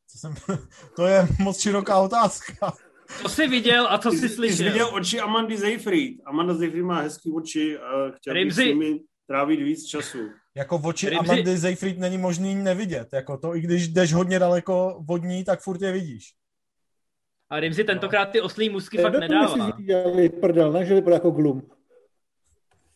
Co 0.07 0.17
jsem, 0.17 0.35
to 0.95 1.05
je 1.07 1.27
moc 1.39 1.59
široká 1.59 1.99
otázka. 1.99 2.73
Co 3.21 3.29
jsi 3.29 3.47
viděl 3.47 3.87
a 3.89 3.97
co 3.97 4.11
jsi 4.11 4.29
slyšel? 4.29 4.57
Jsi 4.57 4.63
viděl 4.63 4.89
oči 4.93 5.19
Amandy 5.19 5.57
Seyfried. 5.57 6.17
Amanda 6.25 6.55
Seyfried 6.55 6.85
má 6.85 7.01
hezký 7.01 7.31
oči 7.31 7.77
a 7.77 8.11
chtěl 8.11 8.33
bych 8.33 8.53
s 8.53 8.57
nimi 8.57 8.99
trávit 9.27 9.59
víc 9.59 9.85
času. 9.85 10.17
Jako 10.55 10.81
oči 10.83 11.09
Rimzi... 11.09 11.31
Amandy 11.31 11.57
Seyfried 11.57 11.97
není 11.97 12.17
možný 12.17 12.55
nevidět. 12.55 13.07
Jako 13.13 13.37
to, 13.37 13.55
i 13.55 13.61
když 13.61 13.87
jdeš 13.87 14.13
hodně 14.13 14.39
daleko 14.39 15.03
vodní, 15.07 15.43
tak 15.43 15.61
furt 15.61 15.81
je 15.81 15.91
vidíš. 15.91 16.33
A 17.49 17.59
Rimzi 17.59 17.83
tentokrát 17.83 18.25
ty 18.25 18.41
oslí 18.41 18.69
musky 18.69 18.97
fakt 18.97 19.19
nedává. 19.19 19.77
Prdel, 20.41 20.71
ne, 20.71 20.85
že 20.85 20.93
vypadá 20.93 21.15
jako 21.15 21.31
glum. 21.31 21.69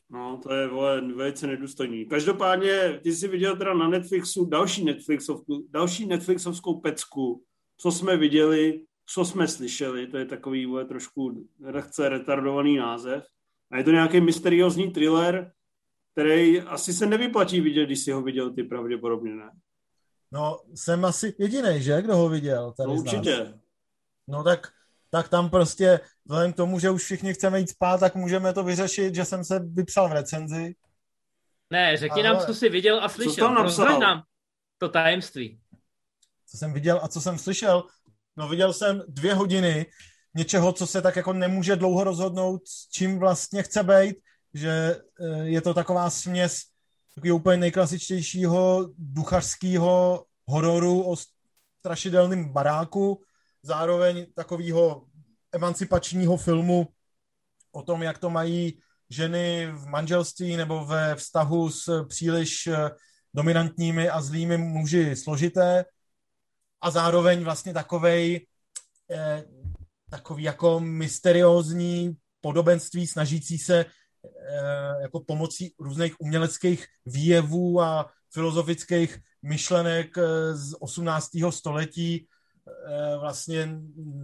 No, 0.10 0.40
to 0.44 0.54
je 0.54 0.68
vole, 0.68 1.02
velice 1.16 1.48
nedůstojný. 1.48 2.06
Každopádně, 2.06 3.00
ty 3.04 3.14
jsi 3.14 3.28
viděl 3.28 3.58
teda 3.58 3.74
na 3.74 3.88
Netflixu 3.88 4.46
další 4.46 4.86
Netflixovku, 4.86 5.68
další 5.70 6.06
Netflixovskou 6.06 6.80
pecku, 6.80 7.44
co 7.78 7.92
jsme 7.92 8.18
viděli, 8.18 8.82
co 9.14 9.26
jsme 9.26 9.48
slyšeli, 9.48 10.08
to 10.08 10.18
je 10.18 10.26
takový 10.26 10.66
vole, 10.66 10.86
trošku 10.86 11.48
lehce 11.64 12.10
retardovaný 12.10 12.78
název. 12.78 13.26
A 13.72 13.78
je 13.78 13.84
to 13.84 13.92
nějaký 13.92 14.22
mysteriózní 14.22 14.92
thriller, 14.92 15.52
který 16.12 16.62
asi 16.62 16.94
se 16.94 17.06
nevyplatí 17.06 17.62
vidět, 17.62 17.86
když 17.86 18.00
si 18.00 18.12
ho 18.12 18.22
viděl 18.22 18.54
ty 18.54 18.64
pravděpodobně, 18.64 19.36
ne? 19.36 19.52
No, 20.32 20.60
jsem 20.76 21.06
asi 21.06 21.36
jediný, 21.40 21.82
že? 21.82 22.02
Kdo 22.02 22.16
ho 22.16 22.30
viděl? 22.30 22.74
Tady 22.78 22.88
no, 22.88 22.96
určitě. 22.96 23.54
No 24.28 24.44
tak 24.44 24.72
tak 25.12 25.30
tam 25.30 25.50
prostě, 25.50 26.00
vzhledem 26.26 26.54
k 26.54 26.56
tomu, 26.56 26.80
že 26.80 26.90
už 26.90 27.04
všichni 27.04 27.34
chceme 27.34 27.60
jít 27.60 27.70
spát, 27.70 28.00
tak 28.00 28.16
můžeme 28.16 28.54
to 28.54 28.64
vyřešit, 28.64 29.16
že 29.16 29.26
jsem 29.26 29.44
se 29.44 29.60
vypsal 29.60 30.10
v 30.10 30.12
recenzi. 30.12 30.76
Ne, 31.70 31.98
řekni 31.98 32.24
Ale... 32.26 32.34
nám, 32.34 32.46
co 32.46 32.54
jsi 32.54 32.70
viděl 32.70 33.04
a 33.04 33.10
slyšel. 33.10 33.34
Co 33.34 33.42
tam 33.42 33.56
napsal? 33.56 34.00
nám 34.00 34.24
to 34.78 34.90
tajemství. 34.90 35.60
Co 36.48 36.58
jsem 36.58 36.74
viděl 36.74 37.00
a 37.04 37.08
co 37.08 37.22
jsem 37.22 37.38
slyšel? 37.38 37.84
No 38.38 38.48
viděl 38.48 38.74
jsem 38.74 39.02
dvě 39.08 39.34
hodiny 39.34 39.86
něčeho, 40.34 40.74
co 40.74 40.88
se 40.88 41.02
tak 41.02 41.16
jako 41.16 41.34
nemůže 41.34 41.76
dlouho 41.76 42.04
rozhodnout, 42.04 42.68
s 42.68 42.90
čím 42.90 43.20
vlastně 43.20 43.64
chce 43.64 43.84
být, 43.84 44.16
že 44.54 45.02
eh, 45.22 45.44
je 45.44 45.62
to 45.62 45.74
taková 45.74 46.10
směs 46.10 46.62
takový 47.16 47.32
úplně 47.32 47.58
nejklasičtějšího 47.58 48.90
duchařského 48.98 50.26
hororu 50.48 51.12
o 51.12 51.16
strašidelném 51.80 52.54
baráku, 52.54 53.24
zároveň 53.64 54.26
takového 54.36 55.06
emancipačního 55.52 56.38
filmu 56.38 56.88
o 57.72 57.82
tom, 57.82 58.04
jak 58.04 58.18
to 58.18 58.30
mají 58.30 58.80
ženy 59.10 59.72
v 59.72 59.86
manželství 59.86 60.58
nebo 60.58 60.86
ve 60.86 61.16
vztahu 61.16 61.70
s 61.70 62.06
příliš 62.08 62.68
eh, 62.68 62.90
dominantními 63.34 64.10
a 64.10 64.22
zlými 64.22 64.58
muži 64.58 65.16
složité 65.16 65.86
a 66.82 66.92
zároveň 66.92 67.44
vlastně 67.44 67.74
takovej 67.74 68.48
eh, 69.12 69.44
takový 70.10 70.44
jako 70.44 70.80
mysteriózní 70.80 72.16
podobenství 72.42 73.08
snažící 73.08 73.58
se 73.58 73.86
eh, 73.86 75.02
jako 75.02 75.20
pomocí 75.20 75.74
různých 75.80 76.22
uměleckých 76.22 76.86
výjevů 77.06 77.82
a 77.82 78.12
filozofických 78.34 79.20
myšlenek 79.42 80.18
eh, 80.18 80.56
z 80.56 80.76
18. 80.80 81.30
století 81.50 82.28
Eh, 82.68 83.18
vlastně 83.18 83.70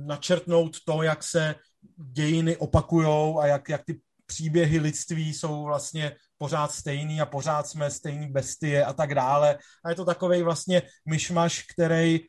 načrtnout 0.06 0.78
to, 0.86 1.04
jak 1.04 1.24
se 1.24 1.56
dějiny 1.98 2.58
opakujou 2.58 3.40
a 3.40 3.48
jak, 3.48 3.70
jak 3.70 3.86
ty 3.86 4.02
příběhy 4.26 4.80
lidství 4.80 5.34
jsou 5.34 5.64
vlastně 5.64 6.16
pořád 6.38 6.72
stejný 6.72 7.22
a 7.22 7.26
pořád 7.26 7.68
jsme 7.68 7.92
stejný 7.92 8.28
bestie 8.28 8.86
a 8.86 8.94
tak 8.94 9.16
dále. 9.16 9.58
A 9.86 9.90
je 9.90 9.96
to 9.96 10.06
takový 10.06 10.42
vlastně 10.42 10.82
myšmaš, 11.06 11.64
který 11.74 12.20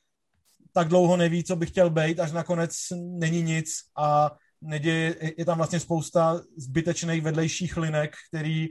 tak 0.79 0.89
dlouho 0.89 1.17
neví, 1.17 1.45
co 1.45 1.57
by 1.57 1.67
chtěl 1.67 1.91
být, 1.91 2.21
až 2.21 2.33
nakonec 2.33 2.71
není 2.97 3.43
nic 3.43 3.69
a 3.97 4.31
neděje, 4.61 5.33
je 5.39 5.45
tam 5.45 5.57
vlastně 5.57 5.81
spousta 5.81 6.41
zbytečných 6.57 7.23
vedlejších 7.23 7.77
linek, 7.77 8.15
který 8.29 8.69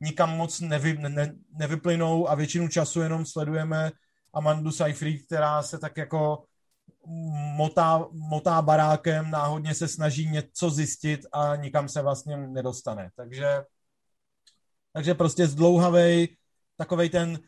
nikam 0.00 0.36
moc 0.36 0.60
nevy, 0.60 0.98
ne, 0.98 1.34
nevyplynou 1.58 2.28
a 2.28 2.34
většinu 2.34 2.68
času 2.68 3.00
jenom 3.00 3.26
sledujeme 3.26 3.92
Amandu 4.32 4.72
Seyfried, 4.72 5.26
která 5.26 5.62
se 5.62 5.78
tak 5.78 5.96
jako 5.96 6.44
motá, 7.56 8.06
motá 8.12 8.62
barákem, 8.62 9.30
náhodně 9.30 9.74
se 9.74 9.88
snaží 9.88 10.28
něco 10.28 10.70
zjistit 10.70 11.26
a 11.32 11.56
nikam 11.56 11.88
se 11.88 12.02
vlastně 12.02 12.36
nedostane. 12.36 13.10
Takže, 13.16 13.64
takže 14.92 15.14
prostě 15.14 15.46
zdlouhavej, 15.46 16.36
takovej 16.76 17.08
ten 17.08 17.38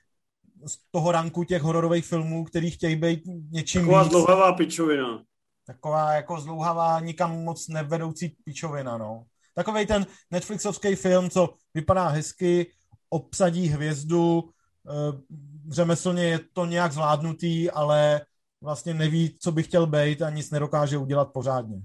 z 0.66 0.78
toho 0.90 1.12
ranku 1.12 1.44
těch 1.44 1.62
hororových 1.62 2.06
filmů, 2.06 2.44
který 2.44 2.70
chtějí 2.70 2.96
být 2.96 3.22
něčím 3.50 3.80
Taková 3.80 4.02
víc. 4.02 4.08
zdlouhavá 4.08 4.52
pičovina. 4.52 5.24
Taková 5.66 6.12
jako 6.12 6.40
zdlouhavá, 6.40 7.00
nikam 7.00 7.44
moc 7.44 7.68
nevedoucí 7.68 8.36
pičovina, 8.44 8.98
no. 8.98 9.24
Takový 9.54 9.86
ten 9.86 10.06
Netflixovský 10.30 10.94
film, 10.94 11.30
co 11.30 11.54
vypadá 11.74 12.08
hezky, 12.08 12.72
obsadí 13.10 13.66
hvězdu, 13.68 14.50
eh, 14.88 15.20
řemeslně 15.68 16.24
je 16.24 16.40
to 16.52 16.66
nějak 16.66 16.92
zvládnutý, 16.92 17.70
ale 17.70 18.20
vlastně 18.60 18.94
neví, 18.94 19.38
co 19.40 19.52
by 19.52 19.62
chtěl 19.62 19.86
být 19.86 20.22
a 20.22 20.30
nic 20.30 20.50
nedokáže 20.50 20.98
udělat 20.98 21.32
pořádně. 21.32 21.82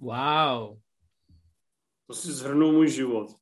Wow. 0.00 0.78
To 2.06 2.14
si 2.14 2.32
zhrnul 2.32 2.72
můj 2.72 2.90
život. 2.90 3.36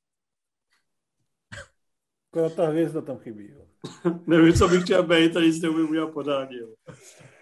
Akorát 2.39 2.55
ta 2.55 2.67
hvězda 2.67 3.01
tam 3.01 3.19
chybí. 3.19 3.51
Jo. 3.51 3.65
Nevím, 4.27 4.53
co 4.53 4.69
bych 4.69 4.83
chtěl 4.83 5.03
být 5.03 5.37
a 5.37 5.41
nic 5.41 5.63
neumím 5.63 5.91
udělat 5.91 6.13
pořádně. 6.13 6.59
Jo. 6.59 6.69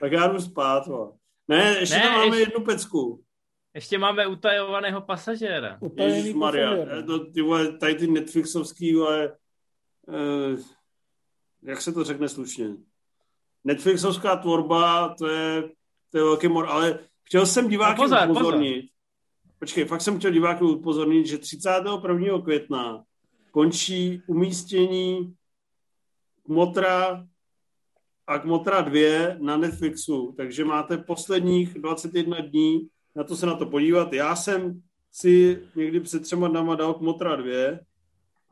Tak 0.00 0.12
já 0.12 0.26
jdu 0.28 0.40
spát. 0.40 0.86
Jo. 0.86 1.12
Ne, 1.48 1.76
ještě 1.80 1.96
ne, 1.96 2.02
tam 2.02 2.12
máme 2.12 2.36
ještě... 2.36 2.40
jednu 2.40 2.64
pecku. 2.64 3.22
Ještě 3.74 3.98
máme 3.98 4.26
utajovaného 4.26 5.00
pasažéra. 5.00 5.78
Ježíš 5.96 6.34
Maria, 6.34 6.70
no, 7.06 7.18
ty 7.18 7.42
vole, 7.42 7.78
tady 7.78 7.94
ty 7.94 8.06
Netflixovský, 8.06 8.94
vole, 8.94 9.36
eh, 10.08 10.56
jak 11.62 11.80
se 11.80 11.92
to 11.92 12.04
řekne 12.04 12.28
slušně? 12.28 12.68
Netflixovská 13.64 14.36
tvorba, 14.36 15.14
to 15.18 15.26
je, 15.26 15.62
to 16.10 16.18
je 16.18 16.24
velký 16.24 16.48
mor, 16.48 16.66
ale 16.68 16.98
chtěl 17.22 17.46
jsem 17.46 17.68
diváky 17.68 18.00
no 18.00 18.04
pozor, 18.04 18.30
upozornit. 18.30 18.74
Pozor. 18.74 18.90
Počkej, 19.58 19.84
fakt 19.84 20.00
jsem 20.00 20.18
chtěl 20.18 20.30
diváky 20.30 20.64
upozornit, 20.64 21.26
že 21.26 21.38
31. 21.38 22.40
května 22.44 23.04
končí 23.56 24.22
umístění 24.26 25.34
Motra 26.48 27.26
a 28.26 28.44
Motra 28.44 28.80
2 28.80 29.34
na 29.38 29.56
Netflixu, 29.56 30.34
takže 30.36 30.64
máte 30.64 30.98
posledních 30.98 31.74
21 31.74 32.40
dní 32.40 32.88
na 33.14 33.24
to 33.24 33.36
se 33.36 33.46
na 33.46 33.56
to 33.56 33.66
podívat. 33.66 34.12
Já 34.12 34.36
jsem 34.36 34.82
si 35.12 35.62
někdy 35.76 36.00
před 36.00 36.22
třema 36.22 36.48
dnama 36.48 36.74
dal 36.74 36.98
Motra 37.00 37.36
2 37.36 37.78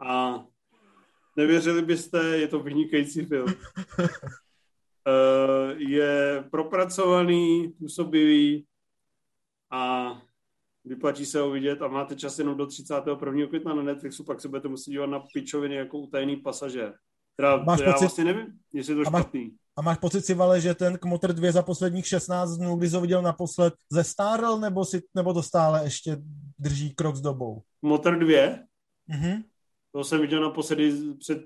a 0.00 0.44
nevěřili 1.36 1.82
byste, 1.82 2.18
je 2.18 2.48
to 2.48 2.60
vynikající 2.60 3.24
film. 3.24 3.48
Eh, 5.06 5.74
je 5.76 6.44
propracovaný, 6.50 7.74
působivý 7.78 8.66
a 9.70 10.12
vyplatí 10.84 11.26
se 11.26 11.40
ho 11.40 11.50
vidět 11.50 11.82
a 11.82 11.88
máte 11.88 12.16
čas 12.16 12.38
jenom 12.38 12.56
do 12.56 12.66
31. 12.66 13.46
května 13.46 13.74
na 13.74 13.82
Netflixu, 13.82 14.24
pak 14.24 14.40
se 14.40 14.48
budete 14.48 14.68
muset 14.68 14.90
dívat 14.90 15.06
na 15.06 15.20
pičoviny 15.34 15.74
jako 15.74 15.98
utajený 15.98 16.36
pasažér. 16.36 16.94
Teda, 17.36 17.56
máš 17.56 17.80
já 17.80 17.86
pocit, 17.86 18.04
vlastně 18.04 18.24
nevím, 18.24 18.46
jestli 18.72 18.92
je 18.92 18.96
to 18.96 19.04
špatný. 19.04 19.56
A 19.76 19.82
máš 19.82 19.98
pocit 19.98 20.26
si, 20.26 20.34
Vale, 20.34 20.60
že 20.60 20.74
ten 20.74 20.98
Kmotr 20.98 21.32
2 21.32 21.52
za 21.52 21.62
posledních 21.62 22.06
16 22.06 22.50
dnů, 22.50 22.76
kdy 22.76 22.88
jsi 22.88 22.94
ho 22.94 23.00
viděl 23.00 23.22
naposled, 23.22 23.74
zestárl, 23.90 24.58
nebo, 24.58 24.84
si, 24.84 25.02
nebo 25.14 25.34
to 25.34 25.42
stále 25.42 25.84
ještě 25.84 26.16
drží 26.58 26.94
krok 26.94 27.16
s 27.16 27.20
dobou? 27.20 27.62
Kmotr 27.80 28.18
2? 28.18 28.58
Mhm. 29.06 29.42
To 29.92 30.04
jsem 30.04 30.20
viděl 30.20 30.40
naposledy 30.40 30.92
před, 31.18 31.38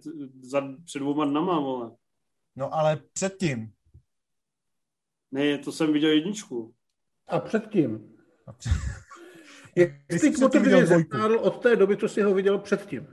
za, 0.42 0.62
před 0.84 0.98
dvouma 0.98 1.24
dnama, 1.24 1.60
vole. 1.60 1.90
No 2.56 2.74
ale 2.74 3.00
předtím. 3.12 3.72
Ne, 5.30 5.58
to 5.58 5.72
jsem 5.72 5.92
viděl 5.92 6.10
jedničku. 6.10 6.74
A 7.28 7.40
předtím. 7.40 8.16
A 8.46 8.52
před... 8.52 8.72
Jestli 10.10 10.30
Kmotr 10.30 10.58
2 10.58 10.86
zestárl 10.86 11.38
od 11.38 11.62
té 11.62 11.76
doby, 11.76 11.96
co 11.96 12.08
jsi 12.08 12.22
ho 12.22 12.34
viděl 12.34 12.58
předtím. 12.58 13.06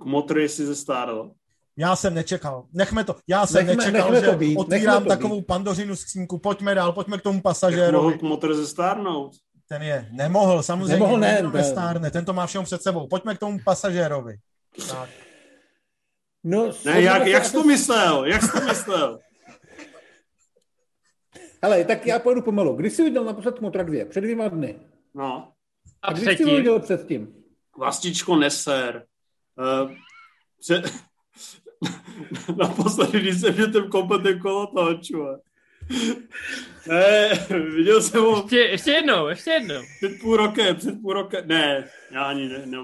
Kmotr, 0.00 0.38
jestli 0.38 0.66
zestárl. 0.66 1.30
Já 1.76 1.96
jsem 1.96 2.14
nečekal. 2.14 2.66
Nechme 2.72 3.04
to. 3.04 3.16
Já 3.28 3.46
jsem 3.46 3.66
nechme, 3.66 3.84
nečekal, 3.84 4.10
nechme 4.10 4.26
že 4.26 4.32
to 4.32 4.38
být, 4.38 4.56
otvírám 4.56 5.04
takovou 5.04 5.40
být. 5.40 5.46
pandořinu 5.46 5.96
skřínku. 5.96 6.38
Pojďme 6.38 6.74
dál, 6.74 6.92
pojďme 6.92 7.18
k 7.18 7.22
tomu 7.22 7.40
pasažérovi. 7.40 8.12
Jak 8.12 8.22
mohl 8.22 8.34
motor 8.34 8.54
zestárnout? 8.54 9.32
Ten 9.68 9.82
je. 9.82 10.08
Nemohl, 10.12 10.62
samozřejmě. 10.62 10.92
Nemohl, 10.92 11.18
ne, 11.18 11.42
ne. 11.52 11.64
Stárne. 11.64 12.10
Ten 12.10 12.24
to 12.24 12.32
má 12.32 12.46
všem 12.46 12.64
před 12.64 12.82
sebou. 12.82 13.06
Pojďme 13.08 13.34
k 13.34 13.38
tomu 13.38 13.58
pasažérovi. 13.64 14.36
Tak. 14.88 15.08
No, 16.44 16.72
ne, 16.84 17.02
jak, 17.02 17.26
jak 17.26 17.44
jsi 17.44 17.52
to 17.52 17.64
myslel? 17.64 18.24
Jak 18.24 18.42
jsi 18.42 18.52
to 18.52 18.60
myslel? 18.60 19.18
Ale 21.62 21.84
tak 21.84 22.06
já 22.06 22.18
pojdu 22.18 22.42
pomalu. 22.42 22.76
Kdy 22.76 22.90
jsi 22.90 23.04
viděl 23.04 23.24
naposled 23.24 23.60
Motra 23.60 23.82
2? 23.82 24.04
Před 24.04 24.20
dvěma 24.20 24.48
dny. 24.48 24.78
No. 25.14 25.52
A, 26.02 26.08
a 26.08 26.12
kdy 26.12 26.22
předtím? 26.22 26.48
jsi 26.48 26.56
viděl 26.56 26.80
předtím? 26.80 27.34
Vlastičko 27.76 28.36
neser. 28.36 29.04
Uh, 29.82 29.92
před, 30.60 30.92
Naposledy, 32.56 33.20
když 33.20 33.40
jsem 33.40 33.54
měl 33.54 33.72
ten 33.72 33.88
kompletný 33.88 34.40
kolo 34.40 34.94
čuva. 35.02 35.38
Ne, 36.88 37.28
viděl 37.76 38.02
jsem 38.02 38.20
ho... 38.20 38.36
Ještě, 38.36 38.56
ještě 38.56 38.90
jednou, 38.90 39.28
ještě 39.28 39.50
jednou. 39.50 39.82
Před 39.96 40.20
půl 40.20 40.36
rokem, 40.36 40.76
před 40.76 41.00
půl 41.02 41.12
rokem, 41.12 41.48
ne, 41.48 41.88
já 42.10 42.22
ani 42.24 42.48
ne, 42.48 42.66
ne 42.66 42.78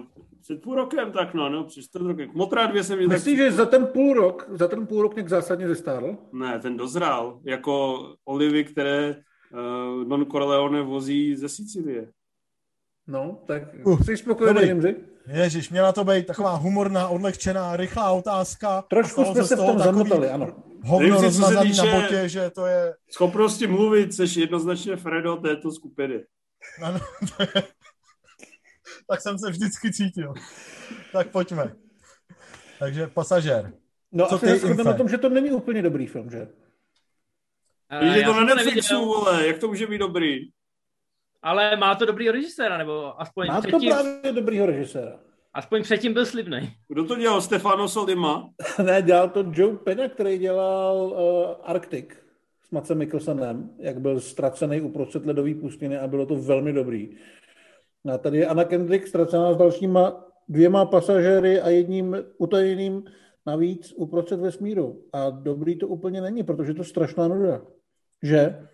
před 0.47 0.63
půl 0.63 0.75
rokem 0.75 1.13
tak 1.13 1.35
no, 1.35 1.49
no, 1.49 1.65
před 1.65 1.83
čtvrt 1.83 2.07
rokem. 2.07 2.31
Motrá 2.35 2.67
dvě 2.67 2.85
jsem 2.85 3.09
Myslíš, 3.09 3.39
tak... 3.39 3.47
že 3.47 3.53
za 3.53 3.67
ten 3.67 3.87
půl 3.87 4.15
rok, 4.15 4.47
za 4.51 4.69
ten 4.69 4.87
půl 4.87 5.03
rok 5.03 5.15
nějak 5.15 5.29
zásadně 5.29 5.69
zestárl? 5.69 6.17
Ne, 6.33 6.59
ten 6.59 6.77
dozrál, 6.77 7.41
jako 7.45 7.99
olivy, 8.25 8.65
které 8.65 9.17
uh, 9.53 10.09
Don 10.09 10.27
Corleone 10.27 10.83
vozí 10.83 11.37
ze 11.37 11.49
Sicílie. 11.49 12.09
No, 13.07 13.43
tak 13.47 13.63
uh, 13.85 14.03
jsi 14.03 14.17
spokojený, 14.17 14.63
Jimři? 14.63 14.97
Ježíš, 15.27 15.71
měla 15.71 15.93
to 15.93 16.05
být 16.05 16.27
taková 16.27 16.55
humorná, 16.55 17.09
odlehčená, 17.09 17.77
rychlá 17.77 18.11
otázka. 18.11 18.83
Trošku 18.83 19.25
jsme 19.25 19.45
se 19.45 19.57
v 19.57 19.67
tom 19.67 19.79
zamotali, 19.79 20.31
ano. 20.31 20.63
Hovno 20.85 21.23
rozmazaný 21.23 21.77
na 21.77 22.01
botě, 22.01 22.29
že 22.29 22.51
to 22.51 22.67
je... 22.67 22.95
Schopnosti 23.11 23.67
mluvit, 23.67 24.15
jsi 24.15 24.41
jednoznačně 24.41 24.97
Fredo 24.97 25.37
této 25.37 25.73
skupiny. 25.73 26.25
Ano, 26.83 27.01
to 27.37 27.43
je... 27.43 27.63
tak 29.09 29.21
jsem 29.21 29.39
se 29.39 29.51
vždycky 29.51 29.93
cítil. 29.93 30.35
Tak 31.13 31.31
pojďme. 31.31 31.73
Takže 32.79 33.07
pasažér. 33.07 33.73
No 34.13 34.27
Co 34.27 34.35
a 34.35 34.39
se 34.39 34.85
na 34.85 34.93
tom, 34.93 35.09
že 35.09 35.19
to 35.19 35.29
není 35.29 35.51
úplně 35.51 35.83
dobrý 35.83 36.07
film, 36.07 36.31
že? 36.31 36.49
Uh, 38.03 38.17
je 38.17 38.25
to 38.25 38.33
na 38.33 38.45
Netflixu, 38.45 39.05
vole, 39.05 39.47
jak 39.47 39.59
to 39.59 39.69
může 39.69 39.87
být 39.87 39.99
dobrý? 39.99 40.57
ale 41.47 41.77
má 41.77 41.95
to 41.95 42.07
dobrý 42.07 42.31
režiséra, 42.31 42.79
nebo 42.79 43.21
aspoň 43.21 43.47
Má 43.47 43.61
předtím... 43.61 43.91
to 43.91 43.97
právě 43.97 44.33
dobrýho 44.33 44.67
režiséra. 44.67 45.19
Aspoň 45.55 45.83
předtím 45.83 46.13
byl 46.13 46.27
slibný. 46.27 46.73
Kdo 46.89 47.05
to 47.05 47.17
dělal? 47.17 47.41
Stefano 47.41 47.89
Solima? 47.89 48.51
ne, 48.83 49.03
dělal 49.03 49.29
to 49.29 49.45
Joe 49.53 49.77
Pena, 49.77 50.09
který 50.09 50.39
dělal 50.39 50.97
uh, 50.97 51.71
Arctic 51.71 52.07
s 52.63 52.71
Macem 52.71 52.99
Mikkelsenem, 52.99 53.71
jak 53.79 54.01
byl 54.01 54.21
ztracený 54.21 54.81
uprostřed 54.81 55.27
ledové 55.27 55.55
pustiny 55.55 55.99
a 55.99 56.07
bylo 56.07 56.27
to 56.27 56.37
velmi 56.37 56.73
dobrý. 56.73 57.17
A 58.15 58.19
tady 58.19 58.39
je 58.39 58.47
Anna 58.47 58.65
Kendrick 58.65 59.07
ztracená 59.07 59.55
s 59.55 59.57
dalšíma 59.57 60.25
dvěma 60.49 60.85
pasažéry 60.85 61.61
a 61.61 61.69
jedním 61.69 62.17
utajeným 62.39 63.05
navíc 63.47 63.93
uprostřed 63.97 64.41
vesmíru. 64.41 65.05
A 65.13 65.31
dobrý 65.31 65.79
to 65.79 65.89
úplně 65.89 66.21
není, 66.21 66.43
protože 66.43 66.75
to 66.75 66.85
strašná 66.85 67.29
nuda. 67.29 67.63
Že? 68.23 68.69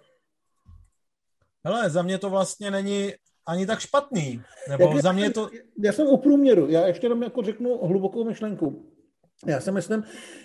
Hele, 1.65 1.91
za 1.91 2.03
mě 2.03 2.19
to 2.19 2.31
vlastně 2.31 2.71
není 2.71 3.13
ani 3.47 3.67
tak 3.67 3.81
špatný. 3.81 4.43
Nebo 4.69 4.85
Jak 4.85 5.03
za 5.03 5.13
mě 5.13 5.31
to... 5.31 5.51
Já 5.85 5.93
jsem 5.93 6.07
o 6.07 6.17
průměru. 6.17 6.69
Já 6.69 6.87
ještě 6.87 7.07
jenom 7.07 7.23
jako 7.23 7.43
řeknu 7.43 7.79
hlubokou 7.87 8.25
myšlenku. 8.25 8.93
Já 9.47 9.61
si 9.61 9.73
myslím, 9.73 10.05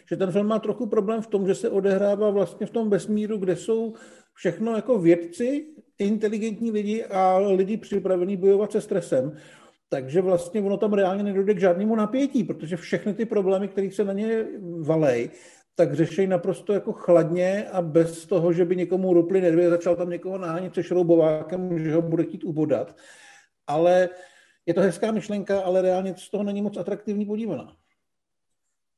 že 0.10 0.18
ten 0.18 0.32
film 0.32 0.48
má 0.48 0.60
trochu 0.60 0.88
problém 0.88 1.22
v 1.22 1.28
tom, 1.28 1.48
že 1.48 1.56
se 1.56 1.70
odehrává 1.70 2.30
vlastně 2.30 2.68
v 2.68 2.72
tom 2.72 2.90
vesmíru, 2.90 3.38
kde 3.38 3.56
jsou 3.56 3.94
všechno 4.34 4.76
jako 4.76 5.00
vědci, 5.00 5.76
inteligentní 6.00 6.72
lidi 6.72 7.06
a 7.06 7.38
lidi 7.38 7.78
připravení 7.78 8.38
bojovat 8.38 8.72
se 8.72 8.82
stresem. 8.82 9.38
Takže 9.90 10.22
vlastně 10.22 10.62
ono 10.62 10.78
tam 10.78 10.94
reálně 10.94 11.24
nedojde 11.24 11.54
k 11.54 11.60
žádnému 11.60 11.96
napětí, 11.96 12.44
protože 12.44 12.78
všechny 12.78 13.14
ty 13.14 13.26
problémy, 13.26 13.68
které 13.68 13.92
se 13.92 14.04
na 14.04 14.14
ně 14.14 14.46
valej, 14.80 15.30
tak 15.76 15.94
řeší 15.94 16.28
naprosto 16.28 16.74
jako 16.74 16.94
chladně 16.94 17.70
a 17.72 17.82
bez 17.82 18.26
toho, 18.26 18.54
že 18.54 18.66
by 18.66 18.76
někomu 18.76 19.14
rupli 19.14 19.42
nervy, 19.42 19.70
začal 19.70 19.96
tam 19.96 20.10
někoho 20.10 20.38
nahánět 20.38 20.76
se 20.76 20.84
šroubovákem, 20.84 21.80
že 21.80 21.94
ho 21.94 22.02
bude 22.02 22.24
chtít 22.24 22.44
ubodat. 22.44 22.96
Ale 23.68 24.10
je 24.66 24.74
to 24.74 24.82
hezká 24.82 25.12
myšlenka, 25.12 25.62
ale 25.62 25.82
reálně 25.82 26.16
z 26.18 26.30
toho 26.30 26.44
není 26.44 26.62
moc 26.62 26.78
atraktivní 26.78 27.26
podívaná. 27.26 27.76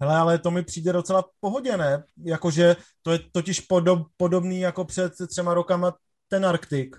Hele, 0.02 0.16
ale 0.16 0.40
to 0.40 0.52
mi 0.52 0.64
přijde 0.64 0.94
docela 0.94 1.26
pohodě, 1.40 1.78
ne? 1.78 2.04
Jakože 2.24 2.76
to 3.02 3.12
je 3.12 3.20
totiž 3.32 3.60
podob, 3.60 4.08
podobný 4.18 4.60
jako 4.60 4.86
před 4.86 5.14
třema 5.28 5.54
rokama 5.54 5.96
ten 6.30 6.46
Arktik, 6.46 6.96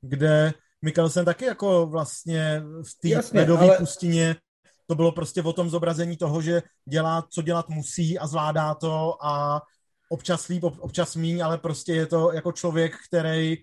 kde 0.00 0.52
Mikkelsen 0.82 1.24
taky 1.24 1.44
jako 1.44 1.86
vlastně 1.86 2.62
v 2.82 3.22
té 3.22 3.38
ledové 3.38 3.68
ale... 3.68 3.78
pustině 3.78 4.36
to 4.86 4.94
bylo 4.94 5.12
prostě 5.12 5.42
o 5.42 5.52
tom 5.52 5.70
zobrazení 5.70 6.16
toho, 6.16 6.42
že 6.42 6.62
dělá, 6.88 7.26
co 7.30 7.42
dělat 7.42 7.68
musí 7.68 8.18
a 8.18 8.26
zvládá 8.26 8.74
to 8.74 9.24
a 9.24 9.62
občas 10.08 10.48
líp, 10.48 10.64
občas 10.64 11.16
míň, 11.16 11.44
ale 11.44 11.58
prostě 11.58 11.92
je 11.92 12.06
to 12.06 12.32
jako 12.32 12.52
člověk, 12.52 12.96
který 13.08 13.56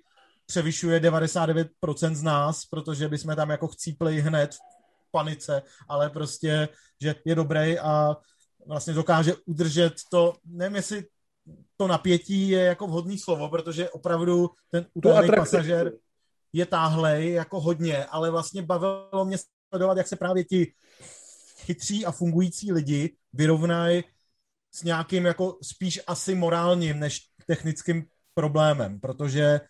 převyšuje 0.45 0.99
99% 0.99 2.13
z 2.13 2.23
nás, 2.23 2.65
protože 2.65 3.07
bychom 3.07 3.35
tam 3.35 3.49
jako 3.49 3.67
chcípli 3.67 4.21
hned 4.21 4.53
v 4.53 5.11
panice, 5.11 5.61
ale 5.89 6.09
prostě, 6.09 6.69
že 7.01 7.15
je 7.25 7.35
dobrý 7.35 7.79
a 7.79 8.15
vlastně 8.67 8.93
dokáže 8.93 9.35
udržet 9.45 9.93
to, 10.11 10.33
nevím 10.45 10.75
jestli 10.75 11.03
to 11.77 11.87
napětí 11.87 12.49
je 12.49 12.59
jako 12.59 12.87
vhodný 12.87 13.17
slovo, 13.17 13.49
protože 13.49 13.89
opravdu 13.89 14.49
ten 14.71 14.85
utajený 14.93 15.29
pasažer 15.35 15.91
je 16.53 16.65
táhlej 16.65 17.31
jako 17.31 17.59
hodně, 17.59 18.05
ale 18.05 18.31
vlastně 18.31 18.61
bavilo 18.61 19.25
mě 19.25 19.37
sledovat, 19.69 19.97
jak 19.97 20.07
se 20.07 20.15
právě 20.15 20.43
ti 20.43 20.73
chytří 21.57 22.05
a 22.05 22.11
fungující 22.11 22.71
lidi 22.71 23.15
vyrovnají 23.33 24.03
s 24.73 24.83
nějakým 24.83 25.25
jako 25.25 25.57
spíš 25.61 25.99
asi 26.07 26.35
morálním 26.35 26.99
než 26.99 27.19
technickým 27.47 28.05
problémem, 28.33 28.99
protože 28.99 29.61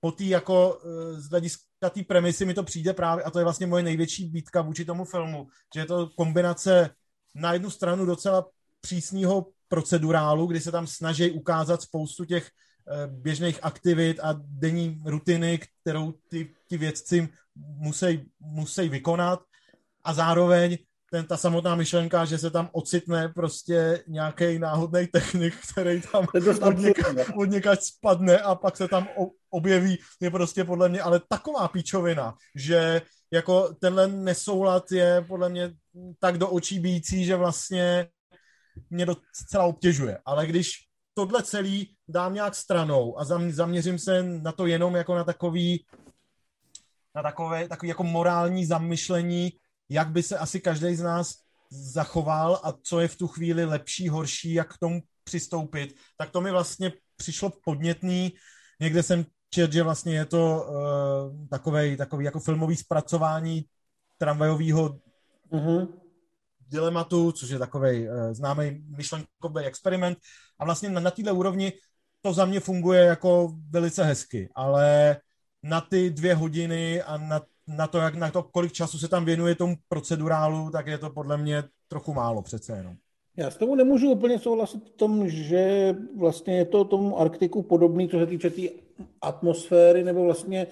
po 0.00 0.12
té 0.12 0.24
jako 0.24 0.78
eh, 0.84 1.20
z 1.20 1.30
hlediska 1.30 1.90
té 1.90 2.02
premisy 2.02 2.44
mi 2.44 2.54
to 2.54 2.62
přijde 2.62 2.92
právě, 2.92 3.24
a 3.24 3.30
to 3.30 3.38
je 3.38 3.44
vlastně 3.44 3.66
moje 3.66 3.82
největší 3.82 4.30
výtka 4.30 4.62
vůči 4.62 4.84
tomu 4.84 5.04
filmu, 5.04 5.46
že 5.74 5.80
je 5.80 5.86
to 5.86 6.10
kombinace 6.16 6.90
na 7.34 7.52
jednu 7.52 7.70
stranu 7.70 8.06
docela 8.06 8.48
přísného 8.80 9.46
procedurálu, 9.68 10.46
kdy 10.46 10.60
se 10.60 10.72
tam 10.72 10.86
snaží 10.86 11.30
ukázat 11.30 11.82
spoustu 11.82 12.24
těch 12.24 12.50
běžných 13.06 13.58
aktivit 13.62 14.20
a 14.22 14.40
denní 14.44 15.02
rutiny, 15.04 15.60
kterou 15.82 16.14
ty, 16.28 16.54
ty 16.68 16.76
vědci 16.76 17.28
musí, 17.54 18.30
musí 18.40 18.88
vykonat. 18.88 19.40
A 20.04 20.14
zároveň 20.14 20.78
ten, 21.10 21.26
ta 21.26 21.36
samotná 21.36 21.74
myšlenka, 21.74 22.24
že 22.24 22.38
se 22.38 22.50
tam 22.50 22.68
ocitne 22.72 23.28
prostě 23.28 24.04
nějaký 24.06 24.58
náhodný 24.58 25.06
technik, 25.06 25.54
který 25.72 26.02
tam 26.12 26.26
od, 26.62 26.78
něka, 26.78 27.14
od 27.36 27.44
někač 27.44 27.80
spadne 27.80 28.38
a 28.38 28.54
pak 28.54 28.76
se 28.76 28.88
tam 28.88 29.08
objeví, 29.50 29.98
je 30.20 30.30
prostě 30.30 30.64
podle 30.64 30.88
mě 30.88 31.00
ale 31.02 31.20
taková 31.28 31.68
píčovina, 31.68 32.34
že 32.54 33.02
jako 33.30 33.74
tenhle 33.80 34.08
nesoulad 34.08 34.92
je 34.92 35.24
podle 35.28 35.48
mě 35.48 35.72
tak 36.20 36.38
do 36.38 36.48
očí 36.48 36.80
bíjící, 36.80 37.24
že 37.24 37.36
vlastně 37.36 38.08
mě 38.90 39.06
docela 39.06 39.64
obtěžuje. 39.64 40.18
Ale 40.24 40.46
když 40.46 40.70
tohle 41.14 41.42
celý 41.42 41.94
dám 42.08 42.34
nějak 42.34 42.54
stranou 42.54 43.18
a 43.18 43.24
zaměřím 43.50 43.98
se 43.98 44.22
na 44.22 44.52
to 44.52 44.66
jenom 44.66 44.94
jako 44.94 45.14
na 45.14 45.24
takový 45.24 45.86
na 47.14 47.22
takové, 47.22 47.68
takový 47.68 47.88
jako 47.88 48.04
morální 48.04 48.66
zamyšlení, 48.66 49.52
jak 49.88 50.08
by 50.08 50.22
se 50.22 50.38
asi 50.38 50.60
každý 50.60 50.94
z 50.94 51.02
nás 51.02 51.34
zachoval 51.70 52.60
a 52.64 52.72
co 52.82 53.00
je 53.00 53.08
v 53.08 53.16
tu 53.16 53.28
chvíli 53.28 53.64
lepší, 53.64 54.08
horší, 54.08 54.52
jak 54.52 54.74
k 54.74 54.78
tomu 54.78 55.00
přistoupit, 55.24 55.96
tak 56.18 56.30
to 56.30 56.40
mi 56.40 56.50
vlastně 56.50 56.92
přišlo 57.16 57.52
podnětný. 57.64 58.32
Někde 58.80 59.02
jsem 59.02 59.24
čet, 59.50 59.72
že 59.72 59.82
vlastně 59.82 60.14
je 60.14 60.24
to 60.24 60.66
uh, 60.68 61.48
takovej, 61.48 61.96
takový 61.96 62.24
jako 62.24 62.40
filmový 62.40 62.76
zpracování 62.76 63.64
tramvajového 64.18 64.98
uh-huh. 65.52 65.88
Dilematu, 66.68 67.32
což 67.32 67.50
je 67.50 67.58
takový 67.58 68.08
uh, 68.08 68.32
známý 68.32 68.84
myšlenkový 68.96 69.64
experiment. 69.64 70.18
A 70.58 70.64
vlastně 70.64 70.88
na, 70.90 71.00
na 71.00 71.10
této 71.10 71.34
úrovni 71.34 71.72
to 72.22 72.32
za 72.32 72.44
mě 72.44 72.60
funguje 72.60 73.00
jako 73.00 73.52
velice 73.70 74.04
hezky, 74.04 74.48
ale 74.54 75.16
na 75.62 75.80
ty 75.80 76.10
dvě 76.10 76.34
hodiny 76.34 77.02
a 77.02 77.16
na 77.16 77.40
na 77.68 77.86
to, 77.86 77.98
jak 77.98 78.14
na 78.14 78.30
to, 78.30 78.42
kolik 78.42 78.72
času 78.72 78.98
se 78.98 79.08
tam 79.08 79.24
věnuje 79.24 79.54
tomu 79.54 79.76
procedurálu, 79.88 80.70
tak 80.70 80.86
je 80.86 80.98
to 80.98 81.10
podle 81.10 81.36
mě 81.36 81.64
trochu 81.88 82.14
málo 82.14 82.42
přece 82.42 82.76
jenom. 82.76 82.94
Já 83.36 83.50
s 83.50 83.56
tomu 83.56 83.74
nemůžu 83.74 84.10
úplně 84.10 84.38
souhlasit 84.38 84.88
v 84.88 84.96
tom, 84.96 85.28
že 85.28 85.94
vlastně 86.16 86.56
je 86.56 86.64
to 86.64 86.84
tomu 86.84 87.20
Arktiku 87.20 87.62
podobný, 87.62 88.08
co 88.08 88.18
se 88.18 88.26
týče 88.26 88.50
té 88.50 88.56
tý 88.56 88.70
atmosféry, 89.20 90.04
nebo 90.04 90.24
vlastně 90.24 90.66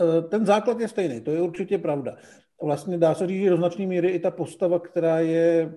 eh, 0.00 0.22
ten 0.22 0.46
základ 0.46 0.80
je 0.80 0.88
stejný, 0.88 1.20
to 1.20 1.30
je 1.30 1.42
určitě 1.42 1.78
pravda. 1.78 2.16
Vlastně 2.62 2.98
dá 2.98 3.14
se 3.14 3.26
říct, 3.26 3.42
že 3.42 3.50
do 3.50 3.56
značné 3.56 3.86
míry 3.86 4.08
i 4.08 4.18
ta 4.18 4.30
postava, 4.30 4.78
která 4.78 5.18
je, 5.20 5.74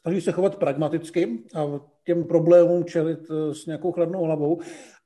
snaží 0.00 0.20
se 0.20 0.32
chovat 0.32 0.56
pragmaticky 0.56 1.42
a 1.54 1.80
těm 2.04 2.24
problémům 2.24 2.84
čelit 2.84 3.18
eh, 3.30 3.54
s 3.54 3.66
nějakou 3.66 3.92
chladnou 3.92 4.24
hlavou, 4.24 4.60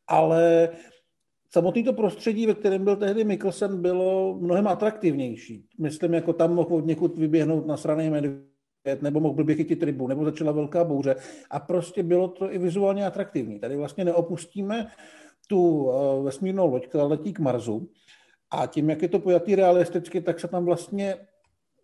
ale 0.06 0.68
samotný 1.50 1.84
to 1.84 1.92
prostředí, 1.92 2.46
ve 2.46 2.54
kterém 2.54 2.84
byl 2.84 2.96
tehdy 2.96 3.24
Mikkelsen, 3.24 3.82
bylo 3.82 4.38
mnohem 4.40 4.68
atraktivnější. 4.68 5.64
Myslím, 5.78 6.14
jako 6.14 6.32
tam 6.32 6.54
mohl 6.54 6.74
od 6.74 6.86
někud 6.86 7.18
vyběhnout 7.18 7.66
na 7.66 7.76
straně 7.76 8.10
medvěd, 8.10 9.02
nebo 9.02 9.20
mohl 9.20 9.44
by 9.44 9.54
chytit 9.54 9.82
rybu, 9.82 10.08
nebo 10.08 10.24
začala 10.24 10.52
velká 10.52 10.84
bouře. 10.84 11.16
A 11.50 11.60
prostě 11.60 12.02
bylo 12.02 12.28
to 12.28 12.52
i 12.52 12.58
vizuálně 12.58 13.06
atraktivní. 13.06 13.60
Tady 13.60 13.76
vlastně 13.76 14.04
neopustíme 14.04 14.86
tu 15.48 15.90
eh, 15.90 16.22
vesmírnou 16.22 16.70
loď, 16.70 16.86
která 16.86 17.04
letí 17.04 17.32
k 17.32 17.38
Marsu. 17.38 17.90
A 18.50 18.66
tím, 18.66 18.90
jak 18.90 19.02
je 19.02 19.08
to 19.08 19.18
pojatý 19.18 19.54
realisticky, 19.54 20.20
tak 20.20 20.40
se 20.40 20.48
tam 20.48 20.64
vlastně 20.64 21.16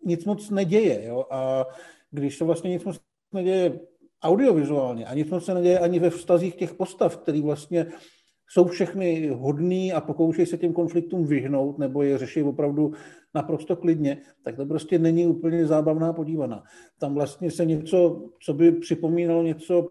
nic 0.05 0.25
moc 0.25 0.49
neděje. 0.49 1.05
Jo? 1.05 1.25
A 1.31 1.65
když 2.11 2.37
se 2.37 2.45
vlastně 2.45 2.69
nic 2.69 2.83
moc 2.83 2.99
neděje 3.33 3.79
audiovizuálně 4.23 5.05
a 5.05 5.13
nic 5.13 5.29
moc 5.29 5.45
se 5.45 5.53
neděje 5.53 5.79
ani 5.79 5.99
ve 5.99 6.09
vztazích 6.09 6.55
těch 6.55 6.73
postav, 6.73 7.17
který 7.17 7.41
vlastně 7.41 7.85
jsou 8.49 8.65
všechny 8.65 9.27
hodný 9.27 9.93
a 9.93 10.01
pokoušejí 10.01 10.45
se 10.45 10.57
těm 10.57 10.73
konfliktům 10.73 11.25
vyhnout 11.25 11.77
nebo 11.77 12.03
je 12.03 12.17
řeší 12.17 12.43
opravdu 12.43 12.93
naprosto 13.35 13.75
klidně, 13.75 14.21
tak 14.43 14.55
to 14.55 14.65
prostě 14.65 14.99
není 14.99 15.27
úplně 15.27 15.65
zábavná 15.65 16.13
podívaná. 16.13 16.63
Tam 16.99 17.13
vlastně 17.13 17.51
se 17.51 17.65
něco, 17.65 18.29
co 18.43 18.53
by 18.53 18.71
připomínalo 18.71 19.43
něco 19.43 19.89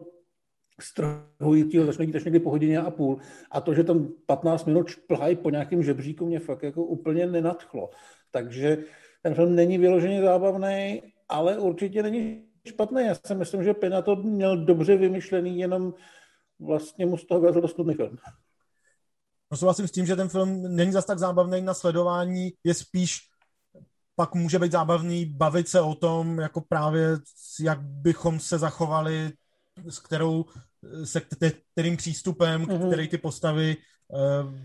strhujícího, 0.80 1.86
začne 1.86 2.04
jít 2.04 2.16
až 2.16 2.24
někdy 2.24 2.40
po 2.40 2.50
hodině 2.50 2.78
a 2.78 2.90
půl. 2.90 3.18
A 3.50 3.60
to, 3.60 3.74
že 3.74 3.84
tam 3.84 4.08
15 4.26 4.64
minut 4.64 4.88
šplhají 4.88 5.36
po 5.36 5.50
nějakém 5.50 5.82
žebříku, 5.82 6.26
mě 6.26 6.40
fakt 6.40 6.62
jako 6.62 6.84
úplně 6.84 7.26
nenadchlo. 7.26 7.90
Takže 8.30 8.78
ten 9.22 9.34
film 9.34 9.54
není 9.54 9.78
vyloženě 9.78 10.22
zábavný, 10.22 11.02
ale 11.28 11.58
určitě 11.58 12.02
není 12.02 12.44
špatný. 12.68 13.06
Já 13.06 13.14
si 13.26 13.34
myslím, 13.34 13.64
že 13.64 13.74
Pina 13.74 14.02
to 14.02 14.16
měl 14.16 14.64
dobře 14.64 14.96
vymyšlený, 14.96 15.58
jenom 15.58 15.94
vlastně 16.60 17.06
mu 17.06 17.16
z 17.16 17.26
toho 17.26 17.40
vyrazil 17.40 17.62
dost 17.62 17.76
film. 17.76 18.18
No 19.50 19.56
souhlasím 19.56 19.88
s 19.88 19.92
tím, 19.92 20.06
že 20.06 20.16
ten 20.16 20.28
film 20.28 20.76
není 20.76 20.92
zas 20.92 21.04
tak 21.04 21.18
zábavný 21.18 21.62
na 21.62 21.74
sledování, 21.74 22.52
je 22.64 22.74
spíš 22.74 23.18
pak 24.16 24.34
může 24.34 24.58
být 24.58 24.72
zábavný 24.72 25.26
bavit 25.26 25.68
se 25.68 25.80
o 25.80 25.94
tom, 25.94 26.38
jako 26.38 26.60
právě 26.60 27.08
jak 27.60 27.82
bychom 27.82 28.40
se 28.40 28.58
zachovali, 28.58 29.32
s 29.88 29.98
kterou, 29.98 30.44
se 31.04 31.20
kterým 31.72 31.96
přístupem, 31.96 32.66
mm-hmm. 32.66 32.86
který 32.88 33.08
ty 33.08 33.18
postavy 33.18 33.76
uh, 34.08 34.20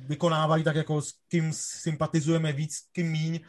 vykonávají, 0.07 0.63
tak 0.63 0.75
jako 0.75 1.01
s 1.01 1.13
kým 1.27 1.51
sympatizujeme 1.53 2.51
víc, 2.51 2.75
s 2.75 2.91
kým 2.91 3.11
míň. 3.11 3.39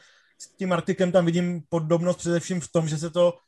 S 0.42 0.48
tím 0.56 0.72
Artikem 0.72 1.12
tam 1.12 1.26
vidím 1.26 1.62
podobnost 1.68 2.16
především 2.16 2.60
v 2.60 2.72
tom, 2.72 2.88
že 2.88 2.98
se 2.98 3.10
to 3.10 3.38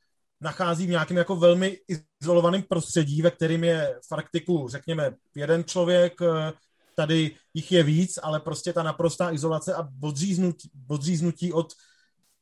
nachází 0.40 0.86
v 0.86 0.90
nějakém 0.90 1.16
jako 1.16 1.36
velmi 1.36 1.78
izolovaném 2.20 2.62
prostředí, 2.62 3.22
ve 3.22 3.30
kterém 3.30 3.64
je 3.64 3.98
v 4.08 4.12
Arktiku, 4.12 4.68
řekněme, 4.68 5.14
jeden 5.34 5.64
člověk, 5.64 6.12
eh, 6.22 6.52
tady 6.94 7.36
jich 7.54 7.72
je 7.72 7.82
víc, 7.82 8.18
ale 8.22 8.40
prostě 8.40 8.72
ta 8.72 8.82
naprostá 8.82 9.32
izolace 9.32 9.74
a 9.74 9.88
odříznutí, 10.02 10.70
odříznutí 10.88 11.52
od 11.52 11.72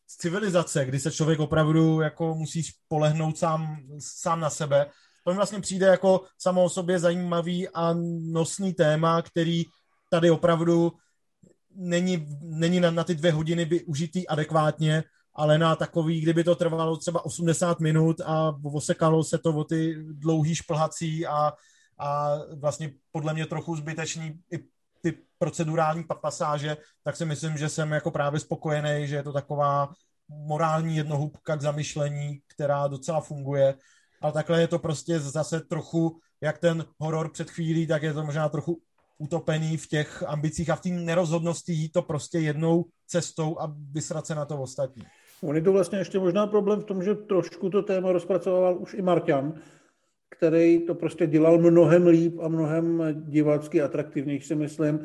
civilizace, 0.07 0.85
kdy 0.85 1.01
se 1.01 1.13
člověk 1.13 1.41
opravdu 1.41 2.01
jako 2.01 2.35
musí 2.35 2.63
spolehnout 2.63 3.39
sám, 3.39 3.77
sám 3.99 4.41
na 4.41 4.51
sebe. 4.51 4.91
To 5.25 5.31
mi 5.31 5.37
vlastně 5.37 5.61
přijde 5.61 5.87
jako 5.87 6.21
samo 6.39 6.65
o 6.65 6.69
sobě 6.69 6.99
zajímavý 6.99 7.69
a 7.69 7.95
nosný 8.33 8.75
téma, 8.75 9.23
který 9.23 9.65
tady 10.11 10.31
opravdu 10.31 10.93
není, 11.75 12.27
není 12.41 12.81
na, 12.81 12.91
na 12.91 13.05
ty 13.05 13.15
dvě 13.15 13.33
hodiny 13.33 13.65
by 13.65 13.85
užitý 13.85 14.29
adekvátně, 14.29 15.05
ale 15.35 15.59
na 15.59 15.77
takový, 15.77 16.21
kdyby 16.21 16.45
to 16.45 16.55
trvalo 16.55 16.97
třeba 16.97 17.25
80 17.25 17.81
minut 17.81 18.21
a 18.21 18.53
osekalo 18.63 19.25
se 19.25 19.39
to 19.39 19.51
o 19.51 19.65
ty 19.65 19.97
dlouhý 19.99 20.55
šplhací 20.55 21.27
a 21.27 21.53
a 22.01 22.39
vlastně 22.55 22.93
podle 23.13 23.35
mě 23.35 23.47
trochu 23.47 23.77
zbytečný 23.77 24.41
i 24.53 24.59
ty 25.03 25.19
procedurální 25.39 26.05
pasáže, 26.21 26.77
tak 27.03 27.17
si 27.17 27.25
myslím, 27.25 27.59
že 27.59 27.69
jsem 27.69 27.93
jako 27.93 28.11
právě 28.11 28.41
spokojený, 28.41 29.07
že 29.07 29.17
je 29.17 29.23
to 29.23 29.33
taková 29.33 29.93
morální 30.29 30.97
jednohubka 30.97 31.57
k 31.57 31.61
zamyšlení, 31.61 32.41
která 32.47 32.89
docela 32.89 33.21
funguje, 33.21 33.75
ale 34.21 34.33
takhle 34.33 34.61
je 34.61 34.69
to 34.69 34.79
prostě 34.79 35.21
zase 35.21 35.61
trochu, 35.61 36.19
jak 36.41 36.59
ten 36.59 36.85
horor 36.99 37.31
před 37.31 37.51
chvílí, 37.51 37.87
tak 37.87 38.03
je 38.03 38.13
to 38.13 38.25
možná 38.25 38.49
trochu 38.49 38.81
utopený 39.19 39.77
v 39.77 39.87
těch 39.87 40.23
ambicích 40.27 40.71
a 40.71 40.77
v 40.77 40.81
té 40.81 40.89
nerozhodnosti 40.89 41.73
jít 41.73 41.93
to 41.93 42.03
prostě 42.03 42.39
jednou 42.39 42.85
cestou 43.07 43.61
a 43.61 43.75
vysrat 43.93 44.27
se 44.27 44.35
na 44.35 44.45
to 44.45 44.63
ostatní. 44.63 45.03
On 45.43 45.57
je 45.57 45.63
to 45.63 45.73
vlastně 45.73 45.99
ještě 45.99 46.19
možná 46.19 46.47
problém 46.47 46.81
v 46.81 46.85
tom, 46.85 47.03
že 47.03 47.15
trošku 47.15 47.71
to 47.71 47.83
téma 47.83 48.13
rozpracoval 48.13 48.79
už 48.79 48.95
i 48.95 49.03
Marťan, 49.03 49.55
který 50.31 50.87
to 50.87 50.95
prostě 50.95 51.27
dělal 51.27 51.59
mnohem 51.59 52.07
líp 52.07 52.39
a 52.43 52.49
mnohem 52.49 53.03
divácky 53.15 53.83
atraktivnější, 53.83 54.47
si 54.47 54.55
myslím. 54.55 55.01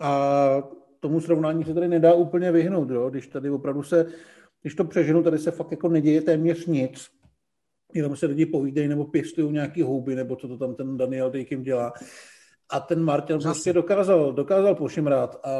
A 0.00 0.62
tomu 1.00 1.20
srovnání 1.20 1.64
se 1.64 1.74
tady 1.74 1.88
nedá 1.88 2.14
úplně 2.14 2.52
vyhnout, 2.52 2.90
jo? 2.90 3.10
když 3.10 3.26
tady 3.26 3.50
opravdu 3.50 3.82
se, 3.82 4.06
když 4.62 4.74
to 4.74 4.84
přeženu, 4.84 5.22
tady 5.22 5.38
se 5.38 5.50
fakt 5.50 5.70
jako 5.70 5.88
neděje 5.88 6.22
téměř 6.22 6.66
nic, 6.66 7.08
jenom 7.94 8.16
se 8.16 8.26
lidi 8.26 8.46
povídají 8.46 8.88
nebo 8.88 9.04
pěstují 9.04 9.52
nějaký 9.52 9.82
houby, 9.82 10.14
nebo 10.14 10.36
co 10.36 10.48
to 10.48 10.58
tam 10.58 10.74
ten 10.74 10.96
Daniel 10.96 11.30
Dejkim 11.30 11.62
dělá. 11.62 11.92
A 12.70 12.80
ten 12.80 13.02
Martin 13.02 13.38
prostě 13.38 13.72
dokázal, 13.72 14.32
dokázal 14.32 14.74
pošimrát 14.74 15.40
a 15.44 15.52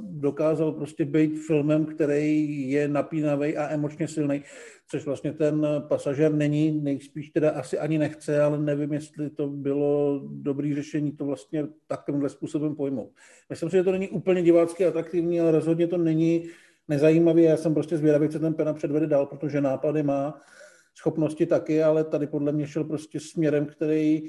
dokázal 0.00 0.72
prostě 0.72 1.04
být 1.04 1.38
filmem, 1.46 1.84
který 1.84 2.70
je 2.70 2.88
napínavý 2.88 3.56
a 3.56 3.68
emočně 3.68 4.08
silný, 4.08 4.42
což 4.88 5.04
vlastně 5.04 5.32
ten 5.32 5.66
pasažér 5.88 6.34
není, 6.34 6.80
nejspíš 6.80 7.30
teda 7.30 7.50
asi 7.50 7.78
ani 7.78 7.98
nechce, 7.98 8.42
ale 8.42 8.58
nevím, 8.58 8.92
jestli 8.92 9.30
to 9.30 9.48
bylo 9.48 10.20
dobré 10.24 10.74
řešení 10.74 11.12
to 11.12 11.24
vlastně 11.24 11.66
takovýmhle 11.86 12.28
způsobem 12.28 12.76
pojmout. 12.76 13.10
Myslím 13.50 13.70
si, 13.70 13.76
že 13.76 13.84
to 13.84 13.92
není 13.92 14.08
úplně 14.08 14.42
divácky 14.42 14.86
atraktivní, 14.86 15.40
ale 15.40 15.50
rozhodně 15.50 15.86
to 15.86 15.98
není 15.98 16.48
nezajímavý. 16.88 17.42
Já 17.42 17.56
jsem 17.56 17.74
prostě 17.74 17.96
zvědavý, 17.96 18.28
co 18.28 18.38
ten 18.38 18.54
Pena 18.54 18.72
předvede 18.72 19.06
dál, 19.06 19.26
protože 19.26 19.60
nápady 19.60 20.02
má, 20.02 20.40
schopnosti 21.00 21.46
taky, 21.46 21.82
ale 21.82 22.04
tady 22.04 22.26
podle 22.26 22.52
mě 22.52 22.66
šel 22.66 22.84
prostě 22.84 23.20
směrem, 23.20 23.66
který 23.66 24.22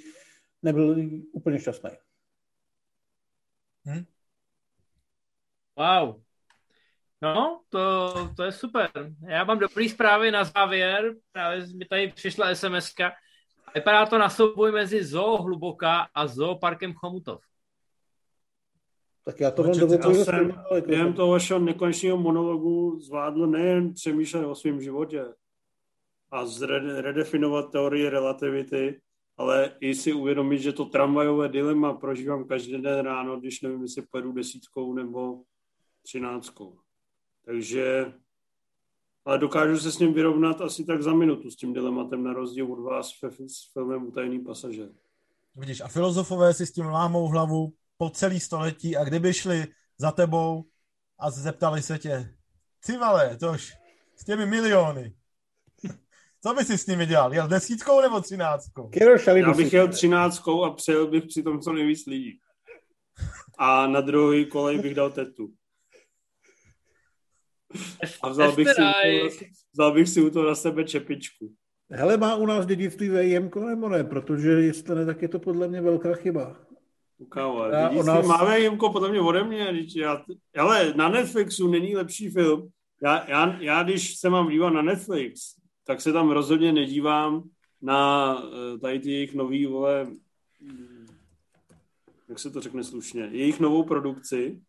nebyl 0.64 0.95
úplně 1.31 1.60
šťastný. 1.60 1.89
Hmm? 3.85 4.06
Wow. 5.76 6.22
No, 7.22 7.61
to, 7.69 8.14
to 8.35 8.43
je 8.43 8.52
super. 8.52 8.89
Já 9.27 9.43
mám 9.43 9.60
dobrý 9.60 9.89
zprávy 9.89 10.31
na 10.31 10.43
závěr. 10.43 11.15
Právě 11.31 11.68
mi 11.76 11.85
tady 11.85 12.07
přišla 12.07 12.56
sms 12.56 12.93
Vypadá 13.76 14.06
to 14.06 14.18
na 14.18 14.30
souboj 14.30 14.72
mezi 14.72 15.03
Zoo 15.03 15.41
Hluboká 15.41 16.07
a 16.15 16.27
Zoo 16.27 16.56
Parkem 16.56 16.93
Chomutov. 16.93 17.41
Tak 19.26 19.39
já 19.39 19.52
to 19.52 19.64
mám 19.64 19.73
Já 19.73 20.14
jsem 20.14 20.64
během 20.85 21.14
toho 21.14 21.31
vašeho 21.31 21.60
nekonečného 21.60 22.18
monologu 22.18 22.99
zvládl 22.99 23.48
nejen 23.48 23.93
přemýšlet 23.93 24.45
o 24.45 24.56
svém 24.56 24.81
životě 24.81 25.26
a 26.31 26.45
zre- 26.45 27.01
redefinovat 27.01 27.71
teorii 27.71 28.09
relativity, 28.09 29.01
ale 29.37 29.75
i 29.79 29.95
si 29.95 30.13
uvědomit, 30.13 30.59
že 30.59 30.73
to 30.73 30.85
tramvajové 30.85 31.49
dilema 31.49 31.93
prožívám 31.93 32.47
každý 32.47 32.81
den 32.81 32.99
ráno, 32.99 33.39
když 33.39 33.61
nevím, 33.61 33.81
jestli 33.81 34.01
pojedu 34.11 34.31
desítkou 34.31 34.93
nebo 34.93 35.43
třináctkou. 36.03 36.79
Takže, 37.45 38.13
ale 39.25 39.37
dokážu 39.37 39.77
se 39.77 39.91
s 39.91 39.99
ním 39.99 40.13
vyrovnat 40.13 40.61
asi 40.61 40.85
tak 40.85 41.03
za 41.03 41.13
minutu 41.13 41.51
s 41.51 41.55
tím 41.55 41.73
dilematem, 41.73 42.23
na 42.23 42.33
rozdíl 42.33 42.73
od 42.73 42.83
vás 42.83 43.11
s 43.47 43.73
filmem 43.73 44.07
Utajený 44.07 44.39
pasažer. 44.39 44.89
Vidíš, 45.55 45.81
a 45.81 45.87
filozofové 45.87 46.53
si 46.53 46.65
s 46.65 46.71
tím 46.71 46.85
lámou 46.85 47.27
hlavu 47.27 47.73
po 47.97 48.09
celý 48.09 48.39
století 48.39 48.97
a 48.97 49.03
kdyby 49.03 49.33
šli 49.33 49.67
za 49.97 50.11
tebou 50.11 50.65
a 51.19 51.31
zeptali 51.31 51.81
se 51.81 51.99
tě, 51.99 52.35
ty 52.85 52.97
vale, 52.97 53.37
tož 53.37 53.73
s 54.15 54.25
těmi 54.25 54.45
miliony, 54.45 55.13
co 56.43 56.53
by 56.53 56.65
si 56.65 56.77
s 56.77 56.88
nimi 56.88 57.05
dělal? 57.05 57.34
Jel 57.34 57.47
desítkou 57.47 58.01
nebo 58.01 58.22
třináctkou? 58.22 58.91
Já 59.35 59.53
bych 59.53 59.73
jel 59.73 59.88
třináctkou 59.88 60.63
a 60.63 60.73
přejel 60.73 61.07
bych 61.07 61.23
přitom 61.26 61.59
co 61.59 61.73
nejvíc 61.73 62.05
lidí. 62.05 62.39
A 63.57 63.88
na 63.88 64.01
druhý 64.01 64.45
kolej 64.45 64.80
bych 64.80 64.95
dal 64.95 65.11
tetu. 65.11 65.53
A 68.22 68.30
vzal 68.30 68.51
bych, 68.51 68.68
si 68.68 68.81
u 68.81 68.84
toho, 68.84 69.30
vzal 69.73 69.91
bych 69.93 70.09
si 70.09 70.22
u 70.22 70.30
toho 70.30 70.47
na 70.47 70.55
sebe 70.55 70.84
čepičku. 70.84 71.53
Hele, 71.91 72.18
má 72.18 72.35
u 72.35 72.45
nás 72.45 72.65
dědictví 72.65 73.09
VIM 73.09 73.51
nebo 73.69 73.89
ne? 73.89 74.03
Protože 74.03 74.49
jestli 74.49 74.95
ne, 74.95 75.05
tak 75.05 75.22
je 75.22 75.27
to 75.27 75.39
podle 75.39 75.68
mě 75.68 75.81
velká 75.81 76.13
chyba. 76.13 76.55
Kámo, 77.30 77.65
dědictví 77.69 78.07
nás- 78.07 78.27
máme 78.27 78.59
jimko 78.59 78.91
podle 78.91 79.09
mě 79.09 79.22
ode 79.22 79.43
mě. 79.43 79.73
Já, 79.95 80.26
ale 80.57 80.93
na 80.93 81.09
Netflixu 81.09 81.68
není 81.68 81.95
lepší 81.95 82.30
film. 82.30 82.69
Já, 83.03 83.30
já, 83.30 83.57
já, 83.61 83.84
když 83.84 84.18
se 84.18 84.30
mám 84.30 84.49
dívat 84.49 84.69
na 84.69 84.81
Netflix, 84.81 85.60
tak 85.83 86.01
se 86.01 86.13
tam 86.13 86.31
rozhodně 86.31 86.71
nedívám 86.71 87.49
na 87.81 88.35
eh, 88.43 88.77
tady 88.77 88.99
ty 88.99 89.11
jejich 89.11 89.33
nový, 89.33 89.65
vole, 89.65 90.07
hm, 90.61 91.07
jak 92.29 92.39
se 92.39 92.51
to 92.51 92.61
řekne 92.61 92.83
slušně, 92.83 93.21
jejich 93.21 93.59
novou 93.59 93.83
produkci, 93.83 94.61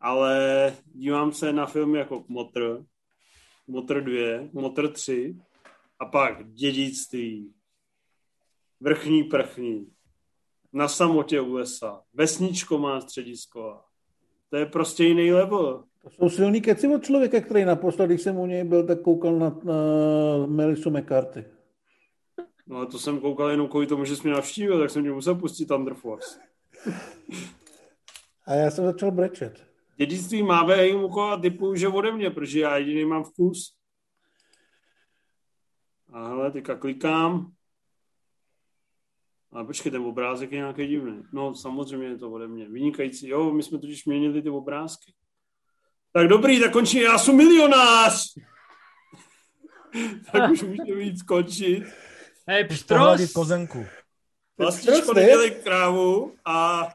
ale 0.00 0.76
dívám 0.84 1.32
se 1.32 1.52
na 1.52 1.66
filmy 1.66 1.98
jako 1.98 2.24
Motr, 2.28 2.84
Motr 3.66 4.00
2, 4.00 4.48
Motr 4.52 4.92
3 4.92 5.36
a 5.98 6.06
pak 6.06 6.52
Dědictví, 6.52 7.54
Vrchní 8.80 9.24
prchní, 9.24 9.92
na 10.72 10.88
samotě 10.88 11.40
u 11.40 11.52
lesa, 11.52 12.02
vesničko 12.12 12.78
má 12.78 13.00
středisko. 13.00 13.80
To 14.50 14.56
je 14.56 14.66
prostě 14.66 15.04
jiný 15.04 15.32
level. 15.32 15.84
To 16.08 16.28
jsou 16.28 16.36
silný 16.36 16.60
keci 16.60 16.88
od 16.88 17.04
člověka, 17.04 17.40
který 17.40 17.64
naposled, 17.64 18.06
když 18.06 18.22
jsem 18.22 18.38
u 18.38 18.46
něj 18.46 18.64
byl, 18.64 18.86
tak 18.86 19.02
koukal 19.02 19.38
na, 19.38 19.60
na 19.64 19.74
Melisu 20.46 20.90
McCarthy. 20.90 21.44
No 22.66 22.76
ale 22.76 22.86
to 22.86 22.98
jsem 22.98 23.20
koukal 23.20 23.50
jenom 23.50 23.68
kvůli 23.68 23.86
tomu, 23.86 24.04
že 24.04 24.16
jsi 24.16 24.22
mě 24.22 24.32
navštívil, 24.32 24.78
tak 24.80 24.90
jsem 24.90 25.02
mě 25.02 25.10
musel 25.10 25.34
pustit 25.34 25.66
Thunder 25.66 25.94
Force. 25.94 26.40
A 28.46 28.54
já 28.54 28.70
jsem 28.70 28.84
začal 28.84 29.10
brečet. 29.10 29.66
Dědictví 29.96 30.42
má 30.42 30.64
být 30.64 31.02
a 31.20 31.36
typu, 31.36 31.74
že 31.74 31.88
ode 31.88 32.12
mě, 32.12 32.30
protože 32.30 32.60
já 32.60 32.76
jediný 32.76 33.04
mám 33.04 33.24
vkus. 33.24 33.76
A 36.12 36.28
hele, 36.28 36.50
teďka 36.50 36.76
klikám. 36.76 37.52
Ale 39.52 39.64
počkej, 39.64 39.92
ten 39.92 40.02
obrázek 40.02 40.52
je 40.52 40.58
nějaký 40.58 40.86
divný. 40.86 41.22
No, 41.32 41.54
samozřejmě 41.54 42.06
je 42.06 42.18
to 42.18 42.30
ode 42.30 42.48
mě. 42.48 42.68
Vynikající. 42.68 43.28
Jo, 43.28 43.52
my 43.52 43.62
jsme 43.62 43.78
totiž 43.78 44.04
měnili 44.06 44.42
ty 44.42 44.50
obrázky. 44.50 45.12
Tak 46.12 46.28
dobrý, 46.28 46.60
tak 46.60 46.72
končí. 46.72 47.00
Já 47.00 47.18
jsem 47.18 47.36
milionář! 47.36 48.34
tak 50.32 50.50
už 50.50 50.62
můžeme 50.62 50.94
víc 50.94 51.18
skončit. 51.18 51.84
Hej, 52.48 52.64
pštros! 52.64 53.32
kozenku. 53.32 53.86
Vlastičko 54.58 55.14
nedělej 55.14 55.50
krávu 55.50 56.34
a 56.44 56.88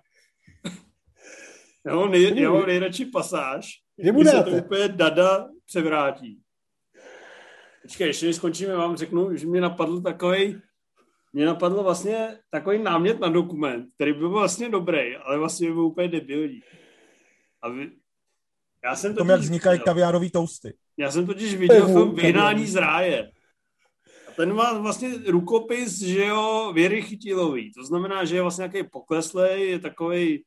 já 1.86 1.96
mám, 1.96 2.12
nej, 2.12 2.42
já 2.42 2.52
mám 2.52 2.66
nejradši 2.66 3.06
pasáž, 3.06 3.82
kdy 3.98 4.26
se 4.26 4.44
to 4.44 4.50
úplně 4.50 4.88
dada 4.88 5.50
převrátí. 5.66 6.40
Počkej, 7.82 8.08
ještě 8.08 8.26
než 8.26 8.36
skončíme, 8.36 8.76
vám 8.76 8.98
řeknu, 8.98 9.38
že 9.38 9.48
mě 9.48 9.62
napadl 9.62 10.02
takový, 10.02 10.62
mě 11.34 11.46
napadl 11.46 11.84
vlastně 11.84 12.40
takový 12.50 12.84
námět 12.84 13.20
na 13.20 13.30
dokument, 13.30 13.90
který 13.96 14.14
by 14.14 14.20
byl 14.20 14.30
vlastně 14.30 14.70
dobrý, 14.70 15.16
ale 15.16 15.38
vlastně 15.38 15.68
by 15.68 15.74
byl 15.74 15.86
úplně 15.86 16.08
debilní. 16.08 16.62
A 17.62 17.70
vy, 17.70 17.92
já 18.86 18.96
jsem 18.96 19.14
V 19.14 19.18
tom, 19.18 19.30
jak 19.30 19.40
vznikají 19.40 19.80
kaviárový 19.80 20.30
tousty. 20.30 20.74
já 20.98 21.12
jsem 21.12 21.26
totiž 21.26 21.56
viděl 21.56 21.86
film 21.86 22.16
Vyhnání 22.16 22.68
z 22.68 22.76
ráje. 22.76 23.32
A 24.28 24.32
ten 24.36 24.54
má 24.54 24.80
vlastně 24.80 25.10
rukopis, 25.28 26.00
že 26.00 26.26
jo, 26.26 26.72
Věry 26.76 27.02
Chytilový. 27.02 27.74
To 27.74 27.84
znamená, 27.84 28.26
že 28.26 28.36
je 28.36 28.42
vlastně 28.42 28.62
nějaký 28.62 28.90
pokleslej, 28.90 29.70
je 29.70 29.80
takový, 29.80 30.44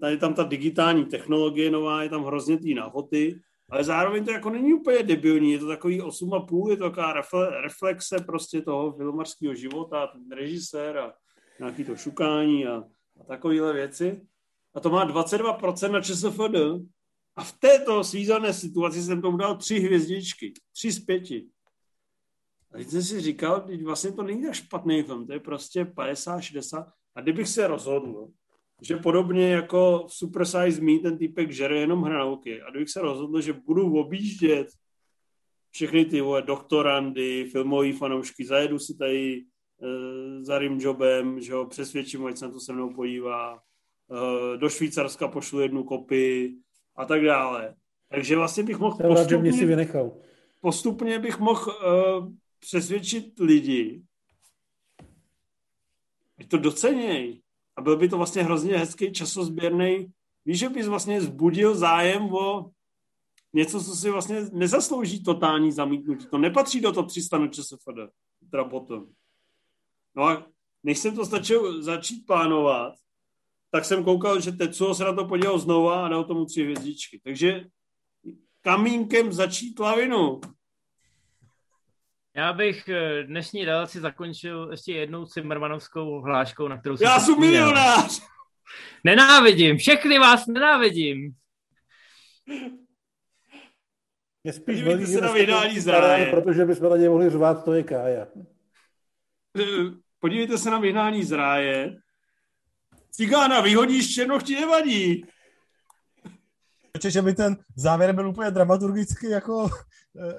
tady 0.00 0.18
tam 0.18 0.34
ta 0.34 0.42
digitální 0.42 1.04
technologie 1.04 1.70
nová, 1.70 2.02
je 2.02 2.08
tam 2.08 2.24
hrozně 2.24 2.58
tý 2.58 2.74
nahoty, 2.74 3.40
ale 3.70 3.84
zároveň 3.84 4.24
to 4.24 4.30
jako 4.30 4.50
není 4.50 4.74
úplně 4.74 5.02
debilní, 5.02 5.52
je 5.52 5.58
to 5.58 5.66
takový 5.66 6.00
8,5, 6.00 6.70
je 6.70 6.76
to 6.76 6.84
taková 6.84 7.12
refle, 7.12 7.62
reflexe 7.62 8.16
prostě 8.26 8.62
toho 8.62 8.92
filmarského 8.92 9.54
života, 9.54 10.06
ten 10.06 10.22
režisér 10.32 10.98
a 10.98 11.12
nějaký 11.58 11.84
to 11.84 11.96
šukání 11.96 12.66
a, 12.66 12.84
a 13.20 13.24
takovéhle 13.28 13.72
věci. 13.72 14.20
A 14.74 14.80
to 14.80 14.90
má 14.90 15.08
22% 15.08 15.90
na 15.90 16.00
ČSFD. 16.00 16.86
A 17.36 17.44
v 17.44 17.52
této 17.52 18.04
svízelné 18.04 18.52
situaci 18.52 19.02
jsem 19.02 19.22
tomu 19.22 19.36
dal 19.36 19.56
tři 19.56 19.78
hvězdičky. 19.78 20.52
Tři 20.72 20.92
z 20.92 21.04
pěti. 21.04 21.46
A 22.72 22.76
teď 22.76 22.88
jsem 22.88 23.02
si 23.02 23.20
říkal, 23.20 23.60
teď 23.60 23.82
vlastně 23.82 24.12
to 24.12 24.22
není 24.22 24.42
tak 24.42 24.54
špatný 24.54 25.02
film, 25.02 25.26
to 25.26 25.32
je 25.32 25.40
prostě 25.40 25.84
50-60. 25.84 26.92
A 27.14 27.20
kdybych 27.20 27.48
se 27.48 27.66
rozhodl, 27.66 28.28
že 28.82 28.96
podobně 28.96 29.48
jako 29.48 30.06
v 30.08 30.14
Super 30.14 30.44
Size 30.44 30.80
Me 30.80 30.98
ten 30.98 31.18
týpek 31.18 31.50
žere 31.50 31.80
jenom 31.80 32.02
hranolky 32.02 32.62
a 32.62 32.70
kdybych 32.70 32.90
se 32.90 33.00
rozhodl, 33.00 33.40
že 33.40 33.52
budu 33.52 33.98
objíždět 33.98 34.68
všechny 35.70 36.04
ty 36.04 36.20
vole, 36.20 36.42
doktorandy, 36.42 37.44
filmové 37.52 37.92
fanoušky, 37.92 38.44
zajedu 38.44 38.78
si 38.78 38.96
tady 38.96 39.36
e, 39.36 39.44
za 40.44 40.58
Rimjobem, 40.58 41.40
že 41.40 41.54
ho 41.54 41.66
přesvědčím, 41.66 42.26
ať 42.26 42.38
se 42.38 42.44
na 42.44 42.52
to 42.52 42.60
se 42.60 42.72
mnou 42.72 42.94
podívá, 42.94 43.58
e, 44.54 44.56
do 44.56 44.68
Švýcarska 44.68 45.28
pošlu 45.28 45.60
jednu 45.60 45.84
kopii 45.84 46.65
a 46.96 47.04
tak 47.04 47.22
dále. 47.22 47.74
Takže 48.08 48.36
vlastně 48.36 48.62
bych 48.62 48.78
mohl 48.78 48.96
Jsem 48.96 49.12
rád, 49.12 49.28
že 49.28 49.38
mě 49.38 49.52
si 49.52 49.58
postupně, 49.58 49.76
vynechal. 49.76 50.12
postupně 50.60 51.18
bych 51.18 51.38
mohl 51.38 51.70
uh, 51.70 52.32
přesvědčit 52.58 53.40
lidi, 53.40 54.02
ať 56.38 56.48
to 56.48 56.58
doceněj. 56.58 57.42
A 57.76 57.82
byl 57.82 57.96
by 57.96 58.08
to 58.08 58.16
vlastně 58.16 58.42
hrozně 58.42 58.78
hezký 58.78 59.12
časozběrný. 59.12 60.12
Víš, 60.44 60.58
že 60.58 60.68
bys 60.68 60.86
vlastně 60.86 61.20
zbudil 61.20 61.74
zájem 61.74 62.22
o 62.34 62.70
něco, 63.52 63.84
co 63.84 63.96
si 63.96 64.10
vlastně 64.10 64.40
nezaslouží 64.52 65.22
totální 65.22 65.72
zamítnutí. 65.72 66.26
To 66.26 66.38
nepatří 66.38 66.80
do 66.80 66.92
top 66.92 67.08
300 67.08 67.38
na 67.38 67.48
ČSFD, 67.48 67.98
teda 68.50 68.64
potom. 68.64 69.06
No 70.16 70.24
a 70.24 70.46
než 70.82 70.98
jsem 70.98 71.16
to 71.16 71.26
stačil 71.26 71.82
začít 71.82 72.26
plánovat, 72.26 72.94
tak 73.76 73.84
jsem 73.84 74.04
koukal, 74.04 74.40
že 74.40 74.52
Tetsuo 74.52 74.94
se 74.94 75.04
na 75.04 75.12
to 75.12 75.24
podíval 75.24 75.58
znova 75.58 76.06
a 76.06 76.08
dal 76.08 76.24
tomu 76.24 76.44
tři 76.44 76.62
hvězdičky. 76.62 77.20
Takže 77.24 77.64
kamínkem 78.62 79.32
začít 79.32 79.78
lavinu. 79.78 80.40
Já 82.36 82.52
bych 82.52 82.88
eh, 82.88 83.22
dnešní 83.24 83.64
relaci 83.64 84.00
zakončil 84.00 84.68
ještě 84.70 84.92
jednou 84.92 85.26
Cimmermanovskou 85.26 86.20
hláškou, 86.20 86.68
na 86.68 86.78
kterou 86.80 86.96
jsem 86.96 87.04
Já 87.04 87.20
jsem 87.20 87.40
milionář! 87.40 88.22
Nenávidím, 89.04 89.76
všechny 89.78 90.18
vás 90.18 90.46
nenávidím. 90.46 91.34
Mě 94.44 94.52
spíš 94.52 94.64
Podívejte 94.64 94.96
velí, 95.02 95.12
se 95.12 95.20
na 95.20 95.32
vydání 95.32 95.74
to- 95.74 95.80
z 95.80 95.86
ráje. 95.86 96.26
Protože 96.30 96.64
bychom 96.64 96.90
na 96.90 96.96
něj 96.96 97.08
mohli 97.08 97.30
řvát, 97.30 97.64
to 97.64 97.72
je 97.72 97.82
Kája. 97.82 98.26
Podívejte 100.18 100.58
se 100.58 100.70
na 100.70 100.78
vyhnání 100.78 101.24
z 101.24 101.32
ráje. 101.32 101.96
Cigána 103.16 103.60
vyhodíš, 103.60 104.14
černochti 104.14 104.54
nevadí. 104.54 105.24
Protože 106.92 107.10
že 107.10 107.22
by 107.22 107.34
ten 107.34 107.56
závěr 107.76 108.12
byl 108.12 108.28
úplně 108.28 108.50
dramaturgicky 108.50 109.30
jako 109.30 109.68
eh, 110.20 110.34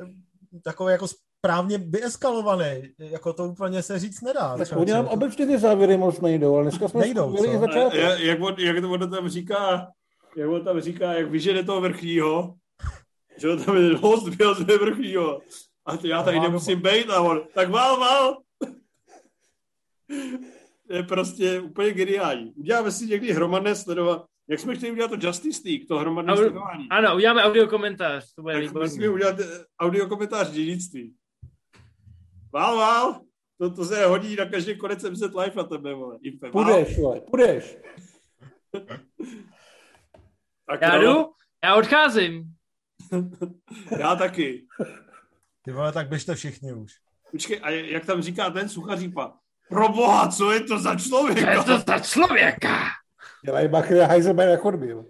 takový 0.64 0.92
jako 0.92 1.08
správně 1.08 1.78
vyeskalovaný. 1.78 2.84
Jako 3.00 3.34
to 3.34 3.44
úplně 3.44 3.84
se 3.84 4.00
říct 4.00 4.22
nedá. 4.22 4.58
Tak 4.58 4.68
oni 4.76 4.92
nám 4.92 5.08
obecně 5.08 5.46
ty 5.46 5.58
závěry 5.58 5.98
moc 5.98 6.22
nejdou, 6.22 6.56
ale 6.56 6.64
dneska 6.64 6.88
jsme 6.88 7.00
Nejdou, 7.00 7.46
i 7.46 7.58
začátek. 7.58 8.20
jak, 8.20 8.42
on, 8.42 8.56
jak 8.60 8.82
to 8.82 8.92
on 8.92 9.10
tam 9.10 9.30
říká, 9.30 9.88
jak 10.38 10.50
on 10.50 10.66
tam 10.66 10.82
říká, 10.82 11.14
jak 11.14 11.32
vyžene 11.32 11.64
toho 11.64 11.82
vrchního, 11.82 12.56
že 13.38 13.50
on 13.50 13.64
tam 13.64 13.78
je 13.78 13.98
host 13.98 14.28
byl 14.28 14.56
z 14.56 14.60
vrchního. 14.60 15.42
A 15.86 15.98
to 15.98 16.08
já 16.08 16.24
tady 16.24 16.40
nemusím 16.40 16.82
být 16.82 17.10
a 17.10 17.22
on, 17.22 17.42
tak 17.54 17.70
vál, 17.70 18.00
vál. 18.00 18.38
Je 20.90 21.04
prostě 21.04 21.60
úplně 21.60 21.92
geniální. 21.94 22.54
Uděláme 22.54 22.92
si 22.92 23.06
někdy 23.06 23.32
hromadné 23.34 23.76
sledovat. 23.76 24.26
Jak 24.50 24.60
jsme 24.60 24.76
chtěli 24.76 24.92
udělat 24.92 25.08
to 25.12 25.28
Justice 25.28 25.62
League, 25.66 25.88
to 25.88 25.98
hromadné 26.00 26.34
Audio- 26.34 26.38
sledování. 26.44 26.88
Ano, 26.90 27.16
uděláme 27.16 27.44
audio 27.44 27.68
komentář, 27.68 28.34
to 28.34 28.42
bude 28.42 28.54
Tak 28.54 28.64
výborný. 28.64 28.90
musíme 28.90 29.10
udělat 29.10 29.40
eh, 29.40 29.46
audio 29.80 30.08
komentář 30.08 30.50
dědictví. 30.52 31.16
Vál, 32.54 32.78
vál, 32.78 33.22
to, 33.60 33.70
to 33.76 33.86
se 33.86 34.06
hodí 34.06 34.36
na 34.36 34.46
každý 34.46 34.78
konec 34.78 35.04
MZ 35.04 35.22
Live 35.22 35.52
na 35.56 35.64
tebe, 35.64 35.94
vole. 35.94 36.18
Impe. 36.22 36.52
Půjdeš, 36.52 36.98
vole, 37.00 37.22
půjdeš. 37.22 37.78
Tak 40.70 40.82
Já 40.82 40.96
no, 40.98 41.02
jdu, 41.02 41.30
já 41.64 41.76
odcházím. 41.76 42.44
Já 44.00 44.16
taky. 44.16 44.66
Ty 45.62 45.72
vole, 45.72 45.92
tak 45.92 46.10
běžte 46.10 46.36
všichni 46.36 46.74
už. 46.74 46.92
Počkej, 47.32 47.60
a 47.64 47.70
jak 47.70 48.06
tam 48.06 48.22
říká 48.22 48.50
ten 48.50 48.70
suchařípa? 48.70 49.38
Pro 49.70 49.90
boha, 49.90 50.28
co 50.28 50.52
je 50.52 50.60
to 50.60 50.80
za 50.80 50.96
člověk? 50.96 51.40
Co 51.40 51.50
je 51.50 51.64
to 51.64 51.84
za 51.88 52.00
člověka? 52.00 52.80
Dělají 53.46 53.68
bachy 53.68 54.00
a 54.02 54.06
Heisenberg 54.08 54.50
na 54.52 54.58
chodbě. 54.58 54.90
jo. 54.90 55.06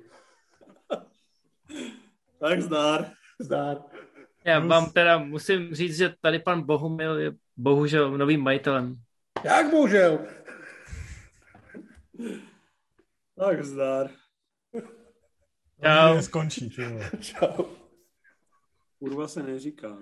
Tak 2.39 2.61
zdár. 2.61 3.11
Zdár. 3.39 3.77
Já 4.43 4.59
vám 4.59 4.91
teda 4.91 5.17
musím 5.17 5.75
říct, 5.75 5.97
že 5.97 6.13
tady 6.21 6.39
pan 6.39 6.61
Bohumil 6.61 7.19
je 7.19 7.31
bohužel 7.57 8.17
novým 8.17 8.41
majitelem. 8.41 8.95
Jak 9.43 9.71
bohužel? 9.71 10.19
Tak 13.39 13.65
zdár. 13.65 14.09
Čau. 15.83 16.19
Vole. 16.77 17.11
Čau. 17.19 17.63
Kurva 18.99 19.27
se 19.27 19.43
neříká. 19.43 19.97